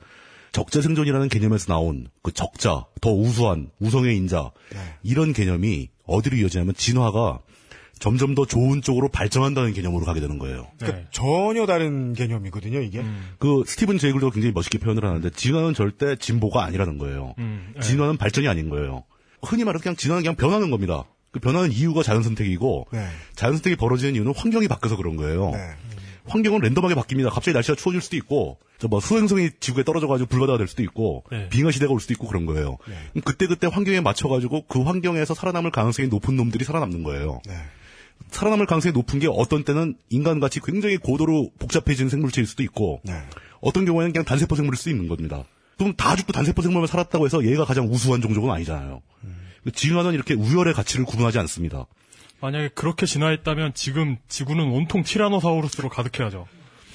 [0.50, 4.78] 적자 생존이라는 개념에서 나온 그 적자, 더 우수한 우성의 인자 네.
[5.04, 7.38] 이런 개념이 어디로 이어지냐면 진화가
[8.00, 10.66] 점점 더 좋은 쪽으로 발전한다는 개념으로 가게 되는 거예요.
[10.80, 13.04] 그러니까 전혀 다른 개념이거든요 이게.
[13.38, 17.36] 그 스티븐 제이글도 굉장히 멋있게 표현을 하는데 진화는 절대 진보가 아니라는 거예요.
[17.38, 17.80] 음, 네.
[17.80, 19.04] 진화는 발전이 아닌 거예요.
[19.40, 21.04] 흔히 말해서 그냥 진화는 그냥 변하는 겁니다.
[21.30, 23.06] 그 변하는 이유가 자연 선택이고 네.
[23.34, 25.50] 자연 선택이 벌어지는 이유는 환경이 바뀌어서 그런 거예요.
[25.50, 25.58] 네.
[26.26, 27.30] 환경은 랜덤하게 바뀝니다.
[27.30, 31.48] 갑자기 날씨가 추워질 수도 있고, 저뭐 수행성이 지구에 떨어져가지고 불바다가 될 수도 있고, 네.
[31.48, 32.76] 빙하 시대가 올 수도 있고 그런 거예요.
[32.84, 37.40] 그럼 그때그때 환경에 맞춰가지고 그 환경에서 살아남을 가능성이 높은 놈들이 살아남는 거예요.
[37.46, 37.54] 네.
[38.30, 43.14] 살아남을 가능성이 높은 게 어떤 때는 인간같이 굉장히 고도로 복잡해진 생물체일 수도 있고, 네.
[43.60, 45.44] 어떤 경우에는 그냥 단세포 생물일 수도 있는 겁니다.
[45.78, 49.00] 그럼 다 죽고 단세포 생물만 살았다고 해서 얘가 가장 우수한 종족은 아니잖아요.
[49.72, 51.86] 진화는 이렇게 우열의 가치를 구분하지 않습니다.
[52.40, 56.46] 만약에 그렇게 진화했다면 지금 지구는 온통 티라노사우루스로 가득해야죠.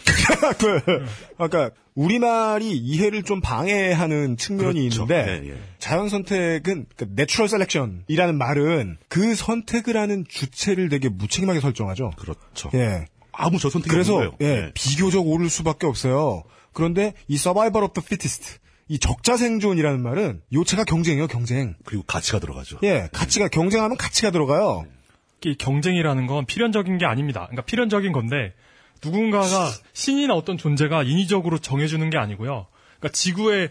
[0.59, 1.05] 그,
[1.37, 5.03] 아까 우리말이 이해를 좀 방해하는 측면이 그렇죠.
[5.03, 5.57] 있는데 예, 예.
[5.79, 12.11] 자연 선택은 그 natural selection이라는 말은 그 선택을 하는 주체를 되게 무책임하게 설정하죠.
[12.17, 12.69] 그렇죠.
[12.73, 13.05] 예.
[13.31, 14.53] 아무 저 선택이 그래서 없는 거예요.
[14.55, 14.71] 예, 예.
[14.73, 16.43] 비교적 옳을 수밖에 없어요.
[16.73, 21.75] 그런데 이 survival of the fittest 이 적자 생존이라는 말은 요체가 경쟁이에요, 경쟁.
[21.85, 22.79] 그리고 가치가 들어가죠.
[22.83, 24.85] 예, 가치가 경쟁하면 가치가 들어가요.
[25.43, 27.41] 이 경쟁이라는 건 필연적인 게 아닙니다.
[27.45, 28.53] 그러니까 필연적인 건데
[29.03, 32.67] 누군가가 신이나 어떤 존재가 인위적으로 정해주는 게 아니고요.
[32.99, 33.69] 그러니까 지구에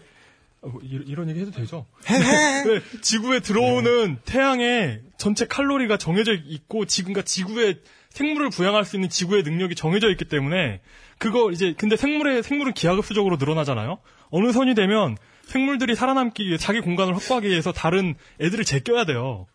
[0.61, 1.85] 어, 이- 이런 얘기 해도 되죠?
[2.07, 7.75] 네, 지구에 들어오는 태양의 전체 칼로리가 정해져 있고 지금과 지구에
[8.09, 10.81] 생물을 부양할 수 있는 지구의 능력이 정해져 있기 때문에
[11.17, 13.99] 그거 이제 근데 생물의 생물은 기하급수적으로 늘어나잖아요.
[14.31, 19.45] 어느 선이 되면 생물들이 살아남기 위해 자기 공간을 확보하기 위해서 다른 애들을 제껴야 돼요.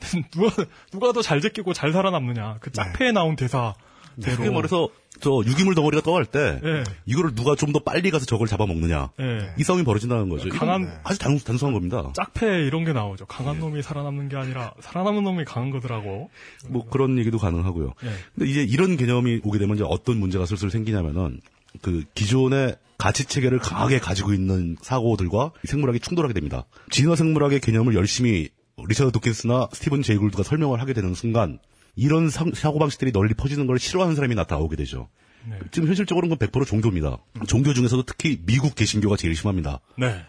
[0.32, 0.50] 누가
[0.92, 3.74] 누가 더 잘 제끼고 잘 살아남느냐 그 짝패에 나온 대사
[4.22, 4.88] 대로 크게 말해서
[5.20, 6.84] 저 유기물 덩어리가 떠갈 때 예.
[7.06, 9.54] 이거를 누가 좀 더 빨리 가서 저걸 잡아먹느냐 예.
[9.58, 10.48] 이 싸움이 벌어진다는 거죠.
[10.50, 12.10] 강한- 아주 단, 단순한 겁니다.
[12.14, 13.24] 짝패 이런 게 나오죠.
[13.26, 16.28] 강한 놈이 살아남는 게 아니라 살아남은 놈이 강한 거더라고.
[16.68, 17.94] 뭐 그런 얘기도 가능하고요.
[18.04, 18.08] 예.
[18.34, 21.40] 근데 이제 이런 개념이 오게 되면 이제 어떤 문제가 슬슬 생기냐면은
[21.82, 26.66] 그 기존의 가치 체계를 강하게 가지고 있는 사고들과 이 생물학이 충돌하게 됩니다.
[26.90, 28.48] 진화 생물학의 개념을 열심히
[28.88, 31.58] 리처드 도킨스나 스티븐 제이굴드가 설명을 하게 되는 순간
[31.94, 35.08] 이런 사, 고 방식들이 널리 퍼지는 걸 싫어하는 사람이 나타나오게 되죠.
[35.48, 35.58] 네.
[35.70, 37.18] 지금 현실적으로는 그건 100% 종교입니다.
[37.46, 39.80] 종교 중에서도 특히 미국 개신교가 제일 심합니다.
[39.96, 40.24] 네.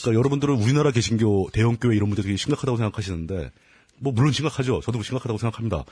[0.00, 3.50] 그러니까 여러분들은 우리나라 개신교 대형교회 이런 문제 되게 심각하다고 생각하시는데
[3.98, 4.80] 뭐 물론 심각하죠.
[4.80, 5.84] 저도 심각하다고 생각합니다.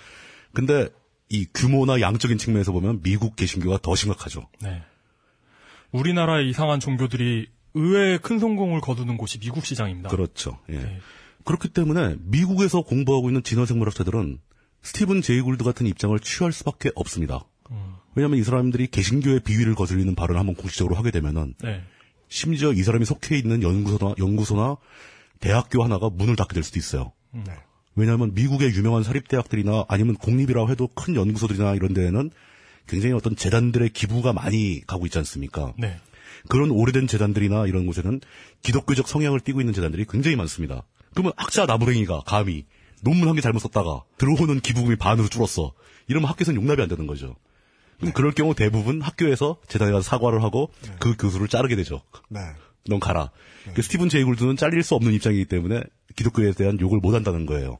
[0.53, 0.89] 근데
[1.29, 4.49] 이 규모나 양적인 측면에서 보면 미국 개신교가 더 심각하죠.
[4.61, 4.83] 네.
[5.93, 10.09] 우리나라의 이상한 종교들이 의외의 큰 성공을 거두는 곳이 미국 시장입니다.
[10.09, 10.59] 그렇죠.
[10.71, 10.79] 예.
[10.79, 10.99] 네.
[11.45, 14.39] 그렇기 때문에 미국에서 공부하고 있는 진화생물학자들은
[14.83, 17.45] 스티븐 제이 굴드 같은 입장을 취할 수밖에 없습니다.
[17.71, 17.95] 음.
[18.15, 21.83] 왜냐하면 이 사람들이 개신교의 비위를 거슬리는 발언을 한번 공식적으로 하게 되면은 네.
[22.29, 24.77] 심지어 이 사람이 속해 있는 연구소나 연구소나
[25.41, 27.13] 대학교 하나가 문을 닫게 될 수도 있어요.
[27.35, 27.45] 음.
[27.95, 32.31] 왜냐하면 미국의 유명한 사립대학들이나 아니면 공립이라고 해도 큰 연구소들이나 이런 데에는
[32.89, 35.75] 굉장히 어떤 재단들의 기부가 많이 가고 있지 않습니까?
[35.79, 35.97] 네.
[36.49, 38.21] 그런 오래된 재단들이나 이런 곳에는
[38.63, 40.83] 기독교적 성향을 띠고 있는 재단들이 굉장히 많습니다.
[41.13, 42.65] 그러면 학자 나부랭이가 감히
[43.03, 45.73] 논문 한 개 잘못 썼다가 들어오는 기부금이 반으로 줄었어.
[46.09, 47.37] 이러면 학교에서는 용납이 안 되는 거죠.
[47.99, 50.71] 그럼 그럴 경우 대부분 학교에서 재단에 가서 사과를 하고
[51.01, 52.03] 그 교수를 자르게 되죠.
[52.29, 52.41] 네.
[52.89, 53.31] 넌 가라.
[53.75, 55.83] 그 스티븐 제이 굴드는 잘릴 수 없는 입장이기 때문에
[56.17, 57.79] 기독교에 대한 욕을 못 한다는 거예요.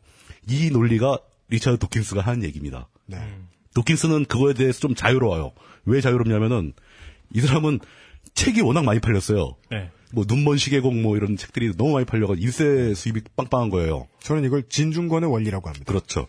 [0.49, 1.19] 이 논리가
[1.49, 2.89] 리차드 도킨스가 하는 얘기입니다.
[3.07, 3.17] 네.
[3.79, 5.53] 도킨스는 그거에 대해서 좀 자유로워요.
[5.85, 6.73] 왜 자유롭냐면은
[7.33, 7.79] 이 사람은
[8.35, 9.55] 책이 워낙 많이 팔렸어요.
[9.71, 9.91] 네.
[10.13, 14.09] 뭐 눈먼 시계공 뭐 이런 책들이 너무 많이 팔려가 일세 수입이 빵빵한 거예요.
[14.21, 15.85] 저는 이걸 진중권의 원리라고 합니다.
[15.87, 16.27] 그렇죠.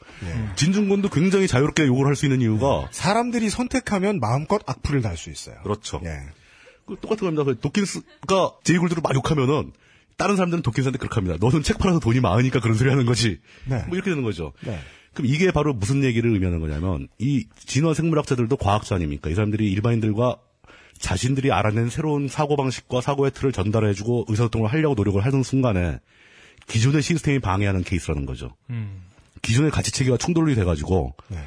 [0.55, 5.55] 진중권도 굉장히 자유롭게 욕을 할 수 있는 이유가 사람들이 선택하면 마음껏 악플을 달 수 있어요.
[5.63, 6.01] 그렇죠.
[6.03, 6.19] 예.
[6.85, 7.43] 그 똑같은 겁니다.
[7.43, 9.71] 그 도킨스가 제이굴드를 막 욕하면은
[10.17, 11.37] 다른 사람들은 도킨스한테 그렇게 합니다.
[11.39, 13.39] 너는 책 팔아서 돈이 많으니까 그런 소리 하는 거지.
[13.65, 13.83] 네.
[13.87, 14.51] 뭐 이렇게 되는 거죠.
[14.65, 14.77] 네.
[15.13, 19.29] 그럼 이게 바로 무슨 얘기를 의미하는 거냐면 이 진화 생물학자들도 과학자 아닙니까?
[19.29, 20.37] 이 사람들이 일반인들과
[20.99, 25.99] 자신들이 알아낸 새로운 사고 방식과 사고의 틀을 전달해주고 의사소통을 하려고 노력을 하는 순간에
[26.67, 28.55] 기존의 시스템이 방해하는 케이스라는 거죠.
[28.69, 29.01] 음.
[29.41, 31.37] 기존의 가치 체계가 충돌이 돼가지고 네.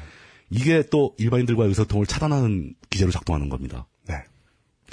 [0.49, 3.87] 이게 또 일반인들과의 의사소통을 차단하는 기제로 작동하는 겁니다.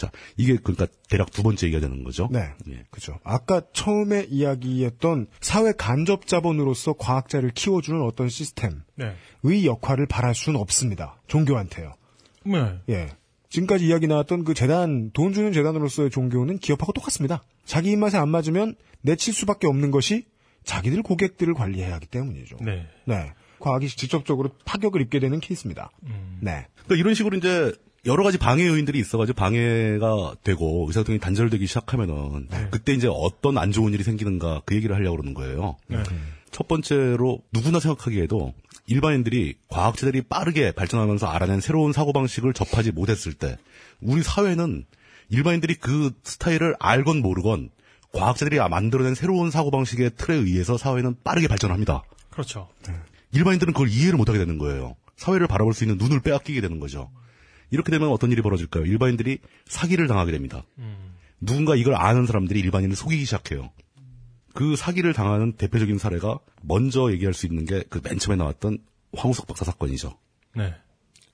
[0.00, 0.06] 네.
[0.06, 2.28] 자, 이게 그러니까 대략 두 번째 얘기가 되는 거죠.
[2.32, 2.50] 네.
[2.68, 2.84] 예.
[2.90, 3.18] 그죠.
[3.22, 9.14] 아까 처음에 이야기했던 사회 간접 자본으로서 과학자를 키워주는 어떤 시스템의 네.
[9.66, 11.20] 역할을 바랄 수는 없습니다.
[11.26, 11.94] 종교한테요.
[12.44, 12.78] 네.
[12.88, 13.08] 예.
[13.50, 17.42] 지금까지 이야기 나왔던 그 재단, 돈 주는 재단으로서의 종교는 기업하고 똑같습니다.
[17.64, 20.24] 자기 입맛에 안 맞으면 내칠 수밖에 없는 것이
[20.64, 22.58] 자기들 고객들을 관리해야 하기 때문이죠.
[22.60, 22.86] 네.
[23.06, 23.32] 네.
[23.58, 25.90] 과학이 직접적으로 파격을 입게 되는 케이스입니다.
[26.40, 26.66] 네.
[26.84, 27.72] 그러니까 이런 식으로 이제
[28.06, 33.92] 여러 가지 방해 요인들이 있어가지고 방해가 되고 의사소통이 단절되기 시작하면은 그때 이제 어떤 안 좋은
[33.92, 35.76] 일이 생기는가 그 얘기를 하려고 그러는 거예요.
[35.86, 36.02] 네.
[36.50, 38.54] 첫 번째로 누구나 생각하기에도
[38.86, 43.56] 일반인들이 과학자들이 빠르게 발전하면서 알아낸 새로운 사고방식을 접하지 못했을 때
[44.00, 44.86] 우리 사회는
[45.28, 47.70] 일반인들이 그 스타일을 알건 모르건
[48.12, 52.02] 과학자들이 만들어낸 새로운 사고방식의 틀에 의해서 사회는 빠르게 발전합니다.
[52.30, 52.68] 그렇죠.
[53.32, 54.96] 일반인들은 그걸 이해를 못하게 되는 거예요.
[55.16, 57.10] 사회를 바라볼 수 있는 눈을 빼앗기게 되는 거죠.
[57.70, 58.84] 이렇게 되면 어떤 일이 벌어질까요?
[58.84, 60.64] 일반인들이 사기를 당하게 됩니다.
[61.40, 63.70] 누군가 이걸 아는 사람들이 일반인을 속이기 시작해요.
[64.52, 68.78] 그 사기를 당하는 대표적인 사례가 먼저 얘기할 수 있는 게 그 맨 처음에 나왔던
[69.16, 70.16] 황우석 박사 사건이죠.
[70.56, 70.74] 네.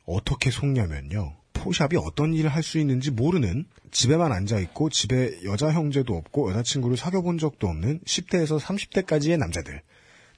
[0.04, 1.36] 어떻게 속냐면요.
[1.54, 6.96] 포샵이 어떤 일을 할 수 있는지 모르는 집에만 앉아 있고 집에 여자 형제도 없고 여자친구를
[6.98, 9.80] 사귀어 본 적도 없는 10대에서 30대까지의 남자들.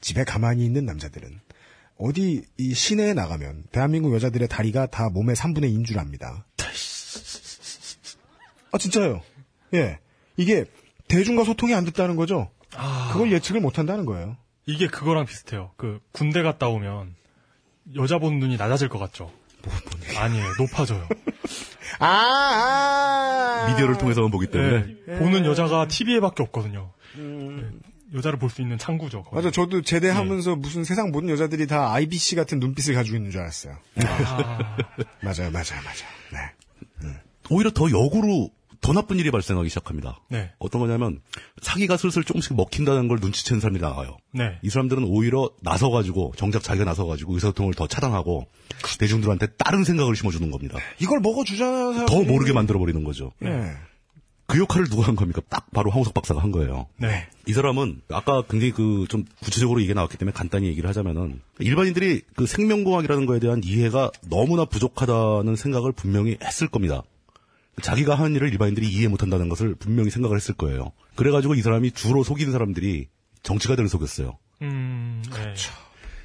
[0.00, 1.40] 집에 가만히 있는 남자들은
[1.98, 6.46] 어디 이 시내에 나가면 대한민국 여자들의 다리가 다 몸의 3분의 2인 줄 압니다.
[8.70, 9.22] 아 진짜요.
[9.74, 9.98] 예.
[10.36, 10.64] 이게
[11.08, 12.50] 대중과 소통이 안 됐다는 거죠.
[13.12, 14.36] 그걸 예측을 못 한다는 거예요.
[14.66, 15.72] 이게 그거랑 비슷해요.
[15.76, 17.16] 그 군대 갔다 오면
[17.96, 19.32] 여자 보는 눈이 낮아질 것 같죠.
[20.16, 20.44] 아니에요.
[20.58, 21.08] 높아져요.
[21.98, 26.92] 아, 아~ 미디어를 통해서만 보기 때문에 네, 보는 여자가 TV에밖에 없거든요.
[27.16, 27.70] 네,
[28.14, 29.22] 여자를 볼 수 있는 창구죠.
[29.24, 29.36] 거기.
[29.36, 29.50] 맞아.
[29.50, 33.76] 저도 제대하면서 무슨 세상 모든 여자들이 다 IBC 같은 눈빛을 가지고 있는 줄 알았어요.
[34.04, 34.76] 아,
[35.22, 36.08] 맞아요, 맞아요, 맞아요.
[36.32, 37.10] 네.
[37.50, 40.20] 오히려 더 역으로 더 나쁜 일이 발생하기 시작합니다.
[40.28, 40.52] 네.
[40.58, 41.20] 어떤 거냐면
[41.62, 44.16] 사기가 슬슬 조금씩 먹힌다는 걸 눈치챈 사람들이 나와요.
[44.32, 44.58] 네.
[44.62, 48.46] 이 사람들은 오히려 나서가지고 정작 자기가 나서가지고 의사소통을 더 차단하고
[49.00, 50.78] 대중들한테 다른 생각을 심어주는 겁니다.
[51.00, 52.06] 이걸 먹어주잖아요, 사람들이.
[52.26, 53.32] 더 모르게 만들어버리는 거죠.
[53.40, 53.72] 네.
[54.48, 55.42] 그 역할을 누가 한 겁니까?
[55.50, 56.86] 딱 바로 황우석 박사가 한 거예요.
[56.96, 57.28] 네.
[57.46, 62.46] 이 사람은 아까 굉장히 그 좀 구체적으로 이게 나왔기 때문에 간단히 얘기를 하자면은 일반인들이 그
[62.46, 67.02] 생명공학이라는 거에 대한 이해가 너무나 부족하다는 생각을 분명히 했을 겁니다.
[67.82, 70.92] 자기가 하는 일을 일반인들이 이해 못한다는 것을 분명히 생각을 했을 거예요.
[71.14, 73.08] 그래가지고 이 사람이 주로 속이는 사람들이
[73.42, 74.38] 정치가들을 속였어요.
[74.62, 75.54] 음, 네.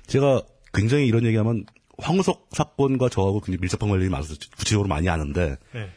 [0.08, 0.42] 제가
[0.74, 1.66] 굉장히 이런 얘기하면
[2.00, 5.90] 황우석 사건과 저하고 굉장히 밀접한 관련이 많아서 구체적으로 많이 아는데 네.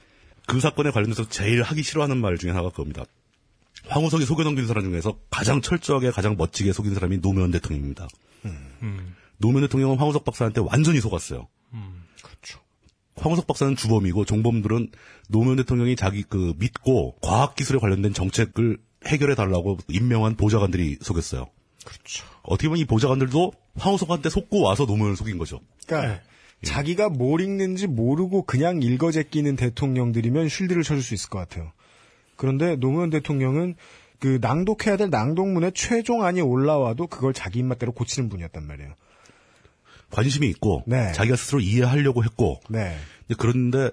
[0.47, 3.05] 그 사건에 관련해서 제일 하기 싫어하는 말 중에 하나가 그겁니다.
[3.89, 8.09] 황우석이 속여넘긴 사람 중에서 가장 철저하게 가장 멋지게 속인 사람이 노무현 대통령입니다.
[8.45, 11.47] 음, 노무현 대통령은 황우석 박사한테 완전히 속았어요.
[11.75, 12.07] 음.
[13.17, 14.91] 황우석 박사는 주범이고 종범들은
[15.29, 21.47] 노무현 대통령이 자기 그 믿고 과학기술에 관련된 정책을 해결해 달라고 임명한 보좌관들이 속였어요.
[21.85, 22.27] 그렇죠.
[22.43, 25.61] 어떻게 보면 이 보좌관들도 황우석한테 속고 와서 노무현을 속인 거죠.
[25.87, 26.21] 그러니까
[26.63, 31.73] 자기가 뭘 읽는지 모르고 그냥 읽어 제끼는 대통령들이면 쉴드를 쳐줄 수 있을 것 같아요.
[32.37, 33.77] 그런데 노무현 대통령은
[34.19, 38.95] 그 낭독해야 될 낭독문의 최종안이 올라와도 그걸 자기 입맛대로 고치는 분이었단 말이에요.
[40.11, 41.13] 관심이 있고 네.
[41.13, 42.97] 자기가 스스로 이해하려고 했고 네.
[43.39, 43.91] 그런데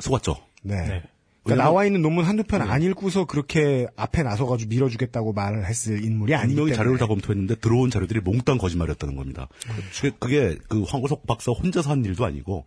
[0.00, 0.36] 속았죠.
[0.62, 1.02] 네.
[1.46, 1.54] 네.
[1.54, 2.66] 그러니까 나와 있는 논문 한두 편 네.
[2.68, 6.76] 안 읽고서 그렇게 앞에 나서가지고 밀어주겠다고 말을 했을 인물이 아니기 분명히 때문에.
[6.76, 9.48] 자료를 다 검토했는데 들어온 자료들이 몽땅 거짓말이었다는 겁니다.
[9.94, 12.66] 그게, 그게 그 황우석 박사 혼자서 한 일도 아니고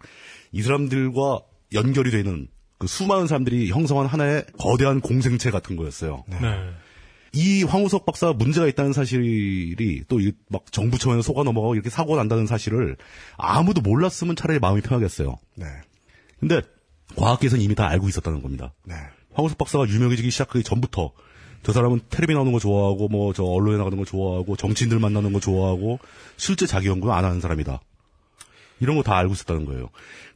[0.51, 1.41] 이 사람들과
[1.73, 2.47] 연결이 되는
[2.77, 6.23] 그 수많은 사람들이 형성한 하나의 거대한 공생체 같은 거였어요.
[6.29, 6.37] 네.
[7.33, 10.17] 이 황우석 박사가 문제가 있다는 사실이 또
[10.49, 12.97] 막 정부 차원에서 속아 넘어가고 이렇게 사고가 난다는 사실을
[13.37, 15.37] 아무도 몰랐으면 차라리 마음이 편하겠어요.
[15.55, 15.65] 네.
[16.39, 16.61] 근데
[17.15, 18.73] 과학계에서는 이미 다 알고 있었다는 겁니다.
[18.85, 18.95] 네.
[19.33, 21.11] 황우석 박사가 유명해지기 시작하기 전부터
[21.63, 25.39] 저 사람은 텔레비 나오는 거 좋아하고 뭐 저 언론에 나가는 거 좋아하고 정치인들 만나는 거
[25.39, 25.99] 좋아하고
[26.37, 27.81] 실제 자기 연구는 안 하는 사람이다.
[28.81, 29.89] 이런 거 다 알고 있었다는 거예요.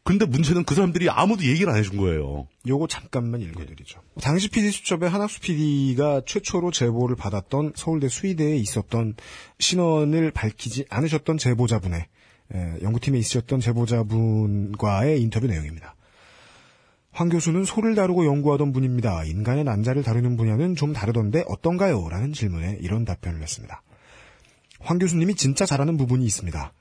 [0.04, 2.48] 근데 문제는 그 사람들이 아무도 얘기를 안 해준 거예요.
[2.68, 4.02] 요거 잠깐만 읽어드리죠.
[4.22, 9.16] 당시 PD 수첩의 한학수 PD가 최초로 제보를 받았던 서울대 수의대에 있었던
[9.60, 12.06] 신원을 밝히지 않으셨던 제보자분의
[12.54, 15.95] 에, 연구팀에 있으셨던 제보자분과의 인터뷰 내용입니다.
[17.14, 19.23] 황 교수는 소를 다루고 연구하던 분입니다.
[19.23, 22.10] 인간의 난자를 다루는 분야는 좀 다르던데 어떤가요?
[22.10, 23.84] 라는 질문에 이런 답변을 했습니다.
[24.80, 26.73] 황 교수님이 진짜 잘하는 부분이 있습니다.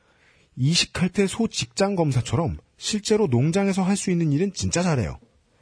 [0.57, 5.19] 이식할 때 소 직장 검사처럼 실제로 농장에서 할 수 있는 일은 진짜 잘해요.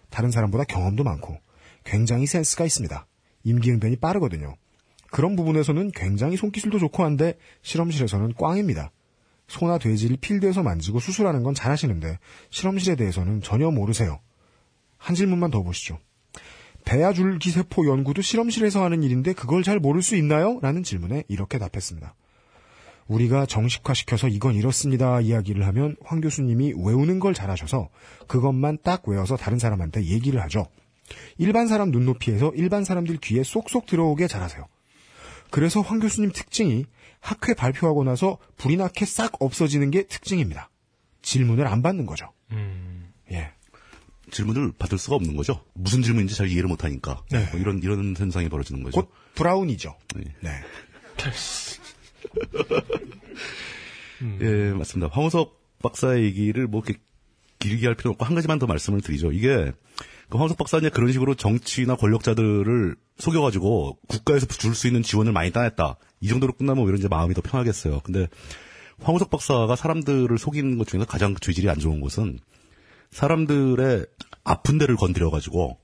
[0.09, 1.37] 다른 사람보다 경험도 많고
[1.85, 3.07] 굉장히 센스가 있습니다.
[3.43, 4.55] 임기응변이 빠르거든요.
[5.11, 8.93] 그런 부분에서는 굉장히 손기술도 좋고 한데 실험실에서는 꽝입니다.
[9.49, 12.19] 소나 돼지를 필드에서 만지고 수술하는 건 잘하시는데
[12.51, 14.21] 실험실에 대해서는 전혀 모르세요.
[15.01, 15.99] 한 질문만 더 보시죠.
[16.85, 20.61] 배아줄기 세포 연구도 실험실에서 하는 일인데 그걸 잘 모를 수 있나요?
[20.61, 22.15] 라는 질문에 이렇게 답했습니다.
[23.09, 27.89] 우리가 정식화시켜서 이건 이렇습니다 이야기를 하면 황 교수님이 외우는 걸 잘하셔서
[28.29, 30.67] 그것만 딱 외워서 다른 사람한테 얘기를 하죠.
[31.39, 34.65] 일반 사람 눈높이에서 일반 사람들 귀에 쏙쏙 들어오게 잘하세요.
[35.51, 36.85] 그래서 황 교수님 특징이
[37.19, 40.71] 학회 발표하고 나서 불이 나게 싹 없어지는 게 특징입니다.
[41.23, 42.31] 질문을 안 받는 거죠.
[43.33, 43.53] 예.
[44.31, 45.65] 질문을 받을 수가 없는 거죠.
[45.75, 47.47] 무슨 질문인지 잘 이해를 못하니까 네.
[47.51, 49.01] 뭐 이런 이런 현상이 벌어지는 거죠.
[49.01, 49.97] 곧 브라운이죠.
[50.17, 50.25] 네.
[50.41, 50.51] 네.
[54.41, 55.11] 예, 맞습니다.
[55.13, 57.01] 황우석 박사의 얘기를 뭐 이렇게
[57.59, 59.33] 길게 할 필요 없고 한 가지만 더 말씀을 드리죠.
[59.33, 59.73] 이게
[60.29, 65.97] 그 황우석 박사는 그런 식으로 정치나 권력자들을 속여가지고 국가에서 줄 수 있는 지원을 많이 따냈다.
[66.21, 68.01] 이 정도로 끝나면 오히려 이제 마음이 더 편하겠어요.
[68.01, 68.29] 근데
[69.03, 72.39] 황우석 박사가 사람들을 속이는 것 중에서 가장 죄질이 안 좋은 것은
[73.11, 74.07] 사람들의
[74.45, 75.79] 아픈 데를 건드려가지고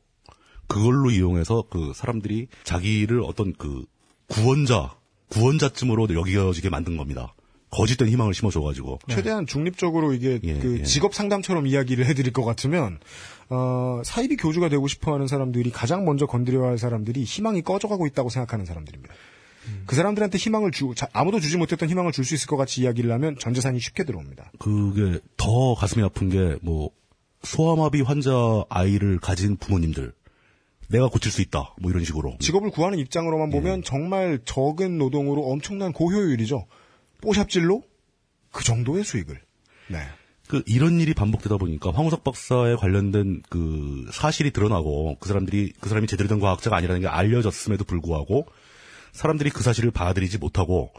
[0.68, 3.84] 그걸로 이용해서 그 사람들이 자기를 어떤 그
[4.28, 4.94] 구원자,
[5.28, 7.34] 구원자쯤으로 여겨지게 만든 겁니다.
[7.70, 9.00] 거짓된 희망을 심어줘가지고.
[9.08, 10.82] 최대한 중립적으로 이게 예, 그 예.
[10.84, 12.98] 직업 상담처럼 이야기를 해드릴 것 같으면
[13.50, 18.64] 어, 사이비 교주가 되고 싶어하는 사람들이 가장 먼저 건드려야 할 사람들이 희망이 꺼져가고 있다고 생각하는
[18.64, 19.12] 사람들입니다.
[19.84, 23.10] 그 사람들한테 희망을 주 자, 아무도 주지 못했던 희망을 줄 수 있을 것 같이 이야기를
[23.12, 24.52] 하면 전 재산이 쉽게 들어옵니다.
[24.60, 26.90] 그게 더 가슴이 아픈 게 뭐
[27.46, 28.32] 소아마비 환자
[28.68, 30.12] 아이를 가진 부모님들
[30.88, 35.92] 내가 고칠 수 있다 뭐 이런 식으로 직업을 구하는 입장으로만 보면 정말 적은 노동으로 엄청난
[35.92, 36.66] 고효율이죠.
[37.22, 37.82] 뽀샵질로
[38.50, 39.40] 그 정도의 수익을.
[39.88, 39.98] 네.
[40.48, 46.06] 그 이런 일이 반복되다 보니까 황우석 박사에 관련된 그 사실이 드러나고 그 사람들이 그 사람이
[46.06, 48.46] 제대로 된 과학자가 아니라는 게 알려졌음에도 불구하고
[49.12, 50.92] 사람들이 그 사실을 받아들이지 못하고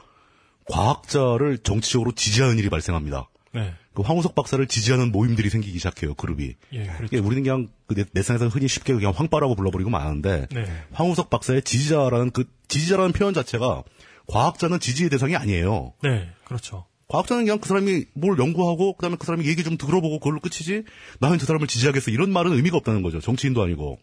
[0.70, 3.30] 과학자를 정치적으로 지지하는 일이 발생합니다.
[3.54, 3.74] 네.
[3.98, 6.54] 그 황우석 박사를 지지하는 모임들이 생기기 시작해요 그룹이.
[6.74, 7.26] 예, 그렇죠.
[7.26, 10.66] 우리는 그냥 그 내- 내상에서 흔히 쉽게 그냥 황빠라고 불러버리고 마는데 네.
[10.92, 13.82] 황우석 박사의 지지자라는 그 지지자라는 표현 자체가
[14.28, 15.94] 과학자는 지지의 대상이 아니에요.
[16.04, 16.86] 네, 그렇죠.
[17.08, 20.84] 과학자는 그냥 그 사람이 뭘 연구하고 그다음에 그 사람이 얘기 좀 들어보고 그걸로 끝이지
[21.20, 23.20] 나는 저 사람을 지지하겠어 이런 말은 의미가 없다는 거죠.
[23.20, 23.98] 정치인도 아니고.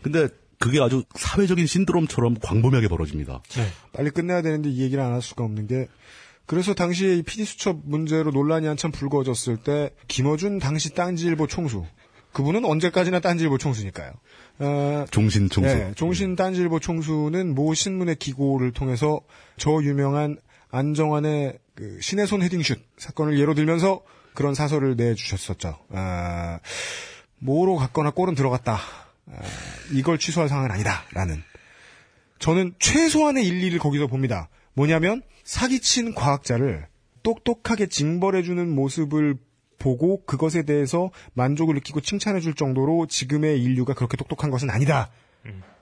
[0.00, 0.28] 근데
[0.58, 3.42] 그게 아주 사회적인 신드롬처럼 광범위하게 벌어집니다.
[3.56, 3.66] 네.
[3.92, 5.88] 빨리 끝내야 되는데 이 얘기를 안 할 수가 없는 게
[6.46, 11.84] 그래서 당시에 이 PD 수첩 문제로 논란이 한참 불거졌을 때 김어준 당시 딴지일보 총수
[12.32, 14.12] 그분은 언제까지나 딴지일보 총수니까요.
[14.58, 15.74] 어, 종신 총수.
[15.74, 19.20] 네, 종신 딴지일보 총수는 모 신문의 기고를 통해서
[19.56, 20.36] 저 유명한
[20.70, 24.02] 안정환의 그 신의 손 헤딩슛 사건을 예로 들면서
[24.34, 25.78] 그런 사설을 내주셨었죠.
[25.90, 26.58] 아,
[27.38, 28.74] 뭐로 갔거나 골은 들어갔다.
[28.74, 29.40] 아,
[29.92, 31.42] 이걸 취소할 상황은 아니다라는.
[32.40, 34.48] 저는 최소한의 일리를 거기서 봅니다.
[34.74, 36.86] 뭐냐면 사기친 과학자를
[37.22, 39.36] 똑똑하게 징벌해주는 모습을
[39.78, 45.10] 보고 그것에 대해서 만족을 느끼고 칭찬해줄 정도로 지금의 인류가 그렇게 똑똑한 것은 아니다.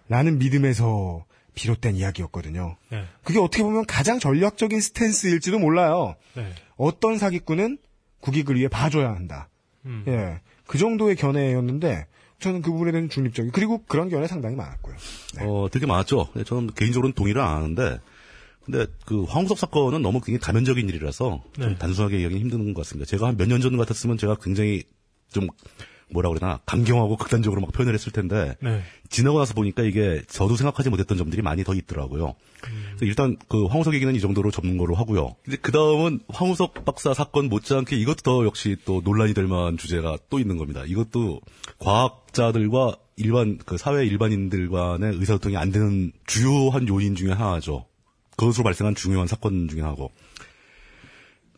[0.08, 1.24] 라는 믿음에서
[1.54, 2.76] 비롯된 이야기였거든요.
[2.90, 3.04] 네.
[3.22, 6.16] 그게 어떻게 보면 가장 전략적인 스탠스일지도 몰라요.
[6.34, 6.52] 네.
[6.76, 7.78] 어떤 사기꾼은
[8.20, 9.48] 국익을 위해 봐줘야 한다.
[9.86, 10.04] 음.
[10.08, 10.40] 예.
[10.66, 12.06] 그 정도의 견해였는데
[12.40, 14.96] 저는 그 부분에 대한 중립적이 그리고 그런 견해 상당히 많았고요.
[15.40, 16.28] 어, 되게 많았죠.
[16.32, 18.00] 근데 저는 개인적으로는 동의를 안 하는데,
[18.64, 21.78] 근데 그 황우석 사건은 너무 굉장히 다면적인 일이라서 좀 네.
[21.78, 23.08] 단순하게 이야기는 힘든 것 같습니다.
[23.08, 24.84] 제가 한 몇 년 전 같았으면 제가 굉장히
[25.32, 25.48] 좀
[26.10, 28.82] 뭐라 그러나 감경하고 극단적으로 막 표현을 했을 텐데 네.
[29.08, 32.34] 지나고 나서 보니까 이게 저도 생각하지 못했던 점들이 많이 더 있더라고요.
[32.68, 32.96] 음.
[33.00, 35.36] 일단 그 황우석 얘기는 이 정도로 접는 거로 하고요.
[35.48, 40.18] 이제 그 다음은 황우석 박사 사건 못지않게 이것도 더 역시 또 논란이 될 만한 주제가
[40.28, 40.84] 또 있는 겁니다.
[40.86, 41.40] 이것도
[41.78, 47.86] 과학자들과 일반 그 사회 일반인들과의 의사소통이 안 되는 주요한 요인 중에 하나죠.
[48.36, 50.10] 그것으로 발생한 중요한 사건 중에 하나고.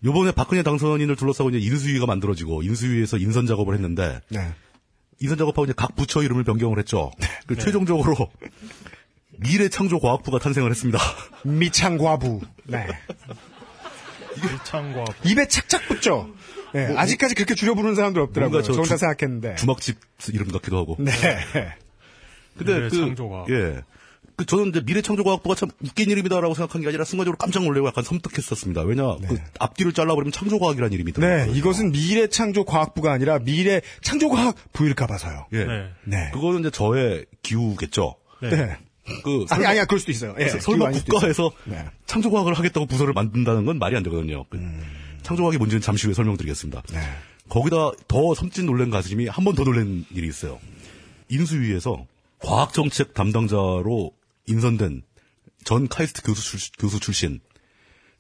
[0.05, 4.53] 요번에 박근혜 당선인을 둘러싸고 이제 인수위가 만들어지고 인수위에서 인선 작업을 했는데 네.
[5.21, 7.11] 인선 작업하고 이제 각 부처 이름을 변경을 했죠.
[7.47, 8.31] 그 최종적으로
[9.39, 10.99] 미래창조과학부가 탄생을 했습니다.
[11.45, 12.41] 미창과부.
[12.65, 12.87] 네.
[14.43, 16.29] 미창과 입에 착착 붙죠.
[16.75, 18.63] 네, 뭐, 아직까지 그렇게 줄여 부르는 사람들 없더라고요.
[18.63, 19.55] 저저 혼자 주- 생각했는데.
[19.57, 19.97] 주막집
[20.33, 20.97] 이름 같기도 하고.
[20.99, 21.13] 네.
[22.59, 23.49] 근데 그 미래창조과학.
[23.51, 23.83] 예.
[24.37, 28.83] 그 저는 이제 미래창조과학부가 참 웃긴 이름이다라고 생각한 게 아니라 순간적으로 깜짝 놀래고 약간 섬뜩했었습니다.
[28.83, 31.55] 왜냐 그 앞뒤를 잘라버리면 창조과학이라는 이름이 네, 들어요.
[31.55, 35.47] 이것은 미래 창조 과학부가 아니라 미래 창조 과학 부일까 봐서요.
[35.53, 35.67] 예.
[36.05, 36.31] 네.
[36.33, 38.17] 그거는 이제 저의 기우겠죠.
[38.43, 38.77] 네.
[39.23, 40.35] 그 아니, 아니야, 그럴 수도 있어요.
[40.41, 41.53] 예, 설마 국가에서.
[41.65, 41.85] 네.
[42.07, 44.45] 창조과학을 하겠다고 부서를 만든다는 건 말이 안 되거든요.
[44.49, 44.83] 그 음.
[45.23, 46.83] 창조과학이 뭔지는 잠시 후에 설명드리겠습니다.
[46.91, 47.01] 네.
[47.51, 50.59] 거기다 더 섬진 놀란 가슴이 한 번 더 놀란 일이 있어요.
[51.29, 52.07] 인수위에서
[52.41, 54.13] 과학정책 담당자로
[54.47, 55.03] 인선된
[55.65, 57.41] 전 카이스트 교수, 출, 교수 출신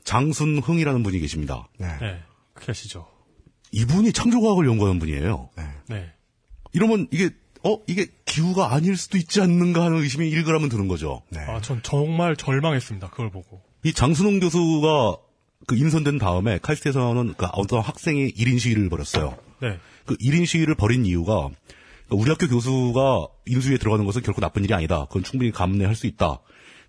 [0.04, 1.68] 장순흥이라는 분이 계십니다.
[1.78, 1.88] 네.
[2.00, 2.22] 네.
[2.60, 3.06] 계시죠.
[3.72, 5.50] 이분이 창조과학을 연구하는 분이에요.
[5.88, 6.12] 네.
[6.72, 7.30] 이러면 이게
[7.64, 11.22] 어 이게 기후가 아닐 수도 있지 않는가 하는 의심이 일그라면 드는 거죠.
[11.34, 13.10] 아, 전 정말 절망했습니다.
[13.10, 13.62] 그걸 보고.
[13.84, 15.16] 이 장순홍 교수가
[15.66, 19.38] 그 인선된 다음에 카이스트에서는 그 어떤 학생이 1인 시위를 벌였어요.
[19.62, 19.78] 네.
[20.04, 21.48] 그 1인 시위를 벌인 이유가
[22.14, 25.06] 우리 학교 교수가 인수위에 들어가는 것은 결코 나쁜 일이 아니다.
[25.06, 26.40] 그건 충분히 감내할 수 있다.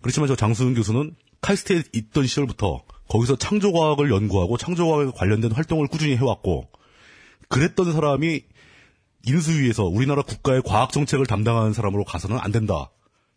[0.01, 6.69] 그렇지만 저 장수훈 교수는 카이스트에 있던 시절부터 거기서 창조과학을 연구하고 창조과학에 관련된 활동을 꾸준히 해왔고
[7.49, 8.41] 그랬던 사람이
[9.25, 12.89] 인수위에서 우리나라 국가의 과학 정책을 담당하는 사람으로 가서는 안 된다.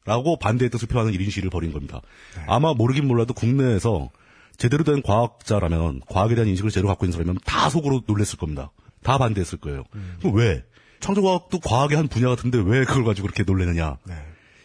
[0.05, 2.01] 라고 반대의 뜻을 표하는 1인 시위를 벌인 겁니다.
[2.47, 4.11] 아마 모르긴 몰라도 국내에서
[4.57, 8.71] 제대로 된 과학자라면 과학에 대한 인식을 제대로 갖고 있는 사람이면 다 속으로 놀랬을 겁니다.
[9.03, 9.85] 다 반대했을 거예요.
[10.21, 10.65] 그럼 왜?
[11.01, 13.99] 창조과학도 과학의 한 분야 같은데 왜 그걸 가지고 그렇게 놀래느냐?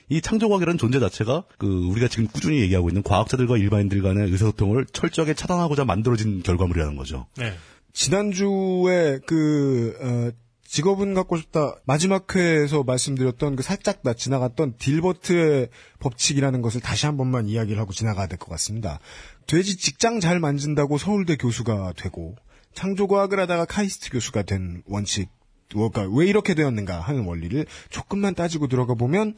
[0.09, 5.33] 이 창조과학이라는 존재 자체가 그 우리가 지금 꾸준히 얘기하고 있는 과학자들과 일반인들 간의 의사소통을 철저하게
[5.33, 7.25] 차단하고자 만들어진 결과물이라는 거죠.
[7.37, 7.53] 네.
[7.93, 10.31] 지난주에 그, 어,
[10.67, 11.75] 직업은 갖고 싶다.
[11.85, 15.69] 마지막 회에서 말씀드렸던 그 살짝 나 지나갔던 딜버트의
[15.99, 18.99] 법칙이라는 것을 다시 한 번만 이야기를 하고 지나가야 될 것 같습니다.
[19.45, 22.35] 돼지 직장 잘 만진다고 서울대 교수가 되고,
[22.73, 25.29] 창조과학을 하다가 카이스트 교수가 된 원칙,
[25.73, 29.35] 그러니까 왜 이렇게 되었는가 하는 원리를 조금만 따지고 들어가 보면,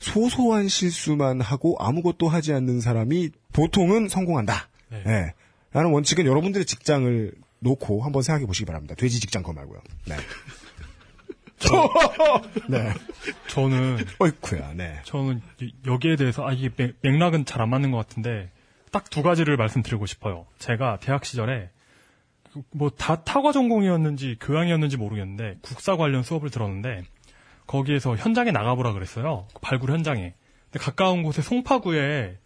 [0.00, 4.68] 소소한 실수만 하고 아무것도 하지 않는 사람이 보통은 성공한다.
[4.92, 5.32] 예.
[5.72, 8.94] 라는 원칙은 여러분들의 직장을 놓고 한번 생각해 보시기 바랍니다.
[8.94, 9.80] 돼지 직장 거 말고요.
[10.06, 10.16] 네.
[12.68, 12.92] 네.
[13.48, 15.00] 저는 어이쿠야, 네.
[15.04, 18.50] 저는 이- 여기에 대해서 아 이게 맥- 맥락은 잘 안 맞는 것 같은데
[18.90, 20.46] 딱 두 가지를 말씀드리고 싶어요.
[20.58, 21.70] 제가 대학 시절에
[22.72, 27.02] 뭐 다 타과 전공이었는지 교양이었는지 모르겠는데 국사 관련 수업을 들었는데
[27.66, 29.46] 거기에서 현장에 나가보라 그랬어요.
[29.54, 30.34] 그 발굴 현장에.
[30.70, 32.38] 근데 가까운 곳에 송파구에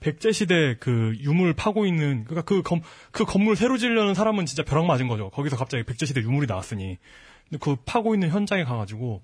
[0.00, 2.80] 백제 시대 그 유물 파고 있는 그러니까 그, 검,
[3.12, 5.30] 그 건물 새로 지으려는 사람은 진짜 벼락 맞은 거죠.
[5.30, 6.98] 거기서 갑자기 백제 시대 유물이 나왔으니.
[7.48, 9.22] 근데 그 파고 있는 현장에 가 가지고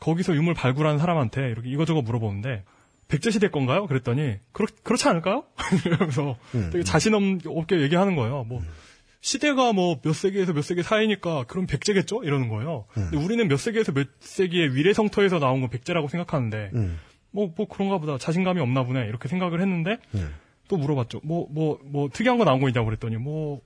[0.00, 2.64] 거기서 유물 발굴하는 사람한테 이렇게 이거저거 물어보는데
[3.08, 3.86] 백제 시대 건가요?
[3.86, 5.44] 그랬더니 그렇 그렇지 않을까요?
[5.84, 6.36] 이러면서
[6.72, 8.44] 되게 자신 없- 없게 얘기하는 거예요.
[8.44, 8.62] 뭐
[9.20, 12.22] 시대가 뭐 몇 세기에서 몇 세기 사이니까 그럼 백제겠죠?
[12.24, 12.84] 이러는 거예요.
[13.10, 16.70] 근데 우리는 몇 세기에서 몇 세기의 위례성터에서 나온 건 백제라고 생각하는데
[17.32, 18.16] 뭐, 뭐 그런가 보다.
[18.18, 19.06] 자신감이 없나 보네.
[19.08, 19.98] 이렇게 생각을 했는데,
[20.68, 21.20] 또 물어봤죠.
[21.22, 23.60] 뭐, 뭐, 뭐, 특이한 거 나온 거 있냐고 그랬더니, 뭐,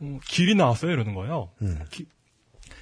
[0.00, 0.92] 어, 길이 나왔어요.
[0.92, 1.48] 이러는 거예요.
[1.90, 2.06] 기-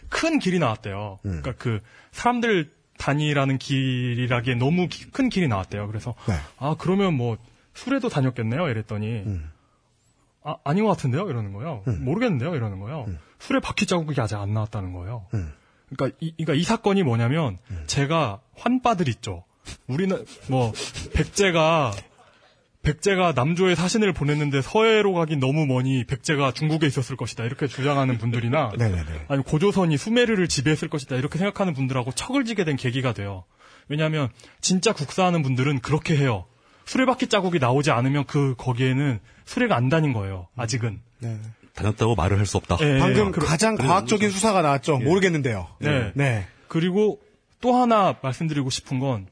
[0.09, 1.21] 큰 길이 나왔대요.
[1.23, 5.87] 그러니까 그, 사람들 다니라는 길이라기에 너무 기- 큰 길이 나왔대요.
[5.87, 6.15] 그래서,
[6.59, 7.39] 아, 그러면 뭐,
[7.75, 8.69] 술에도 다녔겠네요.
[8.69, 9.23] 이랬더니,
[10.45, 11.29] 아, 아닌 것 같은데요?
[11.29, 11.83] 이러는 거예요.
[11.87, 12.55] 모르겠는데요?
[12.55, 13.07] 이러는 거예요.
[13.39, 15.27] 술에 바퀴 자국이 아직 안 나왔다는 거예요.
[15.91, 19.45] 그러니까 이, 그러니까 이 사건이 뭐냐면 제가 환빠들 있죠.
[19.87, 20.73] 우리는 뭐
[21.15, 21.93] 백제가
[22.83, 28.73] 백제가 남조에 사신을 보냈는데 서해로 가긴 너무 머니 백제가 중국에 있었을 것이다 이렇게 주장하는 분들이나.
[29.29, 33.45] 아니 고조선이 수메르를 지배했을 것이다 이렇게 생각하는 분들하고 척을 지게 된 계기가 돼요.
[33.89, 34.31] 왜냐하면
[34.61, 36.47] 진짜 국사하는 분들은 그렇게 해요.
[36.85, 40.49] 수레바퀴 자국이 나오지 않으면 그 거기에는 수레가 안 다닌 거예요.
[40.57, 41.01] 아직은.
[41.75, 42.77] 다녔다고 말을 할 수 없다.
[42.81, 44.99] 예, 방금 그- 가장 그래, 과학적인 수사가 나왔죠.
[44.99, 45.69] 모르겠는데요.
[45.79, 46.13] 네.
[46.15, 46.47] 네.
[46.69, 47.21] 그리고
[47.61, 49.27] 또 하나 말씀드리고 싶은 건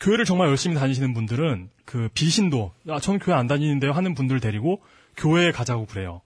[0.00, 4.80] 교회를 정말 열심히 다니시는 분들은 그 비신도 아 저는 교회 안 다니는데요 하는 분들 데리고
[5.16, 6.20] 교회에 가자고 그래요.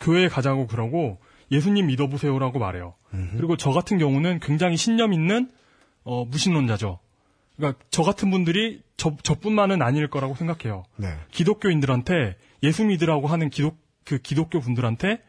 [0.00, 1.18] 교회에 가자고 그러고
[1.50, 2.94] 예수님 믿어보세요라고 말해요.
[3.36, 5.50] 그리고 저 같은 경우는 굉장히 신념 있는
[6.04, 6.98] 어, 무신론자죠.
[7.56, 10.84] 그러니까 저 같은 분들이 저 저뿐만은 아닐 거라고 생각해요.
[10.96, 11.08] 네.
[11.30, 15.20] 기독교인들한테 예수 믿으라고 하는 기독 그 기독교 분들한테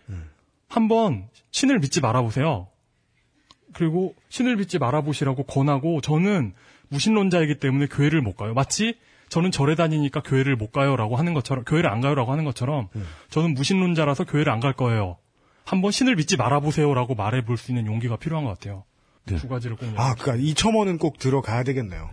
[0.70, 2.68] 한번 신을 믿지 말아보세요.
[3.74, 6.54] 그리고 신을 믿지 말아보시라고 권하고 저는
[6.90, 8.54] 무신론자이기 때문에 교회를 못 가요.
[8.54, 8.98] 마치
[9.30, 12.88] 저는 절에 다니니까 교회를 못 가요라고 하는 것처럼 교회를 안 가요라고 하는 것처럼
[13.30, 15.18] 저는 무신론자라서 교회를 안 갈 거예요.
[15.66, 18.86] 한번 신을 믿지 말아보세요라고 말해볼 수 있는 용기가 필요한 것 같아요.
[19.26, 19.90] 두 가지를 꼭.
[19.98, 22.10] 아, 그니까 이 첨언은 꼭 들어가야 되겠네요.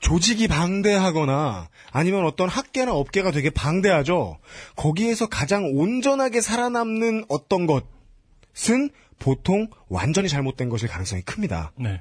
[0.00, 4.38] 조직이 방대하거나 아니면 어떤 학계나 업계가 되게 방대하죠.
[4.76, 11.72] 거기에서 가장 온전하게 살아남는 어떤 것은 보통 완전히 잘못된 것일 가능성이 큽니다.
[11.76, 12.00] 네.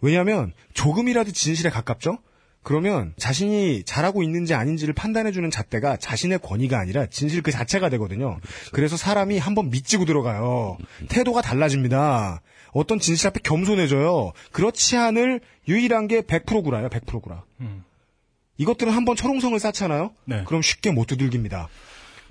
[0.00, 2.18] 왜냐하면 조금이라도 진실에 가깝죠?
[2.62, 8.38] 그러면 자신이 잘하고 있는지 아닌지를 판단해주는 잣대가 자신의 권위가 아니라 진실 그 자체가 되거든요.
[8.72, 10.76] 그래서 사람이 한번 미치고 들어가요.
[11.08, 12.42] 태도가 달라집니다.
[12.72, 14.32] 어떤 진실 앞에 겸손해져요.
[14.52, 17.42] 그렇지 않을 유일한 게 100%구라요, 100%구라.
[17.60, 17.84] 음.
[18.58, 20.12] 이것들은 한번 철옹성을 쌓잖아요?
[20.24, 20.42] 네.
[20.44, 21.68] 그럼 쉽게 못 두들깁니다.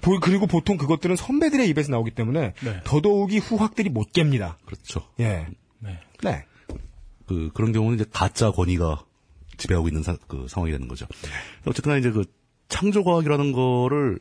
[0.02, 2.82] 보- 그리고 보통 그것들은 선배들의 입에서 나오기 때문에 네.
[2.84, 4.56] 더더욱이 후학들이 못 깹니다.
[4.66, 5.02] 그렇죠.
[5.20, 5.48] 예.
[5.80, 6.00] 네.
[6.24, 6.46] 네.
[7.28, 9.04] 그 그런 경우는 이제 가짜 권위가
[9.58, 11.08] 지배하고 있는 사- 그 상황이 되는 거죠.
[11.66, 12.26] 어쨌든 이제 그
[12.70, 14.20] 창조과학이라는 거를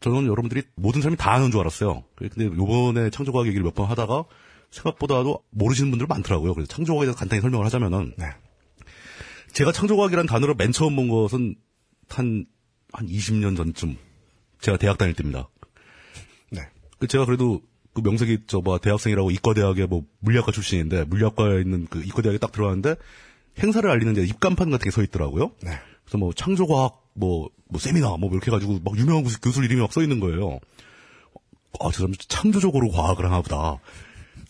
[0.00, 2.02] 저는 여러분들이 모든 사람이 다 아는 줄 알았어요.
[2.16, 4.24] 근데 요번에 창조과학 얘기를 몇 번 하다가
[4.74, 6.54] 생각보다도 모르시는 분들 많더라고요.
[6.54, 8.26] 그래서 창조과학에 대해서 간단히 설명을 하자면은 네.
[9.52, 11.54] 제가 창조과학이라는 단어를 맨 처음 본 것은
[12.08, 12.44] 한,
[12.92, 13.96] 한 20년 전쯤
[14.60, 15.48] 제가 대학 다닐 때입니다.
[16.50, 16.62] 네.
[16.98, 17.62] 그 제가 그래도
[17.92, 22.96] 그 명색이 저 뭐 대학생이라고 이과대학의 뭐 물리학과 출신인데 물리학과에 있는 그 이과대학에 딱 들어갔는데
[23.60, 25.52] 행사를 알리는 데 입간판 같은 게 서 있더라고요.
[25.62, 25.70] 네.
[26.04, 30.02] 그래서 뭐 창조과학 뭐, 뭐 세미나 뭐 이렇게 해가지고 막 유명한 교수 이름이 막 써
[30.02, 30.58] 있는 거예요.
[31.80, 33.78] 아, 저 사람 창조적으로 과학을 하나 보다.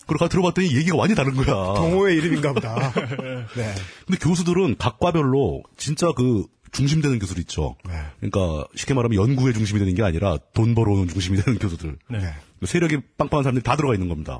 [0.07, 1.73] 그러고 들어봤더니 얘기가 완전히 다른 거야.
[1.75, 2.91] 동호회 이름인가 보다.
[3.55, 3.73] 네.
[4.05, 7.75] 근데 교수들은 각 과별로 진짜 그 중심되는 교수들 있죠.
[7.87, 7.93] 네.
[8.19, 11.97] 그러니까 쉽게 말하면 연구에 중심이 되는 게 아니라 돈 벌어오는 중심이 되는 교수들.
[12.09, 12.19] 네.
[12.63, 14.39] 세력이 빵빵한 사람들이 다 들어가 있는 겁니다.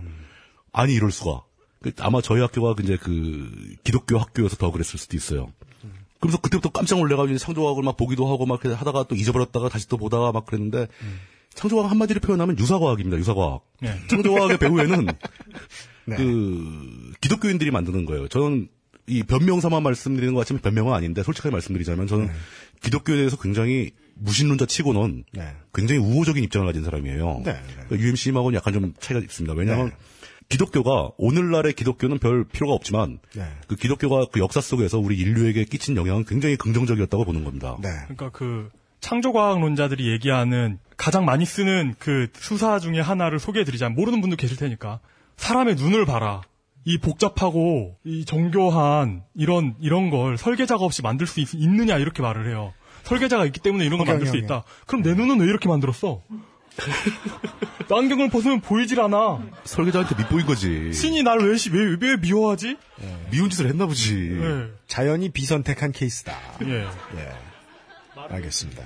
[0.72, 1.44] 아니 이럴 수가.
[1.82, 5.52] 그 아마 저희 학교가 이제 그 기독교 학교여서 더 그랬을 수도 있어요.
[6.19, 10.32] 그래서 그때부터 깜짝 놀래가지고 창조과학을 막 보기도 하고 막 하다가 또 잊어버렸다가 다시 또 보다가
[10.32, 10.88] 막 그랬는데
[11.53, 13.17] 창조과학 한마디로 표현하면 유사과학입니다.
[13.17, 13.61] 유사과학.
[13.82, 13.95] 네.
[14.09, 15.07] 창조과학의 배후에는
[16.17, 18.27] 그 기독교인들이 만드는 거예요.
[18.27, 18.67] 저는
[19.07, 22.30] 이 변명사만 말씀드리는 것 같지만 변명은 아닌데 솔직하게 말씀드리자면 저는
[22.82, 25.56] 기독교에 대해서 굉장히 무신론자 치고는 네.
[25.74, 27.41] 굉장히 우호적인 입장을 가진 사람이에요.
[27.45, 29.53] 네, 그러니까 UMC님하고는 약간 좀 차이가 있습니다.
[29.56, 29.91] 왜냐하면
[30.49, 33.43] 기독교가 오늘날의 기독교는 별 필요가 없지만 네.
[33.67, 37.77] 그 기독교가 그 역사 속에서 우리 인류에게 끼친 영향은 굉장히 긍정적이었다고 보는 겁니다.
[37.82, 37.90] 네.
[38.03, 38.69] 그러니까 그
[39.06, 45.00] 창조과학론자들이 얘기하는 가장 많이 쓰는 그 수사 중에 하나를 소개해드리자면 모르는 분도 계실 테니까
[45.38, 46.42] 사람의 눈을 봐라.
[46.85, 52.50] 이 복잡하고 이 정교한 이런 이런 걸 설계자가 없이 만들 수 있, 느냐 이렇게 말을
[52.50, 52.74] 해요.
[53.03, 54.38] 설계자가 있기 때문에 이런 걸 만들 수.
[54.38, 54.64] 있다.
[54.88, 56.24] 그럼 내 눈은 왜 이렇게 만들었어?
[57.88, 59.40] 나 안경을 벗으면 보이질 않아.
[59.66, 60.92] 설계자한테 밑보인 거지.
[60.93, 62.77] 신이 날 왜 왜, 왜 미워하지?
[63.30, 64.16] 미운 짓을 했나 보지.
[64.16, 64.67] 네.
[64.88, 66.34] 자연이 비선택한 케이스다.
[66.64, 66.88] 예.
[68.30, 68.36] 예.
[68.36, 68.84] 알겠습니다.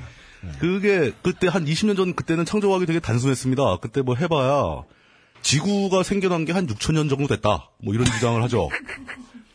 [0.60, 3.78] 그게 그때 한 20년 전 그때는 창조과학이 되게 단순했습니다.
[3.82, 4.84] 그때 뭐 해봐야
[5.42, 7.70] 지구가 생겨난 게 한 6천 년 정도 됐다.
[7.84, 8.70] 뭐 이런 주장을 하죠.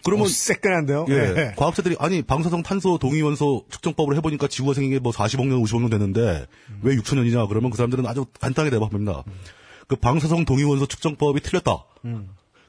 [0.04, 1.06] 그러면 어, 새끈한데요?
[1.08, 1.54] 예, 네.
[1.56, 5.88] 과학자들이 아니 방사성 탄소 동위원소 측정법을 해보니까 지구가 생긴 게 뭐 40억 년, 50억 년
[5.90, 6.46] 됐는데
[6.82, 7.46] 왜 6천 년이냐?
[7.46, 9.22] 그러면 그 사람들은 아주 간단하게 대답합니다.
[9.88, 11.84] 그 방사성 동위원소 측정법이 틀렸다.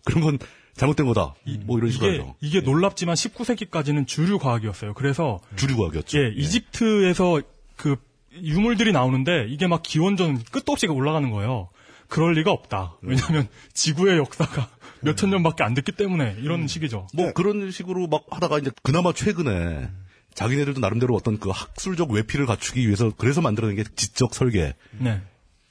[0.06, 0.40] 그런 건
[0.76, 1.36] 잘못된 거다.
[1.64, 2.36] 뭐 이런 식으로 이게 하죠.
[2.42, 4.94] 이게 놀랍지만 19세기까지는 주류 과학이었어요.
[4.94, 6.18] 그래서 주류 과학이었죠.
[6.20, 7.42] 예, 이집트에서
[7.76, 7.96] 그
[8.34, 11.70] 유물들이 나오는데 이게 막 기원전 끝도 없이 올라가는 거예요.
[12.08, 12.98] 그럴 리가 없다.
[13.02, 14.70] 왜냐하면 지구의 역사가
[15.02, 17.08] 몇천 년밖에 안 됐기 때문에 이런 식이죠.
[17.14, 19.90] 뭐 그런 식으로 막 하다가 이제 그나마 최근에
[20.34, 24.74] 자기네들도 나름대로 어떤 그 학술적 외피를 갖추기 위해서 그래서 만들어낸 게 지적 설계.
[25.00, 25.22] 네.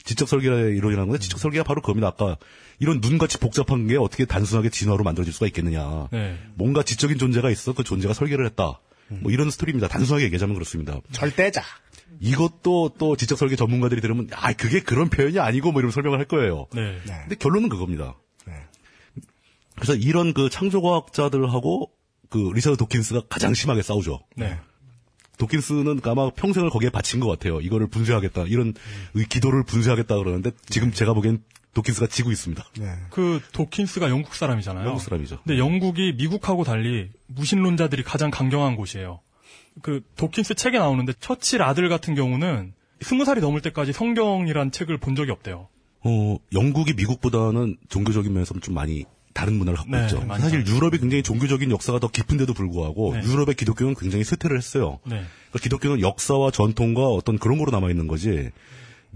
[0.04, 2.08] 지적 설계의 이론이라는 건데 지적 설계가 바로 그겁니다.
[2.08, 2.36] 아까
[2.78, 6.08] 이런 눈같이 복잡한 게 어떻게 단순하게 진화로 만들어질 수가 있겠느냐.
[6.12, 6.38] 네.
[6.54, 8.80] 뭔가 지적인 존재가 있어 그 존재가 설계를 했다.
[9.08, 9.88] 뭐 이런 스토리입니다.
[9.88, 10.98] 단순하게 얘기하자면 그렇습니다.
[11.12, 11.62] 절대자.
[12.20, 16.26] 이것도 또 지적 설계 전문가들이 들으면 아 그게 그런 표현이 아니고 뭐 이런 설명을 할
[16.26, 16.66] 거예요.
[16.74, 16.98] 네.
[17.04, 18.16] 근데 결론은 그겁니다.
[19.74, 21.90] 그래서 이런 그 창조과학자들하고
[22.30, 24.20] 그 리처드 도킨스가 가장 심하게 싸우죠.
[24.36, 24.58] 네.
[25.38, 27.60] 도킨스는 아마 평생을 거기에 바친 것 같아요.
[27.60, 28.44] 이거를 분쇄하겠다.
[28.44, 28.74] 이런
[29.14, 31.42] 의 기도를 분쇄하겠다 그러는데 지금 제가 보기엔
[31.74, 32.64] 도킨스가 지고 있습니다.
[33.10, 34.86] 그 도킨스가 영국 사람이잖아요.
[34.86, 35.40] 영국 사람이죠.
[35.44, 39.20] 근데 영국이 미국하고 달리 무신론자들이 가장 강경한 곳이에요.
[39.82, 45.16] 그 도킨스 책에 나오는데 처칠 아들 같은 경우는 스무 살이 넘을 때까지 성경이란 책을 본
[45.16, 45.68] 적이 없대요.
[46.04, 49.04] 어, 영국이 미국보다는 종교적인 면에서 좀 많이
[49.34, 50.24] 다른 문화를 갖고 네, 있죠.
[50.38, 53.22] 사실 유럽이 굉장히 종교적인 역사가 더 깊은데도 불구하고 네.
[53.24, 55.00] 유럽의 기독교는 굉장히 쇠퇴를 했어요.
[55.04, 55.22] 네.
[55.50, 58.50] 그러니까 기독교는 역사와 전통과 어떤 그런 거로 남아 있는 거지.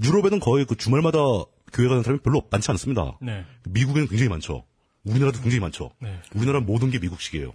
[0.03, 1.19] 유럽에는 거의 그 주말마다
[1.73, 3.17] 교회 가는 사람이 별로 많지 않습니다.
[3.23, 3.45] 네.
[3.69, 4.65] 미국에는 굉장히 많죠.
[5.05, 5.91] 우리나라도 굉장히 많죠.
[6.01, 6.19] 네.
[6.35, 7.53] 우리나라 모든 게 미국식이에요.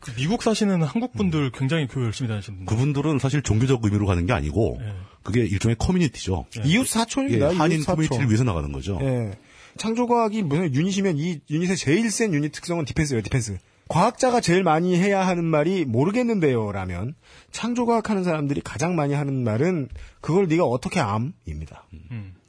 [0.00, 2.64] 그 미국 사시는 한국 분들 굉장히 교회 열심히 다니시는데.
[2.66, 4.80] 그분들은 사실 종교적 의미로 가는 게 아니고
[5.22, 6.46] 그게 일종의 커뮤니티죠.
[6.64, 7.52] 이웃 사촌입니다.
[7.52, 7.94] 예, 한인 사촌.
[7.94, 8.98] 커뮤니티를 위해서 나가는 거죠.
[9.00, 9.38] 예.
[9.78, 13.58] 창조과학이 무슨 유닛이면 이 유닛의 제일 센 유닛 특성은 디펜스예요, 디펜스.
[13.88, 17.14] 과학자가 제일 많이 해야 하는 말이 모르겠는데요, 라면
[17.52, 19.88] 창조과학 하는 사람들이 가장 많이 하는 말은
[20.20, 21.86] 그걸 네가 어떻게 암입니다.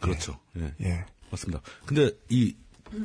[0.01, 0.37] 그렇죠.
[0.57, 0.73] 예.
[0.81, 1.05] 예.
[1.31, 1.61] 맞습니다.
[1.85, 2.55] 근데 이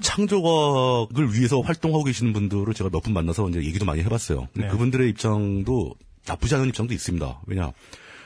[0.00, 4.48] 창조과학을 위해서 활동하고 계시는 분들을 제가 몇 분 만나서 이제 얘기도 많이 해봤어요.
[4.54, 4.66] 네.
[4.68, 5.94] 그분들의 입장도
[6.26, 7.42] 나쁘지 않은 입장도 있습니다.
[7.46, 7.72] 왜냐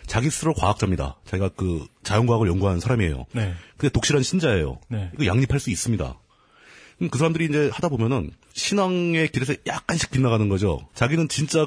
[0.09, 1.17] 자기 스스로 과학자입니다.
[1.25, 3.27] 자기가 그 자연과학을 연구하는 사람이에요.
[3.33, 3.55] 네.
[3.77, 4.81] 근데 독실한 신자예요.
[4.89, 5.11] 네.
[5.15, 6.19] 이거 양립할 수 있습니다.
[7.11, 10.81] 그 사람들이 이제 하다 보면은 신앙의 길에서 약간씩 빗나가는 거죠.
[10.95, 11.67] 자기는 진짜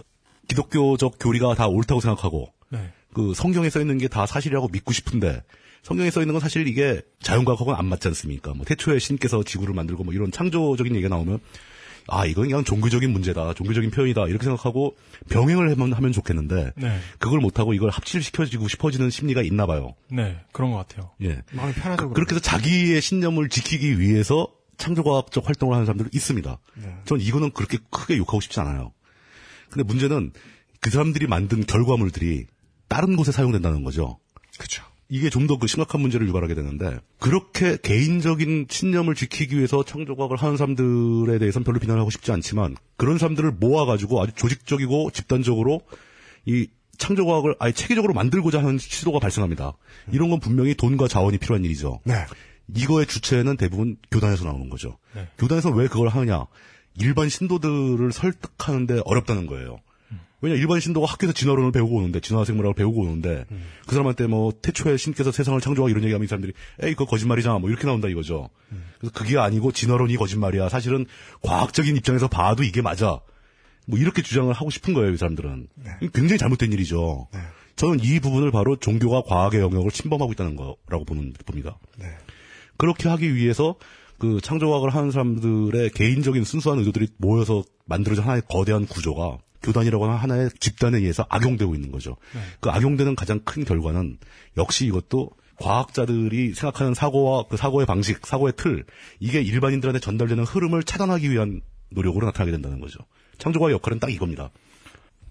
[0.50, 2.92] 기독교적 교리가 다 옳다고 생각하고 네.
[3.14, 5.42] 그 성경에 써 있는 게 다 사실이라고 믿고 싶은데
[5.84, 8.54] 성경에 써 있는 건 사실 이게 자연과학하고는 안 맞지 않습니까?
[8.54, 11.40] 뭐 태초에 신께서 지구를 만들고 뭐 이런 창조적인 얘기가 나오면
[12.08, 14.96] 아 이건 그냥 종교적인 문제다, 종교적인 표현이다 이렇게 생각하고
[15.30, 17.00] 병행을 하면, 하면 좋겠는데 네.
[17.20, 19.96] 그걸 못하고 이걸 합칠시켜지고 싶어지는 심리가 있나 봐요.
[20.10, 21.12] 네, 그런 것 같아요.
[21.22, 21.42] 예.
[21.52, 22.10] 마음이 편하죠.
[22.10, 24.48] 그, 그렇게 해서 자기의 신념을 지키기 위해서
[24.78, 26.60] 창조과학적 활동을 하는 사람들이 있습니다.
[26.76, 26.98] 네.
[27.06, 28.92] 전 이거는 그렇게 크게 욕하고 싶지 않아요.
[29.70, 30.34] 근데 문제는
[30.80, 32.48] 그 사람들이 만든 결과물들이
[32.88, 34.20] 다른 곳에 사용된다는 거죠.
[34.58, 34.84] 그렇죠.
[35.12, 40.56] 이게 좀 더 그 심각한 문제를 유발하게 되는데 그렇게 개인적인 신념을 지키기 위해서 창조과학을 하는
[40.56, 45.82] 사람들에 대해서는 별로 비난하고 싶지 않지만 그런 사람들을 모아가지고 아주 조직적이고 집단적으로
[46.46, 46.68] 이
[46.98, 49.74] 창조과학을 아예 체계적으로 만들고자 하는 시도가 발생합니다.
[50.14, 52.00] 이런 건 분명히 돈과 자원이 필요한 일이죠.
[52.06, 52.14] 네.
[52.74, 54.98] 이거의 주체는 대부분 교단에서 나오는 거죠.
[55.14, 55.28] 네.
[55.38, 56.46] 교단에서 왜 그걸 하느냐?
[56.96, 59.80] 일반 신도들을 설득하는데 어렵다는 거예요.
[60.42, 63.46] 왜냐 일반 신도가 학교에서 진화론을 배우고 오는데 진화 생물학을 배우고 오는데
[63.86, 67.70] 그 사람한테 뭐 태초에 신께서 세상을 창조하고 이런 얘기하면 이 사람들이 에이 그거 거짓말이잖아 뭐
[67.70, 68.50] 이렇게 나온다 이거죠.
[69.00, 70.70] 그래서 그게 아니고 진화론이 거짓말이야.
[70.70, 71.06] 사실은
[71.44, 73.22] 과학적인 입장에서 봐도 이게 맞아.
[73.88, 75.68] 뭐 이렇게 주장을 하고 싶은 거예요 이 사람들은.
[76.14, 77.28] 굉장히 잘못된 일이죠.
[77.76, 81.78] 저는 이 부분을 바로 종교가 과학의 영역을 침범하고 있다는 거라고 보는 봅니다.
[82.78, 83.76] 그렇게 하기 위해서
[84.18, 90.50] 그 창조학을 하는 사람들의 개인적인 순수한 의도들이 모여서 만들어진 하나의 거대한 구조가 교단이라고 하는 하나의
[90.60, 92.18] 집단에 의해서 악용되고 있는 거죠.
[92.60, 94.18] 그 악용되는 가장 큰 결과는
[94.58, 98.84] 역시 이것도 과학자들이 생각하는 사고와 그 사고의 방식, 사고의 틀,
[99.20, 103.00] 이게 일반인들한테 전달되는 흐름을 차단하기 위한 노력으로 나타나게 된다는 거죠.
[103.38, 104.50] 창조과의 역할은 딱 이겁니다.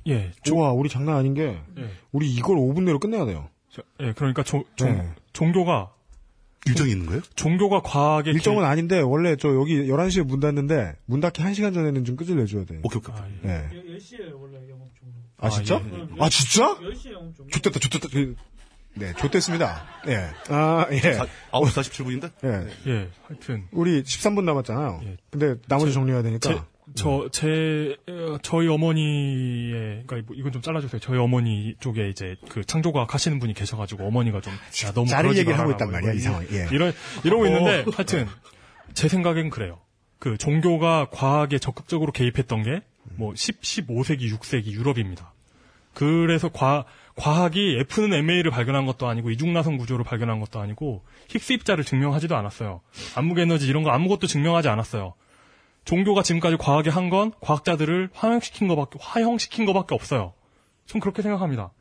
[0.06, 0.32] 예.
[0.44, 1.90] 좋아, 우리 장난 아닌 게 예.
[2.12, 3.48] 우리 이걸 5분 내로 끝내야 돼요.
[3.72, 5.08] 저- 예, 그러니까 조- 종, 네.
[5.32, 5.92] 종교가
[6.66, 7.22] 일정이 있는 거예요?
[7.36, 12.16] 종교가 과학의 일정은 아닌데 원래 저 여기 11시에 문 닫는데 문 닫기 1시간 전에는 좀
[12.16, 12.80] 끄질 내줘야 돼.
[12.82, 13.14] 오케이, 오케이.
[13.42, 13.68] 네.
[13.72, 15.12] 10시에 원래 영업 종료.
[15.38, 15.76] 아, 진짜?
[15.76, 16.06] 예.
[16.18, 16.76] 아, 진짜?
[16.78, 17.50] 10시에 영업 종료.
[17.50, 18.08] 좋됐다, 좋됐다.
[18.94, 19.86] 네, 좋됐습니다.
[20.08, 20.30] 예.
[20.48, 21.00] 아, 예.
[21.00, 22.30] 9시 47분인데?
[22.44, 22.90] 예.
[22.90, 23.66] 예, 하여튼.
[23.72, 25.00] 우리 13분 남았잖아요.
[25.30, 26.48] 근데 나머지 정리해야 되니까.
[26.54, 26.60] 제,
[26.94, 31.00] 저, 제, 어, 저희 어머니의, 그러니까 뭐 이건 좀 잘라주세요.
[31.00, 34.52] 저희 어머니 쪽에 이제 그 창조과학 하시는 분이 계셔가지고 어머니가 좀,
[34.84, 36.46] 야, 너무 그러지 얘기를 하고 있단 뭐 말이야, 이 이런- 상황.
[36.52, 36.66] 예.
[36.72, 36.92] 이런,
[37.24, 37.92] 이러고 있는데, 어.
[37.94, 38.26] 하여튼,
[38.94, 39.78] 제 생각엔 그래요.
[40.18, 42.82] 그 종교가 과학에 적극적으로 개입했던 게,
[43.16, 45.32] 뭐, 10, 15세기, 6세기 유럽입니다.
[45.94, 46.84] 그래서 과,
[47.16, 52.80] 과학이 F는 MA를 발견한 것도 아니고 이중나선 구조를 발견한 것도 아니고 힉스 입자를 증명하지도 않았어요.
[53.16, 55.14] 암흑 에너지 이런 거 아무것도 증명하지 않았어요.
[55.90, 60.34] 종교가 지금까지 과학에 한건 과학자들을 화형시킨 거밖에 화형시킨 거밖에 없어요.
[60.86, 61.72] 전 그렇게 생각합니다.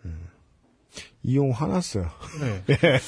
[1.22, 2.10] 이용 화났어요.
[2.42, 2.64] 네.
[2.84, 3.00] 예.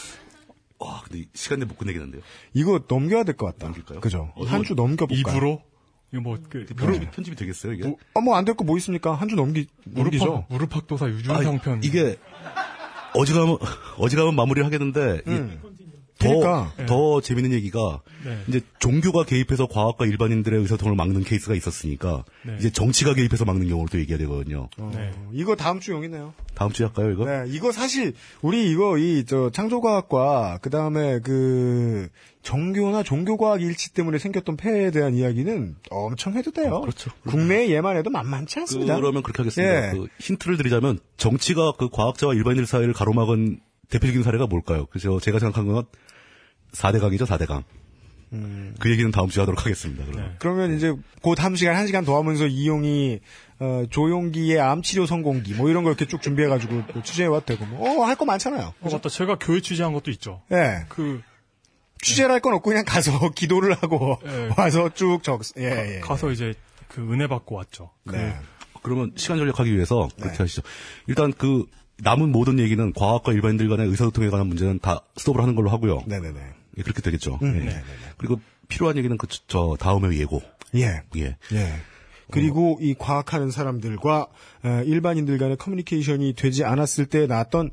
[0.78, 2.22] 와, 근데 시간 내못 끝내겠는데요.
[2.54, 3.66] 이거 넘겨야 될 것 같다.
[3.66, 4.00] 넘길까요?
[4.00, 4.32] 그죠?
[4.36, 5.32] 어, 한주 넘겨볼까?
[5.32, 5.64] 입으로?
[6.14, 7.96] 이거 뭐, 그, 편집이, 편집이 되겠어요, 이게?
[8.14, 9.16] 어, 뭐안 될 거 뭐 있습니까?
[9.16, 10.26] 한 주 넘기, 넘기죠.
[10.26, 11.78] 무릎팍, 무릎팍도사 유준상편.
[11.78, 12.18] 아, 이게
[13.16, 13.58] 어지간하면
[13.98, 15.62] 어지간하면 마무리를 하겠는데 음.
[16.22, 16.86] 더, 그러니까.
[16.86, 18.38] 더 재밌는 얘기가 네.
[18.48, 22.56] 이제 종교가 개입해서 과학과 일반인들의 의사소통을 막는 케이스가 있었으니까 네.
[22.60, 24.70] 이제 정치가 개입해서 막는 경우를 또 얘기해야 되거든요.
[24.78, 24.92] 어,
[25.32, 26.34] 이거 다음 주 용이네요.
[26.54, 27.26] 다음 주에 할까요, 이거?
[27.26, 32.10] 네, 이거 사실 우리 이거 이 저 창조과학과 그 다음에 그
[32.42, 36.82] 종교나 종교과학 일치 때문에 생겼던 폐해에 대한 이야기는 엄청 해도 돼요.
[36.82, 37.12] 그렇죠.
[37.28, 38.96] 국내에 얘만 해도 만만치 않습니다.
[38.96, 39.88] 그러면 그렇게 하겠습니다.
[39.88, 39.92] 예.
[39.92, 43.60] 그 힌트를 드리자면 정치가 그 과학자와 일반인들 사이를 가로막은
[43.90, 44.88] 대표적인 사례가 뭘까요?
[44.90, 45.86] 그래서 제가 생각한 건
[46.74, 47.64] 4대강이죠, 4대강.
[48.80, 50.06] 그 얘기는 다음 주에 하도록 하겠습니다.
[50.06, 50.36] 그러면.
[50.40, 53.20] 그러면 이제 곧한 시간 한 시간 더 하면서 이용이
[53.60, 58.16] 어, 조용기의 암치료 성공기 뭐 이런 거 이렇게 쭉 준비해가지고 또 취재해 와도 되고 뭐할
[58.16, 58.74] 거 많잖아요.
[58.80, 59.10] 어, 맞다.
[59.10, 60.42] 제가 교회 취재한 것도 있죠.
[60.52, 60.86] 예.
[60.88, 61.22] 그,
[62.02, 64.50] 취재를 할건 없고 그냥 가서 기도를 하고 예.
[64.58, 66.00] 와서 쭉 적, 예, 예.
[66.00, 66.54] 가서 이제
[66.88, 67.92] 그 은혜 받고 왔죠.
[68.08, 68.36] 그 네.
[68.82, 70.64] 그러면 시간 절약하기 위해서 그렇게 하시죠.
[71.08, 71.66] 일단 그
[72.00, 76.04] 남은 모든 얘기는 과학과 일반인들 간의 의사소통에 관한 문제는 다 스톱을 하는 걸로 하고요.
[76.08, 76.61] 네네네.
[76.78, 77.40] 예, 그렇게 되겠죠.
[77.42, 77.60] 음, 예.
[77.60, 77.84] 네네네.
[78.18, 80.42] 그리고 필요한 얘기는 그, 저, 다음에 예고.
[80.76, 81.04] 예.
[81.18, 81.38] 예.
[81.54, 81.74] 예.
[82.32, 84.28] 그리고 이 과학하는 사람들과
[84.64, 87.72] 어, 일반인들 간의 커뮤니케이션이 되지 않았을 때 나왔던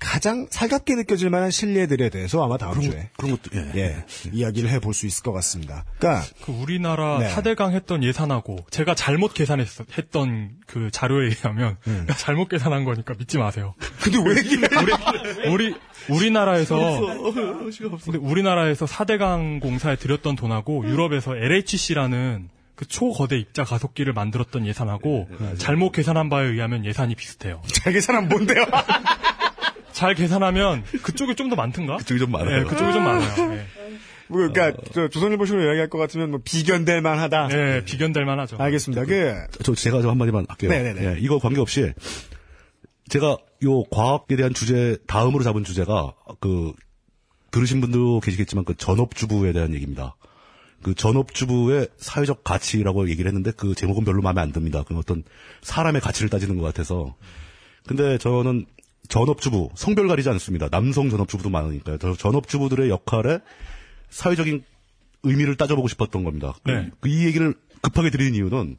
[0.00, 4.04] 가장 살갑게 느껴질 만한 신뢰들에 대해서 아마 다음 그런 주에 그런 것도 예.
[4.32, 5.84] 이야기를 해볼 수 있을 것 같습니다.
[5.98, 7.28] 그러니까 그 우리나라 네.
[7.28, 12.06] 4대강 했던 예산하고 제가 잘못 계산했던 그 자료에 의하면 음.
[12.16, 13.74] 잘못 계산한 거니까 믿지 마세요.
[14.02, 15.74] 근데 왜 얘기를 우리 우리
[16.08, 17.00] 우리나라에서
[18.02, 25.92] 근데 우리나라에서 4대강 공사에 들였던 돈하고 유럽에서 LHC라는 그 초거대 입자 가속기를 만들었던 예산하고 잘못
[25.92, 27.60] 계산한 바에 의하면 예산이 비슷해요.
[27.68, 28.64] 잘 계산하면 뭔데요?
[30.00, 31.98] 잘 계산하면 그쪽이 좀 더 많던가?
[31.98, 32.62] 그쪽이 좀 많아요.
[32.62, 33.48] 네, 그쪽이 좀 많아요.
[33.50, 33.66] 네.
[34.28, 37.48] 뭐, 그러니까 저 조선일보식으로 이야기할 것 같으면 뭐 비견될 만하다.
[37.48, 38.56] 네, 비견될 만하죠.
[38.58, 39.04] 알겠습니다.
[39.04, 40.70] 그 저 제가 좀 한마디만 할게요.
[40.70, 41.04] 네네네.
[41.04, 41.92] 예, 이거 관계없이
[43.08, 46.72] 제가 요 과학에 대한 주제 다음으로 잡은 주제가 그
[47.50, 50.16] 들으신 분도 계시겠지만 그 전업주부에 대한 얘기입니다.
[50.82, 54.82] 그 전업주부의 사회적 가치라고 얘기를 했는데 그 제목은 별로 마음에 안 듭니다.
[54.86, 55.24] 그 어떤
[55.60, 57.16] 사람의 가치를 따지는 것 같아서.
[57.86, 58.64] 근데 저는
[59.10, 60.68] 전업주부 성별 가리지 않습니다.
[60.70, 61.98] 남성 전업주부도 많으니까요.
[61.98, 63.40] 저 전업주부들의 역할에
[64.08, 64.64] 사회적인
[65.24, 66.54] 의미를 따져보고 싶었던 겁니다.
[66.64, 66.90] 네.
[67.00, 68.78] 그이 얘기를 급하게 드리는 이유는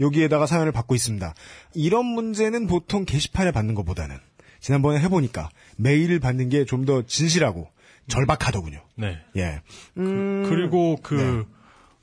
[0.00, 1.34] 여기에다가 사연을 받고 있습니다.
[1.74, 4.16] 이런 문제는 보통 게시판에 받는 것보다는
[4.60, 7.68] 지난번에 해보니까 메일을 받는 게 좀 더 진실하고
[8.08, 8.80] 절박하더군요.
[8.96, 9.18] 네.
[9.36, 9.60] 예.
[9.96, 11.46] 음, 그 리고 그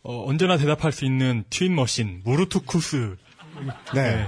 [0.03, 3.17] 어, 언제나 대답할 수 있는 트윈 머신 무르투쿠스.
[3.93, 4.27] 네.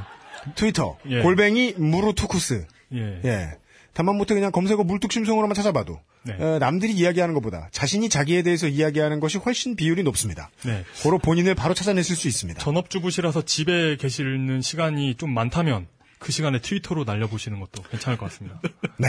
[0.56, 1.22] 트위터 예.
[1.22, 2.68] 골뱅이 무르투쿠스.
[2.94, 3.22] 예.
[3.26, 3.58] 예.
[3.94, 6.34] 다만 못해 그냥 검색어 물뚝심송으로만 찾아봐도 네.
[6.34, 10.50] 어, 남들이 이야기하는 것보다 자신이 자기에 대해서 이야기하는 것이 훨씬 비율이 높습니다.
[10.66, 10.84] 네.
[11.04, 12.60] 고로 본인을 바로 찾아냈을 수 있습니다.
[12.60, 18.60] 전업주부시라서 집에 계시는 시간이 좀 많다면 그 시간에 트위터로 날려보시는 것도 괜찮을 것 같습니다.
[18.98, 19.08] 네.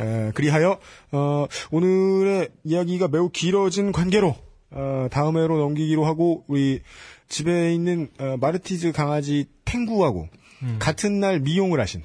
[0.00, 0.78] 에, 그리하여
[1.12, 4.36] 어, 오늘의 이야기가 매우 길어진 관계로
[4.70, 6.80] 어, 다음 회로 넘기기로 하고 우리
[7.28, 10.28] 집에 있는 어, 마르티즈 강아지 탱구하고
[10.62, 10.76] 음.
[10.78, 12.02] 같은 날 미용을 하신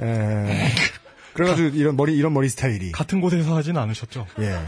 [0.00, 0.68] 에,
[1.34, 4.26] 그래가지고 이런 머리 이런 머리 스타일이 같은 곳에서 하진 않으셨죠?
[4.40, 4.58] 예.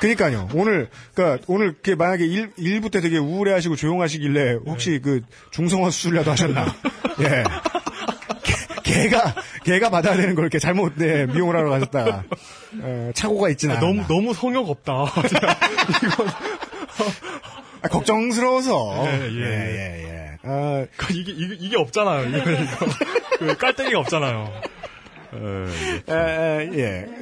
[0.00, 0.48] 그니까요.
[0.52, 4.98] 오늘, 그니까, 오늘, 그, 만약에 일, 일부 때 되게 우울해하시고 조용하시길래, 혹시 네.
[5.00, 6.66] 그, 중성화 수술이라도 하셨나?
[7.22, 7.42] 예.
[8.82, 12.24] 개- 개가, 개가 받아야 되는 걸 이렇게 잘못, 네, 미용을 하러 가셨다가,
[12.82, 13.86] 어, 착오가 있지는 아, 않아.
[13.86, 14.92] 너무 너무 성욕 없다.
[17.82, 19.04] 아, 걱정스러워서.
[19.06, 20.25] 예, 예, 예, 예.
[20.46, 22.28] 아, 그 이게 이게, 이게 없잖아요.
[22.28, 22.86] 이거, 이거.
[23.38, 24.62] 그 깔때기가 없잖아요.
[26.08, 26.70] 에, 에,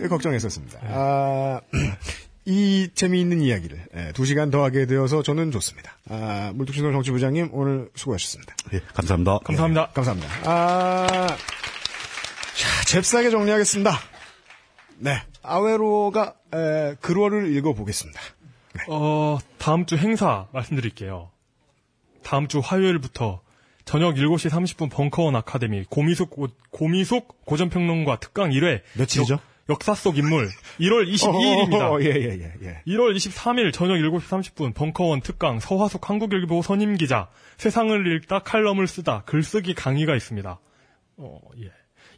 [0.02, 0.80] 예, 걱정했었습니다.
[0.84, 1.60] 아,
[2.46, 5.96] 이 재미있는 이야기를 예, 두 시간 더 하게 되어서 저는 좋습니다.
[6.10, 8.54] 아, 물뚝신동 정치부장님 오늘 수고하셨습니다.
[8.74, 9.38] 예, 감사합니다.
[9.38, 9.86] 감사합니다.
[9.92, 10.28] 감사합니다.
[10.44, 13.98] 아, 자, 잽싸게 정리하겠습니다.
[14.98, 18.20] 네, 아웨로가 에, 글월을 읽어보겠습니다.
[18.88, 21.30] 어, 다음 주 행사 말씀드릴게요.
[22.24, 23.42] 다음 주 화요일부터
[23.84, 29.38] 저녁 7시 30분 벙커원 아카데미 고미숙 고, 고미숙 고전평론가 특강 1회 며칠이죠?
[29.70, 31.80] 역, 사속 인물 1월 22일입니다.
[31.92, 32.82] 어, 예, 예, 예, 예.
[32.86, 39.22] 1월 23일 저녁 7시 30분 벙커원 특강 서화숙 한국일보 선임 기자 세상을 읽다 칼럼을 쓰다
[39.24, 40.58] 글쓰기 강의가 있습니다.
[41.16, 41.70] 어, 예.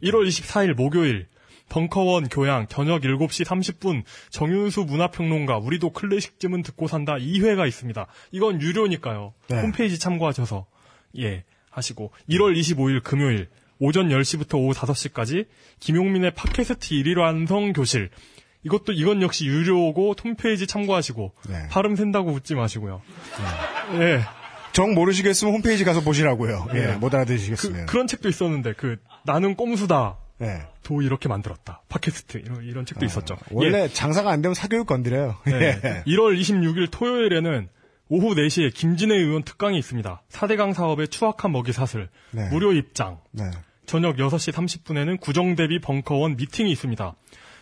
[0.03, 1.27] 1월 24일 목요일
[1.69, 8.07] 벙커원 교양 저녁 7시 30분 정윤수 문화평론가 우리도 클래식쯤은 듣고 산다 2회가 있습니다.
[8.31, 9.33] 이건 유료니까요.
[9.49, 9.61] 네.
[9.61, 10.65] 홈페이지 참고하셔서
[11.19, 15.45] 예 하시고 1월 25일 금요일 오전 10시부터 오후 5시까지
[15.79, 18.09] 김용민의 팟캐스트 1일 완성 교실
[18.63, 21.67] 이것도 이건 역시 유료고 홈페이지 참고하시고 네.
[21.69, 23.01] 발음 샌다고 웃지 마시고요.
[23.99, 24.21] 예.
[24.73, 26.67] 정 모르시겠으면 홈페이지 가서 보시라고요.
[26.75, 26.95] 예, 네.
[26.97, 27.87] 못 알아들으시겠으면.
[27.87, 30.17] 그, 런 책도 있었는데 그 나는 꼼수다.
[30.41, 30.61] 예.
[30.83, 31.81] 도 이렇게 만들었다.
[31.89, 33.35] 팟캐스트 이런, 이런 책도 있었죠.
[33.35, 33.87] 아, 원래 예.
[33.87, 35.37] 장사가 안 되면 사교육 건드려요.
[35.45, 35.79] 네.
[35.83, 36.03] 예.
[36.05, 37.69] 1월 26일 토요일에는
[38.09, 40.21] 오후 4시에 김진애 의원 특강이 있습니다.
[40.29, 42.49] 4대강 사업의 추악한 먹이 사슬, 네.
[42.49, 43.19] 무료 입장.
[43.31, 43.49] 네.
[43.85, 47.15] 저녁 6시 30분에는 구정대비 벙커원 미팅이 있습니다.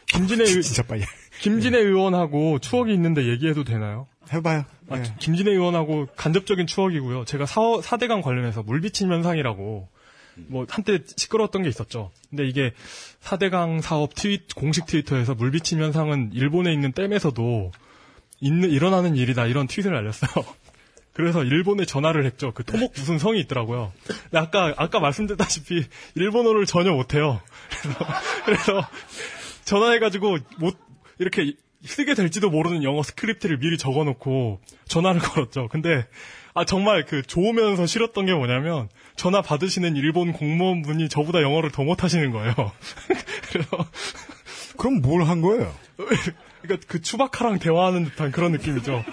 [0.07, 1.03] 김진애, 의, 진짜 빨리.
[1.41, 4.07] 김진애 의원하고 추억이 있는데 얘기해도 되나요?
[4.31, 4.65] 해봐요.
[4.89, 5.03] 아, 예.
[5.19, 7.25] 김진애 의원하고 간접적인 추억이고요.
[7.25, 9.87] 제가 사, 4대강 관련해서 물비침 현상이라고
[10.35, 12.11] 뭐 한때 시끄러웠던 게 있었죠.
[12.29, 12.73] 근데 이게
[13.21, 17.71] 4대강 사업 트윗 공식 트위터에서 물비침 현상은 일본에 있는 댐에서도
[18.41, 20.45] 있는 일어나는 일이다 이런 트윗을 날렸어요.
[21.13, 22.51] 그래서 일본에 전화를 했죠.
[22.53, 23.93] 그 토목 무슨 성이 있더라고요.
[24.05, 27.41] 근데 아까 아까 말씀드렸다시피 일본어를 전혀 못해요.
[27.81, 28.05] 그래서,
[28.45, 28.89] 그래서
[29.63, 30.77] 전화해가지고 못
[31.19, 31.53] 이렇게
[31.85, 35.69] 쓰게 될지도 모르는 영어 스크립트를 미리 적어놓고 전화를 걸었죠.
[35.69, 36.05] 근데
[36.53, 42.31] 아 정말 그 좋으면서 싫었던 게 뭐냐면 전화 받으시는 일본 공무원분이 저보다 영어를 더 못하시는
[42.31, 42.53] 거예요.
[43.51, 43.85] 그래서
[44.77, 45.73] 그럼 뭘 한 거예요?
[46.61, 49.03] 그러니까 그 추바카랑 대화하는 듯한 그런 느낌이죠.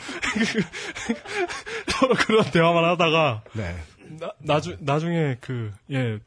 [1.89, 3.77] 서로 그런 대화만 하다가 네.
[4.19, 6.19] 나, 나중 나중에 그 예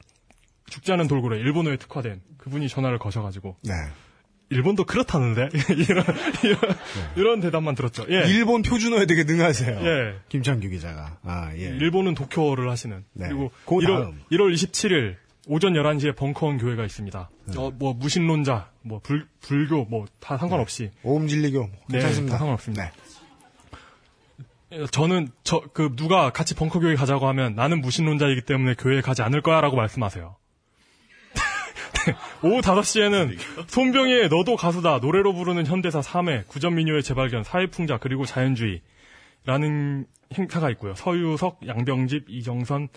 [0.70, 3.74] 죽지 않은 돌고래 일본어에 특화된 그분이 전화를 거셔가지고 네.
[4.50, 6.06] 일본도 그렇다는데 이런
[6.44, 6.60] 이런,
[7.16, 8.06] 이런 대답만 들었죠.
[8.10, 8.28] 예.
[8.30, 9.80] 일본 표준어에 되게 능하세요.
[9.86, 10.16] 예.
[10.30, 11.18] 김창규 기자가.
[11.24, 11.62] 아, 예.
[11.62, 13.04] 일본은 도쿄를 하시는.
[13.14, 13.28] 네.
[13.28, 14.22] 그리고 그 1월, 다음.
[14.32, 15.16] 1월 27일
[15.48, 17.30] 오전 11시에 벙커원 교회가 있습니다.
[17.46, 17.54] 네.
[17.60, 20.92] 어, 뭐 무신론자, 뭐 불, 불교 뭐 다 상관없이.
[21.04, 22.34] 오음진리교 뭐 네, 괜찮습니다.
[22.34, 22.92] 다 상관없습니다.
[24.92, 29.42] 저는 저 그 누가 같이 벙커 교회 가자고 하면 나는 무신론자이기 때문에 교회에 가지 않을
[29.42, 30.36] 거야라고 말씀하세요.
[32.06, 40.06] 네, 오후 5시에는 손병희의 너도 가수다 노래로 부르는 현대사 3회 구전민요의 재발견 사회풍자 그리고 자연주의라는
[40.34, 40.96] 행사가 있고요.
[40.96, 42.90] 서유석, 양병집, 이정선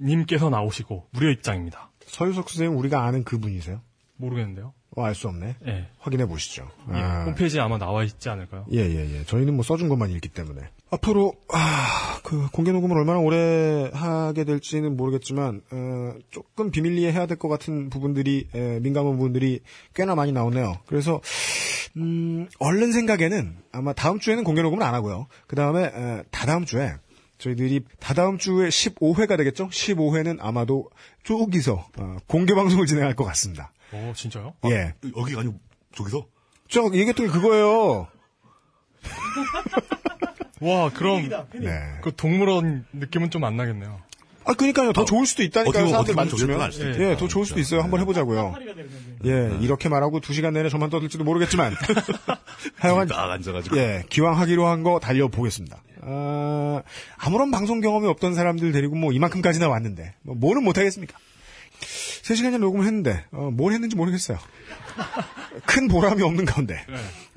[0.00, 1.90] 님께서 나오시고 무료 입장입니다.
[2.06, 3.80] 서유석 선생님 우리가 아는 그분이세요?
[4.16, 4.72] 모르겠는데요.
[4.96, 5.56] 어, 알수 없네.
[5.66, 5.88] 예.
[5.98, 6.70] 확인해 보시죠.
[6.94, 7.24] 예, 아.
[7.24, 8.64] 홈페이지에 아마 나와 있지 않을까요?
[8.72, 9.24] 예, 예, 예.
[9.24, 10.62] 저희는 뭐 써준 것만 읽기 때문에.
[10.90, 17.36] 앞으로, 아, 그, 공개 녹음을 얼마나 오래 하게 될지는 모르겠지만, 어, 조금 비밀리에 해야 될
[17.38, 19.60] 것 같은 부분들이, 에, 민감한 부분들이
[19.94, 20.78] 꽤나 많이 나오네요.
[20.86, 21.20] 그래서,
[21.96, 25.26] 음, 얼른 생각에는 아마 다음 주에는 공개 녹음을 안 하고요.
[25.48, 25.90] 그 다음에,
[26.30, 26.94] 다다음 주에,
[27.38, 29.68] 저희들이 다다음 주에 15회가 되겠죠?
[29.68, 30.88] 15회는 아마도
[31.24, 33.72] 쪼기서, 어, 공개 방송을 진행할 것 같습니다.
[33.92, 34.54] 오, 진짜요?
[34.66, 34.94] 예.
[35.16, 35.58] 여기가 아니고
[35.94, 36.26] 저기서?
[36.68, 38.06] 저 얘기했던 게 그거예요.
[40.60, 41.70] 와, 그럼 네.
[42.02, 44.00] 그 동물원 느낌은 좀 안 나겠네요.
[44.48, 44.92] 아, 그러니까요.
[44.92, 45.84] 더 좋을 수도 있다니까요.
[45.84, 46.54] 어떻게- 사람들 어떻게 많이 보면 주면.
[46.58, 47.80] 저격은 알수 예, 있겠다, 더 좋을 수도 있어요.
[47.82, 48.54] 한번 해보자고요.
[49.24, 51.74] 예, 이렇게 말하고 두 시간 내내 저만 떠들지도 모르겠지만.
[52.78, 53.08] 하여간.
[53.08, 53.76] 딱 앉아가지고.
[53.76, 55.82] 예, 기왕 하기로 한 거 달려보겠습니다.
[56.02, 56.82] 아,
[57.18, 61.18] 아무런 방송 경험이 없던 사람들 데리고 뭐 이만큼까지나 왔는데, 뭐 뭐는 못하겠습니까?
[62.26, 64.38] 3시간째 녹음을 했는데, 어, 뭘 했는지 모르겠어요.
[65.66, 66.84] 큰 보람이 없는 가운데.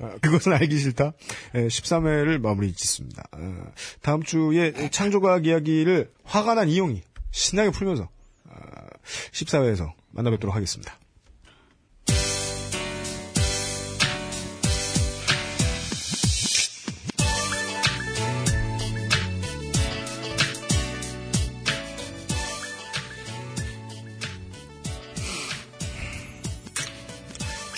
[0.00, 1.12] 어, 그것은 알기 싫다.
[1.54, 3.22] 예, 13회를 마무리 짓습니다.
[3.32, 8.08] 어, 다음 주에 창조과학 이야기를 화가 난 이용이 신나게 풀면서
[8.44, 8.54] 어,
[9.32, 10.99] 14회에서 만나뵙도록 하겠습니다.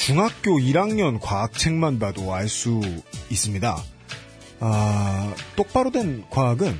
[0.04, 2.80] 중학교 1학년 과학책만 봐도 알 수
[3.30, 3.80] 있습니다.
[4.58, 6.76] 아, 똑바로 된 과학은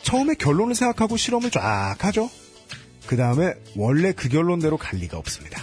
[0.00, 2.30] 처음에 결론을 생각하고 실험을 쫙 하죠.
[3.06, 5.62] 그 다음에 원래 그 결론대로 갈 리가 없습니다.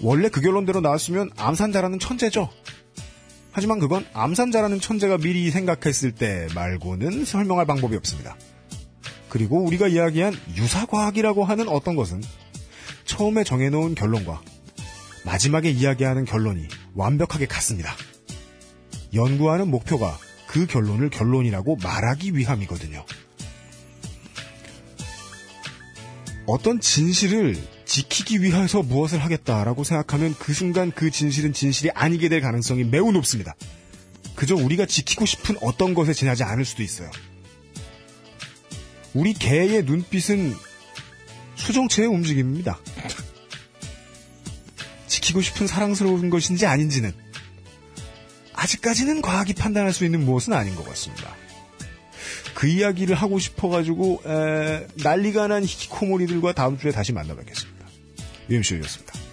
[0.00, 2.48] 원래 그 결론대로 나왔으면 암산자라는 천재죠.
[3.50, 8.36] 하지만 그건 암산자라는 천재가 미리 생각했을 때 말고는 설명할 방법이 없습니다.
[9.28, 12.22] 그리고 우리가 이야기한 유사과학이라고 하는 어떤 것은
[13.04, 14.42] 처음에 정해놓은 결론과
[15.24, 17.94] 마지막에 이야기하는 결론이 완벽하게 같습니다.
[19.14, 23.04] 연구하는 목표가 그 결론을 결론이라고 말하기 위함이거든요.
[26.46, 32.84] 어떤 진실을 지키기 위해서 무엇을 하겠다라고 생각하면 그 순간 그 진실은 진실이 아니게 될 가능성이
[32.84, 33.54] 매우 높습니다.
[34.34, 37.10] 그저 우리가 지키고 싶은 어떤 것에 지나지 않을 수도 있어요.
[39.14, 40.54] 우리 개의 눈빛은
[41.56, 42.78] 수정체의 움직임입니다.
[45.06, 47.12] 지키고 싶은 사랑스러운 것인지 아닌지는
[48.52, 51.34] 아직까지는 과학이 판단할 수 있는 무엇은 아닌 것 같습니다.
[52.54, 57.86] 그 이야기를 하고 싶어가지고 에, 난리가 난 히키코모리들과 다음 주에 다시 만나뵙겠습니다.
[58.48, 59.23] UMC였습니다.